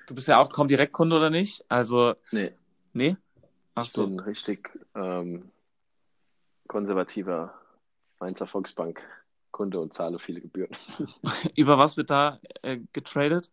Du 0.08 0.16
bist 0.16 0.28
ja 0.28 0.38
auch 0.40 0.50
kaum 0.50 0.68
Direktkunde 0.68 1.16
oder 1.16 1.30
nicht? 1.30 1.64
Also, 1.70 2.16
nee, 2.32 2.52
nee? 2.92 3.16
Ach 3.74 3.86
ich 3.86 3.92
so. 3.92 4.06
bin 4.06 4.20
richtig 4.20 4.78
ähm, 4.96 5.50
konservativer 6.68 7.54
Mainzer 8.20 8.48
Volksbank-Kunde 8.48 9.80
und 9.80 9.94
zahle 9.94 10.20
viele 10.20 10.42
Gebühren. 10.42 10.76
Über 11.56 11.78
was 11.78 11.96
wird 11.98 12.10
da 12.10 12.40
äh, 12.62 12.80
getradet? 12.92 13.50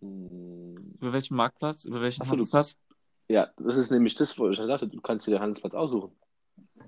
Hm, 0.00 0.94
Über 1.00 1.12
welchen 1.12 1.36
Marktplatz? 1.36 1.84
Über 1.84 2.00
welchen 2.00 2.22
Ach 2.22 2.26
so, 2.26 2.32
du- 2.32 2.32
Handelsplatz? 2.32 2.76
Ja, 3.28 3.50
das 3.56 3.76
ist 3.76 3.90
nämlich 3.90 4.14
das, 4.16 4.38
wo 4.38 4.50
ich 4.50 4.56
schon 4.56 4.68
dachte, 4.68 4.86
du 4.86 5.00
kannst 5.00 5.26
dir 5.26 5.32
den 5.32 5.40
Handelsplatz 5.40 5.74
aussuchen. 5.74 6.12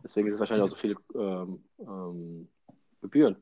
Deswegen 0.04 0.28
ist 0.28 0.34
es 0.34 0.40
wahrscheinlich 0.40 0.70
auch 0.70 0.74
so 0.74 0.80
viele 0.80 0.96
ähm, 1.14 1.64
ähm, 1.78 2.48
Gebühren. 3.00 3.36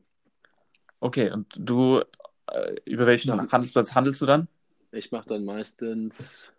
Okay, 1.01 1.31
und 1.31 1.53
du, 1.59 2.03
äh, 2.51 2.75
über 2.85 3.07
welchen 3.07 3.29
Ja. 3.29 3.51
Handelsplatz 3.51 3.95
handelst 3.95 4.23
du 4.23 4.27
dann? 4.27 4.49
Ich 4.93 5.11
mache 5.11 5.29
dann 5.29 5.45
meistens, 5.45 6.55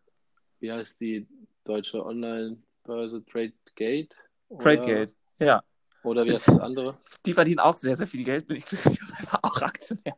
wie 0.59 0.71
heißt 0.71 0.99
die 0.99 1.27
deutsche 1.63 2.05
Online-Börse, 2.05 3.23
TradeGate? 3.25 4.15
TradeGate. 4.59 5.15
Ja. 5.39 5.63
Oder 6.03 6.25
wie 6.25 6.31
heißt 6.31 6.49
das 6.49 6.59
andere? 6.59 6.97
Die 7.25 7.33
verdienen 7.33 7.59
auch 7.59 7.75
sehr, 7.75 7.95
sehr 7.95 8.07
viel 8.07 8.23
Geld, 8.23 8.45
bin 8.45 8.57
ich 8.57 8.65
glücklicherweise 8.65 9.39
auch 9.41 9.61
Aktionär. 9.61 10.17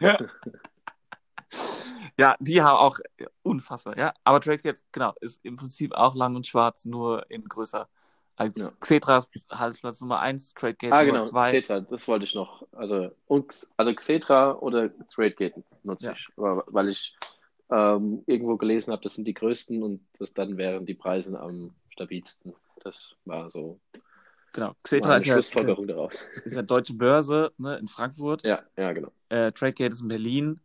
ja, 2.20 2.36
die 2.38 2.60
haben 2.62 2.76
auch 2.76 2.98
äh, 3.16 3.26
unfassbar, 3.42 3.96
ja. 3.96 4.12
Aber 4.24 4.40
TradeGate, 4.40 4.82
genau, 4.92 5.14
ist 5.20 5.40
im 5.42 5.56
Prinzip 5.56 5.92
auch 5.94 6.14
lang 6.14 6.36
und 6.36 6.46
schwarz, 6.46 6.84
nur 6.84 7.28
in 7.30 7.44
größer. 7.44 7.88
Also 8.36 8.60
Ja. 8.60 8.72
Xetra 8.78 9.18
ist 9.18 9.30
Handelsplatz 9.50 10.00
Nummer 10.02 10.20
1, 10.20 10.54
TradeGate 10.54 10.92
Ah, 10.92 11.00
Nummer 11.00 11.12
genau, 11.12 11.24
2. 11.24 11.50
Xetra, 11.50 11.80
das 11.80 12.06
wollte 12.06 12.24
ich 12.26 12.34
noch. 12.34 12.66
Also, 12.72 13.10
und, 13.26 13.54
also 13.76 13.94
Xetra 13.94 14.52
oder 14.58 14.90
TradeGate 15.08 15.62
nutze 15.82 16.06
Ja. 16.06 16.12
ich, 16.12 16.28
weil 16.36 16.88
ich 16.90 17.16
ähm, 17.70 18.22
irgendwo 18.26 18.56
gelesen 18.56 18.92
habe, 18.92 19.02
das 19.02 19.14
sind 19.14 19.26
die 19.26 19.34
größten 19.34 19.82
und 19.82 20.06
das, 20.18 20.32
dann 20.34 20.56
wären 20.58 20.84
die 20.84 20.94
Preise 20.94 21.38
am 21.40 21.72
stabilsten. 21.88 22.54
Das 22.82 23.14
war 23.24 23.50
so 23.50 23.80
Genau, 24.52 24.74
Xetra 24.82 25.16
ist 25.16 25.26
ja, 25.26 25.36
ist 25.36 25.54
ja 25.54 26.62
deutsche 26.62 26.94
Börse 26.94 27.52
ne, 27.56 27.76
in 27.78 27.86
Frankfurt. 27.86 28.42
Ja, 28.42 28.62
ja, 28.76 28.92
genau. 28.92 29.12
Äh, 29.28 29.52
TradeGate 29.52 29.92
ist 29.92 30.00
in 30.00 30.08
Berlin. 30.08 30.60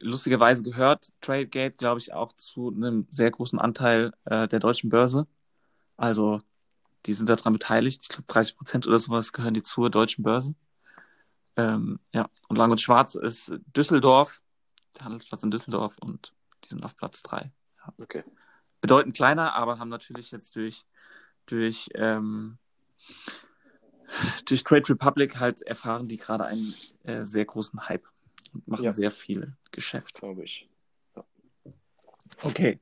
Lustigerweise 0.00 0.62
gehört 0.62 1.12
TradeGate, 1.20 1.76
glaube 1.76 2.00
ich, 2.00 2.12
auch 2.12 2.32
zu 2.32 2.72
einem 2.74 3.06
sehr 3.10 3.30
großen 3.30 3.58
Anteil 3.58 4.12
äh, 4.24 4.48
der 4.48 4.58
deutschen 4.58 4.90
Börse. 4.90 5.26
Also, 5.96 6.42
die 7.06 7.12
sind 7.12 7.28
daran 7.28 7.52
beteiligt. 7.52 8.02
Ich 8.02 8.08
glaube, 8.08 8.24
30 8.26 8.56
Prozent 8.56 8.86
oder 8.86 8.98
sowas 8.98 9.32
gehören 9.32 9.54
die 9.54 9.62
zur 9.62 9.90
deutschen 9.90 10.24
Börse. 10.24 10.54
Ähm, 11.56 12.00
ja, 12.12 12.28
und 12.48 12.56
Lang 12.56 12.70
und 12.70 12.80
Schwarz 12.80 13.14
ist 13.14 13.52
Düsseldorf, 13.74 14.42
der 14.96 15.06
Handelsplatz 15.06 15.42
in 15.42 15.50
Düsseldorf 15.50 15.96
und 15.98 16.34
die 16.64 16.68
sind 16.68 16.84
auf 16.84 16.96
Platz 16.96 17.22
3. 17.22 17.50
Okay. 17.98 18.24
Bedeutend 18.80 19.16
kleiner, 19.16 19.54
aber 19.54 19.78
haben 19.78 19.88
natürlich 19.88 20.30
jetzt 20.30 20.56
durch, 20.56 20.84
durch, 21.46 21.88
ähm, 21.94 22.58
durch 24.44 24.64
Trade 24.64 24.88
Republic 24.90 25.40
halt 25.40 25.62
erfahren 25.62 26.08
die 26.08 26.18
gerade 26.18 26.44
einen 26.44 26.74
äh, 27.04 27.24
sehr 27.24 27.44
großen 27.44 27.88
Hype 27.88 28.06
und 28.52 28.66
machen 28.68 28.84
Ja. 28.84 28.92
sehr 28.92 29.10
viel 29.10 29.54
Geschäft. 29.72 30.14
Glaube 30.14 30.44
ich. 30.44 30.68
Okay, 32.42 32.78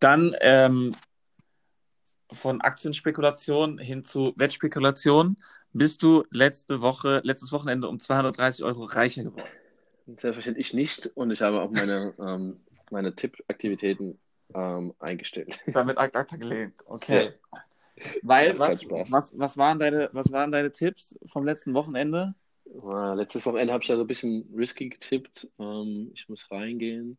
dann 0.00 0.34
ähm, 0.40 0.96
von 2.32 2.60
Aktienspekulation 2.60 3.78
hin 3.78 4.02
zu 4.02 4.32
Wettspekulation. 4.36 5.36
Bist 5.72 6.02
du 6.02 6.24
letzte 6.30 6.80
Woche, 6.80 7.20
letztes 7.22 7.52
Wochenende 7.52 7.88
um 7.88 8.00
230 8.00 8.64
Euro 8.64 8.84
reicher 8.84 9.24
geworden? 9.24 9.48
Selbstverständlich 10.06 10.72
nicht 10.72 11.06
und 11.14 11.30
ich 11.30 11.42
habe 11.42 11.60
auch 11.60 11.70
meine, 11.70 12.14
ähm, 12.18 12.60
meine 12.90 13.14
Tippaktivitäten 13.14 14.18
ähm, 14.54 14.94
eingestellt. 14.98 15.60
Damit 15.66 15.98
ad 15.98 16.16
acta 16.18 16.36
gelehnt. 16.36 16.74
Okay. 16.86 17.30
Weil, 18.22 18.54
Macht 18.54 18.60
was, 18.60 18.90
was, 19.10 19.38
was, 19.38 19.56
waren 19.56 19.78
deine, 19.78 20.10
was 20.12 20.30
waren 20.30 20.52
deine 20.52 20.70
Tipps 20.70 21.18
vom 21.26 21.44
letzten 21.44 21.74
Wochenende? 21.74 22.34
Letztes 22.72 23.46
Wochenende 23.46 23.72
habe 23.72 23.82
ich 23.82 23.88
ja 23.88 23.96
so 23.96 24.02
ein 24.02 24.06
bisschen 24.06 24.48
risky 24.54 24.88
getippt. 24.88 25.48
Ähm, 25.58 26.10
ich 26.14 26.28
muss 26.28 26.50
reingehen. 26.50 27.18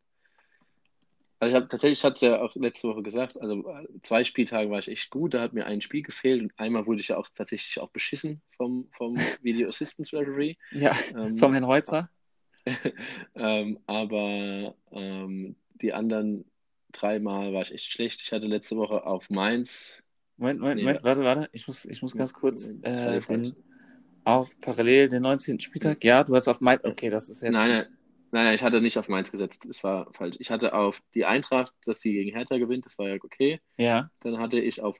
Also 1.40 1.52
ich 1.52 1.56
habe 1.56 1.68
tatsächlich, 1.68 2.00
ich 2.00 2.04
hatte 2.04 2.16
es 2.16 2.22
ja 2.22 2.42
auch 2.42 2.56
letzte 2.56 2.88
Woche 2.88 3.04
gesagt, 3.04 3.40
also 3.40 3.68
äh, 3.70 3.88
zwei 4.02 4.24
Spieltage 4.24 4.72
war 4.72 4.80
ich 4.80 4.88
echt 4.88 5.12
gut, 5.12 5.36
da 5.36 5.42
hat 5.42 5.54
mir 5.54 5.68
ein 5.68 5.82
Spiel 5.82 6.02
gefehlt 6.02 6.42
und 6.42 6.52
einmal 6.58 6.88
wurde 6.88 7.00
ich 7.00 7.10
ja 7.10 7.18
auch 7.18 7.30
tatsächlich 7.34 7.80
auch 7.80 7.90
beschissen 7.90 8.42
vom, 8.56 8.90
vom 8.92 9.16
Video 9.44 9.70
Assistance 9.70 10.18
Referee. 10.18 10.56
Ja, 10.72 10.96
Ähm, 11.16 11.38
vom 11.38 11.54
Herrn 11.54 11.68
Heutzer. 11.68 12.10
ähm, 13.36 13.80
aber 13.86 14.76
ähm, 14.92 15.56
die 15.76 15.94
anderen 15.94 16.46
dreimal 16.92 17.54
war 17.54 17.62
ich 17.62 17.74
echt 17.74 17.92
schlecht. 17.92 18.22
Ich 18.22 18.32
hatte 18.32 18.48
letzte 18.48 18.76
Woche 18.76 19.06
auf 19.06 19.30
Mainz. 19.30 20.04
Moment, 20.38 20.60
Moment, 20.60 20.78
Nee, 20.78 20.84
Moment, 20.86 21.04
warte, 21.04 21.24
warte. 21.24 21.50
Ich 21.52 21.68
muss, 21.68 21.86
ich 21.86 22.02
muss 22.02 22.16
ganz 22.16 22.34
kurz 22.34 22.70
äh, 22.82 23.22
den, 23.22 23.56
auch 24.28 24.50
parallel 24.62 25.10
den 25.10 25.22
19. 25.24 25.62
Spieltag. 25.62 26.04
Ja, 26.04 26.24
du 26.24 26.36
hast 26.36 26.48
auf 26.48 26.60
mein. 26.60 26.80
Okay, 26.84 27.10
das 27.10 27.30
ist 27.30 27.42
jetzt. 27.42 27.54
Nein, 27.54 27.70
nein, 27.70 27.86
nein, 28.32 28.46
nein, 28.46 28.56
ich 28.56 28.62
hatte 28.62 28.82
nicht 28.82 28.98
auf 28.98 29.08
Mainz 29.08 29.32
gesetzt. 29.32 29.64
Das 29.68 29.84
war 29.84 30.12
falsch. 30.14 30.36
Ich 30.40 30.52
hatte 30.52 30.74
auf 30.74 31.02
die 31.14 31.26
Eintracht, 31.26 31.74
dass 31.86 32.02
sie 32.02 32.12
gegen 32.12 32.36
Hertha 32.36 32.58
gewinnt. 32.58 32.86
Das 32.86 32.98
war 32.98 33.08
ja 33.08 33.16
okay. 33.16 33.62
Ja, 33.78 34.12
Dann 34.20 34.38
hatte 34.40 34.60
ich 34.60 34.82
auf 34.82 35.00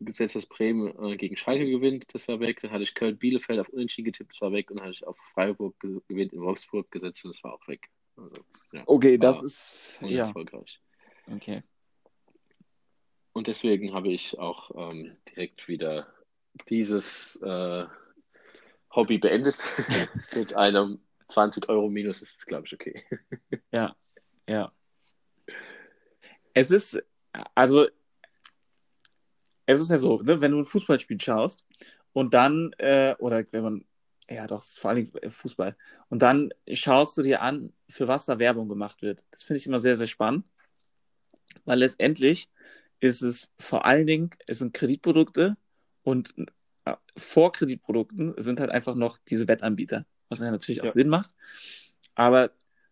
gesetzt, 0.00 0.34
dass 0.34 0.46
Bremen 0.46 0.92
äh, 1.02 1.16
gegen 1.16 1.36
Schalke 1.36 1.70
gewinnt. 1.70 2.06
Das 2.12 2.26
war 2.26 2.40
weg. 2.40 2.60
Dann 2.60 2.72
hatte 2.72 2.82
ich 2.82 2.94
Köln-Bielefeld 2.94 3.60
auf 3.60 3.68
Unentschieden 3.68 4.06
getippt. 4.06 4.32
Das 4.32 4.40
war 4.40 4.52
weg. 4.52 4.70
Und 4.70 4.78
dann 4.78 4.86
hatte 4.86 4.94
ich 4.94 5.06
auf 5.06 5.16
Freiburg 5.32 5.78
ge 5.78 6.00
gewinnt 6.08 6.32
in 6.32 6.40
Wolfsburg 6.40 6.90
gesetzt. 6.90 7.24
Und 7.24 7.34
das 7.34 7.44
war 7.44 7.54
auch 7.54 7.68
weg. 7.68 7.88
Also, 8.16 8.44
ja, 8.72 8.82
okay, 8.86 9.18
das 9.18 9.42
ist. 9.42 9.98
Ja, 10.00 10.24
unerfolgreich. 10.24 10.80
okay. 11.32 11.62
Und 13.32 13.46
deswegen 13.46 13.94
habe 13.94 14.12
ich 14.12 14.38
auch 14.38 14.90
ähm, 14.90 15.16
direkt 15.28 15.68
wieder 15.68 16.06
dieses 16.68 17.36
äh, 17.42 17.84
Hobby 18.94 19.18
beendet. 19.18 19.56
Mit 20.34 20.54
einem 20.54 21.00
20 21.28 21.68
Euro 21.68 21.88
Minus 21.88 22.22
ist 22.22 22.38
es, 22.38 22.46
glaube 22.46 22.66
ich, 22.66 22.74
okay. 22.74 23.04
Ja, 23.72 23.96
ja. 24.48 24.72
Es 26.52 26.70
ist, 26.70 27.02
also, 27.54 27.88
es 29.66 29.80
ist 29.80 29.90
ja 29.90 29.98
so, 29.98 30.20
ne, 30.22 30.40
wenn 30.40 30.52
du 30.52 30.58
ein 30.58 30.64
Fußballspiel 30.64 31.20
schaust 31.20 31.64
und 32.12 32.34
dann, 32.34 32.72
äh, 32.78 33.16
oder 33.18 33.44
wenn 33.50 33.62
man, 33.62 33.84
ja 34.30 34.46
doch, 34.46 34.62
vor 34.62 34.90
allem 34.90 35.10
Fußball, 35.28 35.76
und 36.08 36.22
dann 36.22 36.50
schaust 36.72 37.16
du 37.16 37.22
dir 37.22 37.42
an, 37.42 37.72
für 37.88 38.06
was 38.06 38.26
da 38.26 38.38
Werbung 38.38 38.68
gemacht 38.68 39.02
wird. 39.02 39.24
Das 39.30 39.42
finde 39.42 39.58
ich 39.58 39.66
immer 39.66 39.80
sehr, 39.80 39.96
sehr 39.96 40.06
spannend, 40.06 40.44
weil 41.64 41.78
letztendlich 41.78 42.48
ist 43.00 43.22
es 43.22 43.50
vor 43.58 43.84
allen 43.84 44.06
Dingen, 44.06 44.30
es 44.46 44.58
sind 44.58 44.74
Kreditprodukte 44.74 45.56
und 46.02 46.34
äh, 46.38 46.46
vor 47.16 47.52
Kreditprodukten 47.52 48.34
sind 48.36 48.60
halt 48.60 48.70
einfach 48.70 48.94
noch 48.94 49.18
diese 49.28 49.48
Wettanbieter, 49.48 50.06
was 50.28 50.40
ja 50.40 50.50
natürlich 50.50 50.82
auch 50.82 50.88
Ja. 50.88 50.92
Sinn 50.92 51.08
macht. 51.08 51.34
Aber 52.14 52.50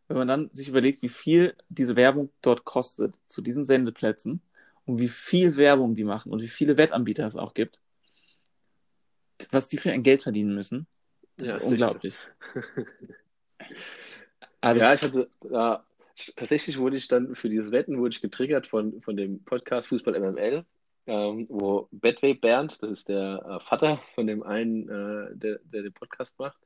wenn 0.09 0.17
man 0.17 0.29
dann 0.29 0.51
sich 0.53 0.69
überlegt, 0.69 1.03
wie 1.03 1.09
viel 1.09 1.55
diese 1.69 1.97
Werbung 1.97 2.31
dort 2.43 2.65
kostet, 2.65 3.21
zu 3.29 3.43
diesen 3.43 3.65
Sendeplätzen 3.65 4.43
und 4.87 4.99
wie 4.99 5.09
viel 5.09 5.57
Werbung 5.57 5.95
die 5.95 6.05
machen 6.05 6.33
und 6.33 6.43
wie 6.43 6.49
viele 6.49 6.77
Wettanbieter 6.77 7.27
es 7.27 7.37
auch 7.37 7.55
gibt, 7.55 7.81
was 9.51 9.69
die 9.69 9.79
für 9.79 9.93
ein 9.93 10.03
Geld 10.03 10.23
verdienen 10.23 10.55
müssen, 10.55 10.87
das 11.37 11.49
Ja, 11.49 11.57
ist 11.57 11.63
unglaublich. 11.63 12.19
Also, 14.61 14.81
ja, 14.81 14.95
ich 14.95 15.03
hatte, 15.03 15.29
ja, 15.51 15.85
tatsächlich 16.37 16.79
wurde 16.79 16.97
ich 16.97 17.09
dann 17.09 17.35
für 17.35 17.49
dieses 17.49 17.73
Wetten 17.73 17.99
wurde 17.99 18.15
ich 18.15 18.21
getriggert 18.23 18.67
von, 18.67 19.01
von 19.03 19.17
dem 19.17 19.43
Podcast 19.45 19.89
Fußball 19.89 20.15
MML, 20.19 20.65
ähm, 21.07 21.47
wo 21.49 21.89
Betway 21.91 22.35
Bernd, 22.35 22.83
das 22.83 22.91
ist 22.91 23.09
der 23.09 23.45
äh, 23.45 23.65
Vater 23.67 24.01
von 24.15 24.27
dem 24.27 24.43
einen, 24.43 24.89
äh, 24.89 25.37
der, 25.37 25.59
der 25.65 25.83
den 25.83 25.93
Podcast 25.93 26.39
macht, 26.39 26.59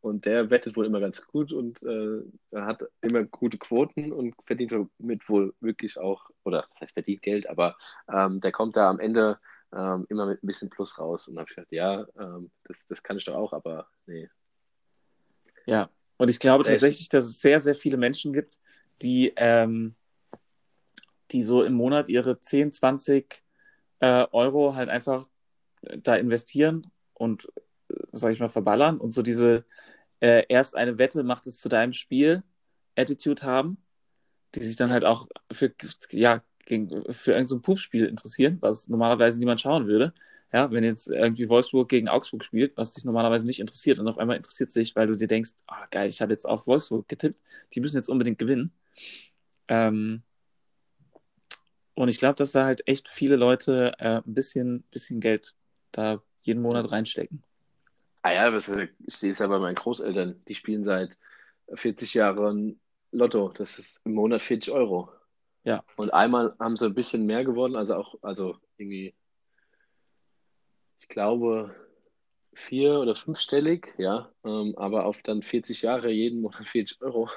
und 0.00 0.24
der 0.24 0.50
wettet 0.50 0.76
wohl 0.76 0.86
immer 0.86 1.00
ganz 1.00 1.24
gut 1.26 1.52
und 1.52 1.80
äh, 1.82 2.22
hat 2.54 2.84
immer 3.00 3.24
gute 3.24 3.58
Quoten 3.58 4.12
und 4.12 4.34
verdient 4.44 4.72
mit 4.98 5.28
wohl 5.28 5.54
wirklich 5.60 5.98
auch, 5.98 6.30
oder 6.44 6.66
das 6.72 6.80
heißt 6.80 6.92
verdient 6.94 7.22
Geld, 7.22 7.48
aber 7.48 7.76
ähm, 8.12 8.40
der 8.40 8.52
kommt 8.52 8.76
da 8.76 8.90
am 8.90 8.98
Ende 8.98 9.38
ähm, 9.74 10.06
immer 10.08 10.26
mit 10.26 10.42
ein 10.42 10.46
bisschen 10.46 10.70
Plus 10.70 10.98
raus. 10.98 11.28
Und 11.28 11.36
da 11.36 11.40
habe 11.40 11.50
ich 11.50 11.56
gedacht, 11.56 11.72
ja, 11.72 12.06
ähm, 12.18 12.50
das, 12.64 12.86
das 12.86 13.02
kann 13.02 13.16
ich 13.16 13.24
doch 13.24 13.34
auch, 13.34 13.52
aber 13.52 13.88
nee. 14.06 14.28
Ja, 15.66 15.90
und 16.16 16.30
ich 16.30 16.38
glaube 16.38 16.64
tatsächlich, 16.64 17.08
dass 17.08 17.24
es 17.24 17.40
sehr, 17.40 17.60
sehr 17.60 17.74
viele 17.74 17.96
Menschen 17.96 18.32
gibt, 18.32 18.58
die, 19.02 19.32
ähm, 19.36 19.94
die 21.32 21.42
so 21.42 21.62
im 21.62 21.74
Monat 21.74 22.08
ihre 22.08 22.40
10, 22.40 22.72
20 22.72 23.42
äh, 24.00 24.26
Euro 24.32 24.74
halt 24.74 24.88
einfach 24.88 25.26
äh, 25.82 25.98
da 25.98 26.16
investieren 26.16 26.90
und, 27.14 27.48
äh, 27.88 27.94
sag 28.12 28.32
ich 28.32 28.40
mal, 28.40 28.48
verballern 28.48 28.98
und 28.98 29.12
so 29.12 29.22
diese 29.22 29.64
äh, 30.20 30.44
erst 30.48 30.76
eine 30.76 30.98
Wette 30.98 31.22
macht 31.22 31.46
es 31.46 31.60
zu 31.60 31.68
deinem 31.68 31.92
Spiel 31.92 32.42
Attitude 32.96 33.42
haben, 33.42 33.78
die 34.54 34.60
sich 34.60 34.76
dann 34.76 34.90
halt 34.90 35.04
auch 35.04 35.28
für, 35.52 35.72
ja, 36.10 36.42
für 36.66 36.74
irgendein 36.74 37.44
so 37.44 37.56
ein 37.56 37.62
Pupsspiel 37.62 38.06
interessieren, 38.06 38.58
was 38.60 38.88
normalerweise 38.88 39.38
niemand 39.38 39.60
schauen 39.60 39.86
würde. 39.86 40.12
Ja, 40.52 40.70
wenn 40.70 40.84
jetzt 40.84 41.08
irgendwie 41.08 41.48
Wolfsburg 41.48 41.88
gegen 41.88 42.08
Augsburg 42.08 42.44
spielt, 42.44 42.76
was 42.76 42.94
dich 42.94 43.04
normalerweise 43.04 43.46
nicht 43.46 43.60
interessiert 43.60 43.98
und 43.98 44.08
auf 44.08 44.18
einmal 44.18 44.36
interessiert 44.36 44.72
sich, 44.72 44.96
weil 44.96 45.06
du 45.06 45.16
dir 45.16 45.26
denkst, 45.26 45.50
ah 45.66 45.86
geil, 45.90 46.08
ich 46.08 46.22
habe 46.22 46.32
jetzt 46.32 46.46
auf 46.46 46.66
Wolfsburg 46.66 47.08
getippt, 47.08 47.40
die 47.74 47.80
müssen 47.80 47.96
jetzt 47.96 48.08
unbedingt 48.08 48.38
gewinnen. 48.38 48.72
Ähm, 49.68 50.22
und 51.96 52.08
ich 52.08 52.18
glaube, 52.18 52.36
dass 52.36 52.52
da 52.52 52.66
halt 52.66 52.86
echt 52.86 53.08
viele 53.08 53.36
Leute 53.36 53.94
äh, 53.98 54.18
ein 54.18 54.34
bisschen, 54.34 54.82
bisschen 54.90 55.18
Geld 55.20 55.54
da 55.92 56.22
jeden 56.42 56.62
Monat 56.62 56.92
reinstecken. 56.92 57.42
Ah 58.22 58.32
ja, 58.32 58.52
was, 58.52 58.68
ich 58.68 58.90
sehe 59.16 59.32
es 59.32 59.38
ja 59.38 59.46
bei 59.46 59.58
meinen 59.58 59.76
Großeltern, 59.76 60.42
die 60.46 60.54
spielen 60.54 60.84
seit 60.84 61.16
40 61.72 62.14
Jahren 62.14 62.78
Lotto. 63.12 63.48
Das 63.48 63.78
ist 63.78 64.00
im 64.04 64.12
Monat 64.12 64.42
40 64.42 64.72
Euro. 64.72 65.10
Ja. 65.64 65.82
Und 65.96 66.12
einmal 66.12 66.54
haben 66.60 66.76
sie 66.76 66.84
ein 66.84 66.94
bisschen 66.94 67.24
mehr 67.24 67.44
gewonnen, 67.44 67.76
also 67.76 67.94
auch, 67.94 68.14
also 68.22 68.58
irgendwie, 68.76 69.14
ich 71.00 71.08
glaube, 71.08 71.74
vier- 72.52 73.00
oder 73.00 73.16
fünfstellig, 73.16 73.94
ja, 73.96 74.30
ähm, 74.44 74.74
aber 74.76 75.06
auf 75.06 75.22
dann 75.22 75.42
40 75.42 75.82
Jahre, 75.82 76.10
jeden 76.10 76.42
Monat 76.42 76.68
40 76.68 77.00
Euro, 77.00 77.30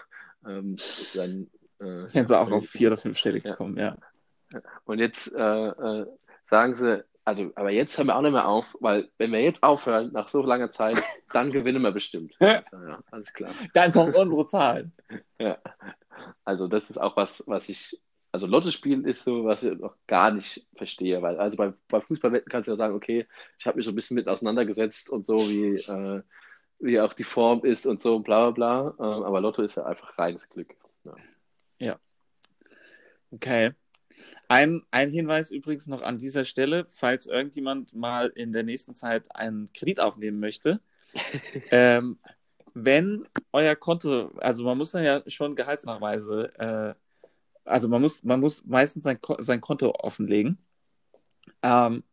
ähm, 0.45 0.76
dann. 1.14 1.49
Äh, 1.80 2.14
Wenn 2.14 2.28
sie 2.28 2.38
auch 2.38 2.51
auf 2.51 2.68
vier- 2.68 2.89
oder 2.89 2.97
fünfstellig 2.97 3.45
Ja. 3.45 3.55
kommen, 3.55 3.78
ja. 3.78 3.97
Und 4.86 5.00
jetzt 5.00 5.34
äh, 5.34 5.68
äh, 5.68 6.06
sagen 6.45 6.76
sie, 6.76 7.04
also, 7.30 7.52
aber 7.56 7.70
jetzt 7.70 7.95
hören 7.97 8.08
wir 8.08 8.16
auch 8.16 8.22
nicht 8.22 8.32
mehr 8.32 8.47
auf, 8.47 8.76
weil 8.80 9.10
wenn 9.20 9.32
wir 9.32 9.41
jetzt 9.41 9.62
aufhören, 9.62 10.12
nach 10.14 10.30
so 10.30 10.41
langer 10.41 10.72
Zeit, 10.72 10.97
dann 11.32 11.52
gewinnen 11.52 11.82
wir 11.82 11.91
bestimmt. 11.91 12.34
Ja, 12.39 12.64
ja, 12.72 13.00
alles 13.12 13.32
klar. 13.34 13.52
Dann 13.74 13.91
kommen 13.91 14.16
unsere 14.16 14.47
Zahlen. 14.47 14.91
Ja. 15.41 15.58
Also 16.43 16.68
das 16.68 16.89
ist 16.89 16.97
auch 16.97 17.16
was, 17.16 17.43
was 17.47 17.70
ich, 17.70 17.97
also 18.34 18.45
Lotto 18.45 18.72
spielen 18.72 19.06
ist 19.06 19.24
so, 19.24 19.45
was 19.45 19.64
ich 19.64 19.80
noch 19.80 19.95
gar 20.06 20.32
nicht 20.32 20.68
verstehe, 20.76 21.22
weil 21.22 21.39
also 21.39 21.56
bei, 21.56 21.74
bei 21.88 22.02
Fußballwetten 22.02 22.52
kannst 22.52 22.68
du 22.68 22.74
ja 22.74 22.78
sagen, 22.78 22.93
okay, 22.93 23.26
ich 23.58 23.66
habe 23.66 23.78
mich 23.78 23.86
so 23.86 23.93
ein 23.93 23.95
bisschen 23.95 24.16
mit 24.16 24.28
auseinandergesetzt 24.28 25.10
und 25.10 25.26
so, 25.26 25.38
wie, 25.47 25.78
äh, 25.78 26.22
wie 26.80 27.00
auch 27.00 27.14
die 27.14 27.24
Form 27.24 27.64
ist 27.64 27.86
und 27.86 28.02
so, 28.02 28.20
bla 28.20 28.52
bla 28.52 28.91
bla. 28.91 29.16
Ähm, 29.18 29.24
aber 29.24 29.39
Lotto 29.39 29.62
ist 29.62 29.78
ja 29.78 29.86
einfach 29.86 30.18
reines 30.18 30.50
Glück. 30.50 30.76
Ja. 31.80 31.97
Okay. 33.32 33.74
Ein, 34.47 34.84
ein 34.91 35.09
Hinweis 35.09 35.51
übrigens 35.51 35.88
noch 35.88 36.01
an 36.01 36.17
dieser 36.17 36.45
Stelle, 36.45 36.86
falls 36.89 37.28
irgendjemand 37.28 37.95
mal 37.95 38.28
in 38.28 38.51
der 38.51 38.63
nächsten 38.63 38.95
Zeit 38.95 39.36
einen 39.36 39.72
Kredit 39.74 39.99
aufnehmen 39.99 40.39
möchte. 40.39 40.82
ähm, 41.72 42.17
wenn 42.74 43.28
euer 43.51 43.76
Konto, 43.76 44.32
also 44.38 44.63
man 44.63 44.78
muss 44.78 44.91
dann 44.91 45.03
ja 45.03 45.22
schon 45.28 45.55
Gehaltsnachweise, 45.55 46.53
äh, 46.57 46.93
also 47.65 47.88
man 47.88 48.01
muss, 48.01 48.24
man 48.24 48.39
muss 48.39 48.65
meistens 48.65 49.03
sein, 49.03 49.20
sein 49.39 49.61
Konto 49.61 49.91
offenlegen. 49.91 50.57
Ähm, 51.61 52.03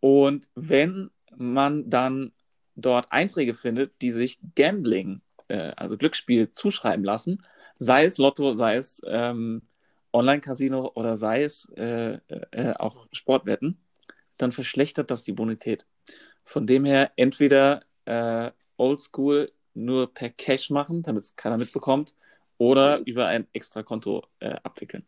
und 0.00 0.48
wenn 0.54 1.10
man 1.36 1.90
dann 1.90 2.32
dort 2.76 3.10
Einträge 3.10 3.54
findet, 3.54 4.00
die 4.02 4.12
sich 4.12 4.38
Gambling, 4.54 5.20
äh, 5.48 5.72
also 5.76 5.96
Glücksspiel, 5.96 6.52
zuschreiben 6.52 7.04
lassen, 7.04 7.44
sei 7.78 8.04
es 8.04 8.18
Lotto, 8.18 8.54
sei 8.54 8.76
es 8.76 9.00
ähm, 9.06 9.62
Online-Casino 10.18 10.92
oder 10.94 11.16
sei 11.16 11.42
es 11.42 11.68
äh, 11.76 12.18
äh, 12.50 12.74
auch 12.74 13.06
Sportwetten, 13.12 13.80
dann 14.36 14.52
verschlechtert 14.52 15.10
das 15.10 15.22
die 15.24 15.32
Bonität. 15.32 15.86
Von 16.44 16.66
dem 16.66 16.84
her 16.84 17.12
entweder 17.16 17.82
äh, 18.04 18.50
oldschool 18.76 19.52
nur 19.74 20.12
per 20.12 20.30
Cash 20.30 20.70
machen, 20.70 21.02
damit 21.02 21.24
es 21.24 21.36
keiner 21.36 21.58
mitbekommt, 21.58 22.14
oder 22.58 22.98
über 23.06 23.26
ein 23.26 23.46
Extrakonto 23.52 24.26
äh, 24.40 24.56
abwickeln. 24.62 25.06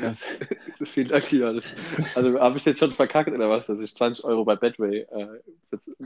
Das, 0.00 0.26
Vielen 0.84 1.08
Dank, 1.08 1.32
Johannes. 1.32 1.74
Also 2.14 2.38
habe 2.38 2.58
ich 2.58 2.64
jetzt 2.64 2.78
schon 2.78 2.92
verkackt 2.92 3.30
oder 3.30 3.48
was, 3.48 3.66
dass 3.66 3.80
ich 3.80 3.94
20 3.94 4.24
Euro 4.24 4.44
bei 4.44 4.54
Betway 4.54 5.00
äh, 5.00 5.26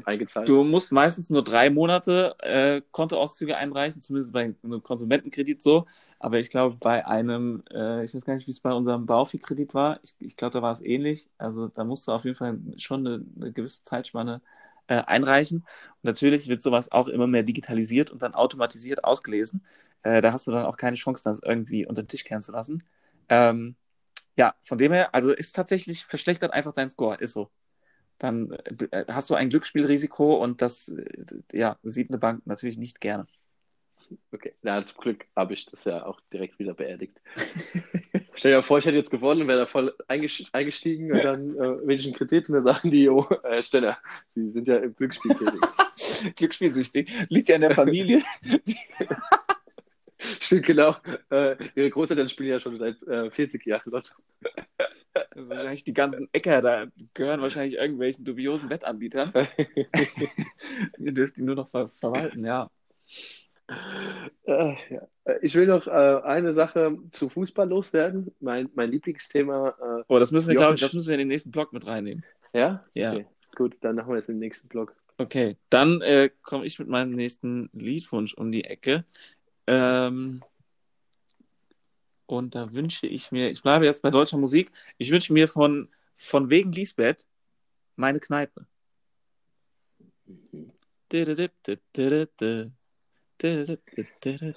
eingezahlt 0.05 0.49
du 0.49 0.65
musst 0.65 0.93
meistens 0.93 1.31
nur 1.31 1.45
drei 1.45 1.69
Monate 1.69 2.35
äh, 2.39 2.81
Kontoauszüge 2.91 3.57
einreichen, 3.57 4.01
zumindest 4.01 4.33
bei 4.33 4.55
einem 4.63 4.83
Konsumentenkredit 4.83 5.63
so. 5.63 5.87
Aber 6.19 6.39
ich 6.39 6.51
glaube, 6.51 6.77
bei 6.77 7.07
einem, 7.07 7.65
äh, 7.71 8.05
ich 8.05 8.15
weiß 8.15 8.25
gar 8.25 8.35
nicht, 8.35 8.47
wie 8.47 8.53
es 8.53 8.61
bei 8.61 8.73
unserem 8.73 9.07
Baufi-Kredit 9.07 9.75
war, 9.75 9.99
ich, 10.03 10.15
ich 10.21 10.37
glaube, 10.37 10.53
da 10.53 10.63
war 10.63 10.73
es 10.73 10.81
ähnlich. 10.81 11.29
Also 11.37 11.69
da 11.69 11.85
musst 11.85 12.09
du 12.09 12.13
auf 12.13 12.25
jeden 12.25 12.37
Fall 12.37 12.59
schon 12.79 13.07
eine, 13.07 13.25
eine 13.37 13.53
gewisse 13.53 13.83
Zeitspanne 13.83 14.41
äh, 14.87 15.03
einreichen. 15.03 15.59
Und 15.59 16.05
natürlich 16.05 16.49
wird 16.49 16.63
sowas 16.63 16.91
auch 16.93 17.09
immer 17.09 17.27
mehr 17.27 17.43
digitalisiert 17.43 18.11
und 18.11 18.23
dann 18.23 18.35
automatisiert 18.35 19.05
ausgelesen. 19.05 19.65
Äh, 20.03 20.21
da 20.21 20.33
hast 20.33 20.47
du 20.47 20.53
dann 20.53 20.67
auch 20.67 20.77
keine 20.77 20.97
Chance, 20.97 21.25
das 21.25 21.41
irgendwie 21.43 21.87
unter 21.87 22.03
den 22.03 22.09
Tisch 22.09 22.25
kehren 22.25 22.43
zu 22.43 22.53
lassen. 22.53 22.83
Ähm, 23.33 23.77
ja, 24.37 24.55
von 24.61 24.77
dem 24.77 24.93
her, 24.93 25.15
also 25.15 25.33
ist 25.33 25.57
tatsächlich 25.57 26.05
verschlechtert 26.05 26.53
einfach 26.53 26.75
dein 26.75 26.91
Score, 26.91 27.17
ist 27.17 27.33
so. 27.33 27.51
Dann 28.19 28.53
äh, 28.91 29.07
hast 29.09 29.31
du 29.31 29.35
ein 29.35 29.49
Glücksspielrisiko 29.49 30.35
und 30.35 30.61
das 30.61 30.89
äh, 30.89 31.07
ja, 31.53 31.79
sieht 31.83 32.11
eine 32.11 32.19
Bank 32.19 32.47
natürlich 32.47 32.77
nicht 32.77 33.01
gerne. 33.01 33.27
Okay, 34.33 34.53
na, 34.61 34.85
zum 34.85 35.01
Glück 35.01 35.25
habe 35.35 35.55
ich 35.55 35.65
das 35.65 35.85
ja 35.85 36.05
auch 36.05 36.21
direkt 36.31 36.59
wieder 36.59 36.75
beerdigt. 36.75 37.19
Stell 38.35 38.53
dir 38.53 38.59
mal 38.59 38.63
vor, 38.63 38.79
ich 38.79 38.85
hätte 38.85 38.99
jetzt 38.99 39.11
gewonnen 39.11 39.43
und 39.43 39.49
wäre 39.49 39.61
da 39.61 39.67
voll 39.67 39.97
eingest- 40.09 40.51
eingestiegen 40.53 41.11
und 41.11 41.25
dann 41.25 41.55
äh, 41.55 41.87
will 41.87 41.97
ich 41.97 42.05
einen 42.05 42.15
Kredit 42.15 42.51
und 42.51 42.57
dann 42.57 42.65
sagen 42.65 42.91
die, 42.91 43.09
oh, 43.09 43.27
äh, 43.45 43.63
Steller, 43.63 43.99
Sie 44.29 44.51
sind 44.51 44.69
ja 44.69 44.77
im 44.77 44.95
Glücksspiel 44.95 45.35
tätig. 45.35 45.61
Glücksspielsüchtig. 46.37 47.11
Liegt 47.31 47.49
ja 47.49 47.55
in 47.55 47.63
der 47.63 47.75
Familie. 47.75 48.23
Stimmt, 50.43 50.67
genau. 50.67 50.97
Äh, 51.31 51.57
ihre 51.75 51.91
Großeltern 51.91 52.29
spielen 52.29 52.51
ja 52.51 52.61
schon 52.61 52.79
seit 52.79 53.01
äh, 53.05 53.31
40 53.31 53.65
Jahren 53.67 53.91
Lotto. 53.91 54.15
Also 55.35 55.49
wahrscheinlich 55.51 55.85
die 55.85 55.93
ganzen 55.93 56.29
Äcker 56.33 56.63
da 56.63 56.87
gehören 57.13 57.43
wahrscheinlich 57.43 57.79
irgendwelchen 57.79 58.25
dubiosen 58.25 58.71
Wettanbietern. 58.71 59.31
Ihr 60.99 61.13
dürft 61.13 61.37
die 61.37 61.43
nur 61.43 61.55
noch 61.55 61.71
ver 61.71 61.91
verwalten, 61.91 62.45
ja. 62.47 62.71
Äh, 64.45 64.75
ja. 64.91 65.09
Äh, 65.25 65.39
Ich 65.43 65.55
will 65.55 65.67
noch 65.67 65.87
äh, 65.87 65.91
eine 65.91 66.55
Sache 66.55 66.99
zu 67.13 67.29
Fußball 67.29 67.69
loswerden. 67.69 68.35
Mein, 68.41 68.71
mein 68.75 68.91
Lieblingsthema. 68.91 70.05
Oh, 70.09 70.19
das 70.19 70.31
müssen 70.31 70.49
wir, 70.49 70.55
glaube 70.55 70.75
ich, 70.77 70.81
das 70.81 70.95
müssen 70.95 71.09
wir 71.09 71.15
in 71.15 71.21
den 71.21 71.29
nächsten 71.29 71.51
Blog 71.51 71.75
mit 71.75 71.87
reinnehmen. 71.87 72.25
Äh, 72.53 72.59
ja? 72.61 72.83
Ja. 72.95 73.13
Okay, 73.13 73.27
gut, 73.55 73.77
dann 73.83 73.97
machen 73.97 74.13
wir 74.13 74.19
es 74.19 74.29
im 74.31 74.39
nächsten 74.39 74.69
Blog. 74.69 74.95
Okay, 75.19 75.57
dann 75.69 76.01
äh, 76.01 76.31
komme 76.43 76.65
ich 76.65 76.79
mit 76.79 76.89
meinem 76.89 77.11
nächsten 77.11 77.69
Liedwunsch 77.75 78.33
um 78.35 78.51
die 78.51 78.65
Ecke. 78.65 79.05
Ähm, 79.67 80.43
und 82.27 82.55
da 82.55 82.73
wünsche 82.73 83.07
ich 83.07 83.31
mir, 83.31 83.51
ich 83.51 83.63
bleibe 83.63 83.85
jetzt 83.85 84.03
bei 84.03 84.11
deutscher 84.11 84.39
Musik, 84.39 84.73
ich 84.99 85.11
wünsche 85.11 85.33
mir 85.33 85.49
von, 85.49 85.89
von 86.17 86.51
wegen 86.51 86.73
Lisbeth 86.73 87.27
meine 87.97 88.21
Kneipe. 88.21 88.67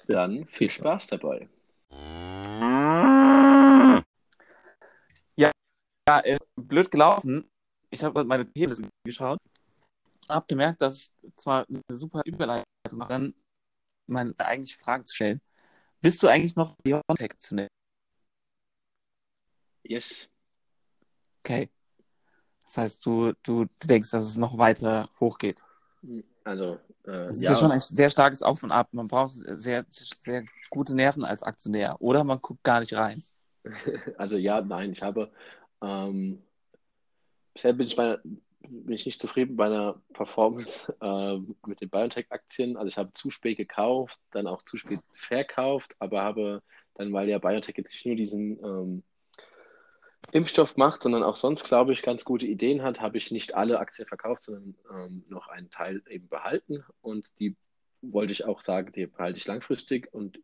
Dann 0.08 0.46
viel 0.46 0.70
Spaß 0.70 1.08
dabei. 1.08 1.50
Ja, 6.08 6.20
äh, 6.20 6.38
blöd 6.56 6.92
gelaufen. 6.92 7.50
Ich 7.90 8.04
habe 8.04 8.14
gerade 8.14 8.28
meine 8.28 8.48
Themen 8.52 8.90
geschaut. 9.04 9.40
Habe 10.30 10.46
gemerkt, 10.48 10.82
dass 10.82 10.98
ich 10.98 11.12
zwar 11.36 11.66
eine 11.68 11.82
super 11.90 12.22
Überleitung 12.26 12.64
mache, 12.94 13.10
dann 13.10 13.34
meine 14.08 14.34
eigentliche 14.38 14.78
Frage 14.78 15.04
zu 15.06 15.16
stellen. 15.16 15.42
Bist 16.02 16.22
du 16.22 16.28
eigentlich 16.28 16.56
noch 16.56 16.76
Biontech 16.84 17.40
zu 17.40 17.56
nennen? 17.56 17.70
Yes. 19.84 20.30
Okay. 21.44 21.70
Das 22.64 22.78
heißt, 22.78 23.06
du, 23.06 23.34
du 23.44 23.66
denkst, 23.84 24.12
dass 24.12 24.26
es 24.26 24.38
noch 24.38 24.58
weiter 24.58 25.10
hochgeht. 25.20 25.62
Also, 26.44 26.74
äh, 27.04 27.28
Das 27.28 27.38
ist 27.38 27.44
ja. 27.44 27.56
schon 27.56 27.72
ein 27.72 27.80
sehr 27.80 28.10
starkes 28.10 28.42
Auf 28.42 28.64
und 28.64 28.72
Ab. 28.72 28.90
Man 28.92 29.08
braucht 29.08 29.34
sehr, 29.34 29.86
sehr 29.90 30.44
gute 30.70 30.96
Nerven 30.96 31.24
als 31.24 31.44
Aktionär. 31.44 31.96
Oder 32.00 32.24
man 32.24 32.42
guckt 32.42 32.64
gar 32.64 32.80
nicht 32.80 32.94
rein. 32.94 33.24
Also 34.18 34.38
ja, 34.38 34.62
nein, 34.62 34.92
ich 34.92 35.02
habe 35.02 35.32
ähm, 35.82 36.44
bisher 37.56 37.74
bin 37.74 37.88
ich, 37.88 37.96
bei, 37.96 38.20
bin 38.70 38.94
ich 38.94 39.06
nicht 39.06 39.20
zufrieden 39.20 39.56
bei 39.56 39.66
einer 39.66 40.02
Performance 40.14 40.96
ähm, 41.02 41.56
mit 41.66 41.82
den 41.82 41.90
BioNTech-Aktien. 41.90 42.78
Also 42.78 42.88
ich 42.88 42.98
habe 42.98 43.14
zu 43.14 43.30
spät 43.30 43.58
gekauft, 43.58 44.20
dann 44.32 44.48
auch 44.48 44.62
zu 44.64 44.78
spät 44.78 45.00
verkauft, 45.14 45.96
aber 46.00 46.22
habe 46.22 46.64
dann, 46.96 47.14
weil 47.14 47.30
ja 47.30 47.40
BioNTech 47.40 47.78
jetzt 47.78 47.92
nicht 47.92 48.06
nur 48.06 48.16
diesen 48.16 48.60
ähm, 48.64 49.04
Impfstoff 50.32 50.78
macht, 50.78 51.04
sondern 51.04 51.24
auch 51.24 51.36
sonst, 51.36 51.66
glaube 51.66 51.94
ich, 51.94 52.02
ganz 52.02 52.26
gute 52.26 52.46
Ideen 52.46 52.84
hat, 52.84 53.02
habe 53.02 53.18
ich 53.18 53.32
nicht 53.32 53.56
alle 53.56 53.80
Aktien 53.80 54.08
verkauft, 54.08 54.44
sondern 54.44 54.76
ähm, 54.92 55.24
noch 55.30 55.48
einen 55.48 55.70
Teil 55.70 56.02
eben 56.10 56.28
behalten. 56.28 56.84
Und 57.02 57.40
die 57.40 57.56
wollte 58.02 58.34
ich 58.34 58.46
auch 58.46 58.62
sagen, 58.62 58.92
die 58.92 59.08
behalte 59.08 59.38
ich 59.38 59.48
langfristig. 59.48 60.14
Und 60.14 60.40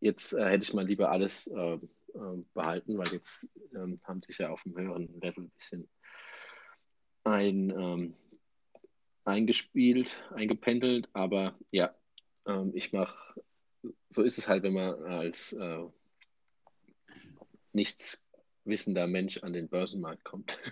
jetzt 0.00 0.32
äh, 0.32 0.44
hätte 0.48 0.64
ich 0.64 0.74
mal 0.74 0.86
lieber 0.86 1.10
alles 1.10 1.46
äh, 1.48 1.74
äh, 1.74 2.44
behalten, 2.54 2.98
weil 2.98 3.08
jetzt 3.08 3.48
ähm, 3.74 4.00
haben 4.04 4.22
sich 4.22 4.38
ja 4.38 4.50
auf 4.50 4.64
einem 4.64 4.76
höheren 4.76 5.20
Level 5.20 5.44
ein 5.44 5.50
bisschen 5.50 5.88
ein, 7.24 7.70
ähm, 7.70 8.14
eingespielt, 9.24 10.22
eingependelt. 10.34 11.08
Aber 11.12 11.54
ja, 11.70 11.94
ähm, 12.46 12.72
ich 12.74 12.92
mache, 12.92 13.40
so 14.10 14.22
ist 14.22 14.38
es 14.38 14.48
halt, 14.48 14.62
wenn 14.62 14.74
man 14.74 15.02
als 15.04 15.52
äh, 15.52 15.84
nichts 17.72 18.24
wissender 18.64 19.06
Mensch 19.06 19.42
an 19.42 19.52
den 19.52 19.68
Börsenmarkt 19.68 20.24
kommt. 20.24 20.58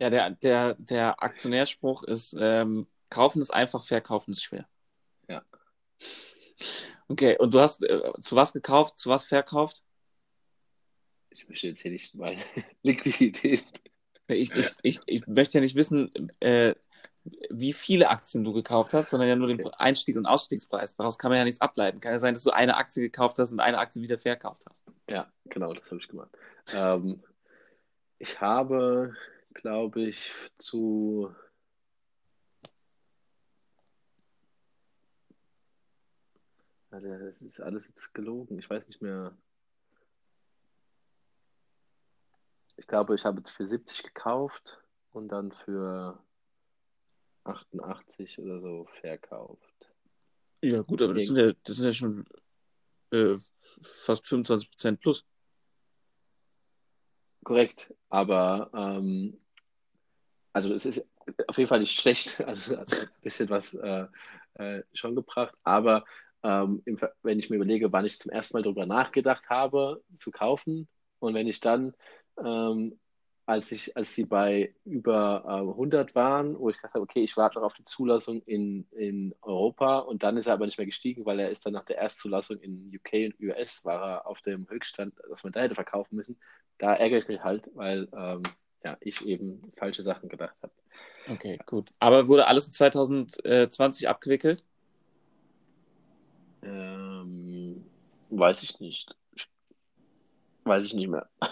Ja, 0.00 0.10
der, 0.10 0.30
der, 0.30 0.74
der 0.74 1.20
Aktionärspruch 1.20 2.04
ist, 2.04 2.36
ähm, 2.38 2.86
kaufen 3.10 3.42
ist 3.42 3.50
einfach, 3.50 3.84
verkaufen 3.84 4.30
ist 4.30 4.44
schwer. 4.44 4.68
Ja. 5.28 5.44
Okay, 7.08 7.36
und 7.36 7.52
du 7.52 7.58
hast 7.58 7.82
äh, 7.82 8.12
zu 8.20 8.36
was 8.36 8.52
gekauft, 8.52 8.96
zu 8.96 9.10
was 9.10 9.24
verkauft? 9.24 9.82
Ich 11.30 11.48
möchte 11.48 11.66
jetzt 11.66 11.82
hier 11.82 11.90
nicht 11.90 12.14
meine 12.14 12.40
Liquidität. 12.82 13.64
Ich, 14.28 14.54
ich, 14.54 14.72
ich, 14.82 15.00
ich 15.06 15.26
möchte 15.26 15.58
ja 15.58 15.62
nicht 15.62 15.74
wissen, 15.74 16.30
äh, 16.40 16.74
wie 17.50 17.72
viele 17.72 18.10
Aktien 18.10 18.44
du 18.44 18.52
gekauft 18.52 18.94
hast, 18.94 19.10
sondern 19.10 19.28
ja 19.28 19.36
nur 19.36 19.48
den 19.48 19.66
Einstieg- 19.74 20.16
und 20.16 20.26
Ausstiegspreis. 20.26 20.96
Daraus 20.96 21.18
kann 21.18 21.30
man 21.30 21.38
ja 21.38 21.44
nichts 21.44 21.60
ableiten. 21.60 22.00
Kann 22.00 22.12
ja 22.12 22.18
sein, 22.18 22.34
dass 22.34 22.42
du 22.42 22.50
eine 22.50 22.76
Aktie 22.76 23.02
gekauft 23.02 23.38
hast 23.38 23.52
und 23.52 23.60
eine 23.60 23.78
Aktie 23.78 24.02
wieder 24.02 24.18
verkauft 24.18 24.64
hast. 24.68 24.82
Ja, 25.08 25.30
genau, 25.44 25.72
das 25.72 25.86
habe 25.90 26.00
ich 26.00 26.08
gemacht. 26.08 26.30
Ähm, 26.72 27.22
ich 28.18 28.40
habe, 28.40 29.14
glaube 29.54 30.02
ich, 30.02 30.32
zu 30.58 31.34
das 36.90 37.42
ist 37.42 37.60
alles 37.60 37.86
jetzt 37.86 38.14
gelogen. 38.14 38.58
Ich 38.58 38.68
weiß 38.68 38.86
nicht 38.88 39.02
mehr. 39.02 39.36
Ich 42.78 42.86
glaube, 42.86 43.16
ich 43.16 43.24
habe 43.24 43.42
für 43.50 43.66
70 43.66 44.04
gekauft 44.04 44.80
und 45.12 45.28
dann 45.28 45.50
für 45.50 46.16
88 47.42 48.38
oder 48.38 48.60
so 48.60 48.86
verkauft. 49.00 49.90
Ja, 50.62 50.82
gut, 50.82 51.02
aber 51.02 51.14
das 51.14 51.26
sind 51.26 51.36
ja, 51.36 51.52
das 51.64 51.76
sind 51.76 51.84
ja 51.84 51.92
schon 51.92 52.24
äh, 53.10 53.36
fast 53.82 54.24
25% 54.24 54.96
plus. 55.00 55.24
Korrekt, 57.42 57.92
aber 58.10 58.70
ähm, 58.72 59.40
also 60.52 60.72
es 60.74 60.86
ist 60.86 61.04
auf 61.48 61.58
jeden 61.58 61.68
Fall 61.68 61.80
nicht 61.80 61.98
schlecht, 61.98 62.40
also 62.46 62.76
hat 62.76 62.92
ein 62.94 63.08
bisschen 63.22 63.50
was 63.50 63.74
äh, 63.74 64.06
äh, 64.54 64.82
schon 64.92 65.16
gebracht, 65.16 65.54
aber 65.64 66.04
ähm, 66.44 66.82
im, 66.84 67.00
wenn 67.22 67.40
ich 67.40 67.50
mir 67.50 67.56
überlege, 67.56 67.92
wann 67.92 68.04
ich 68.04 68.20
zum 68.20 68.30
ersten 68.30 68.56
Mal 68.56 68.62
darüber 68.62 68.86
nachgedacht 68.86 69.48
habe, 69.48 70.02
zu 70.18 70.30
kaufen 70.30 70.88
und 71.18 71.34
wenn 71.34 71.48
ich 71.48 71.60
dann 71.60 71.94
ähm, 72.44 72.98
als 73.48 73.72
ich, 73.72 73.96
als 73.96 74.14
die 74.14 74.26
bei 74.26 74.74
über 74.84 75.42
äh, 75.46 75.70
100 75.70 76.14
waren, 76.14 76.58
wo 76.58 76.68
ich 76.68 76.76
habe, 76.82 77.00
okay, 77.00 77.24
ich 77.24 77.38
warte 77.38 77.58
noch 77.58 77.64
auf 77.64 77.72
die 77.72 77.84
Zulassung 77.84 78.42
in, 78.42 78.86
in 78.90 79.34
Europa 79.40 80.00
und 80.00 80.22
dann 80.22 80.36
ist 80.36 80.48
er 80.48 80.52
aber 80.52 80.66
nicht 80.66 80.76
mehr 80.76 80.86
gestiegen, 80.86 81.24
weil 81.24 81.40
er 81.40 81.48
ist 81.48 81.64
dann 81.64 81.72
nach 81.72 81.86
der 81.86 81.96
Erstzulassung 81.96 82.58
in 82.58 82.94
UK 82.94 83.32
und 83.32 83.40
US 83.40 83.86
war 83.86 84.02
er 84.02 84.26
auf 84.26 84.42
dem 84.42 84.68
Höchststand, 84.68 85.14
dass 85.30 85.44
man 85.44 85.54
da 85.54 85.60
hätte 85.60 85.74
verkaufen 85.74 86.16
müssen. 86.16 86.38
Da 86.76 86.92
ärgere 86.92 87.20
ich 87.20 87.28
mich 87.28 87.42
halt, 87.42 87.70
weil 87.74 88.06
ähm, 88.14 88.42
ja, 88.84 88.98
ich 89.00 89.24
eben 89.24 89.72
falsche 89.76 90.02
Sachen 90.02 90.28
gedacht 90.28 90.56
habe. 90.62 90.72
Okay, 91.26 91.58
gut. 91.64 91.90
Aber 92.00 92.28
wurde 92.28 92.48
alles 92.48 92.66
in 92.66 92.72
2020 92.74 94.08
abgewickelt? 94.08 94.62
Ähm, 96.62 97.82
weiß 98.28 98.62
ich 98.62 98.78
nicht. 98.78 99.16
Weiß 100.64 100.84
ich 100.84 100.92
nicht 100.92 101.08
mehr. 101.08 101.30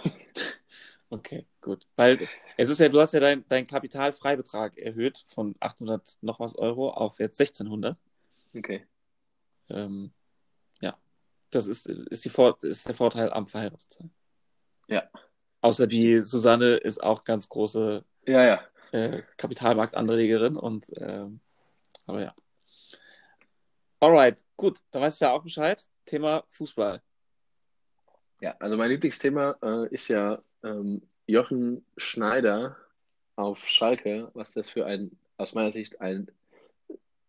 Okay, 1.08 1.46
gut. 1.60 1.86
Weil 1.94 2.28
es 2.56 2.68
ist 2.68 2.80
ja, 2.80 2.88
du 2.88 3.00
hast 3.00 3.14
ja 3.14 3.20
deinen 3.20 3.44
dein 3.48 3.66
Kapitalfreibetrag 3.66 4.76
erhöht 4.76 5.24
von 5.28 5.54
800 5.60 6.18
noch 6.20 6.40
was 6.40 6.56
Euro 6.56 6.90
auf 6.90 7.18
jetzt 7.20 7.40
1600. 7.40 7.96
Okay. 8.56 8.86
Ähm, 9.68 10.12
ja, 10.80 10.96
das 11.50 11.68
ist, 11.68 11.86
ist, 11.86 12.24
die 12.24 12.30
Vor 12.30 12.58
ist 12.62 12.88
der 12.88 12.94
Vorteil 12.94 13.32
am 13.32 13.46
Verheirateten. 13.46 14.10
Ja. 14.88 15.08
Außer 15.60 15.86
die 15.86 16.20
Susanne 16.20 16.74
ist 16.74 17.02
auch 17.02 17.24
ganz 17.24 17.48
große 17.48 18.04
Ja, 18.26 18.44
ja. 18.44 18.60
äh, 18.92 19.22
Kapitalmarktanlegerin 19.36 20.56
und 20.56 20.86
ähm, 20.96 21.40
aber 22.06 22.22
ja. 22.22 22.34
Alright, 24.00 24.44
gut, 24.56 24.80
dann 24.90 25.02
weiß 25.02 25.14
ich 25.14 25.20
ja 25.20 25.32
auch 25.32 25.42
Bescheid. 25.42 25.84
Thema 26.04 26.44
Fußball. 26.50 27.02
Ja, 28.40 28.54
also 28.60 28.76
mein 28.76 28.90
Lieblingsthema 28.90 29.56
äh, 29.62 29.88
ist 29.88 30.08
ja 30.08 30.42
ähm, 30.62 31.02
Jochen 31.26 31.84
Schneider 31.96 32.76
auf 33.36 33.66
Schalke, 33.68 34.30
was 34.34 34.52
das 34.52 34.70
für 34.70 34.86
ein, 34.86 35.18
aus 35.36 35.54
meiner 35.54 35.72
Sicht, 35.72 36.00
ein 36.00 36.30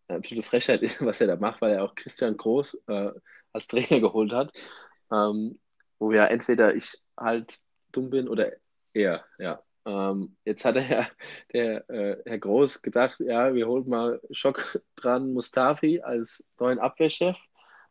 eine 0.08 0.18
absolute 0.18 0.46
Frechheit 0.46 0.82
ist, 0.82 1.00
was 1.04 1.20
er 1.20 1.28
da 1.28 1.36
macht, 1.36 1.60
weil 1.60 1.72
er 1.72 1.84
auch 1.84 1.94
Christian 1.94 2.36
Groß 2.36 2.78
äh, 2.88 3.10
als 3.52 3.66
Trainer 3.66 4.00
geholt 4.00 4.32
hat, 4.32 4.52
ähm, 5.12 5.58
wo 5.98 6.12
ja 6.12 6.26
entweder 6.26 6.74
ich 6.74 7.00
halt 7.16 7.58
dumm 7.92 8.10
bin 8.10 8.28
oder 8.28 8.52
er, 8.92 9.24
ja. 9.38 9.62
Ähm, 9.84 10.36
jetzt 10.44 10.64
hat 10.64 10.76
er 10.76 10.90
ja, 10.90 11.08
der 11.52 11.88
äh, 11.90 12.22
Herr 12.26 12.38
Groß 12.38 12.82
gedacht, 12.82 13.20
ja, 13.20 13.54
wir 13.54 13.66
holen 13.66 13.88
mal 13.88 14.20
Schock 14.30 14.80
dran 14.96 15.32
Mustafi 15.32 16.00
als 16.00 16.44
neuen 16.58 16.78
Abwehrchef, 16.78 17.36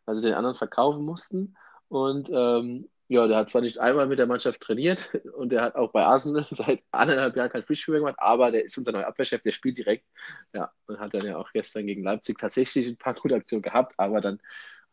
weil 0.04 0.14
sie 0.14 0.22
den 0.22 0.34
anderen 0.34 0.56
verkaufen 0.56 1.04
mussten. 1.04 1.56
Und 1.88 2.30
ähm, 2.30 2.88
ja, 3.08 3.26
der 3.26 3.38
hat 3.38 3.50
zwar 3.50 3.62
nicht 3.62 3.78
einmal 3.78 4.06
mit 4.06 4.18
der 4.18 4.26
Mannschaft 4.26 4.60
trainiert 4.60 5.10
und 5.36 5.50
der 5.50 5.62
hat 5.62 5.74
auch 5.74 5.90
bei 5.92 6.04
Arsenal 6.04 6.46
seit 6.50 6.82
anderthalb 6.92 7.36
Jahren 7.36 7.50
kein 7.50 7.62
Pflichtspiel 7.62 7.96
gemacht, 7.96 8.16
aber 8.18 8.50
der 8.50 8.64
ist 8.64 8.76
unser 8.76 8.92
neuer 8.92 9.06
Abwehrchef, 9.06 9.42
der 9.42 9.52
spielt 9.52 9.78
direkt. 9.78 10.06
Ja, 10.52 10.70
und 10.86 11.00
hat 11.00 11.14
dann 11.14 11.24
ja 11.24 11.38
auch 11.38 11.50
gestern 11.52 11.86
gegen 11.86 12.04
Leipzig 12.04 12.38
tatsächlich 12.38 12.86
ein 12.86 12.96
paar 12.96 13.14
gute 13.14 13.34
Aktionen 13.34 13.62
gehabt, 13.62 13.94
aber 13.96 14.20
dann 14.20 14.40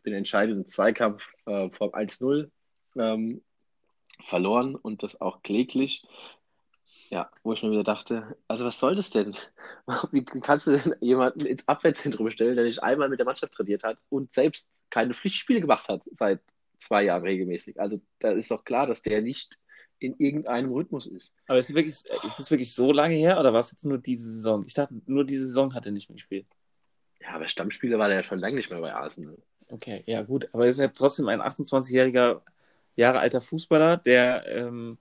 den 0.05 0.13
entscheidenden 0.13 0.65
Zweikampf 0.65 1.27
äh, 1.45 1.69
vom 1.71 1.91
1-0 1.91 2.49
ähm, 2.97 3.43
verloren 4.21 4.75
und 4.75 5.03
das 5.03 5.19
auch 5.19 5.41
kläglich. 5.41 6.07
Ja, 7.09 7.29
wo 7.43 7.53
ich 7.53 7.61
mir 7.61 7.71
wieder 7.71 7.83
dachte, 7.83 8.35
also 8.47 8.65
was 8.65 8.79
soll 8.79 8.95
das 8.95 9.09
denn? 9.09 9.35
Wie 10.11 10.23
kannst 10.23 10.67
du 10.67 10.77
denn 10.77 10.95
jemanden 11.01 11.41
ins 11.41 11.67
Abwehrzentrum 11.67 12.31
stellen, 12.31 12.55
der 12.55 12.65
nicht 12.65 12.81
einmal 12.81 13.09
mit 13.09 13.19
der 13.19 13.25
Mannschaft 13.25 13.53
trainiert 13.53 13.83
hat 13.83 13.97
und 14.09 14.33
selbst 14.33 14.67
keine 14.89 15.13
Pflichtspiele 15.13 15.61
gemacht 15.61 15.87
hat 15.87 16.01
seit 16.17 16.41
zwei 16.79 17.03
Jahren 17.03 17.23
regelmäßig? 17.23 17.79
Also 17.79 17.99
da 18.19 18.31
ist 18.31 18.51
doch 18.51 18.63
klar, 18.63 18.87
dass 18.87 19.01
der 19.01 19.21
nicht 19.21 19.57
in 19.99 20.15
irgendeinem 20.17 20.71
Rhythmus 20.71 21.07
ist. 21.07 21.33
Aber 21.47 21.57
ist 21.57 21.69
es 21.69 21.75
wirklich, 21.75 21.95
ist 22.23 22.39
es 22.39 22.51
wirklich 22.51 22.73
so 22.73 22.91
lange 22.91 23.15
her 23.15 23.39
oder 23.39 23.53
war 23.53 23.59
es 23.59 23.71
jetzt 23.71 23.85
nur 23.85 23.97
diese 23.97 24.31
Saison? 24.31 24.65
Ich 24.67 24.73
dachte, 24.73 24.93
nur 25.05 25.25
diese 25.25 25.47
Saison 25.47 25.73
hat 25.73 25.85
er 25.85 25.91
nicht 25.91 26.09
mehr 26.09 26.15
gespielt. 26.15 26.47
Ja, 27.21 27.29
aber 27.35 27.47
Stammspieler 27.47 27.97
war 27.97 28.07
der 28.07 28.17
ja 28.17 28.23
schon 28.23 28.39
lange 28.39 28.55
nicht 28.55 28.69
mehr 28.69 28.81
bei 28.81 28.93
Arsenal. 28.93 29.37
Okay, 29.69 30.03
ja 30.05 30.21
gut, 30.21 30.49
aber 30.53 30.65
er 30.65 30.69
ist 30.69 30.79
ja 30.79 30.89
trotzdem 30.89 31.27
ein 31.27 31.41
28-jähriger 31.41 32.41
Jahre 32.95 33.19
alter 33.19 33.41
Fußballer, 33.41 33.97
der 33.97 34.45
ähm, 34.47 34.97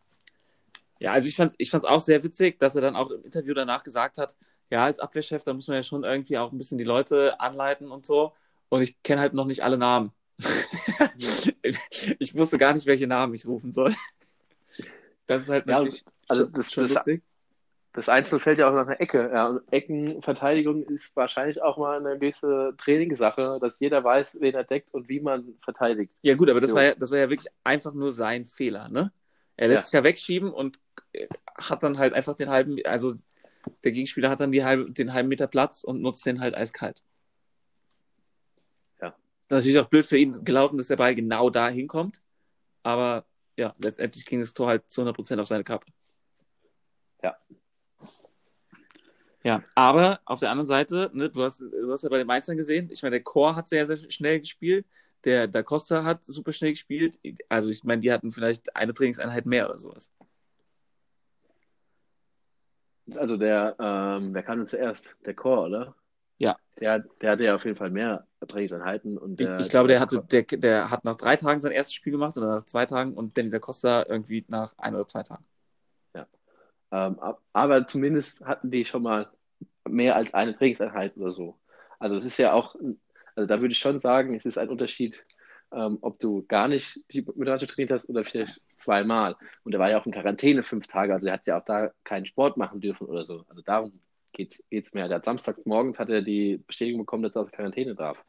ja, 1.00 1.12
also 1.12 1.28
ich 1.28 1.36
fand 1.36 1.52
es 1.52 1.56
ich 1.58 1.70
fand's 1.70 1.84
auch 1.84 2.00
sehr 2.00 2.22
witzig, 2.22 2.58
dass 2.58 2.74
er 2.74 2.80
dann 2.80 2.96
auch 2.96 3.10
im 3.10 3.24
Interview 3.24 3.52
danach 3.52 3.84
gesagt 3.84 4.16
hat, 4.16 4.34
ja, 4.70 4.84
als 4.84 4.98
Abwehrchef, 4.98 5.44
da 5.44 5.52
muss 5.52 5.68
man 5.68 5.76
ja 5.76 5.82
schon 5.82 6.04
irgendwie 6.04 6.38
auch 6.38 6.50
ein 6.50 6.58
bisschen 6.58 6.78
die 6.78 6.84
Leute 6.84 7.38
anleiten 7.40 7.90
und 7.90 8.06
so. 8.06 8.32
Und 8.68 8.80
ich 8.82 9.02
kenne 9.02 9.20
halt 9.20 9.34
noch 9.34 9.44
nicht 9.44 9.62
alle 9.62 9.78
Namen. 9.78 10.12
ich 12.18 12.34
wusste 12.34 12.58
gar 12.58 12.72
nicht, 12.74 12.86
welche 12.86 13.06
Namen 13.06 13.34
ich 13.34 13.46
rufen 13.46 13.72
soll. 13.72 13.94
Das 15.26 15.42
ist 15.42 15.48
halt 15.48 15.66
Ja, 15.66 15.76
natürlich 15.78 16.04
also 16.28 16.46
das, 16.46 16.72
schon 16.72 16.84
das, 16.84 16.94
lustig. 16.94 17.22
das 17.92 18.08
Einzel 18.08 18.38
fällt 18.38 18.58
ja 18.58 18.68
auch 18.68 18.74
nach 18.74 18.86
einer 18.86 19.00
Ecke. 19.00 19.30
Ja, 19.32 19.48
und 19.48 19.72
Eckenverteidigung 19.72 20.82
ist 20.84 21.14
wahrscheinlich 21.16 21.62
auch 21.62 21.78
mal 21.78 21.98
eine 21.98 22.18
gewisse 22.18 22.74
Trainingssache, 22.78 23.58
dass 23.60 23.80
jeder 23.80 24.02
weiß, 24.04 24.38
wen 24.40 24.54
er 24.54 24.64
deckt 24.64 24.92
und 24.92 25.08
wie 25.08 25.20
man 25.20 25.54
verteidigt. 25.62 26.12
Ja, 26.22 26.34
gut, 26.34 26.50
aber 26.50 26.60
das 26.60 26.70
Jo. 26.70 26.76
war 26.76 26.82
ja, 26.82 26.94
das 26.94 27.10
war 27.10 27.18
ja 27.18 27.30
wirklich 27.30 27.52
einfach 27.62 27.94
nur 27.94 28.12
sein 28.12 28.44
Fehler, 28.44 28.88
ne? 28.88 29.12
Er 29.56 29.68
lässt 29.68 29.82
Ja. 29.82 29.86
sich 29.86 29.92
ja 29.92 30.04
wegschieben 30.04 30.50
und 30.52 30.78
äh, 31.12 31.28
hat 31.56 31.82
dann 31.84 31.98
halt 31.98 32.12
einfach 32.12 32.34
den 32.34 32.50
halben, 32.50 32.76
also 32.84 33.14
der 33.84 33.92
Gegenspieler 33.92 34.28
hat 34.28 34.40
dann 34.40 34.52
die 34.52 34.64
halbe, 34.64 34.90
den 34.90 35.12
halben 35.12 35.28
Meter 35.28 35.46
Platz 35.46 35.84
und 35.84 36.02
nutzt 36.02 36.26
den 36.26 36.40
halt 36.40 36.54
eiskalt. 36.54 37.02
Ist 39.44 39.50
natürlich 39.50 39.78
auch 39.78 39.88
blöd 39.88 40.06
für 40.06 40.16
ihn 40.16 40.44
gelaufen, 40.44 40.78
dass 40.78 40.88
der 40.88 40.96
Ball 40.96 41.14
genau 41.14 41.50
da 41.50 41.68
hinkommt, 41.68 42.20
aber 42.82 43.26
ja, 43.56 43.72
letztendlich 43.78 44.24
ging 44.24 44.40
das 44.40 44.54
Tor 44.54 44.68
halt 44.68 44.90
zu 44.90 45.02
100% 45.02 45.40
auf 45.40 45.46
seine 45.46 45.64
Kappe. 45.64 45.86
Ja. 47.22 47.36
Ja, 49.44 49.62
aber 49.74 50.20
auf 50.24 50.40
der 50.40 50.50
anderen 50.50 50.66
Seite, 50.66 51.10
ne, 51.12 51.28
du, 51.28 51.42
hast, 51.42 51.60
du 51.60 51.92
hast 51.92 52.02
ja 52.02 52.08
bei 52.08 52.18
den 52.18 52.26
Mainzern 52.26 52.56
gesehen, 52.56 52.88
ich 52.90 53.02
meine, 53.02 53.16
der 53.16 53.22
Chor 53.22 53.54
hat 53.54 53.68
sehr, 53.68 53.84
sehr 53.84 53.98
schnell 54.10 54.40
gespielt, 54.40 54.86
der 55.24 55.48
Da 55.48 55.62
Costa 55.62 56.04
hat 56.04 56.22
super 56.22 56.52
schnell 56.52 56.72
gespielt. 56.72 57.18
Also 57.48 57.70
ich 57.70 57.82
meine, 57.84 58.00
die 58.00 58.12
hatten 58.12 58.32
vielleicht 58.32 58.74
eine 58.76 58.92
Trainingseinheit 58.92 59.46
mehr 59.46 59.66
oder 59.66 59.78
sowas. 59.78 60.12
Also 63.16 63.36
der, 63.36 63.76
ähm, 63.78 64.34
wer 64.34 64.42
kam 64.42 64.58
denn 64.58 64.68
zuerst? 64.68 65.16
Der 65.24 65.34
Chor, 65.34 65.64
oder? 65.64 65.94
Ja. 66.38 66.56
Der, 66.80 66.98
der 67.20 67.30
hatte 67.32 67.44
ja 67.44 67.54
auf 67.54 67.64
jeden 67.64 67.76
Fall 67.76 67.90
mehr 67.90 68.26
Trainingseinheiten. 68.46 69.16
Und 69.16 69.40
Ich, 69.40 69.46
der, 69.46 69.60
ich 69.60 69.68
glaube, 69.70 69.88
der, 69.88 70.00
hatte, 70.00 70.22
der, 70.30 70.42
der 70.42 70.90
hat 70.90 71.04
nach 71.04 71.16
drei 71.16 71.36
Tagen 71.36 71.58
sein 71.58 71.72
erstes 71.72 71.94
Spiel 71.94 72.12
gemacht 72.12 72.36
oder 72.36 72.56
nach 72.56 72.64
zwei 72.66 72.86
Tagen 72.86 73.14
und 73.14 73.36
Danny 73.38 73.50
Da 73.50 73.58
Costa 73.58 74.04
irgendwie 74.08 74.44
nach 74.48 74.76
ein 74.78 74.94
oder 74.94 75.06
zwei 75.06 75.22
Tagen. 75.22 75.44
Ähm, 76.92 77.18
ab- 77.18 77.40
aber 77.52 77.86
zumindest 77.86 78.40
hatten 78.44 78.70
die 78.70 78.84
schon 78.84 79.02
mal 79.02 79.30
mehr 79.88 80.16
als 80.16 80.32
eine 80.34 80.54
Trainingseinheit 80.56 81.16
oder 81.16 81.32
so. 81.32 81.58
Also 81.98 82.16
es 82.16 82.24
ist 82.24 82.38
ja 82.38 82.52
auch, 82.52 82.74
also 83.34 83.46
da 83.46 83.60
würde 83.60 83.72
ich 83.72 83.78
schon 83.78 84.00
sagen, 84.00 84.34
es 84.34 84.44
ist 84.44 84.58
ein 84.58 84.68
Unterschied, 84.68 85.24
ähm, 85.72 85.98
ob 86.02 86.18
du 86.20 86.44
gar 86.46 86.68
nicht 86.68 87.00
die 87.12 87.22
Mannschaft 87.34 87.72
trainiert 87.72 87.90
hast 87.92 88.08
oder 88.08 88.24
vielleicht 88.24 88.60
zweimal. 88.76 89.36
Und 89.64 89.72
er 89.74 89.80
war 89.80 89.90
ja 89.90 90.00
auch 90.00 90.06
in 90.06 90.12
Quarantäne 90.12 90.62
fünf 90.62 90.86
Tage, 90.86 91.12
also 91.14 91.26
er 91.26 91.34
hat 91.34 91.46
ja 91.46 91.58
auch 91.60 91.64
da 91.64 91.90
keinen 92.04 92.26
Sport 92.26 92.56
machen 92.56 92.80
dürfen 92.80 93.06
oder 93.06 93.24
so. 93.24 93.44
Also 93.48 93.62
darum 93.62 94.00
geht 94.34 94.62
es 94.70 94.92
mehr. 94.92 95.08
Der 95.08 95.16
hat 95.16 95.24
samstags 95.24 95.64
morgens 95.64 95.98
hat 95.98 96.10
er 96.10 96.22
die 96.22 96.58
Bestätigung 96.66 97.02
bekommen, 97.02 97.22
dass 97.22 97.34
er 97.34 97.42
aus 97.42 97.52
Quarantäne 97.52 97.94
darf. 97.94 98.22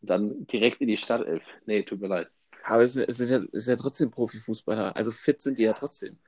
Und 0.00 0.10
dann 0.10 0.46
direkt 0.46 0.80
in 0.80 0.88
die 0.88 0.96
Startelf. 0.96 1.42
Nee, 1.66 1.82
tut 1.82 2.00
mir 2.00 2.08
leid. 2.08 2.28
Aber 2.64 2.82
es 2.82 2.96
ist, 2.96 3.30
ja, 3.30 3.40
ist 3.52 3.68
ja 3.68 3.76
trotzdem 3.76 4.10
Profifußballer. 4.10 4.94
Also 4.96 5.10
fit 5.10 5.40
sind 5.40 5.58
die 5.58 5.64
ja 5.64 5.72
trotzdem. 5.72 6.18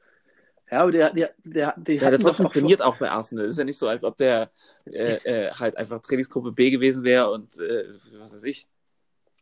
Ja, 0.70 0.82
aber 0.82 0.92
der, 0.92 1.12
der, 1.12 1.34
der, 1.42 1.74
der, 1.76 1.94
ja, 1.96 2.10
der 2.10 2.18
trotzdem 2.18 2.48
trainiert 2.48 2.80
auch 2.80 2.96
bei 2.98 3.10
Arsenal. 3.10 3.46
Es 3.46 3.54
ist 3.54 3.58
ja 3.58 3.64
nicht 3.64 3.78
so, 3.78 3.88
als 3.88 4.04
ob 4.04 4.16
der 4.16 4.50
äh, 4.86 5.14
äh, 5.24 5.50
halt 5.52 5.76
einfach 5.76 6.00
Trainingsgruppe 6.00 6.52
B 6.52 6.70
gewesen 6.70 7.02
wäre 7.02 7.30
und 7.30 7.58
äh, 7.58 7.86
was 8.18 8.34
weiß 8.34 8.44
ich. 8.44 8.68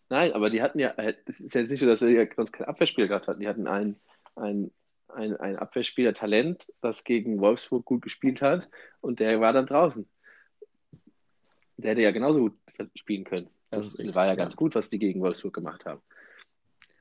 Nein, 0.08 0.32
aber 0.32 0.48
die 0.48 0.62
hatten 0.62 0.78
ja, 0.78 0.88
äh, 0.90 1.14
es 1.26 1.38
ist 1.38 1.54
ja 1.54 1.62
nicht 1.62 1.80
so, 1.80 1.86
dass 1.86 1.98
sie 2.00 2.08
ja 2.08 2.24
sonst 2.34 2.52
kein 2.52 2.66
Abwehrspieler 2.66 3.08
gehabt 3.08 3.28
hatten. 3.28 3.40
Die 3.40 3.48
hatten 3.48 3.66
ein, 3.66 3.96
ein, 4.36 4.70
ein, 5.18 5.36
ein 5.36 5.56
Abwehrspieler 5.56 6.14
Talent, 6.14 6.72
das 6.80 7.04
gegen 7.04 7.40
Wolfsburg 7.40 7.84
gut 7.84 8.02
gespielt 8.02 8.40
hat 8.40 8.68
und 9.00 9.20
der 9.20 9.40
war 9.40 9.52
dann 9.52 9.66
draußen. 9.66 10.08
Der 11.76 11.92
hätte 11.92 12.02
ja 12.02 12.10
genauso 12.10 12.40
gut 12.40 12.58
spielen 12.94 13.24
können. 13.24 13.50
Das, 13.70 13.94
das 13.94 14.14
war 14.14 14.24
ja, 14.24 14.30
ja 14.30 14.36
ganz 14.36 14.56
gut, 14.56 14.74
was 14.74 14.90
die 14.90 14.98
gegen 14.98 15.20
Wolfsburg 15.20 15.54
gemacht 15.54 15.84
haben. 15.84 16.00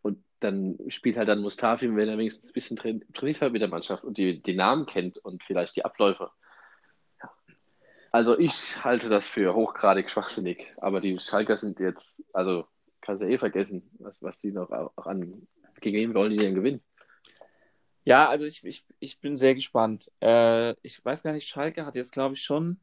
Und 0.02 0.24
dann 0.40 0.78
spielt 0.90 1.18
halt 1.18 1.30
dann 1.30 1.42
Mustafi, 1.42 1.96
wenn 1.96 2.10
er 2.10 2.18
wenigstens 2.18 2.50
ein 2.50 2.54
bisschen 2.54 2.78
trainiert 2.78 3.42
hat 3.42 3.52
mit 3.52 3.62
der 3.62 3.70
Mannschaft 3.70 4.04
und 4.04 4.18
die, 4.18 4.42
die 4.42 4.56
Namen 4.56 4.86
kennt 4.86 5.18
und 5.20 5.44
vielleicht 5.44 5.76
die 5.76 5.86
Abläufe. 5.86 6.30
Ja. 7.22 7.32
Also 8.12 8.38
ich 8.38 8.84
halte 8.84 9.10
das 9.10 9.28
für 9.28 9.54
hochgradig 9.56 10.10
schwachsinnig. 10.10 10.68
Aber 10.78 11.00
die 11.00 11.20
Schalker 11.20 11.58
sind 11.58 11.80
jetzt, 11.80 12.22
also 12.34 12.66
kannst 13.02 13.24
du 13.24 13.30
eh 13.30 13.38
vergessen, 13.38 13.90
was, 14.00 14.22
was 14.22 14.42
die 14.42 14.52
noch 14.52 14.72
auch 14.72 15.08
an, 15.08 15.48
gegen 15.80 15.98
wen 15.98 16.14
wollen 16.14 16.32
die 16.32 16.38
denn 16.38 16.56
gewinnen? 16.56 16.82
Ja, 18.08 18.30
also 18.30 18.46
ich, 18.46 18.64
ich, 18.64 18.86
ich 19.00 19.20
bin 19.20 19.36
sehr 19.36 19.54
gespannt. 19.54 20.10
Äh, 20.22 20.76
ich 20.82 21.04
weiß 21.04 21.24
gar 21.24 21.34
nicht, 21.34 21.46
Schalke 21.46 21.86
hat 21.86 21.98
jetzt, 21.98 22.14
glaube 22.14 22.36
ich, 22.36 22.42
schon. 22.42 22.80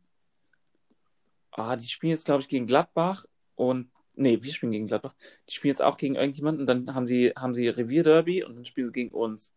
Ah, 1.50 1.76
die 1.76 1.88
spielen 1.88 2.10
jetzt, 2.10 2.26
glaube 2.26 2.42
ich, 2.42 2.48
gegen 2.48 2.66
Gladbach 2.66 3.24
und 3.54 3.90
Nee, 4.16 4.42
wir 4.42 4.52
spielen 4.52 4.72
gegen 4.72 4.84
Gladbach. 4.84 5.14
Die 5.48 5.54
spielen 5.54 5.70
jetzt 5.70 5.80
auch 5.80 5.96
gegen 5.96 6.14
irgendjemanden 6.14 6.66
dann 6.66 6.94
haben 6.94 7.06
sie, 7.06 7.30
haben 7.30 7.54
sie 7.54 7.68
Revierderby 7.68 8.44
und 8.44 8.54
dann 8.54 8.66
spielen 8.66 8.86
sie 8.88 8.92
gegen 8.92 9.14
uns. 9.14 9.54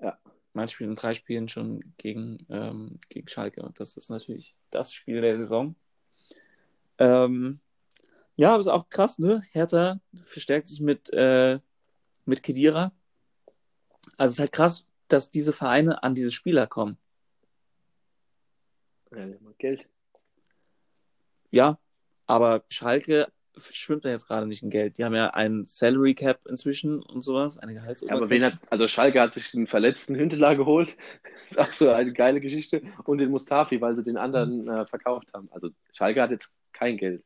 Ja. 0.00 0.16
Man 0.52 0.68
spielt 0.68 0.90
in 0.90 0.96
drei 0.96 1.12
Spielen 1.12 1.48
schon 1.48 1.92
gegen, 1.96 2.46
ähm, 2.48 3.00
gegen 3.08 3.26
Schalke 3.26 3.62
und 3.62 3.80
das 3.80 3.96
ist 3.96 4.10
natürlich 4.10 4.54
das 4.70 4.92
Spiel 4.92 5.22
der 5.22 5.38
Saison. 5.38 5.74
Ähm, 6.98 7.58
ja, 8.36 8.50
aber 8.52 8.60
ist 8.60 8.68
auch 8.68 8.88
krass, 8.88 9.18
ne? 9.18 9.42
Hertha 9.50 10.00
verstärkt 10.24 10.68
sich 10.68 10.80
mit, 10.80 11.12
äh, 11.12 11.58
mit 12.24 12.44
Kedira. 12.44 12.92
Also 14.18 14.32
es 14.32 14.34
ist 14.34 14.40
halt 14.40 14.52
krass, 14.52 14.84
dass 15.08 15.30
diese 15.30 15.54
Vereine 15.54 16.02
an 16.02 16.14
diese 16.14 16.32
Spieler 16.32 16.66
kommen. 16.66 16.98
Ja, 19.10 19.26
Geld. 19.56 19.88
Ja, 21.50 21.78
aber 22.26 22.64
Schalke 22.68 23.32
schwimmt 23.56 24.04
da 24.04 24.10
jetzt 24.10 24.26
gerade 24.26 24.46
nicht 24.46 24.62
in 24.62 24.70
Geld. 24.70 24.98
Die 24.98 25.04
haben 25.04 25.14
ja 25.14 25.30
einen 25.30 25.64
Salary 25.64 26.14
Cap 26.14 26.46
inzwischen 26.46 27.02
und 27.02 27.22
sowas, 27.22 27.58
eine 27.58 27.74
Gehaltsobergrenze. 27.74 28.06
Ja, 28.06 28.16
aber 28.16 28.30
wen 28.30 28.44
hat, 28.44 28.70
also 28.70 28.86
Schalke 28.86 29.20
hat 29.20 29.34
sich 29.34 29.50
den 29.50 29.66
verletzten 29.66 30.14
Hünteler 30.14 30.56
geholt. 30.56 30.96
Das 31.50 31.50
ist 31.50 31.58
auch 31.58 31.72
so 31.72 31.90
eine 31.90 32.12
geile 32.12 32.40
Geschichte. 32.40 32.82
Und 33.04 33.18
den 33.18 33.30
Mustafi, 33.30 33.80
weil 33.80 33.96
sie 33.96 34.02
den 34.02 34.16
anderen 34.16 34.68
äh, 34.68 34.86
verkauft 34.86 35.28
haben. 35.32 35.48
Also 35.52 35.70
Schalke 35.92 36.20
hat 36.20 36.30
jetzt 36.30 36.52
kein 36.72 36.96
Geld. 36.96 37.24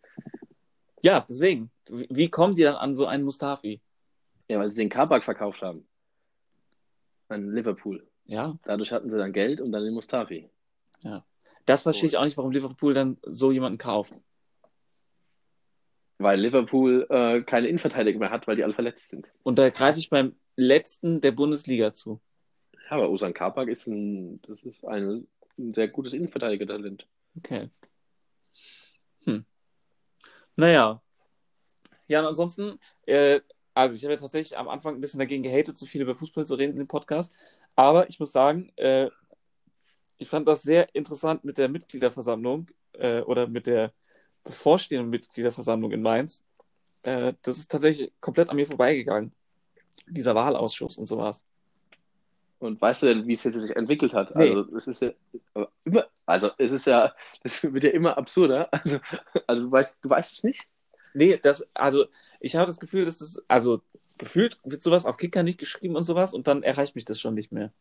Ja, 1.02 1.24
deswegen. 1.28 1.70
Wie 1.89 2.28
kommen 2.28 2.55
die 2.55 2.62
dann 2.62 2.77
an 2.77 2.94
so 2.94 3.06
einen 3.06 3.24
Mustafi? 3.24 3.81
Ja, 4.48 4.59
weil 4.59 4.70
sie 4.70 4.77
den 4.77 4.89
Kabak 4.89 5.24
verkauft 5.24 5.62
haben. 5.62 5.86
An 7.32 7.52
Liverpool. 7.52 8.06
Ja. 8.24 8.59
Dadurch 8.64 8.92
hatten 8.92 9.10
sie 9.10 9.16
dann 9.16 9.32
Geld 9.32 9.60
und 9.60 9.72
dann 9.72 9.84
den 9.84 9.94
Mustafi. 9.94 10.48
Ja. 11.00 11.24
Das 11.66 11.82
verstehe 11.82 12.09
ich 12.09 12.16
auch 12.16 12.24
nicht, 12.24 12.36
warum 12.36 12.52
Liverpool 12.52 12.94
dann 12.94 13.18
so 13.22 13.52
jemanden 13.52 13.78
kauft 13.78 14.14
weil 16.22 16.40
Liverpool 16.40 17.06
äh, 17.10 17.42
keine 17.42 17.68
Innenverteidiger 17.68 18.18
mehr 18.18 18.30
hat, 18.30 18.46
weil 18.46 18.56
die 18.56 18.64
alle 18.64 18.74
verletzt 18.74 19.09
sind. 19.09 19.30
Und 19.42 19.59
da 19.59 19.68
greife 19.70 19.98
ich 19.98 20.10
beim 20.10 20.36
letzten 20.56 21.20
der 21.20 21.32
Bundesliga 21.32 21.92
zu. 21.92 22.20
Ja, 22.72 22.96
aber 22.96 23.10
Osan 23.10 23.34
Kapak 23.34 23.68
ist 23.68 23.86
ein, 23.86 24.40
das 24.42 24.62
ist 24.62 24.84
ein, 24.84 25.26
ein 25.59 25.74
sehr 25.74 25.88
gutes 25.88 26.12
Innenverteidiger-Talent. 26.12 27.06
Okay. 27.38 27.70
Hm. 29.24 29.44
Naja. 30.56 31.02
Ja, 32.06 32.26
ansonsten, 32.26 32.78
äh, 33.06 33.40
also 33.74 33.94
ich 33.94 34.04
habe 34.04 34.14
ja 34.14 34.20
tatsächlich 34.20 34.56
am 34.58 34.68
Anfang 34.68 34.94
ein 34.94 35.00
bisschen 35.00 35.18
dagegen 35.18 35.42
gehatet, 35.42 35.78
so 35.78 35.86
viel 35.86 36.02
über 36.02 36.14
Fußball 36.14 36.46
zu 36.46 36.54
reden 36.54 36.72
in 36.72 36.78
dem 36.78 36.88
Podcast. 36.88 37.32
Aber 37.74 38.08
ich 38.08 38.20
muss 38.20 38.32
sagen, 38.32 38.70
äh, 38.76 39.08
ich 40.18 40.28
fand 40.28 40.46
das 40.46 40.62
sehr 40.62 40.94
interessant 40.94 41.44
mit 41.44 41.58
der 41.58 41.68
Mitgliederversammlung 41.68 42.68
äh, 42.92 43.22
oder 43.22 43.46
mit 43.46 43.66
der 43.66 43.92
bevorstehenden 44.44 45.10
Mitgliederversammlung 45.10 45.92
in 45.92 46.02
Mainz, 46.02 46.44
äh, 47.02 47.34
das 47.42 47.58
ist 47.58 47.70
tatsächlich 47.70 48.12
komplett 48.20 48.50
an 48.50 48.56
mir 48.56 48.66
vorbeigegangen. 48.66 49.32
Dieser 50.06 50.34
Wahlausschuss 50.34 50.98
und 50.98 51.06
sowas. 51.06 51.44
Und 52.58 52.80
weißt 52.80 53.02
du 53.02 53.06
denn, 53.06 53.26
wie 53.26 53.32
es 53.32 53.42
jetzt 53.42 53.60
sich 53.60 53.74
entwickelt 53.74 54.14
hat? 54.14 54.34
Nee. 54.36 54.50
Also 54.50 54.76
es 54.76 54.86
ist 54.86 55.02
ja 55.02 55.10
immer, 55.84 56.06
also 56.26 56.50
es 56.58 56.72
ist 56.72 56.86
ja, 56.86 57.12
das 57.42 57.62
wird 57.64 57.84
ja 57.84 57.90
immer 57.90 58.16
absurder. 58.16 58.68
Also, 58.72 59.00
also 59.46 59.62
du 59.64 59.72
weißt, 59.72 59.98
du 60.00 60.10
weißt 60.10 60.32
es 60.32 60.44
nicht? 60.44 60.68
Nee, 61.14 61.39
das, 61.40 61.66
also 61.74 62.06
ich 62.40 62.56
habe 62.56 62.66
das 62.66 62.80
Gefühl, 62.80 63.05
dass 63.05 63.18
das, 63.18 63.43
also 63.48 63.82
gefühlt 64.18 64.59
wird 64.64 64.82
sowas 64.82 65.06
auf 65.06 65.16
Kicker 65.16 65.43
nicht 65.43 65.59
geschrieben 65.59 65.97
und 65.97 66.05
sowas 66.05 66.34
und 66.34 66.47
dann 66.47 66.62
erreicht 66.62 66.94
mich 66.94 67.05
das 67.05 67.20
schon 67.20 67.34
nicht 67.34 67.52
mehr. 67.52 67.72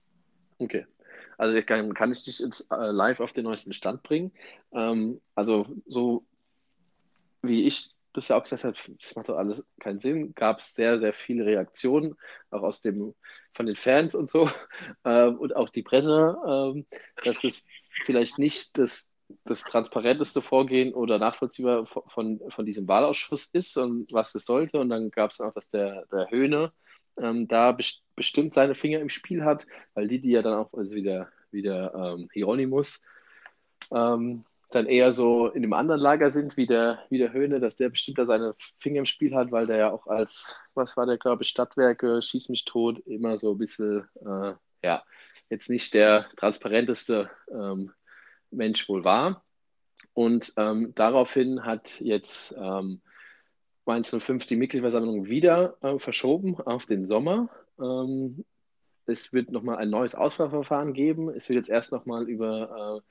Okay. 0.58 0.86
Also 1.38 1.60
kann, 1.64 1.94
kann 1.94 2.12
ich 2.12 2.24
dich 2.24 2.40
jetzt 2.40 2.68
äh, 2.72 2.92
live 2.92 3.20
auf 3.20 3.34
den 3.34 3.46
neuesten 3.46 3.74
Stand 3.74 4.04
bringen. 4.04 4.32
Ähm, 4.74 5.22
also 5.36 5.68
so 5.88 6.26
wie 7.42 7.66
ich 7.66 7.92
das 8.14 8.28
ja 8.28 8.38
auch 8.38 8.44
gesagt 8.44 8.64
habe, 8.64 8.76
das 9.00 9.16
macht 9.16 9.30
doch 9.30 9.38
alles 9.38 9.64
keinen 9.80 10.00
Sinn, 10.00 10.34
gab 10.36 10.60
es 10.60 10.76
sehr, 10.76 11.00
sehr 11.00 11.14
viele 11.14 11.46
Reaktionen, 11.46 12.16
auch 12.50 12.62
aus 12.62 12.82
dem, 12.82 13.16
von 13.54 13.66
den 13.66 13.76
Fans 13.76 14.16
und 14.16 14.30
so, 14.30 14.50
ähm, 15.06 15.38
und 15.38 15.56
auch 15.56 15.70
die 15.70 15.84
Presse, 15.84 16.38
ähm, 16.46 16.86
dass 17.24 17.42
das 17.42 17.64
vielleicht 18.04 18.38
nicht 18.38 18.78
das, 18.78 19.11
das 19.46 19.62
transparenteste 19.62 20.42
Vorgehen 20.42 20.94
oder 20.94 21.20
nachvollziehbar 21.20 21.86
von, 21.86 22.42
von 22.50 22.66
diesem 22.66 22.88
Wahlausschuss 22.88 23.50
ist 23.54 23.78
und 23.78 24.12
was 24.12 24.36
es 24.36 24.46
sollte. 24.46 24.80
Und 24.80 24.90
dann 24.90 25.12
gab 25.12 25.32
es 25.32 25.42
auch, 25.42 25.54
dass 25.54 25.70
der, 25.70 26.06
der 26.12 26.30
Höhne 26.30 26.72
ähm, 27.18 27.48
da 27.48 27.72
best 27.72 28.04
bestimmt 28.16 28.54
seine 28.54 28.76
Finger 28.76 29.00
im 29.00 29.10
Spiel 29.10 29.44
hat, 29.44 29.66
weil 29.94 30.08
die, 30.08 30.20
die 30.20 30.32
ja 30.32 30.42
dann 30.42 30.54
auch, 30.54 30.74
also 30.74 30.96
wieder, 30.96 31.30
wieder 31.52 31.94
ähm, 31.94 32.30
Hieronymus, 32.32 33.02
ähm, 33.92 34.46
dann 34.72 34.86
eher 34.86 35.12
so 35.12 35.48
in 35.48 35.62
dem 35.64 35.74
anderen 35.74 36.00
Lager 36.00 36.32
sind, 36.32 36.56
wie 36.56 36.66
der, 36.66 37.00
wie 37.10 37.18
der 37.18 37.34
Höhne, 37.34 37.60
dass 37.60 37.76
der 37.76 37.90
bestimmt 37.90 38.18
da 38.18 38.26
seine 38.26 38.56
Finger 38.78 39.00
im 39.00 39.06
Spiel 39.06 39.36
hat, 39.36 39.52
weil 39.52 39.68
der 39.68 39.78
ja 39.78 39.92
auch 39.92 40.08
als, 40.08 40.62
was 40.74 40.96
war 40.96 41.06
der, 41.06 41.18
glaube 41.18 41.44
ich, 41.44 41.50
Stadtwerke, 41.50 42.22
Schieß 42.22 42.50
mich 42.50 42.64
tot, 42.66 43.00
immer 43.06 43.38
so 43.38 43.52
ein 43.52 43.58
bisschen, 43.58 44.08
äh, 44.26 44.54
ja, 44.84 45.04
jetzt 45.50 45.70
nicht 45.70 45.94
der 45.94 46.28
transparenteste 46.38 47.30
ähm, 47.52 47.92
Mensch 48.52 48.88
wohl 48.90 49.04
war. 49.04 49.44
Und 50.14 50.54
ähm, 50.58 50.92
daraufhin 50.96 51.66
hat 51.66 52.00
jetzt 52.02 52.54
ähm, 52.58 53.02
Mainz 53.86 54.10
05 54.10 54.46
die 54.46 54.56
Mitgliederversammlung 54.56 55.26
wieder 55.26 55.78
äh, 55.82 55.98
verschoben 56.00 56.60
auf 56.60 56.86
den 56.86 57.08
Sommer. 57.08 57.50
Ähm, 57.80 58.46
es 59.06 59.34
wird 59.34 59.52
nochmal 59.52 59.78
ein 59.78 59.90
neues 59.90 60.16
Auswahlverfahren 60.16 60.94
geben. 60.94 61.30
Es 61.30 61.50
wird 61.50 61.58
jetzt 61.58 61.70
erst 61.70 61.92
nochmal 61.92 62.30
über 62.30 63.02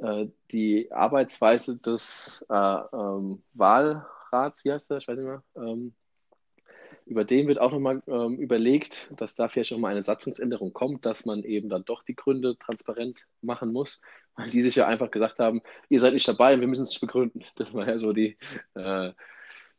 äh, 0.00 0.22
äh, 0.22 0.28
die 0.50 0.90
Arbeitsweise 0.90 1.76
des 1.76 2.44
äh, 2.48 2.54
ähm, 2.54 3.42
Wahlrats, 3.52 4.64
wie 4.64 4.72
heißt 4.72 4.90
der? 4.90 4.98
Ich 4.98 5.08
weiß 5.08 5.16
nicht 5.16 5.26
mehr. 5.26 5.42
Ähm, 5.56 5.94
über 7.06 7.24
den 7.24 7.48
wird 7.48 7.60
auch 7.60 7.70
nochmal 7.70 8.02
ähm, 8.06 8.38
überlegt, 8.38 9.12
dass 9.16 9.34
da 9.34 9.48
vielleicht 9.48 9.72
nochmal 9.72 9.92
eine 9.92 10.02
Satzungsänderung 10.02 10.72
kommt, 10.72 11.04
dass 11.04 11.26
man 11.26 11.44
eben 11.44 11.68
dann 11.68 11.84
doch 11.84 12.02
die 12.02 12.14
Gründe 12.14 12.56
transparent 12.58 13.26
machen 13.42 13.72
muss, 13.72 14.00
weil 14.36 14.50
die 14.50 14.62
sich 14.62 14.74
ja 14.76 14.86
einfach 14.86 15.10
gesagt 15.10 15.38
haben, 15.38 15.62
ihr 15.88 16.00
seid 16.00 16.14
nicht 16.14 16.26
dabei 16.26 16.54
und 16.54 16.60
wir 16.60 16.68
müssen 16.68 16.84
es 16.84 16.98
begründen. 16.98 17.44
Das 17.56 17.72
war 17.74 17.88
ja 17.88 17.98
so 17.98 18.12
die, 18.12 18.36
äh, 18.74 19.12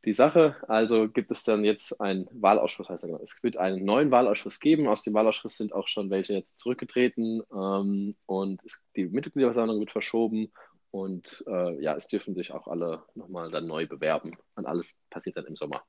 die 0.05 0.13
Sache. 0.13 0.55
Also 0.67 1.09
gibt 1.09 1.31
es 1.31 1.43
dann 1.43 1.65
jetzt 1.65 1.99
einen 1.99 2.27
Wahlausschuss, 2.31 2.89
heißt 2.89 3.03
er 3.03 3.07
genau. 3.07 3.21
Es 3.21 3.41
wird 3.41 3.57
einen 3.57 3.83
neuen 3.83 4.11
Wahlausschuss 4.11 4.59
geben. 4.59 4.87
Aus 4.87 5.03
dem 5.03 5.13
Wahlausschuss 5.13 5.57
sind 5.57 5.73
auch 5.73 5.87
schon 5.87 6.09
welche 6.09 6.33
jetzt 6.33 6.59
zurückgetreten 6.59 7.41
ähm, 7.53 8.15
und 8.25 8.61
es, 8.63 8.83
die 8.95 9.05
Mitgliederversammlung 9.05 9.79
wird 9.79 9.91
verschoben 9.91 10.51
und 10.95 11.43
äh, 11.47 11.81
ja, 11.81 11.93
es 11.95 12.07
dürfen 12.07 12.35
sich 12.35 12.53
auch 12.53 12.69
alle 12.69 13.03
nochmal 13.15 13.51
dann 13.51 13.67
neu 13.67 13.85
bewerben. 13.85 14.37
Und 14.55 14.65
alles 14.65 14.95
passiert 15.09 15.35
dann 15.35 15.45
im 15.45 15.57
Sommer. 15.57 15.83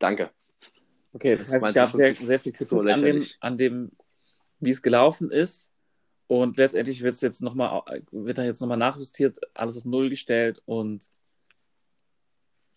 Danke. 0.00 0.32
Okay, 1.12 1.36
das 1.36 1.48
heißt, 1.48 1.64
es 1.64 1.74
gab 1.74 1.92
sehr, 1.92 2.12
sehr 2.12 2.40
viel 2.40 2.50
Kritik 2.52 2.68
so 2.68 2.80
an, 2.80 3.00
dem, 3.00 3.24
an 3.38 3.56
dem, 3.56 3.92
wie 4.58 4.70
es 4.70 4.82
gelaufen 4.82 5.30
ist. 5.30 5.70
Und 6.28 6.56
letztendlich 6.58 7.02
wird 7.02 7.14
es 7.14 7.20
jetzt 7.22 7.42
nochmal, 7.42 7.82
wird 8.12 8.38
da 8.38 8.44
jetzt 8.44 8.60
nochmal 8.60 8.76
nachjustiert, 8.76 9.38
alles 9.54 9.76
auf 9.78 9.84
Null 9.84 10.10
gestellt 10.10 10.62
und 10.66 11.10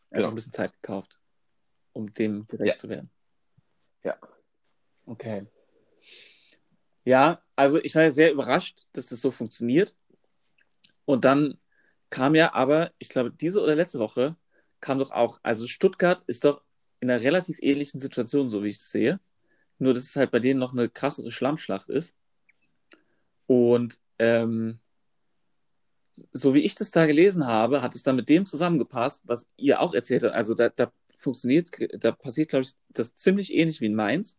also 0.10 0.24
genau. 0.24 0.30
ein 0.30 0.36
bisschen 0.36 0.54
Zeit 0.54 0.74
gekauft. 0.82 1.20
um 1.94 2.14
dem 2.14 2.48
gerecht 2.48 2.76
Ja. 2.76 2.80
zu 2.80 2.88
werden. 2.88 3.10
Ja. 4.04 4.18
Okay. 5.06 5.46
Ja, 7.04 7.42
also 7.58 7.80
ich 7.84 7.96
war 7.96 8.04
ja 8.04 8.12
sehr 8.12 8.32
überrascht, 8.32 8.86
dass 8.94 9.08
das 9.08 9.20
so 9.20 9.30
funktioniert. 9.32 9.94
Und 11.04 11.26
dann 11.26 11.60
kam 12.10 12.34
ja 12.34 12.54
aber, 12.54 12.94
ich 12.98 13.10
glaube, 13.10 13.32
diese 13.32 13.62
oder 13.62 13.76
letzte 13.76 14.00
Woche 14.00 14.38
kam 14.80 15.00
doch 15.00 15.12
auch, 15.12 15.42
also 15.44 15.68
Stuttgart 15.68 16.24
ist 16.28 16.46
doch 16.46 16.64
in 17.02 17.10
einer 17.10 17.22
relativ 17.22 17.58
ähnlichen 17.62 18.00
Situation, 18.00 18.50
so 18.50 18.64
wie 18.64 18.70
ich 18.70 18.78
es 18.78 18.90
sehe. 18.90 19.20
Nur, 19.78 19.94
dass 19.94 20.04
es 20.04 20.16
halt 20.16 20.32
bei 20.32 20.40
denen 20.40 20.60
noch 20.60 20.72
eine 20.72 20.88
krassere 20.88 21.32
Schlammschlacht 21.32 21.90
ist. 21.90 22.16
Und 23.52 24.00
ähm, 24.18 24.80
so 26.32 26.54
wie 26.54 26.62
ich 26.62 26.74
das 26.74 26.92
da 26.92 27.06
gelesen 27.06 27.46
habe, 27.46 27.82
hat 27.82 27.96
es 27.96 28.04
dann 28.04 28.16
mit 28.16 28.30
dem 28.30 28.46
zusammengepasst, 28.46 29.24
was 29.26 29.46
ihr 29.58 29.82
auch 29.82 29.94
erzählt 29.94 30.24
habt. 30.24 30.34
Also 30.34 30.54
da, 30.54 30.70
da 30.70 30.94
funktioniert, 31.18 31.70
da 32.02 32.14
passiert, 32.14 32.48
glaube 32.48 32.64
ich, 32.64 32.72
das 32.88 33.14
ziemlich 33.16 33.54
ähnlich 33.54 33.82
wie 33.82 33.88
in 33.88 33.94
Mainz, 33.94 34.38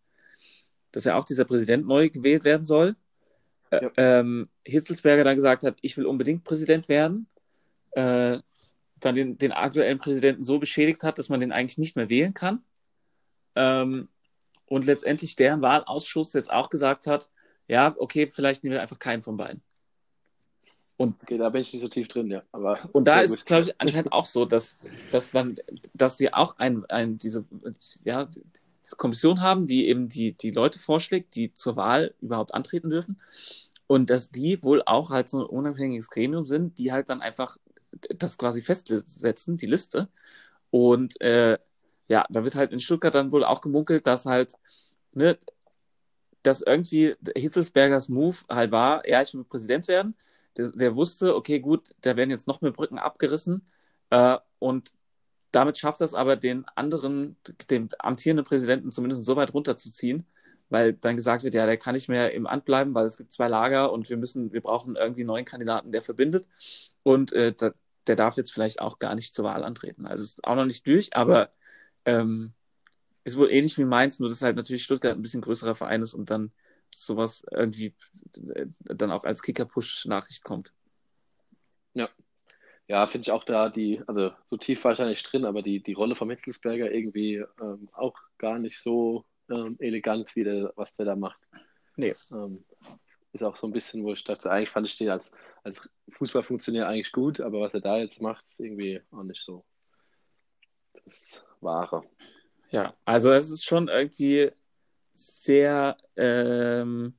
dass 0.93 1.05
ja 1.05 1.15
auch 1.19 1.27
dieser 1.27 1.45
Präsident 1.45 1.87
neu 1.87 2.09
gewählt 2.09 2.45
werden 2.45 2.65
soll. 2.65 2.97
Ja. 3.71 3.91
ähm, 3.99 4.49
Hitzelsberger 4.65 5.25
dann 5.25 5.37
gesagt 5.37 5.63
hat, 5.63 5.77
ich 5.83 5.99
will 5.99 6.07
unbedingt 6.07 6.45
Präsident 6.45 6.89
werden. 6.89 7.29
Äh, 7.91 8.39
dann 8.99 9.15
den, 9.15 9.37
den 9.37 9.53
aktuellen 9.53 9.99
Präsidenten 9.99 10.43
so 10.43 10.59
beschädigt 10.59 11.03
hat, 11.03 11.19
dass 11.19 11.29
man 11.29 11.41
den 11.41 11.53
eigentlich 11.53 11.77
nicht 11.77 11.97
mehr 11.97 12.09
wählen 12.09 12.33
kann. 12.33 12.65
Ähm, 13.57 14.09
und 14.65 14.87
letztendlich 14.87 15.37
deren 15.37 15.61
Wahlausschuss 15.61 16.33
jetzt 16.33 16.51
auch 16.51 16.71
gesagt 16.71 17.07
hat, 17.07 17.29
ja, 17.69 17.95
okay, 17.99 18.29
vielleicht 18.31 18.63
nehmen 18.63 18.75
wir 18.75 18.83
einfach 18.83 18.99
keinen 18.99 19.23
von 19.23 19.37
beiden. 19.37 19.63
Und 20.97 21.23
Okay, 21.23 21.39
da 21.39 21.49
bin 21.49 21.63
ich 21.63 21.73
nicht 21.73 21.83
so 21.83 21.89
tief 21.89 22.09
drin, 22.09 22.31
ja. 22.31 22.43
Aber 22.53 22.79
und 22.93 23.09
da 23.09 23.21
ist 23.21 23.33
es, 23.33 23.45
glaube 23.45 23.65
ich, 23.65 23.81
anscheinend 23.81 24.13
auch 24.13 24.27
so, 24.27 24.45
dass, 24.45 24.79
dass 25.11 25.31
dann, 25.31 25.57
dass 25.95 26.17
sie 26.17 26.33
auch 26.33 26.59
ein, 26.59 26.85
ein, 26.87 27.19
diese, 27.19 27.45
ja, 28.05 28.29
diese 28.85 28.97
Kommission 28.97 29.41
haben, 29.41 29.67
die 29.67 29.89
eben 29.89 30.09
die, 30.09 30.33
die 30.33 30.51
Leute 30.51 30.79
vorschlägt, 30.79 31.35
die 31.35 31.53
zur 31.53 31.77
Wahl 31.77 32.15
überhaupt 32.21 32.55
antreten 32.55 32.91
dürfen. 32.91 33.21
Und 33.87 34.11
dass 34.11 34.31
die 34.31 34.63
wohl 34.63 34.83
auch 34.87 35.11
halt 35.11 35.29
so 35.29 35.41
ein 35.41 35.47
unabhängiges 35.47 36.09
Gremium 36.09 36.47
sind, 36.47 36.79
die 36.79 36.93
halt 36.93 37.09
dann 37.09 37.21
einfach 37.21 37.57
das 38.17 38.39
quasi 38.39 38.63
festsetzen, 38.63 39.57
die 39.57 39.67
Liste. 39.67 40.09
Und 40.71 41.21
äh, 41.21 41.59
ja, 42.09 42.25
da 42.31 42.45
wird 42.45 42.55
halt 42.55 42.73
in 42.73 42.81
Stuttgart 42.81 43.15
dann 43.15 43.33
wohl 43.33 43.45
auch 43.45 43.61
gemunkelt, 43.61 44.07
dass 44.07 44.27
halt, 44.27 44.55
ne, 45.13 45.37
dass 46.43 46.61
irgendwie 46.61 47.15
Hitzelsbergers 47.37 48.09
Move 48.09 48.37
halt 48.49 48.73
war, 48.73 49.09
ja, 49.09 49.23
ich 49.23 49.35
will 49.35 49.45
Präsident 49.45 49.89
werden. 49.89 50.17
Der, 50.57 50.71
der 50.71 50.97
wusste, 50.97 51.35
okay, 51.35 51.61
gut, 51.61 51.91
da 52.03 52.17
werden 52.17 52.31
jetzt 52.31 52.47
noch 52.47 52.61
mehr 52.61 52.73
Brücken 52.73 52.99
abgerissen. 52.99 53.65
Äh, 54.11 54.39
und 54.59 54.93
damit 55.53 55.79
schafft 55.79 56.01
das 56.01 56.15
aber 56.15 56.37
den 56.37 56.67
anderen, 56.75 57.37
dem 57.71 57.89
amtierenden 57.99 58.45
Präsidenten 58.45 58.91
zumindest 58.91 59.25
so 59.25 59.37
weit 59.37 59.55
runterzuziehen, 59.55 60.27
weil 60.71 60.95
dann 60.95 61.17
gesagt 61.17 61.45
wird, 61.45 61.55
ja, 61.55 61.67
der 61.67 61.77
kann 61.77 61.95
nicht 61.95 62.09
mehr 62.09 62.33
im 62.33 62.47
Amt 62.47 62.65
bleiben, 62.65 62.95
weil 62.95 63.07
es 63.07 63.17
gibt 63.19 63.33
zwei 63.33 63.49
Lager 63.49 63.93
und 63.93 64.09
wir 64.09 64.17
müssen, 64.17 64.53
wir 64.53 64.63
brauchen 64.63 64.97
irgendwie 64.97 65.23
einen 65.23 65.29
neuen 65.29 65.45
Kandidaten, 65.45 65.93
der 65.93 66.03
verbindet. 66.03 66.49
Und 67.03 67.33
äh, 67.33 67.53
da, 67.53 67.73
der 68.07 68.17
darf 68.17 68.37
jetzt 68.37 68.53
vielleicht 68.53 68.81
auch 68.81 68.99
gar 68.99 69.15
nicht 69.15 69.35
zur 69.35 69.45
Wahl 69.45 69.65
antreten. 69.65 70.07
Also 70.07 70.25
ist 70.25 70.45
auch 70.45 70.57
noch 70.57 70.65
nicht 70.65 70.87
durch, 70.87 71.15
aber 71.15 71.51
ähm, 72.05 72.55
ist 73.25 73.37
wohl 73.37 73.51
ähnlich 73.51 73.79
wie 73.79 73.85
Mainz, 73.85 74.21
nur 74.21 74.29
dass 74.29 74.43
halt 74.43 74.57
natürlich 74.57 74.85
Stuttgart 74.85 75.17
ein 75.17 75.23
bisschen 75.23 75.43
größerer 75.43 75.75
Verein 75.75 76.03
ist 76.03 76.15
und 76.15 76.31
dann 76.31 76.53
sowas 76.95 77.45
irgendwie 77.51 77.95
äh, 78.55 78.67
dann 78.81 79.11
auch 79.11 79.25
als 79.25 79.43
Kicker-Push-Nachricht 79.43 80.45
kommt. 80.45 80.73
Ja, 82.89 83.07
finde 83.07 83.27
ich 83.27 83.33
auch 83.33 83.45
da 83.45 83.71
die, 83.71 84.03
also 84.07 84.33
so 84.47 84.59
tief 84.59 84.85
war 84.85 84.93
ich 84.93 84.99
ja 84.99 85.07
nicht 85.07 85.23
drin, 85.33 85.47
aber 85.47 85.63
die, 85.63 85.83
die 85.83 85.93
Rolle 85.95 86.15
von 86.15 86.29
Hitzelsberger 86.29 86.93
irgendwie 86.93 87.43
ähm, 87.61 87.89
auch 87.93 88.15
gar 88.39 88.59
nicht 88.59 88.79
so 88.81 89.25
ähm, 89.49 89.77
elegant, 89.79 90.37
wie 90.37 90.45
der, 90.45 90.75
was 90.77 90.95
der 90.95 91.07
da 91.07 91.17
macht. 91.17 91.41
Nee. 91.97 92.15
Ähm, 92.31 92.65
ist 93.33 93.43
auch 93.45 93.57
so 93.57 93.67
ein 93.67 93.73
bisschen, 93.73 94.05
wo 94.05 94.13
ich 94.13 94.25
dachte, 94.25 94.51
eigentlich 94.51 94.69
fand 94.69 94.87
ich 94.87 94.99
den 94.99 95.09
als, 95.09 95.33
als 95.63 95.89
Fußballfunktionär 96.11 96.87
eigentlich 96.87 97.13
gut, 97.13 97.41
aber 97.41 97.63
was 97.63 97.73
er 97.73 97.81
da 97.81 97.97
jetzt 97.97 98.21
macht, 98.21 98.45
ist 98.47 98.61
irgendwie 98.61 99.01
auch 99.11 99.23
nicht 99.23 99.43
so 99.43 99.65
das 101.05 101.47
Wahre. 101.63 102.03
Ja, 102.73 102.95
also 103.05 103.31
es 103.33 103.51
ist 103.51 103.65
schon 103.65 103.89
irgendwie 103.89 104.51
sehr, 105.15 105.99
ähm, 106.17 107.15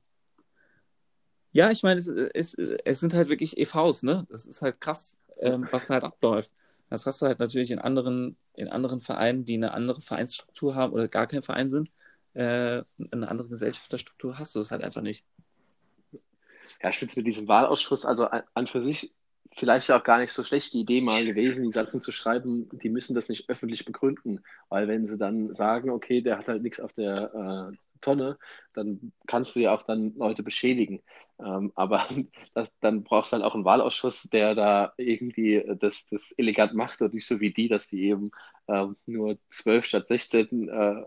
ja, 1.52 1.70
ich 1.70 1.84
meine, 1.84 2.00
es, 2.00 2.08
es, 2.08 2.54
es 2.54 2.98
sind 2.98 3.14
halt 3.14 3.28
wirklich 3.28 3.56
EVs, 3.56 4.02
ne? 4.02 4.26
Das 4.30 4.46
ist 4.46 4.62
halt 4.62 4.80
krass, 4.80 5.16
ähm, 5.38 5.68
was 5.70 5.86
da 5.86 5.94
halt 5.94 6.02
abläuft. 6.04 6.50
Das 6.90 7.06
hast 7.06 7.22
du 7.22 7.26
halt 7.26 7.38
natürlich 7.38 7.70
in 7.70 7.78
anderen, 7.78 8.36
in 8.54 8.68
anderen 8.68 9.00
Vereinen, 9.00 9.44
die 9.44 9.54
eine 9.54 9.72
andere 9.74 10.00
Vereinsstruktur 10.00 10.74
haben 10.74 10.92
oder 10.92 11.06
gar 11.06 11.28
kein 11.28 11.44
Verein 11.44 11.68
sind, 11.68 11.88
äh, 12.34 12.82
eine 13.12 13.28
andere 13.28 13.48
Gesellschafterstruktur 13.48 14.36
hast 14.40 14.56
du 14.56 14.58
das 14.58 14.72
halt 14.72 14.82
einfach 14.82 15.02
nicht. 15.02 15.24
Ja, 16.82 16.90
ich 16.90 16.98
finde 16.98 17.12
es 17.12 17.16
mit 17.16 17.28
diesem 17.28 17.46
Wahlausschuss, 17.46 18.04
also 18.04 18.26
an, 18.26 18.42
an 18.54 18.66
für 18.66 18.82
sich 18.82 19.14
vielleicht 19.56 19.90
auch 19.90 20.02
gar 20.02 20.18
nicht 20.18 20.32
so 20.32 20.42
schlecht 20.42 20.72
die 20.72 20.80
Idee 20.80 21.00
mal 21.00 21.24
gewesen, 21.24 21.64
die 21.64 21.72
Satzung 21.72 22.00
zu 22.00 22.12
schreiben, 22.12 22.68
die 22.72 22.88
müssen 22.88 23.14
das 23.14 23.28
nicht 23.28 23.48
öffentlich 23.48 23.84
begründen, 23.84 24.40
weil 24.68 24.88
wenn 24.88 25.06
sie 25.06 25.18
dann 25.18 25.54
sagen, 25.54 25.90
okay, 25.90 26.20
der 26.20 26.38
hat 26.38 26.48
halt 26.48 26.62
nichts 26.62 26.80
auf 26.80 26.92
der 26.92 27.70
äh, 27.72 27.76
Tonne, 28.00 28.38
dann 28.74 29.12
kannst 29.26 29.56
du 29.56 29.60
ja 29.60 29.74
auch 29.74 29.82
dann 29.82 30.14
Leute 30.16 30.42
beschädigen. 30.42 31.02
Ähm, 31.38 31.72
aber 31.74 32.06
das, 32.54 32.68
dann 32.80 33.02
brauchst 33.04 33.32
du 33.32 33.36
halt 33.36 33.44
auch 33.44 33.54
einen 33.54 33.64
Wahlausschuss, 33.64 34.24
der 34.24 34.54
da 34.54 34.92
irgendwie 34.96 35.64
das, 35.80 36.06
das 36.06 36.32
elegant 36.32 36.74
macht 36.74 37.00
und 37.02 37.14
nicht 37.14 37.26
so 37.26 37.40
wie 37.40 37.52
die, 37.52 37.68
dass 37.68 37.86
die 37.86 38.04
eben 38.04 38.30
ähm, 38.68 38.96
nur 39.06 39.38
12 39.50 39.86
statt 39.86 40.08
16 40.08 40.68
äh, 40.68 41.04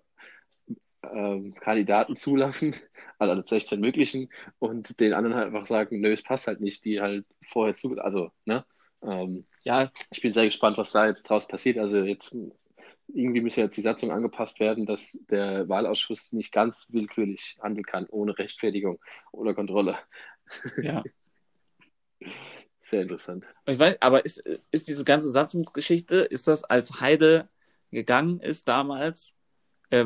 ähm, 1.13 1.55
Kandidaten 1.55 2.15
zulassen, 2.15 2.75
also 3.19 3.41
16 3.45 3.79
möglichen, 3.79 4.29
und 4.59 4.99
den 4.99 5.13
anderen 5.13 5.35
halt 5.35 5.47
einfach 5.47 5.67
sagen, 5.67 5.99
nö, 5.99 6.11
es 6.13 6.23
passt 6.23 6.47
halt 6.47 6.61
nicht, 6.61 6.85
die 6.85 7.01
halt 7.01 7.25
vorher 7.45 7.75
zu, 7.75 7.97
also, 7.99 8.31
ne? 8.45 8.65
Ähm, 9.03 9.45
Ja, 9.63 9.91
ich 10.11 10.21
bin 10.21 10.33
sehr 10.33 10.45
gespannt, 10.45 10.77
was 10.77 10.91
da 10.91 11.07
jetzt 11.07 11.23
draus 11.23 11.47
passiert. 11.47 11.77
Also 11.77 11.97
jetzt 11.97 12.35
irgendwie 13.07 13.41
müsste 13.41 13.61
jetzt 13.61 13.77
die 13.77 13.81
Satzung 13.81 14.11
angepasst 14.11 14.59
werden, 14.59 14.85
dass 14.85 15.19
der 15.29 15.69
Wahlausschuss 15.69 16.33
nicht 16.33 16.51
ganz 16.51 16.87
willkürlich 16.89 17.57
handeln 17.61 17.85
kann, 17.85 18.05
ohne 18.09 18.37
Rechtfertigung 18.37 18.99
oder 19.31 19.53
Kontrolle. 19.53 19.97
ja. 20.81 21.03
Sehr 22.81 23.01
interessant. 23.01 23.45
Ich 23.65 23.79
weiß, 23.79 23.97
aber 24.01 24.25
ist, 24.25 24.43
ist 24.71 24.87
diese 24.87 25.03
ganze 25.03 25.29
Satzungsgeschichte, 25.29 26.17
ist 26.17 26.47
das 26.47 26.63
als 26.63 26.99
Heide 26.99 27.49
gegangen 27.91 28.39
ist 28.41 28.67
damals, 28.67 29.36
äh, 29.89 30.05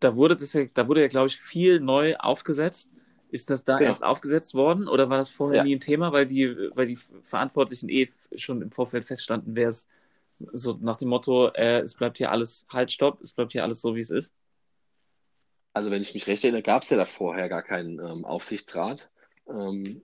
da 0.00 0.16
wurde 0.16 0.36
das 0.36 0.52
ja, 0.52 0.64
da 0.74 0.88
wurde 0.88 1.02
ja, 1.02 1.08
glaube 1.08 1.28
ich, 1.28 1.40
viel 1.40 1.80
neu 1.80 2.16
aufgesetzt. 2.16 2.90
Ist 3.30 3.50
das 3.50 3.64
da 3.64 3.78
Genau. 3.78 3.88
erst 3.88 4.04
aufgesetzt 4.04 4.54
worden 4.54 4.86
oder 4.86 5.10
war 5.10 5.18
das 5.18 5.28
vorher 5.28 5.58
Ja. 5.58 5.64
nie 5.64 5.74
ein 5.76 5.80
Thema, 5.80 6.12
weil 6.12 6.26
die, 6.26 6.54
weil 6.74 6.86
die 6.86 6.98
Verantwortlichen 7.24 7.88
eh 7.88 8.10
schon 8.36 8.62
im 8.62 8.70
Vorfeld 8.70 9.04
feststanden, 9.06 9.56
wer 9.56 9.68
es 9.68 9.88
so 10.32 10.78
nach 10.80 10.96
dem 10.96 11.08
Motto, 11.08 11.48
äh, 11.48 11.80
es 11.80 11.94
bleibt 11.94 12.18
hier 12.18 12.30
alles, 12.30 12.66
halt, 12.68 12.92
stopp, 12.92 13.20
es 13.22 13.32
bleibt 13.32 13.52
hier 13.52 13.62
alles 13.64 13.80
so, 13.80 13.94
wie 13.96 14.00
es 14.00 14.10
ist? 14.10 14.32
Also 15.72 15.90
wenn 15.90 16.02
ich 16.02 16.14
mich 16.14 16.26
recht 16.26 16.44
erinnere, 16.44 16.62
gab 16.62 16.84
es 16.84 16.90
ja 16.90 16.96
da 16.96 17.04
vorher 17.04 17.48
gar 17.48 17.62
keinen 17.62 17.98
ähm, 17.98 18.24
Aufsichtsrat. 18.24 19.10
Ähm, 19.48 20.02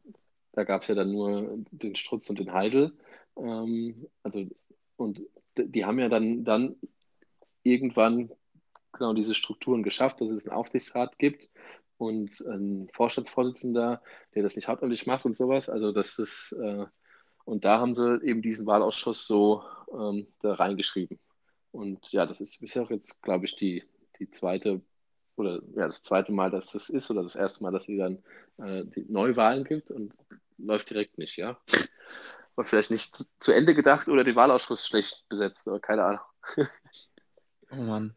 da 0.53 0.65
gab 0.65 0.83
es 0.83 0.89
ja 0.89 0.95
dann 0.97 1.13
nur 1.13 1.59
den 1.71 1.95
Strutz 1.95 2.29
und 2.31 2.39
den 2.39 2.53
Heidel. 2.53 2.93
Ähm, 3.37 4.09
also, 4.25 4.47
und 4.97 5.21
die 5.57 5.85
haben 5.85 5.99
ja 6.01 6.09
dann, 6.09 6.45
dann 6.45 6.75
irgendwann 7.63 8.31
genau 8.93 9.15
diese 9.15 9.35
Strukturen 9.35 9.83
geschafft, 9.83 10.21
dass 10.21 10.29
es 10.29 10.47
einen 10.47 10.57
Aufsichtsrat 10.57 11.19
gibt 11.19 11.49
und 11.99 12.45
einen 12.47 12.89
Vorstandsvorsitzender, 12.93 14.03
der 14.35 14.43
das 14.43 14.57
nicht 14.57 14.69
hauptamtlich 14.69 15.07
macht 15.07 15.25
und 15.25 15.37
sowas. 15.37 15.69
Also 15.69 15.93
das 15.93 16.19
ist, 16.19 16.53
äh, 16.53 16.87
und 17.45 17.65
da 17.65 17.79
haben 17.79 17.95
sie 17.95 18.21
eben 18.23 18.43
diesen 18.43 18.67
Wahlausschuss 18.67 19.27
so 19.27 19.65
ähm, 19.93 20.27
da 20.41 20.55
reingeschrieben. 20.55 21.19
Und 21.73 22.11
ja, 22.11 22.27
das 22.27 22.41
ist 22.41 22.61
bisher 22.61 22.83
auch 22.83 22.91
jetzt, 22.91 23.23
glaube 23.23 23.45
ich, 23.45 23.57
die, 23.57 23.85
die 24.19 24.31
zweite 24.31 24.81
oder 25.37 25.61
ja, 25.75 25.87
das 25.87 26.03
zweite 26.03 26.33
Mal, 26.33 26.51
dass 26.51 26.73
das 26.73 26.89
ist 26.89 27.11
oder 27.11 27.23
das 27.23 27.35
erste 27.35 27.63
Mal, 27.63 27.73
dass 27.73 27.85
sie 27.85 27.97
dann 27.97 28.23
äh, 28.59 28.85
die 28.85 29.07
Neuwahlen 29.09 29.65
gibt 29.65 29.91
und 29.91 30.13
läuft 30.59 30.91
direkt 30.91 31.19
nicht, 31.19 31.37
ja. 31.37 31.59
War 32.55 32.65
vielleicht 32.65 32.91
nicht 32.91 33.25
zu, 33.39 33.53
Ende 33.53 33.75
gedacht 33.75 34.09
oder 34.09 34.25
der 34.25 34.37
Wahlausschuss 34.37 34.87
schlecht 34.87 35.25
besetzt, 35.29 35.67
oder 35.67 35.81
keine 35.81 36.05
Ahnung. 36.05 36.21
Oh 37.73 37.77
Mann. 37.77 38.17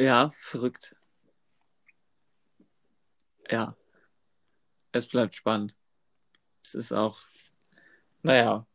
Ja, 0.00 0.30
verrückt. 0.40 0.96
Ja. 3.50 3.76
Es 4.92 5.06
bleibt 5.06 5.36
spannend. 5.36 5.76
Es 6.64 6.74
ist 6.74 6.90
auch, 6.90 7.18
naja, 8.22 8.66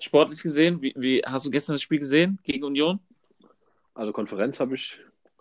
sportlich 0.00 0.42
gesehen, 0.42 0.80
wie, 0.80 0.94
wie 0.96 1.20
hast 1.20 1.44
du 1.44 1.50
gestern 1.50 1.74
das 1.74 1.82
Spiel 1.82 1.98
gesehen 1.98 2.40
gegen 2.42 2.64
Union? 2.64 3.00
Also 3.92 4.14
Konferenz 4.14 4.58
habe 4.58 4.76
ich 4.76 4.98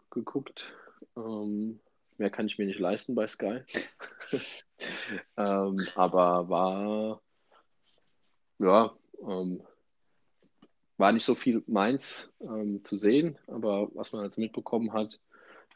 geguckt. 0.09 0.73
Ähm, 1.15 1.79
mehr 2.17 2.29
kann 2.29 2.47
ich 2.47 2.57
mir 2.57 2.65
nicht 2.65 2.79
leisten 2.79 3.15
bei 3.15 3.27
Sky. 3.27 3.61
ähm, 5.37 5.77
aber 5.95 6.49
war 6.49 7.21
ja 8.59 8.93
ähm, 9.21 9.63
war 10.97 11.11
nicht 11.11 11.25
so 11.25 11.35
viel 11.35 11.63
Mainz 11.67 12.29
ähm, 12.41 12.83
zu 12.83 12.97
sehen, 12.97 13.37
aber 13.47 13.89
was 13.93 14.11
man 14.11 14.21
halt 14.21 14.37
mitbekommen 14.37 14.93
hat, 14.93 15.19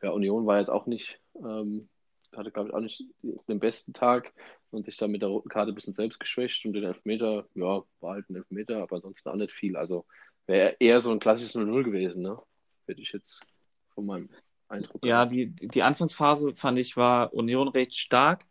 ja, 0.02 0.12
Union 0.12 0.46
war 0.46 0.60
jetzt 0.60 0.70
auch 0.70 0.86
nicht, 0.86 1.20
ähm, 1.36 1.90
hatte 2.36 2.52
glaube 2.52 2.70
ich 2.70 2.76
auch 2.76 2.80
nicht 2.80 3.04
den 3.48 3.60
besten 3.60 3.94
Tag 3.94 4.34
und 4.72 4.86
sich 4.86 4.98
dann 4.98 5.12
mit 5.12 5.22
der 5.22 5.30
roten 5.30 5.50
Karte 5.50 5.72
ein 5.72 5.76
bisschen 5.76 5.94
selbst 5.94 6.20
geschwächt 6.20 6.66
und 6.66 6.74
den 6.74 6.84
Elfmeter, 6.84 7.46
ja, 7.56 7.84
war 8.00 8.14
halt 8.14 8.30
ein 8.30 8.36
Elfmeter, 8.36 8.82
aber 8.82 8.98
ansonsten 8.98 9.30
auch 9.30 9.36
nicht 9.36 9.52
viel. 9.52 9.76
Also 9.76 10.06
wäre 10.48 10.76
eher 10.80 11.02
so 11.02 11.12
ein 11.12 11.20
klassisches 11.20 11.56
0-0 11.56 11.84
gewesen, 11.84 12.22
ne? 12.22 12.40
Hätte 12.88 13.02
ich 13.02 13.12
jetzt 13.12 13.46
von 13.94 14.06
meinem 14.06 14.30
Eindruck. 14.68 15.06
Ja, 15.06 15.26
die, 15.26 15.52
die 15.52 15.84
Anfangsphase 15.84 16.56
fand 16.56 16.80
ich 16.80 16.96
war 16.96 17.34
Union 17.34 17.68
recht 17.68 17.96
stark. 17.96 18.46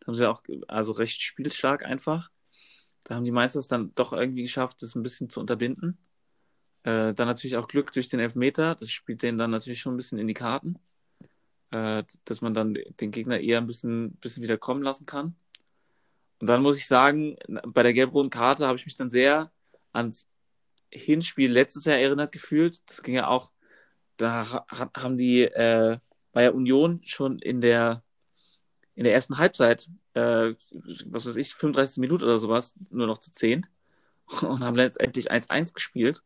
Da 0.00 0.08
haben 0.08 0.14
sie 0.14 0.28
auch, 0.28 0.42
also 0.68 0.92
recht 0.92 1.20
spielstark 1.22 1.84
einfach. 1.84 2.30
Da 3.04 3.16
haben 3.16 3.24
die 3.24 3.32
Meisters 3.32 3.68
dann 3.68 3.94
doch 3.94 4.12
irgendwie 4.12 4.42
geschafft, 4.42 4.82
das 4.82 4.94
ein 4.94 5.02
bisschen 5.02 5.28
zu 5.28 5.40
unterbinden. 5.40 5.98
Äh, 6.84 7.14
dann 7.14 7.28
natürlich 7.28 7.56
auch 7.56 7.68
Glück 7.68 7.92
durch 7.92 8.08
den 8.08 8.20
Elfmeter. 8.20 8.74
Das 8.74 8.90
spielt 8.90 9.22
denen 9.22 9.38
dann 9.38 9.50
natürlich 9.50 9.80
schon 9.80 9.94
ein 9.94 9.96
bisschen 9.96 10.18
in 10.18 10.26
die 10.26 10.34
Karten. 10.34 10.78
Äh, 11.70 12.04
dass 12.26 12.42
man 12.42 12.54
dann 12.54 12.76
den 13.00 13.10
Gegner 13.10 13.40
eher 13.40 13.58
ein 13.58 13.66
bisschen, 13.66 14.12
bisschen 14.16 14.42
wieder 14.42 14.58
kommen 14.58 14.82
lassen 14.82 15.06
kann. 15.06 15.34
Und 16.38 16.48
dann 16.48 16.62
muss 16.62 16.76
ich 16.76 16.86
sagen, 16.86 17.36
bei 17.66 17.82
der 17.82 17.94
gelb-roten 17.94 18.30
Karte 18.30 18.66
habe 18.66 18.76
ich 18.76 18.84
mich 18.84 18.96
dann 18.96 19.10
sehr 19.10 19.50
ans 19.92 20.28
Hinspiel 20.90 21.50
letztes 21.50 21.84
Jahr 21.84 21.96
erinnert 21.96 22.32
gefühlt. 22.32 22.78
Das 22.90 23.02
ging 23.02 23.14
ja 23.14 23.28
auch, 23.28 23.52
da 24.18 24.66
haben 24.68 25.16
die 25.16 25.44
äh, 25.44 25.98
bei 26.32 26.50
Union 26.50 27.00
schon 27.04 27.38
in 27.38 27.60
der 27.60 28.02
in 28.94 29.04
der 29.04 29.14
ersten 29.14 29.38
Halbzeit, 29.38 29.88
äh, 30.14 30.52
was 31.06 31.26
weiß 31.26 31.36
ich, 31.36 31.54
35 31.54 31.98
Minuten 31.98 32.24
oder 32.24 32.38
sowas, 32.38 32.74
nur 32.90 33.06
noch 33.06 33.18
zu 33.18 33.32
10 33.32 33.66
und 34.42 34.60
haben 34.60 34.76
letztendlich 34.76 35.30
1-1 35.30 35.72
gespielt. 35.72 36.22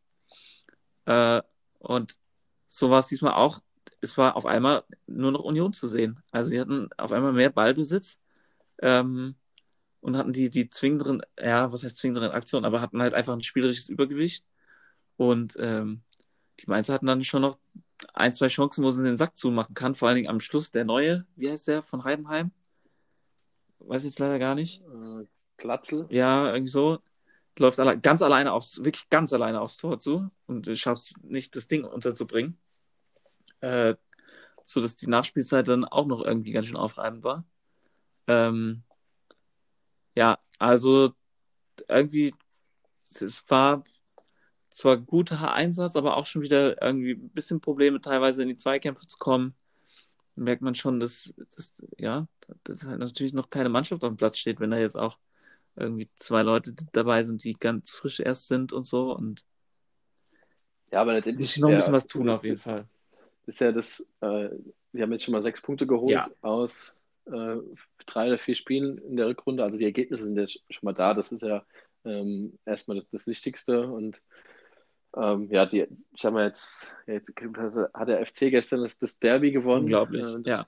Äh, 1.07 1.43
und 1.78 2.19
so 2.69 2.91
war 2.91 2.99
es 2.99 3.09
diesmal 3.09 3.35
auch. 3.35 3.61
Es 4.01 4.19
war 4.19 4.37
auf 4.37 4.47
einmal 4.47 4.85
nur 5.07 5.33
noch 5.33 5.43
Union 5.43 5.73
zu 5.73 5.89
sehen. 5.89 6.20
Also 6.31 6.51
sie 6.51 6.61
hatten 6.61 6.91
auf 6.99 7.12
einmal 7.12 7.33
mehr 7.33 7.51
Ballbesitz 7.51 8.20
ähm, 8.83 9.37
und 10.01 10.16
hatten 10.16 10.33
die, 10.33 10.51
die 10.51 10.69
zwingenderen, 10.69 11.23
ja, 11.41 11.73
was 11.73 11.83
heißt 11.83 11.97
zwingenderen 11.97 12.33
Aktionen, 12.33 12.65
aber 12.66 12.81
hatten 12.81 13.03
halt 13.03 13.15
einfach 13.15 13.33
ein 13.33 13.43
spielerisches 13.43 13.89
Übergewicht. 13.89 14.45
Und 15.16 15.57
ähm, 15.59 16.03
die 16.61 16.69
Mainzer 16.69 16.95
hatten 16.95 17.07
dann 17.07 17.23
schon 17.23 17.43
noch 17.43 17.59
ein, 18.12 18.35
zwei 18.35 18.49
Chancen, 18.49 18.85
wo 18.85 18.91
sie 18.91 19.03
den 19.03 19.16
Sack 19.16 19.37
zumachen 19.37 19.74
kann. 19.74 19.95
Vor 19.95 20.09
allen 20.09 20.16
Dingen 20.16 20.28
am 20.28 20.41
Schluss 20.41 20.70
der 20.70 20.85
neue, 20.85 21.24
wie 21.37 21.51
heißt 21.51 21.69
der, 21.69 21.83
von 21.83 22.05
Heidenheim? 22.05 22.51
Weiß 23.78 24.05
jetzt 24.05 24.19
leider 24.19 24.39
gar 24.39 24.55
nicht. 24.55 24.83
Äh, 24.83 25.27
Glatzel? 25.57 26.07
Ja, 26.11 26.53
irgendwie 26.53 26.70
so. 26.70 26.99
Läuft 27.59 27.81
alle, 27.81 27.99
ganz 27.99 28.23
alleine 28.23 28.53
aufs, 28.53 28.78
wirklich 28.85 29.09
ganz 29.09 29.33
alleine 29.33 29.61
aufs 29.61 29.78
Tor 29.78 29.99
zu 29.99 30.31
und 30.47 30.69
schafft 30.78 31.03
es 31.03 31.15
nicht, 31.23 31.57
das 31.57 31.69
Ding 31.69 31.85
unterzubringen. 31.85 32.59
Äh, 33.61 33.95
so 34.65 34.83
dass 34.83 34.97
die 34.97 35.07
Nachspielzeit 35.07 35.69
dann 35.69 35.85
auch 35.85 36.07
noch 36.07 36.23
irgendwie 36.23 36.51
ganz 36.51 36.66
schön 36.66 36.77
aufreibend 36.77 37.24
war. 37.24 37.45
Ähm, 38.27 38.83
ja, 40.16 40.39
also 40.59 41.12
irgendwie, 41.89 42.35
es 43.20 43.45
war 43.49 43.85
zwar 44.70 44.99
guter 44.99 45.53
Einsatz, 45.53 45.97
aber 45.97 46.16
auch 46.16 46.27
schon 46.27 46.43
wieder 46.43 46.83
irgendwie 46.83 47.12
ein 47.12 47.31
bisschen 47.31 47.61
Probleme, 47.61 48.01
teilweise 48.01 48.43
in 48.43 48.49
die 48.49 48.57
Zweikämpfe 48.57 49.07
zu 49.07 49.19
kommen. 49.19 49.55
Merkt 50.35 50.62
man 50.62 50.74
schon, 50.74 51.01
dass, 51.01 51.33
dass 51.55 51.73
ja, 51.97 52.28
dass 52.65 52.87
halt 52.87 52.99
natürlich 52.99 53.33
noch 53.33 53.51
keine 53.51 53.70
Mannschaft 53.70 54.05
auf 54.05 54.11
dem 54.11 54.19
Platz 54.19 54.37
steht, 54.39 54.61
wenn 54.61 54.70
da 54.70 54.78
jetzt 54.78 54.97
auch 54.99 55.19
irgendwie 55.77 56.09
zwei 56.15 56.43
Leute 56.43 56.74
dabei 56.93 57.24
sind, 57.24 57.44
die 57.44 57.55
ganz 57.55 57.90
frisch 57.90 58.20
erst 58.20 58.48
sind 58.48 58.73
und 58.73 58.86
so. 58.86 59.12
Und 59.15 59.44
ja, 60.90 61.01
aber 61.01 61.15
letztendlich 61.15 61.48
muss 61.48 61.59
noch 61.59 61.69
ein 61.70 61.77
bisschen 61.77 61.93
was 61.93 62.07
tun 62.07 62.28
auf 62.28 62.44
jeden 62.44 62.59
Fall. 62.59 62.86
Ist 63.47 63.61
ja 63.61 63.73
das, 63.73 64.01
äh, 64.20 64.48
wir 64.93 65.03
haben 65.03 65.12
jetzt 65.12 65.24
schon 65.24 65.32
mal 65.32 65.43
sechs 65.43 65.61
Punkte 65.61 65.86
geholt 65.86 66.11
ja. 66.11 66.28
aus 66.40 66.97
äh, 67.27 67.57
drei 68.07 68.28
oder 68.28 68.39
vier 68.39 68.55
Spielen 68.55 68.98
in 68.98 69.16
der 69.16 69.28
Rückrunde. 69.28 69.62
Also 69.62 69.78
die 69.78 69.85
Ergebnisse 69.85 70.24
sind 70.24 70.36
jetzt 70.36 70.61
schon 70.70 70.86
mal 70.86 70.94
da. 70.94 71.15
Das 71.15 71.32
ist 71.32 71.43
ja 71.43 71.65
ähm, 72.05 72.59
erstmal 72.65 72.98
das, 72.98 73.09
das 73.11 73.27
Wichtigste 73.27 73.86
und 73.86 74.20
ähm, 75.16 75.48
ja, 75.51 75.65
die, 75.65 75.86
ich 76.15 76.24
habe 76.24 76.35
mal 76.35 76.47
jetzt, 76.47 76.94
jetzt, 77.07 77.31
hat 77.94 78.09
der 78.09 78.24
FC 78.27 78.51
gestern 78.51 78.82
das, 78.82 78.98
das 78.98 79.19
Derby 79.19 79.51
gewonnen. 79.51 79.85
Unglaublich, 79.85 80.27
äh, 80.27 80.51
ja. 80.51 80.66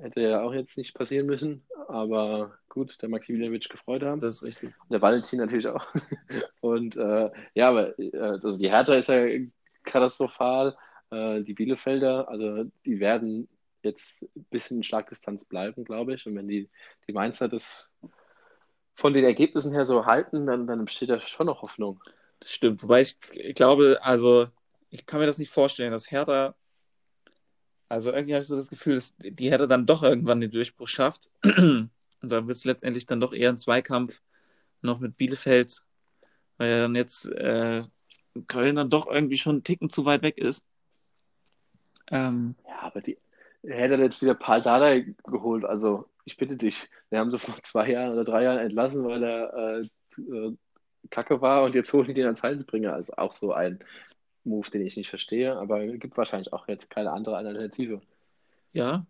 Hätte 0.00 0.20
ja 0.20 0.42
auch 0.42 0.52
jetzt 0.52 0.76
nicht 0.78 0.94
passieren 0.94 1.26
müssen, 1.26 1.66
aber 1.88 2.58
gut, 2.68 3.00
der 3.02 3.08
Maximilian 3.08 3.52
wird 3.52 3.68
gefreut 3.68 4.02
haben. 4.02 4.20
Das 4.20 4.36
ist 4.36 4.42
richtig. 4.42 4.74
Und 4.82 4.92
der 4.92 5.02
Valentin 5.02 5.38
natürlich 5.38 5.66
auch. 5.66 5.86
Und 6.60 6.96
äh, 6.96 7.30
ja, 7.54 7.68
aber 7.68 7.98
äh, 7.98 8.16
also 8.16 8.56
die 8.56 8.70
Hertha 8.70 8.94
ist 8.94 9.08
ja 9.08 9.26
katastrophal. 9.84 10.76
Äh, 11.10 11.42
die 11.42 11.54
Bielefelder, 11.54 12.28
also 12.28 12.64
die 12.86 13.00
werden 13.00 13.48
jetzt 13.82 14.22
ein 14.22 14.44
bisschen 14.50 14.78
in 14.78 14.84
Schlagdistanz 14.84 15.44
bleiben, 15.44 15.84
glaube 15.84 16.14
ich. 16.14 16.26
Und 16.26 16.36
wenn 16.36 16.48
die, 16.48 16.70
die 17.06 17.12
Mainzer 17.12 17.48
das 17.48 17.92
von 18.94 19.12
den 19.12 19.24
Ergebnissen 19.24 19.72
her 19.72 19.84
so 19.84 20.06
halten, 20.06 20.46
dann, 20.46 20.66
dann 20.66 20.84
besteht 20.84 21.10
da 21.10 21.20
schon 21.20 21.46
noch 21.46 21.62
Hoffnung. 21.62 22.00
Das 22.38 22.52
stimmt. 22.52 22.82
Wobei 22.82 23.00
ich, 23.02 23.16
ich 23.34 23.54
glaube, 23.54 23.98
also 24.02 24.48
ich 24.90 25.06
kann 25.06 25.20
mir 25.20 25.26
das 25.26 25.38
nicht 25.38 25.50
vorstellen, 25.50 25.92
dass 25.92 26.10
Hertha, 26.10 26.54
also 27.92 28.10
irgendwie 28.10 28.32
habe 28.32 28.40
ich 28.40 28.48
so 28.48 28.56
das 28.56 28.70
Gefühl, 28.70 28.94
dass 28.94 29.14
die 29.18 29.50
Hertha 29.50 29.66
dann 29.66 29.84
doch 29.84 30.02
irgendwann 30.02 30.40
den 30.40 30.50
Durchbruch 30.50 30.88
schafft. 30.88 31.28
Und 31.42 31.90
dann 32.22 32.46
wird 32.46 32.56
es 32.56 32.64
letztendlich 32.64 33.04
dann 33.04 33.20
doch 33.20 33.34
eher 33.34 33.50
ein 33.50 33.58
Zweikampf 33.58 34.22
noch 34.80 34.98
mit 34.98 35.18
Bielefeld, 35.18 35.82
weil 36.56 36.70
ja 36.70 36.78
dann 36.78 36.94
jetzt 36.94 37.26
äh, 37.26 37.82
Köln 38.46 38.76
dann 38.76 38.88
doch 38.88 39.08
irgendwie 39.08 39.36
schon 39.36 39.56
einen 39.56 39.64
Ticken 39.64 39.90
zu 39.90 40.06
weit 40.06 40.22
weg 40.22 40.38
ist. 40.38 40.64
Ähm, 42.10 42.54
ja, 42.66 42.78
aber 42.80 43.02
die 43.02 43.18
Hertha 43.62 43.96
hat 43.96 44.00
jetzt 44.00 44.22
wieder 44.22 44.36
Paul 44.36 44.62
Dada 44.62 44.98
geholt. 45.24 45.66
Also 45.66 46.08
ich 46.24 46.38
bitte 46.38 46.56
dich, 46.56 46.88
wir 47.10 47.18
haben 47.18 47.30
so 47.30 47.36
vor 47.36 47.62
zwei 47.62 47.90
Jahren 47.90 48.14
oder 48.14 48.24
drei 48.24 48.44
Jahren 48.44 48.60
entlassen, 48.60 49.04
weil 49.04 49.22
er 49.22 49.54
äh, 49.54 49.80
äh 50.18 50.56
kacke 51.10 51.42
war 51.42 51.64
und 51.64 51.74
jetzt 51.74 51.92
holen 51.92 52.06
die 52.06 52.14
den 52.14 52.24
ans 52.24 52.42
Halsbringer. 52.42 52.94
Also 52.94 53.12
auch 53.18 53.34
so 53.34 53.52
ein 53.52 53.80
Move, 54.44 54.70
den 54.70 54.86
ich 54.86 54.96
nicht 54.96 55.10
verstehe, 55.10 55.56
aber 55.56 55.84
es 55.84 56.00
gibt 56.00 56.16
wahrscheinlich 56.16 56.52
auch 56.52 56.68
jetzt 56.68 56.90
keine 56.90 57.12
andere 57.12 57.36
Alternative. 57.36 58.00
Ja. 58.72 59.06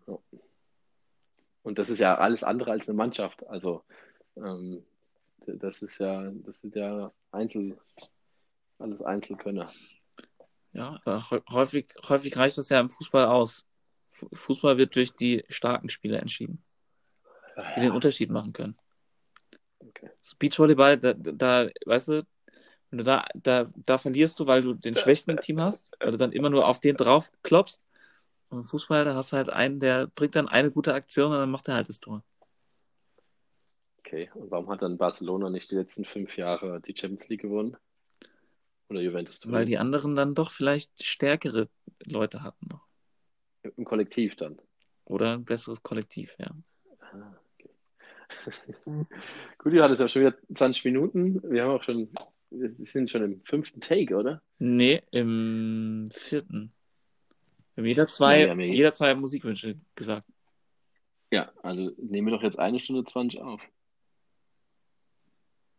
Und 1.63 1.79
das 1.79 1.89
ist 1.89 1.99
ja 1.99 2.15
alles 2.15 2.43
andere 2.43 2.71
als 2.71 2.87
eine 2.87 2.97
Mannschaft. 2.97 3.45
Also 3.47 3.83
ähm, 4.35 4.83
das 5.45 5.81
ist 5.81 5.99
ja, 5.99 6.31
das 6.45 6.59
sind 6.59 6.75
ja 6.75 7.11
Einzel, 7.31 7.77
alles 8.79 9.01
Einzelkönner. 9.01 9.71
Ja, 10.73 10.99
häufig, 11.51 11.93
häufig 12.07 12.35
reicht 12.35 12.57
das 12.57 12.69
ja 12.69 12.79
im 12.79 12.89
Fußball 12.89 13.25
aus. 13.25 13.65
Fußball 14.11 14.77
wird 14.77 14.95
durch 14.95 15.13
die 15.13 15.43
starken 15.49 15.89
Spieler 15.89 16.19
entschieden, 16.19 16.63
die 17.75 17.81
den 17.81 17.91
Unterschied 17.91 18.29
machen 18.29 18.53
können. 18.53 18.77
Okay. 19.79 20.09
So 20.21 20.35
Beachvolleyball, 20.39 20.97
da, 20.97 21.13
da, 21.13 21.69
weißt 21.85 22.07
du, 22.09 22.25
wenn 22.93 22.99
du 22.99 23.03
da, 23.05 23.25
da, 23.33 23.71
da 23.87 23.97
verlierst 23.97 24.39
du, 24.39 24.45
weil 24.45 24.61
du 24.61 24.75
den 24.75 24.95
schwächsten 24.95 25.35
Team 25.37 25.59
hast, 25.59 25.83
weil 25.99 26.11
du 26.11 26.17
dann 26.19 26.31
immer 26.31 26.51
nur 26.51 26.67
auf 26.67 26.79
den 26.79 26.95
drauf 26.95 27.31
klopfst. 27.41 27.79
Und 28.49 28.59
im 28.59 28.67
Fußball, 28.67 29.03
da 29.03 29.15
hast 29.15 29.31
du 29.31 29.37
halt 29.37 29.49
einen, 29.49 29.79
der 29.79 30.05
bringt 30.05 30.35
dann 30.35 30.47
eine 30.47 30.69
gute 30.69 30.93
Aktion 30.93 31.31
und 31.31 31.39
dann 31.39 31.49
macht 31.49 31.67
er 31.67 31.73
halt 31.73 31.89
das 31.89 31.99
Tor. 31.99 32.23
Okay, 33.97 34.29
und 34.35 34.51
warum 34.51 34.69
hat 34.69 34.83
dann 34.83 34.99
Barcelona 34.99 35.49
nicht 35.49 35.71
die 35.71 35.75
letzten 35.75 36.05
fünf 36.05 36.37
Jahre 36.37 36.81
die 36.81 36.95
Champions 36.95 37.29
League 37.29 37.41
gewonnen? 37.41 37.77
Oder 38.89 39.01
Juventus? 39.01 39.41
Weil 39.51 39.65
die 39.65 39.79
anderen 39.79 40.15
dann 40.15 40.35
doch 40.35 40.51
vielleicht 40.51 41.03
stärkere 41.03 41.69
Leute 42.05 42.43
hatten 42.43 42.67
noch. 42.69 42.85
Im 43.75 43.85
Kollektiv 43.85 44.35
dann. 44.35 44.59
Oder 45.05 45.33
ein 45.33 45.45
besseres 45.45 45.81
Kollektiv, 45.81 46.35
ja. 46.37 46.51
Ah. 46.99 47.39
Gut, 49.57 49.73
Johannes, 49.73 49.99
wir 49.99 50.03
haben 50.03 50.09
schon 50.09 50.21
wieder 50.21 50.35
20 50.53 50.85
Minuten. 50.85 51.41
Wir 51.51 51.63
haben 51.63 51.71
auch 51.71 51.83
schon, 51.83 52.09
wir 52.53 52.85
sind 52.85 53.09
schon 53.09 53.23
im 53.23 53.39
fünften 53.41 53.81
Take, 53.81 54.15
oder? 54.15 54.41
Nee, 54.59 55.01
im 55.11 56.07
vierten. 56.11 56.71
Wir 57.75 57.81
haben 57.81 57.87
jeder 57.87 58.07
zwei, 58.07 58.45
ja, 58.45 58.55
jeder 58.55 58.93
zwei 58.93 59.15
Musikwünsche 59.15 59.77
gesagt. 59.95 60.27
Ja, 61.31 61.51
also 61.63 61.91
nehmen 61.97 62.27
wir 62.27 62.37
doch 62.37 62.43
jetzt 62.43 62.59
eine 62.59 62.79
Stunde 62.79 63.03
20 63.03 63.41
auf. 63.41 63.61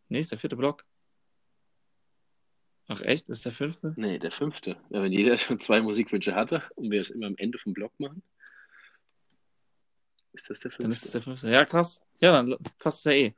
Nee, 0.09 0.19
ist 0.19 0.31
der 0.31 0.39
vierte 0.39 0.57
Block. 0.57 0.85
Ach 2.87 3.01
echt? 3.01 3.29
Ist 3.29 3.45
der 3.45 3.53
fünfte? 3.53 3.93
Nee, 3.95 4.19
der 4.19 4.31
fünfte. 4.31 4.77
Ja, 4.89 5.01
wenn 5.01 5.11
jeder 5.11 5.37
schon 5.37 5.59
zwei 5.59 5.81
Musikwünsche 5.81 6.35
hatte 6.35 6.63
und 6.75 6.91
wir 6.91 7.01
es 7.01 7.09
immer 7.09 7.27
am 7.27 7.35
Ende 7.37 7.57
vom 7.57 7.73
Block 7.73 7.97
machen. 7.99 8.21
Ist 10.33 10.49
das 10.49 10.59
der 10.59 10.71
fünfte? 10.71 10.83
Dann 10.83 10.91
ist 10.91 11.05
das 11.05 11.11
der 11.13 11.21
fünfte. 11.21 11.49
Ja, 11.49 11.63
krass. 11.63 12.01
Ja, 12.19 12.33
dann 12.33 12.55
passt 12.77 12.99
es 12.99 13.03
ja 13.05 13.11
eh. 13.11 13.35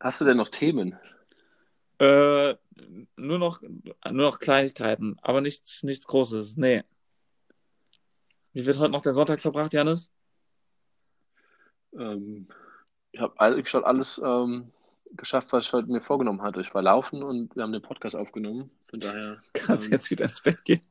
Hast 0.00 0.20
du 0.20 0.24
denn 0.24 0.36
noch 0.36 0.48
Themen? 0.48 0.96
Äh, 1.98 2.54
nur 3.16 3.38
noch, 3.38 3.60
nur 3.62 4.12
noch 4.12 4.38
Kleinigkeiten, 4.38 5.16
aber 5.22 5.40
nichts, 5.40 5.82
nichts 5.82 6.06
Großes. 6.06 6.56
Nee. 6.56 6.84
Wie 8.52 8.66
wird 8.66 8.78
heute 8.78 8.92
noch 8.92 9.02
der 9.02 9.12
Sonntag 9.12 9.40
verbracht, 9.40 9.72
Janis? 9.72 10.10
Ähm, 11.96 12.48
ich 13.10 13.20
habe 13.20 13.38
eigentlich 13.40 13.68
schon 13.68 13.84
alles 13.84 14.20
ähm, 14.24 14.72
geschafft, 15.12 15.52
was 15.52 15.64
ich 15.66 15.72
heute 15.72 15.88
mir 15.88 16.00
vorgenommen 16.00 16.42
hatte. 16.42 16.60
Ich 16.60 16.74
war 16.74 16.82
laufen 16.82 17.22
und 17.22 17.54
wir 17.56 17.62
haben 17.62 17.72
den 17.72 17.82
Podcast 17.82 18.14
aufgenommen. 18.14 18.70
Von 18.88 19.00
daher. 19.00 19.42
Kannst 19.52 19.86
ähm, 19.86 19.92
jetzt 19.92 20.10
wieder 20.10 20.26
ins 20.26 20.40
Bett 20.40 20.64
gehen. 20.64 20.82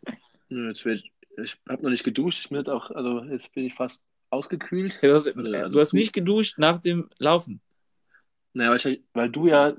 jetzt 0.48 0.84
will 0.84 1.02
ich 1.38 1.58
habe 1.68 1.82
noch 1.82 1.90
nicht 1.90 2.04
geduscht. 2.04 2.48
Ich 2.50 2.68
auch, 2.68 2.90
also 2.90 3.22
jetzt 3.24 3.52
bin 3.52 3.64
ich 3.64 3.74
fast 3.74 4.02
ausgekühlt. 4.30 4.98
Ja, 5.02 5.08
du 5.08 5.14
hast, 5.14 5.26
also 5.26 5.68
du 5.68 5.80
hast 5.80 5.92
nicht 5.92 6.12
geduscht 6.12 6.58
nach 6.58 6.78
dem 6.78 7.10
Laufen. 7.18 7.60
Naja, 8.56 8.70
weil, 8.70 8.76
ich, 8.76 9.02
weil 9.12 9.30
du 9.30 9.46
ja 9.48 9.74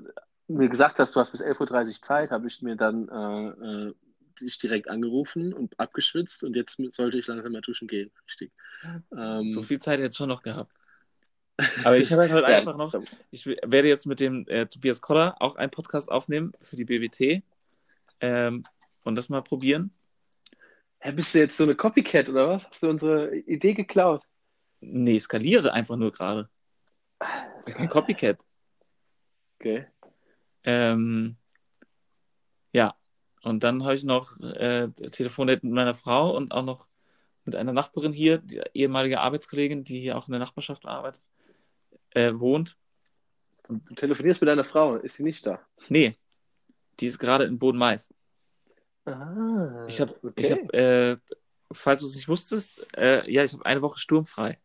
mir 0.48 0.70
gesagt 0.70 1.00
hast, 1.00 1.16
du 1.16 1.20
hast 1.20 1.32
bis 1.32 1.42
11.30 1.42 1.88
Uhr 1.88 2.02
Zeit, 2.04 2.30
habe 2.30 2.46
ich 2.46 2.62
mir 2.62 2.76
dann 2.76 3.10
äh, 3.10 3.88
äh, 3.88 3.94
dich 4.40 4.60
direkt 4.60 4.88
angerufen 4.88 5.52
und 5.52 5.80
abgeschwitzt 5.80 6.44
und 6.44 6.56
jetzt 6.56 6.80
sollte 6.92 7.18
ich 7.18 7.26
langsam 7.26 7.54
mal 7.54 7.62
duschen 7.62 7.88
gehen. 7.88 8.12
Richtig. 8.28 8.52
Ähm, 9.18 9.48
So 9.48 9.64
viel 9.64 9.80
Zeit 9.80 10.00
jetzt 10.00 10.16
schon 10.16 10.30
noch 10.30 10.44
gehabt. 10.44 10.72
Aber 11.86 11.98
ich 11.98 12.12
habe 12.12 12.22
halt 12.22 12.32
heute 12.32 12.52
ja, 12.52 12.58
einfach 12.60 12.78
noch, 12.78 12.94
ich 13.32 13.48
werde 13.48 13.88
jetzt 13.88 14.06
mit 14.06 14.20
dem 14.20 14.46
äh, 14.48 14.68
Tobias 14.68 15.02
Koller 15.02 15.36
auch 15.40 15.56
einen 15.56 15.72
Podcast 15.72 16.12
aufnehmen 16.12 16.54
für 16.62 16.76
die 16.76 16.86
BWT 16.86 17.42
ähm, 18.20 18.64
und 19.04 19.16
das 19.16 19.30
mal 19.30 19.42
probieren. 19.42 19.90
Hä, 21.00 21.14
bist 21.14 21.34
du 21.34 21.40
jetzt 21.40 21.58
so 21.58 21.64
eine 21.64 21.74
Copycat 21.74 22.30
oder 22.30 22.48
was? 22.48 22.70
Hast 22.70 22.84
du 22.84 22.90
unsere 22.90 23.36
Idee 23.36 23.74
geklaut? 23.74 24.24
Nee, 24.82 25.18
skaliere 25.18 25.74
einfach 25.74 25.96
nur 25.96 26.12
gerade. 26.12 26.48
Kein 27.66 27.90
Copycat. 27.90 28.46
Okay. 29.60 29.88
Ähm, 30.64 31.36
ja, 32.74 32.96
und 33.42 33.64
dann 33.64 33.84
habe 33.84 33.96
ich 33.96 34.04
noch 34.04 34.40
äh, 34.40 34.90
telefoniert 34.90 35.64
mit 35.64 35.74
meiner 35.74 35.96
Frau 35.96 36.36
und 36.36 36.52
auch 36.52 36.64
noch 36.64 36.88
mit 37.46 37.56
einer 37.56 37.74
Nachbarin 37.74 38.12
hier, 38.12 38.40
die 38.40 38.62
ehemalige 38.74 39.22
Arbeitskollegin, 39.22 39.84
die 39.84 40.00
hier 40.00 40.18
auch 40.18 40.28
in 40.28 40.34
der 40.34 40.40
Nachbarschaft 40.40 40.86
arbeitet, 40.86 41.24
äh, 42.12 42.34
wohnt. 42.34 42.78
Du 43.68 43.96
telefonierst 43.96 44.42
mit 44.42 44.50
deiner 44.50 44.64
Frau, 44.64 44.96
ist 44.96 45.16
sie 45.16 45.24
nicht 45.24 45.46
da? 45.46 45.60
Nee, 45.90 46.18
die 47.00 47.08
ist 47.08 47.20
gerade 47.20 47.46
in 47.46 47.58
Boden-Mais. 47.58 48.14
Ah, 49.06 49.86
Ich 49.88 50.02
habe, 50.02 50.14
okay. 50.22 50.52
hab, 50.52 50.74
äh, 50.74 51.18
falls 51.72 52.02
du 52.02 52.08
es 52.08 52.16
nicht 52.16 52.28
wusstest, 52.28 52.86
äh, 52.98 53.30
ja, 53.32 53.44
ich 53.44 53.54
habe 53.54 53.66
eine 53.66 53.82
Woche 53.82 54.00
sturmfrei. 54.00 54.60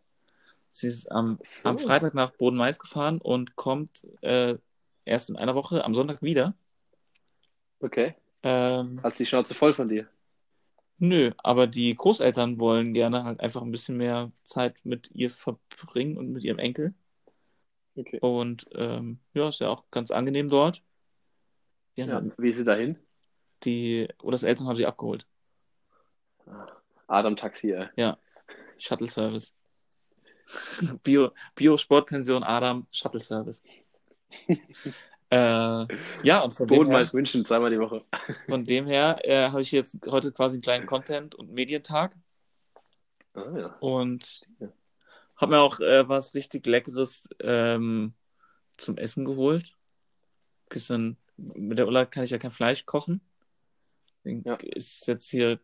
Sie 0.68 0.88
ist 0.88 1.10
am, 1.10 1.38
So. 1.42 1.68
am 1.68 1.78
Freitag 1.78 2.14
nach 2.14 2.32
Boden-Mais 2.32 2.78
gefahren 2.78 3.20
und 3.20 3.56
kommt 3.56 4.06
äh, 4.22 4.56
erst 5.04 5.30
in 5.30 5.36
einer 5.36 5.54
Woche 5.54 5.84
am 5.84 5.94
Sonntag 5.94 6.22
wieder. 6.22 6.54
Okay. 7.80 8.14
Ähm, 8.42 9.02
Hat 9.02 9.14
sie 9.16 9.24
die 9.24 9.28
Schnauze 9.28 9.54
voll 9.54 9.72
von 9.74 9.88
dir? 9.88 10.08
Nö, 10.98 11.32
aber 11.38 11.66
die 11.66 11.94
Großeltern 11.94 12.60
wollen 12.60 12.92
gerne 12.94 13.24
halt 13.24 13.40
einfach 13.40 13.62
ein 13.62 13.72
bisschen 13.72 13.96
mehr 13.96 14.30
Zeit 14.44 14.76
mit 14.84 15.10
ihr 15.12 15.30
verbringen 15.30 16.16
und 16.16 16.30
mit 16.30 16.44
ihrem 16.44 16.58
Enkel. 16.60 16.94
Okay. 17.96 18.18
Und 18.20 18.66
ähm, 18.72 19.18
ja, 19.34 19.48
ist 19.48 19.60
ja 19.60 19.68
auch 19.68 19.84
ganz 19.90 20.10
angenehm 20.10 20.48
dort. 20.48 20.82
Die, 21.96 22.02
Ja, 22.02 22.14
halt- 22.14 22.32
wie 22.38 22.50
ist 22.50 22.56
sie 22.56 22.64
dahin? 22.64 22.98
die 23.64 24.08
oder 24.22 24.32
das 24.32 24.42
Eltern 24.42 24.66
haben 24.66 24.76
sie 24.76 24.86
abgeholt. 24.86 25.26
Adam 27.06 27.36
Taxi, 27.36 27.72
ey. 27.72 28.14
Shuttle 28.78 29.08
Service. 29.08 29.54
Bio, 31.04 31.30
Bio 31.54 31.76
Sportpension 31.76 32.42
Adam 32.42 32.86
Shuttle 32.90 33.20
Service. 33.20 33.62
Äh, 35.30 35.86
ja, 36.22 36.40
und 36.40 36.52
von 36.52 36.66
dem 36.66 36.74
her, 36.74 36.84
Bodenmais 36.84 37.12
München, 37.12 37.44
zweimal 37.44 37.70
die 37.70 37.78
Woche. 37.78 38.04
von 38.48 38.64
dem 38.64 38.86
her 38.86 39.18
äh, 39.22 39.48
habe 39.48 39.62
ich 39.62 39.72
jetzt 39.72 39.98
heute 40.06 40.32
quasi 40.32 40.56
einen 40.56 40.62
kleinen 40.62 40.86
Content- 40.86 41.34
und 41.34 41.52
Medientag. 41.52 42.14
Ah, 43.34 43.58
ja. 43.58 43.76
Und 43.80 44.46
habe 45.36 45.52
mir 45.52 45.60
auch 45.60 45.80
äh, 45.80 46.08
was 46.08 46.34
richtig 46.34 46.66
Leckeres 46.66 47.28
ähm, 47.40 48.14
zum 48.76 48.96
Essen 48.96 49.24
geholt. 49.24 49.76
Bisschen, 50.68 51.16
mit 51.36 51.78
der 51.78 51.86
Ulla 51.86 52.04
kann 52.06 52.24
ich 52.24 52.30
ja 52.30 52.38
kein 52.38 52.50
Fleisch 52.50 52.86
kochen. 52.86 53.20
Ja. 54.24 54.54
Ist 54.54 55.06
jetzt 55.08 55.28
hier, 55.30 55.58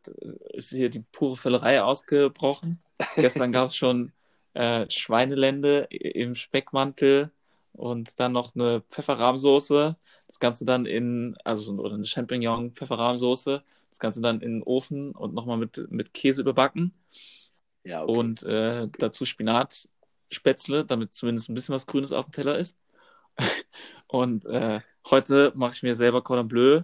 ist 0.50 0.70
hier 0.70 0.90
die 0.90 1.04
pure 1.12 1.36
Völlerei 1.36 1.82
ausgebrochen. 1.82 2.78
Gestern 3.16 3.52
gab 3.52 3.68
es 3.68 3.76
schon 3.76 4.12
äh, 4.54 4.90
Schweinelende 4.90 5.86
im 5.90 6.34
Speckmantel 6.34 7.30
und 7.78 8.18
dann 8.20 8.32
noch 8.32 8.54
eine 8.54 8.82
Pfefferrahmsoße. 8.88 9.96
Das 10.26 10.38
Ganze 10.40 10.64
dann 10.64 10.86
in, 10.86 11.36
also 11.44 11.72
oder 11.72 11.94
eine 11.94 12.04
Champignon-Pfefferrahmsoße. 12.04 13.62
Das 13.90 13.98
Ganze 13.98 14.20
dann 14.20 14.40
in 14.40 14.58
den 14.58 14.62
Ofen 14.62 15.12
und 15.12 15.34
nochmal 15.34 15.56
mit, 15.58 15.90
mit 15.90 16.12
Käse 16.12 16.42
überbacken. 16.42 16.92
Ja, 17.84 18.02
okay. 18.02 18.12
Und 18.12 18.42
äh, 18.42 18.88
dazu 18.98 19.24
Spinatspätzle, 19.24 20.84
damit 20.84 21.14
zumindest 21.14 21.48
ein 21.48 21.54
bisschen 21.54 21.74
was 21.74 21.86
Grünes 21.86 22.12
auf 22.12 22.26
dem 22.26 22.32
Teller 22.32 22.58
ist. 22.58 22.76
Und 24.08 24.46
äh, 24.46 24.80
heute 25.10 25.52
mache 25.54 25.74
ich 25.74 25.82
mir 25.82 25.94
selber 25.94 26.22
Cordon 26.22 26.48
Bleu, 26.48 26.82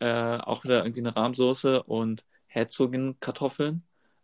äh, 0.00 0.38
auch 0.38 0.64
wieder 0.64 0.84
irgendwie 0.84 1.00
eine 1.00 1.16
Rahmsoße 1.16 1.82
und 1.82 2.24
Herzogin-Kartoffeln. 2.46 3.82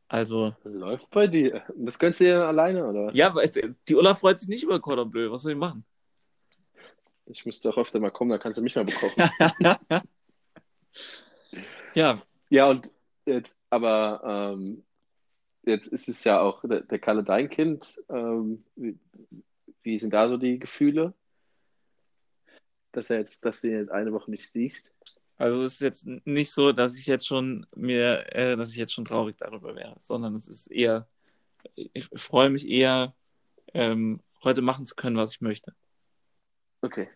Also, 0.08 0.54
Läuft 0.64 1.10
bei 1.10 1.26
dir. 1.26 1.62
Das 1.74 1.98
gönnst 1.98 2.20
du 2.20 2.24
dir 2.24 2.46
alleine, 2.46 2.86
oder 2.86 3.14
ja, 3.14 3.28
aber 3.28 3.42
es, 3.42 3.52
die 3.52 3.94
Ulla 3.94 4.14
freut 4.14 4.38
sich 4.38 4.48
nicht 4.48 4.62
über 4.62 4.80
Cordon 4.80 5.10
Bleu. 5.10 5.30
Was 5.30 5.42
soll 5.42 5.52
ich 5.52 5.58
machen? 5.58 5.84
Ich 7.26 7.46
müsste 7.46 7.68
doch 7.68 7.78
öfter 7.78 8.00
mal 8.00 8.10
kommen, 8.10 8.30
dann 8.30 8.40
kannst 8.40 8.58
du 8.58 8.62
mich 8.62 8.76
mal 8.76 8.84
bekochen. 8.84 9.30
ja, 11.94 12.20
ja, 12.50 12.68
und 12.68 12.90
jetzt, 13.24 13.56
aber 13.70 14.52
ähm, 14.54 14.84
jetzt 15.62 15.88
ist 15.88 16.08
es 16.08 16.22
ja 16.24 16.40
auch 16.40 16.62
der, 16.62 16.82
der 16.82 16.98
Kalle 16.98 17.24
dein 17.24 17.48
Kind. 17.48 18.02
Ähm, 18.10 18.64
wie, 18.76 18.98
wie 19.82 19.98
sind 19.98 20.12
da 20.12 20.28
so 20.28 20.36
die 20.36 20.58
Gefühle? 20.58 21.14
Dass 22.92 23.10
er 23.10 23.18
jetzt, 23.18 23.44
dass 23.44 23.62
du 23.62 23.68
ihn 23.68 23.78
jetzt 23.78 23.90
eine 23.90 24.12
Woche 24.12 24.30
nicht 24.30 24.50
siehst. 24.50 24.94
Also 25.36 25.62
es 25.62 25.74
ist 25.74 25.80
jetzt 25.80 26.06
nicht 26.06 26.52
so, 26.52 26.72
dass 26.72 26.96
ich 26.96 27.06
jetzt 27.06 27.26
schon 27.26 27.66
mir, 27.74 28.32
äh, 28.34 28.56
dass 28.56 28.70
ich 28.70 28.76
jetzt 28.76 28.92
schon 28.92 29.04
traurig 29.04 29.36
darüber 29.36 29.74
wäre, 29.74 29.94
sondern 29.98 30.34
es 30.34 30.48
ist 30.48 30.68
eher, 30.68 31.08
ich 31.74 32.08
freue 32.14 32.50
mich 32.50 32.68
eher, 32.68 33.14
ähm, 33.72 34.20
heute 34.44 34.62
machen 34.62 34.86
zu 34.86 34.94
können, 34.94 35.16
was 35.16 35.32
ich 35.32 35.40
möchte. 35.40 35.74
Okay. 36.82 37.08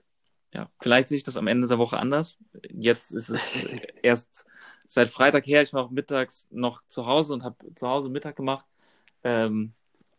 Ja, 0.53 0.71
vielleicht 0.81 1.09
sehe 1.09 1.17
ich 1.17 1.25
das 1.25 1.37
am 1.37 1.47
Ende 1.47 1.69
der 1.69 1.79
Woche 1.79 1.99
anders. 1.99 2.39
Jetzt 2.71 3.13
ist 3.13 3.29
es 3.29 3.41
erst 4.03 4.47
seit 4.87 5.11
Freitag 5.11 5.47
her. 5.47 5.63
Ich 5.63 5.73
war 5.73 5.85
auch 5.85 5.91
mittags 5.91 6.49
noch 6.51 6.83
zu 6.89 7.07
Hause 7.07 7.35
und 7.35 7.45
habe 7.45 7.57
zu 7.75 7.87
Hause 7.87 8.09
Mittag 8.09 8.37
gemacht. 8.37 8.65
Ähm, 9.23 9.75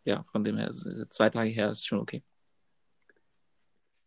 ja, 0.06 0.24
von 0.32 0.44
dem 0.44 0.58
her, 0.58 0.70
ist 0.70 0.88
zwei 1.10 1.30
Tage 1.30 1.50
her 1.50 1.72
ist 1.72 1.86
schon 1.86 2.00
okay. 2.00 2.24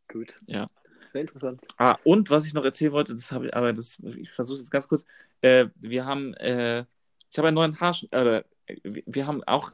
Gut. 0.09 0.41
Ja. 0.47 0.71
Sehr 1.13 1.21
interessant. 1.21 1.61
Ah, 1.77 1.99
und 2.05 2.31
was 2.31 2.47
ich 2.47 2.55
noch 2.55 2.65
erzählen 2.65 2.93
wollte, 2.93 3.15
das 3.15 3.31
habe 3.33 3.47
ich, 3.47 3.55
aber 3.55 3.73
das, 3.73 3.99
ich 4.17 4.31
versuche 4.31 4.59
jetzt 4.59 4.71
ganz 4.71 4.89
kurz. 4.89 5.05
Äh, 5.43 5.67
wir 5.77 6.07
haben, 6.07 6.35
äh, 6.35 6.85
ich 7.31 7.39
habe 7.39 7.49
einen 7.49 7.55
neuen 7.55 7.79
Haarsch, 7.81 8.07
äh, 8.11 8.43
wir 8.85 9.27
haben 9.27 9.45
auch 9.45 9.73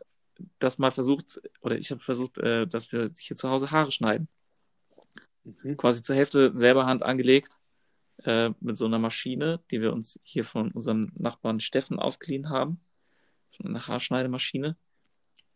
das 0.59 0.79
mal 0.79 0.91
versucht, 0.91 1.41
oder 1.61 1.79
ich 1.79 1.91
habe 1.91 2.01
versucht, 2.01 2.39
äh, 2.39 2.67
dass 2.67 2.91
wir 2.93 3.11
hier 3.19 3.37
zu 3.37 3.49
Hause 3.49 3.71
Haare 3.71 3.93
schneiden. 3.93 4.29
Mhm. 5.63 5.77
quasi 5.77 6.03
zur 6.03 6.17
Hälfte 6.17 6.53
selber 6.57 6.87
Hand 6.87 7.03
angelegt 7.03 7.59
äh, 8.25 8.51
mit 8.61 8.77
so 8.77 8.87
einer 8.87 8.99
Maschine, 8.99 9.61
die 9.71 9.81
wir 9.81 9.93
uns 9.93 10.21
hier 10.23 10.45
von 10.45 10.73
unserem 10.73 11.13
Nachbarn 11.15 11.61
Steffen 11.61 11.99
ausgeliehen 11.99 12.51
haben. 12.51 12.81
Eine 13.65 13.87
Haarschneidemaschine. 13.87 14.77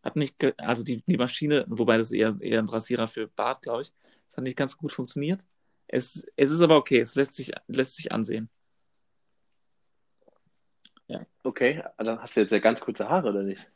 Hat 0.02 0.16
nicht, 0.16 0.34
also 0.58 0.82
die, 0.82 1.02
die 1.06 1.16
Maschine, 1.16 1.64
wobei 1.68 1.96
das 1.96 2.10
eher, 2.10 2.36
eher 2.40 2.58
ein 2.58 2.68
Rasierer 2.68 3.06
für 3.06 3.28
Bart, 3.28 3.62
glaube 3.62 3.82
ich, 3.82 3.92
das 4.26 4.36
hat 4.36 4.44
nicht 4.44 4.56
ganz 4.56 4.76
gut 4.76 4.92
funktioniert. 4.92 5.44
Es, 5.92 6.26
es 6.36 6.50
ist 6.50 6.60
aber 6.60 6.76
okay, 6.76 6.98
es 6.98 7.14
lässt 7.14 7.36
sich, 7.36 7.52
lässt 7.68 7.96
sich 7.96 8.10
ansehen. 8.10 8.50
Okay, 11.44 11.82
dann 11.98 12.20
hast 12.20 12.36
du 12.36 12.40
jetzt 12.40 12.52
ja 12.52 12.58
ganz 12.58 12.80
kurze 12.80 13.08
Haare, 13.08 13.30
oder 13.30 13.42
nicht? 13.42 13.70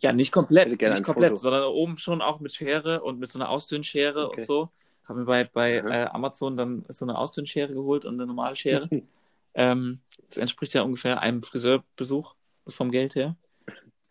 Ja, 0.00 0.12
nicht 0.12 0.32
komplett, 0.32 0.68
nicht 0.68 1.02
komplett, 1.02 1.30
Foto. 1.30 1.36
sondern 1.36 1.64
oben 1.64 1.96
schon 1.96 2.20
auch 2.20 2.40
mit 2.40 2.52
Schere 2.52 3.02
und 3.02 3.18
mit 3.18 3.32
so 3.32 3.38
einer 3.38 3.48
Ausdünnschere 3.48 4.26
Okay. 4.26 4.40
und 4.40 4.44
so. 4.44 4.70
Haben 5.04 5.20
wir 5.20 5.24
bei, 5.24 5.44
bei 5.44 5.82
Mhm. 5.82 5.88
äh, 5.88 6.04
Amazon 6.04 6.56
dann 6.56 6.84
so 6.88 7.04
eine 7.06 7.16
Ausdünnschere 7.16 7.72
geholt 7.72 8.04
und 8.04 8.14
eine 8.14 8.26
normale 8.26 8.56
Schere. 8.56 8.88
Ähm, 9.56 10.00
das 10.26 10.36
entspricht 10.38 10.74
ja 10.74 10.82
ungefähr 10.82 11.20
einem 11.20 11.44
Friseurbesuch 11.44 12.34
vom 12.66 12.90
Geld 12.90 13.14
her. 13.14 13.36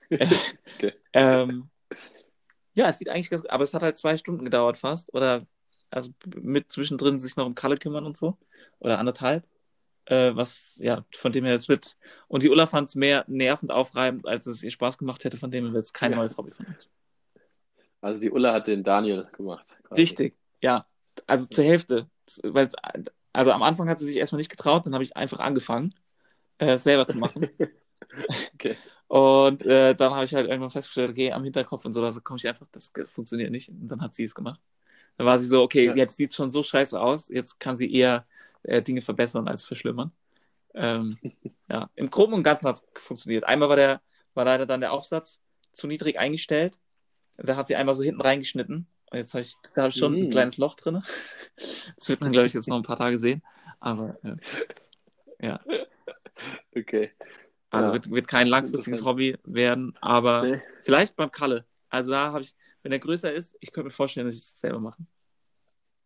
Okay. 0.76 0.94
ähm, 1.14 1.70
ja, 2.76 2.88
es 2.88 2.98
sieht 2.98 3.10
eigentlich 3.10 3.30
ganz 3.30 3.42
gut, 3.42 3.52
aber 3.52 3.66
es 3.66 3.74
hat 3.74 3.84
halt 3.84 3.98
zwei 3.98 4.16
Stunden 4.16 4.46
gedauert 4.46 4.78
fast. 4.78 5.14
Oder 5.14 5.46
also 5.94 6.12
mit 6.42 6.72
zwischendrin 6.72 7.20
sich 7.20 7.36
noch 7.38 7.46
um 7.46 7.56
Kalle 7.56 7.78
kümmern 7.78 8.06
und 8.06 8.18
so. 8.18 8.38
Oder 8.80 9.00
anderthalb. 9.00 9.46
Äh, 10.06 10.36
was, 10.36 10.78
ja, 10.82 11.06
von 11.16 11.32
dem 11.32 11.46
her 11.46 11.56
es 11.56 11.70
wird. 11.70 11.96
Und 12.28 12.44
die 12.44 12.50
Ulla 12.50 12.66
fand 12.66 12.90
es 12.90 12.96
mehr 12.96 13.24
nervend 13.28 13.72
aufreibend, 13.72 14.28
als 14.28 14.48
es 14.48 14.64
ihr 14.64 14.72
Spaß 14.72 14.98
gemacht 14.98 15.24
hätte. 15.24 15.38
Von 15.38 15.52
dem 15.52 15.66
her 15.66 15.74
wird 15.74 15.86
es 15.86 15.94
kein 15.94 16.12
Ja. 16.12 16.18
neues 16.18 16.38
Hobby 16.38 16.52
von 16.52 16.66
uns. 16.68 16.90
Also 18.02 18.20
die 18.20 18.32
Ulla 18.32 18.54
hat 18.54 18.68
den 18.68 18.84
Daniel 18.84 19.30
gemacht. 19.38 19.66
quasi. 19.84 20.02
Richtig, 20.02 20.36
ja. 20.62 20.86
Also 21.26 21.46
zur 21.48 21.64
Hälfte. 21.64 22.10
Weil's, 22.44 22.74
also 23.32 23.52
am 23.52 23.64
Anfang 23.64 23.88
hat 23.90 24.00
sie 24.00 24.06
sich 24.06 24.18
erstmal 24.18 24.38
nicht 24.40 24.50
getraut, 24.50 24.86
dann 24.86 24.94
habe 24.94 25.04
ich 25.04 25.16
einfach 25.16 25.40
angefangen, 25.40 25.94
äh, 26.60 26.74
es 26.74 26.84
selber 26.84 27.08
zu 27.08 27.18
machen. 27.18 27.50
Okay. 28.54 28.78
Und 29.08 29.66
äh, 29.66 29.96
dann 29.96 30.14
habe 30.14 30.26
ich 30.26 30.34
halt 30.36 30.48
irgendwann 30.48 30.70
festgestellt, 30.72 31.10
okay, 31.12 31.32
am 31.32 31.44
Hinterkopf 31.44 31.86
und 31.86 31.94
so, 31.94 32.04
also 32.04 32.22
komme 32.22 32.38
ich 32.38 32.48
einfach, 32.48 32.68
das 32.72 32.92
funktioniert 33.08 33.50
nicht. 33.52 33.70
Und 33.70 33.88
dann 33.88 34.02
hat 34.02 34.14
sie 34.14 34.24
es 34.24 34.36
gemacht. 34.36 34.60
Da 35.18 35.26
war 35.26 35.38
sie 35.38 35.46
so, 35.46 35.62
okay, 35.62 35.86
Ja. 35.88 35.96
jetzt 35.96 36.18
sieht 36.18 36.32
es 36.32 36.36
schon 36.36 36.52
so 36.52 36.64
scheiße 36.64 37.00
aus, 37.00 37.30
jetzt 37.30 37.60
kann 37.60 37.76
sie 37.76 37.94
eher 37.94 38.26
äh, 38.64 38.82
Dinge 38.82 39.02
verbessern 39.02 39.48
als 39.48 39.64
verschlimmern. 39.64 40.12
Ähm, 40.74 41.18
ja, 41.70 41.90
im 41.96 42.10
Groben 42.10 42.34
und 42.34 42.44
Ganzen 42.44 42.68
hat 42.68 42.76
es 42.76 42.84
funktioniert. 43.04 43.44
Einmal 43.44 43.70
war 43.70 43.76
der, 43.76 44.02
war 44.34 44.46
leider 44.46 44.66
dann 44.66 44.82
der 44.82 44.92
Aufsatz 44.92 45.40
zu 45.72 45.88
niedrig 45.88 46.18
eingestellt. 46.20 46.80
Da 47.38 47.56
hat 47.56 47.68
sie 47.68 47.76
einmal 47.76 47.96
so 47.96 48.04
hinten 48.04 48.22
reingeschnitten. 48.22 48.88
Und 49.12 49.18
jetzt 49.18 49.34
habe 49.34 49.42
ich, 49.42 49.56
da 49.76 49.84
habe 49.84 49.90
ich 49.90 49.96
schon 49.98 50.14
ein 50.16 50.28
Mm. 50.28 50.32
kleines 50.32 50.58
Loch 50.58 50.76
drin. 50.76 51.04
Das 51.96 52.10
wird 52.10 52.22
man, 52.22 52.32
glaube 52.32 52.48
ich, 52.48 52.54
jetzt 52.54 52.68
noch 52.68 52.78
ein 52.78 52.84
paar 52.84 52.98
Tage 52.98 53.18
sehen. 53.18 53.44
Aber 53.80 54.18
äh, 54.24 54.36
ja, 55.46 55.60
Okay. 56.76 57.12
also 57.70 57.90
Ja. 57.90 57.94
wird, 57.94 58.10
wird 58.10 58.28
kein 58.28 58.48
langfristiges. 58.48 59.04
Hobby 59.04 59.38
werden, 59.44 59.96
aber 60.02 60.44
Nee. 60.44 60.62
vielleicht 60.82 61.16
beim 61.16 61.32
Kalle. 61.32 61.66
Also 61.90 62.12
da 62.12 62.32
habe 62.32 62.42
ich, 62.42 62.56
wenn 62.84 62.92
er 62.92 63.00
größer 63.00 63.32
ist, 63.34 63.56
ich 63.60 63.72
könnte 63.72 63.86
mir 63.88 63.92
vorstellen, 63.92 64.28
dass 64.28 64.36
ich 64.36 64.42
das 64.42 64.60
selber 64.60 64.80
mache. 64.80 65.02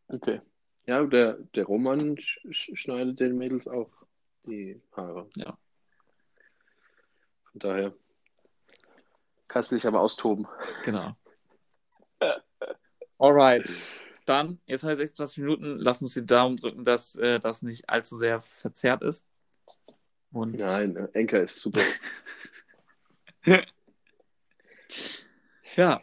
Okay. 0.08 0.42
Ja, 0.86 1.04
der, 1.04 1.34
der 1.54 1.66
Roman 1.66 2.18
sch 2.18 2.40
sch- 2.46 2.76
schneidet 2.78 3.20
den 3.20 3.38
Mädels 3.38 3.68
auch 3.68 3.92
die 4.46 4.82
Haare. 4.96 5.30
Ja. 5.36 5.58
Von 7.52 7.60
daher 7.60 7.94
kannst 9.50 9.72
du 9.72 9.76
dich 9.76 9.86
aber 9.86 10.00
austoben. 10.00 10.48
Genau. 10.86 11.18
Alright. 13.20 13.70
Dann, 14.26 14.60
jetzt 14.66 14.84
haben 14.84 14.90
wir 14.90 14.96
26 14.96 15.40
Minuten. 15.40 15.78
Lass 15.80 16.02
uns 16.02 16.14
die 16.14 16.26
Daumen 16.26 16.58
drücken, 16.58 16.84
dass 16.84 17.16
äh, 17.16 17.40
das 17.40 17.62
nicht 17.62 17.90
allzu 17.90 18.18
sehr 18.18 18.42
verzerrt 18.42 19.02
ist. 19.02 19.26
Und 20.32 20.58
Nein, 20.60 20.96
äh, 20.96 21.08
Enker 21.14 21.42
ist 21.42 21.60
super. 21.60 21.82
ja, 25.76 26.02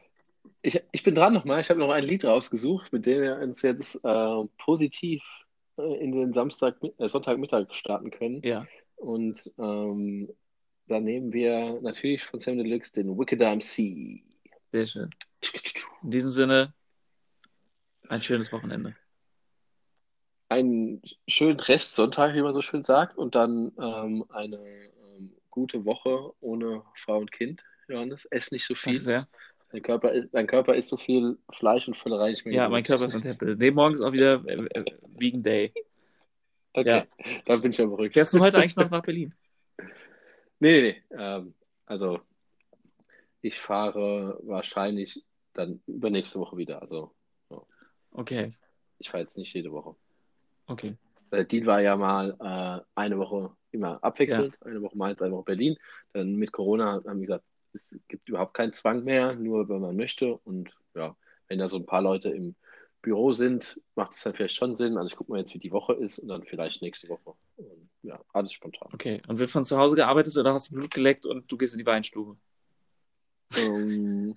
Ich, 0.67 0.83
ich 0.93 1.03
bin 1.03 1.15
dran 1.15 1.35
nochmal. 1.35 1.61
Ich 1.61 1.69
habe 1.69 1.79
noch 1.79 1.91
ein 1.91 2.05
Lied 2.05 2.25
rausgesucht, 2.25 2.91
mit 2.91 3.05
dem 3.05 3.21
wir 3.21 3.37
uns 3.37 3.61
jetzt 3.61 3.97
äh, 4.03 4.45
positiv 4.57 5.23
äh, 5.77 6.03
in 6.03 6.13
den 6.13 6.33
Samstag, 6.33 6.77
äh, 6.99 7.07
Sonntagmittag 7.07 7.67
starten 7.75 8.11
können. 8.11 8.41
ja, 8.43 8.67
Und 8.97 9.53
ähm, 9.59 10.33
da 10.87 11.01
nehmen 11.01 11.35
wir 11.35 11.81
natürlich 11.83 12.25
von 12.25 12.41
Sam 12.41 12.57
Deluxe 12.57 12.95
den 12.95 13.19
Wicked 13.19 13.41
MC. 13.41 14.23
sehr 14.73 14.87
schön. 14.87 15.11
In 16.03 16.11
diesem 16.11 16.31
Sinne, 16.31 16.73
ein 18.09 18.23
schönes 18.23 18.51
Wochenende. 18.51 18.97
Einen 20.49 21.03
schönen 21.29 21.61
Restsonntag, 21.61 22.35
wie 22.35 22.43
man 22.43 22.55
so 22.55 22.63
schön 22.63 22.85
sagt, 22.85 23.19
und 23.19 23.35
dann 23.35 23.73
ähm, 23.79 24.25
eine 24.31 24.57
ähm, 24.57 25.35
gute 25.51 25.85
Woche 25.85 26.33
ohne 26.41 26.83
Frau 26.97 27.19
und 27.19 27.33
Kind, 27.33 27.63
Johannes. 27.89 28.25
Ess 28.27 28.51
nicht 28.51 28.65
so 28.65 28.73
Danke 28.75 28.91
viel. 28.91 29.01
sehr. 29.01 29.29
Dein 29.75 29.83
Körper, 29.83 30.13
ist- 30.13 30.33
dein 30.33 30.47
Körper 30.47 30.77
isst 30.77 30.89
so 30.89 30.97
viel 30.97 31.37
Fleisch 31.51 31.89
und 31.89 31.97
mehr. 32.07 32.55
Ja, 32.55 32.69
mein 32.69 32.85
Körper 32.85 33.07
ist 33.07 33.15
ein 33.17 33.23
Tempel. 33.23 33.57
Nee, 33.57 33.73
morgen 33.73 33.93
ist 33.95 34.03
auch 34.03 34.13
wieder 34.13 34.41
äh, 34.47 34.67
äh, 34.67 34.85
Vegan 35.17 35.43
Day. 35.43 35.73
Okay, 36.75 37.03
da 37.45 37.57
bin 37.57 37.73
ich 37.73 37.79
ja 37.79 37.87
beruhigt. 37.87 38.15
Fährst 38.15 38.33
du 38.33 38.39
heute 38.39 38.59
eigentlich 38.59 38.77
noch 38.77 38.89
nach 38.89 39.03
Berlin? 39.05 39.35
Nee, 40.61 40.81
nee, 40.81 40.83
nee. 40.83 41.03
Ähm, 41.19 41.55
also, 41.87 42.21
ich 43.43 43.59
fahre 43.59 44.39
wahrscheinlich 44.45 45.25
dann 45.55 45.83
übernächste 45.89 46.39
Woche 46.39 46.57
wieder. 46.57 46.81
Also, 46.81 47.13
Okay, 48.13 48.53
ich 49.01 49.11
fahre 49.11 49.25
jetzt 49.25 49.37
nicht 49.37 49.53
jede 49.55 49.73
Woche. 49.73 49.97
okay. 50.69 50.95
Der 51.33 51.43
Deal 51.43 51.67
war 51.67 51.81
ja 51.81 51.97
mal 51.97 52.37
äh, 52.39 52.85
eine 52.95 53.19
Woche 53.19 53.51
immer 53.73 53.99
abwechselnd. 54.05 54.57
Eine 54.65 54.81
Woche 54.83 54.97
Mainz, 54.97 55.21
eine 55.21 55.33
Woche 55.35 55.43
Berlin. 55.47 55.77
Dann 56.13 56.37
mit 56.37 56.53
Corona 56.53 57.03
haben 57.05 57.19
wir 57.19 57.27
gesagt, 57.27 57.45
es 57.75 57.95
gibt 58.09 58.29
überhaupt 58.29 58.55
keinen 58.55 58.73
Zwang 58.73 59.05
mehr, 59.05 59.35
nur 59.35 59.69
wenn 59.69 59.81
man 59.81 59.97
möchte. 59.97 60.37
Und 60.45 60.71
ja, 60.95 61.17
wenn 61.49 61.59
da 61.59 61.69
so 61.69 61.77
ein 61.77 61.87
paar 61.87 62.03
Leute 62.03 62.31
im 62.31 62.55
Büro 63.03 63.33
sind, 63.33 63.81
macht 63.97 64.15
es 64.15 64.23
dann 64.23 64.35
vielleicht 64.35 64.55
schon 64.55 64.77
Sinn. 64.77 64.97
Also 64.97 65.11
ich 65.11 65.17
gucke 65.17 65.31
mal 65.31 65.41
jetzt, 65.41 65.55
wie 65.55 65.59
die 65.59 65.73
Woche 65.73 65.93
ist 65.95 66.19
und 66.19 66.29
dann 66.29 66.45
vielleicht 66.45 66.83
nächste 66.83 67.09
Woche. 67.09 67.35
Und, 67.57 67.91
ja, 68.03 68.21
alles 68.33 68.53
spontan. 68.53 68.89
Okay. 68.93 69.21
Und 69.29 69.39
wird 69.39 69.51
von 69.51 69.65
zu 69.65 69.79
Hause 69.79 69.97
gearbeitet 69.97 70.37
oder 70.37 70.53
hast 70.53 70.71
du 70.71 70.75
Blut 70.75 70.93
geleckt 70.93 71.27
und 71.27 71.51
du 71.51 71.57
gehst 71.57 71.75
in 71.75 71.79
die 71.79 71.87
Weinstube? 71.87 72.37
Ähm, 73.57 74.35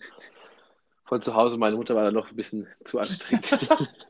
von 1.05 1.21
zu 1.21 1.33
Hause, 1.33 1.57
meine 1.57 1.77
Mutter 1.77 1.95
war 1.95 2.03
da 2.03 2.11
noch 2.11 2.29
ein 2.29 2.35
bisschen 2.35 2.67
zu 2.83 2.99
anstrengend. 2.99 3.47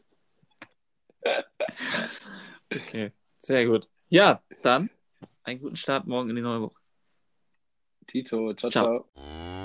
Okay, 2.70 3.12
sehr 3.40 3.66
gut. 3.66 3.90
Ja, 4.10 4.42
dann 4.62 4.90
einen 5.44 5.60
guten 5.62 5.76
Start 5.76 6.06
morgen 6.06 6.30
in 6.30 6.36
die 6.36 6.42
neue 6.42 6.62
Woche. 6.62 6.76
Tito, 8.08 8.54
ciao, 8.56 8.72
Ciao. 8.72 8.84
ciao. 8.84 9.57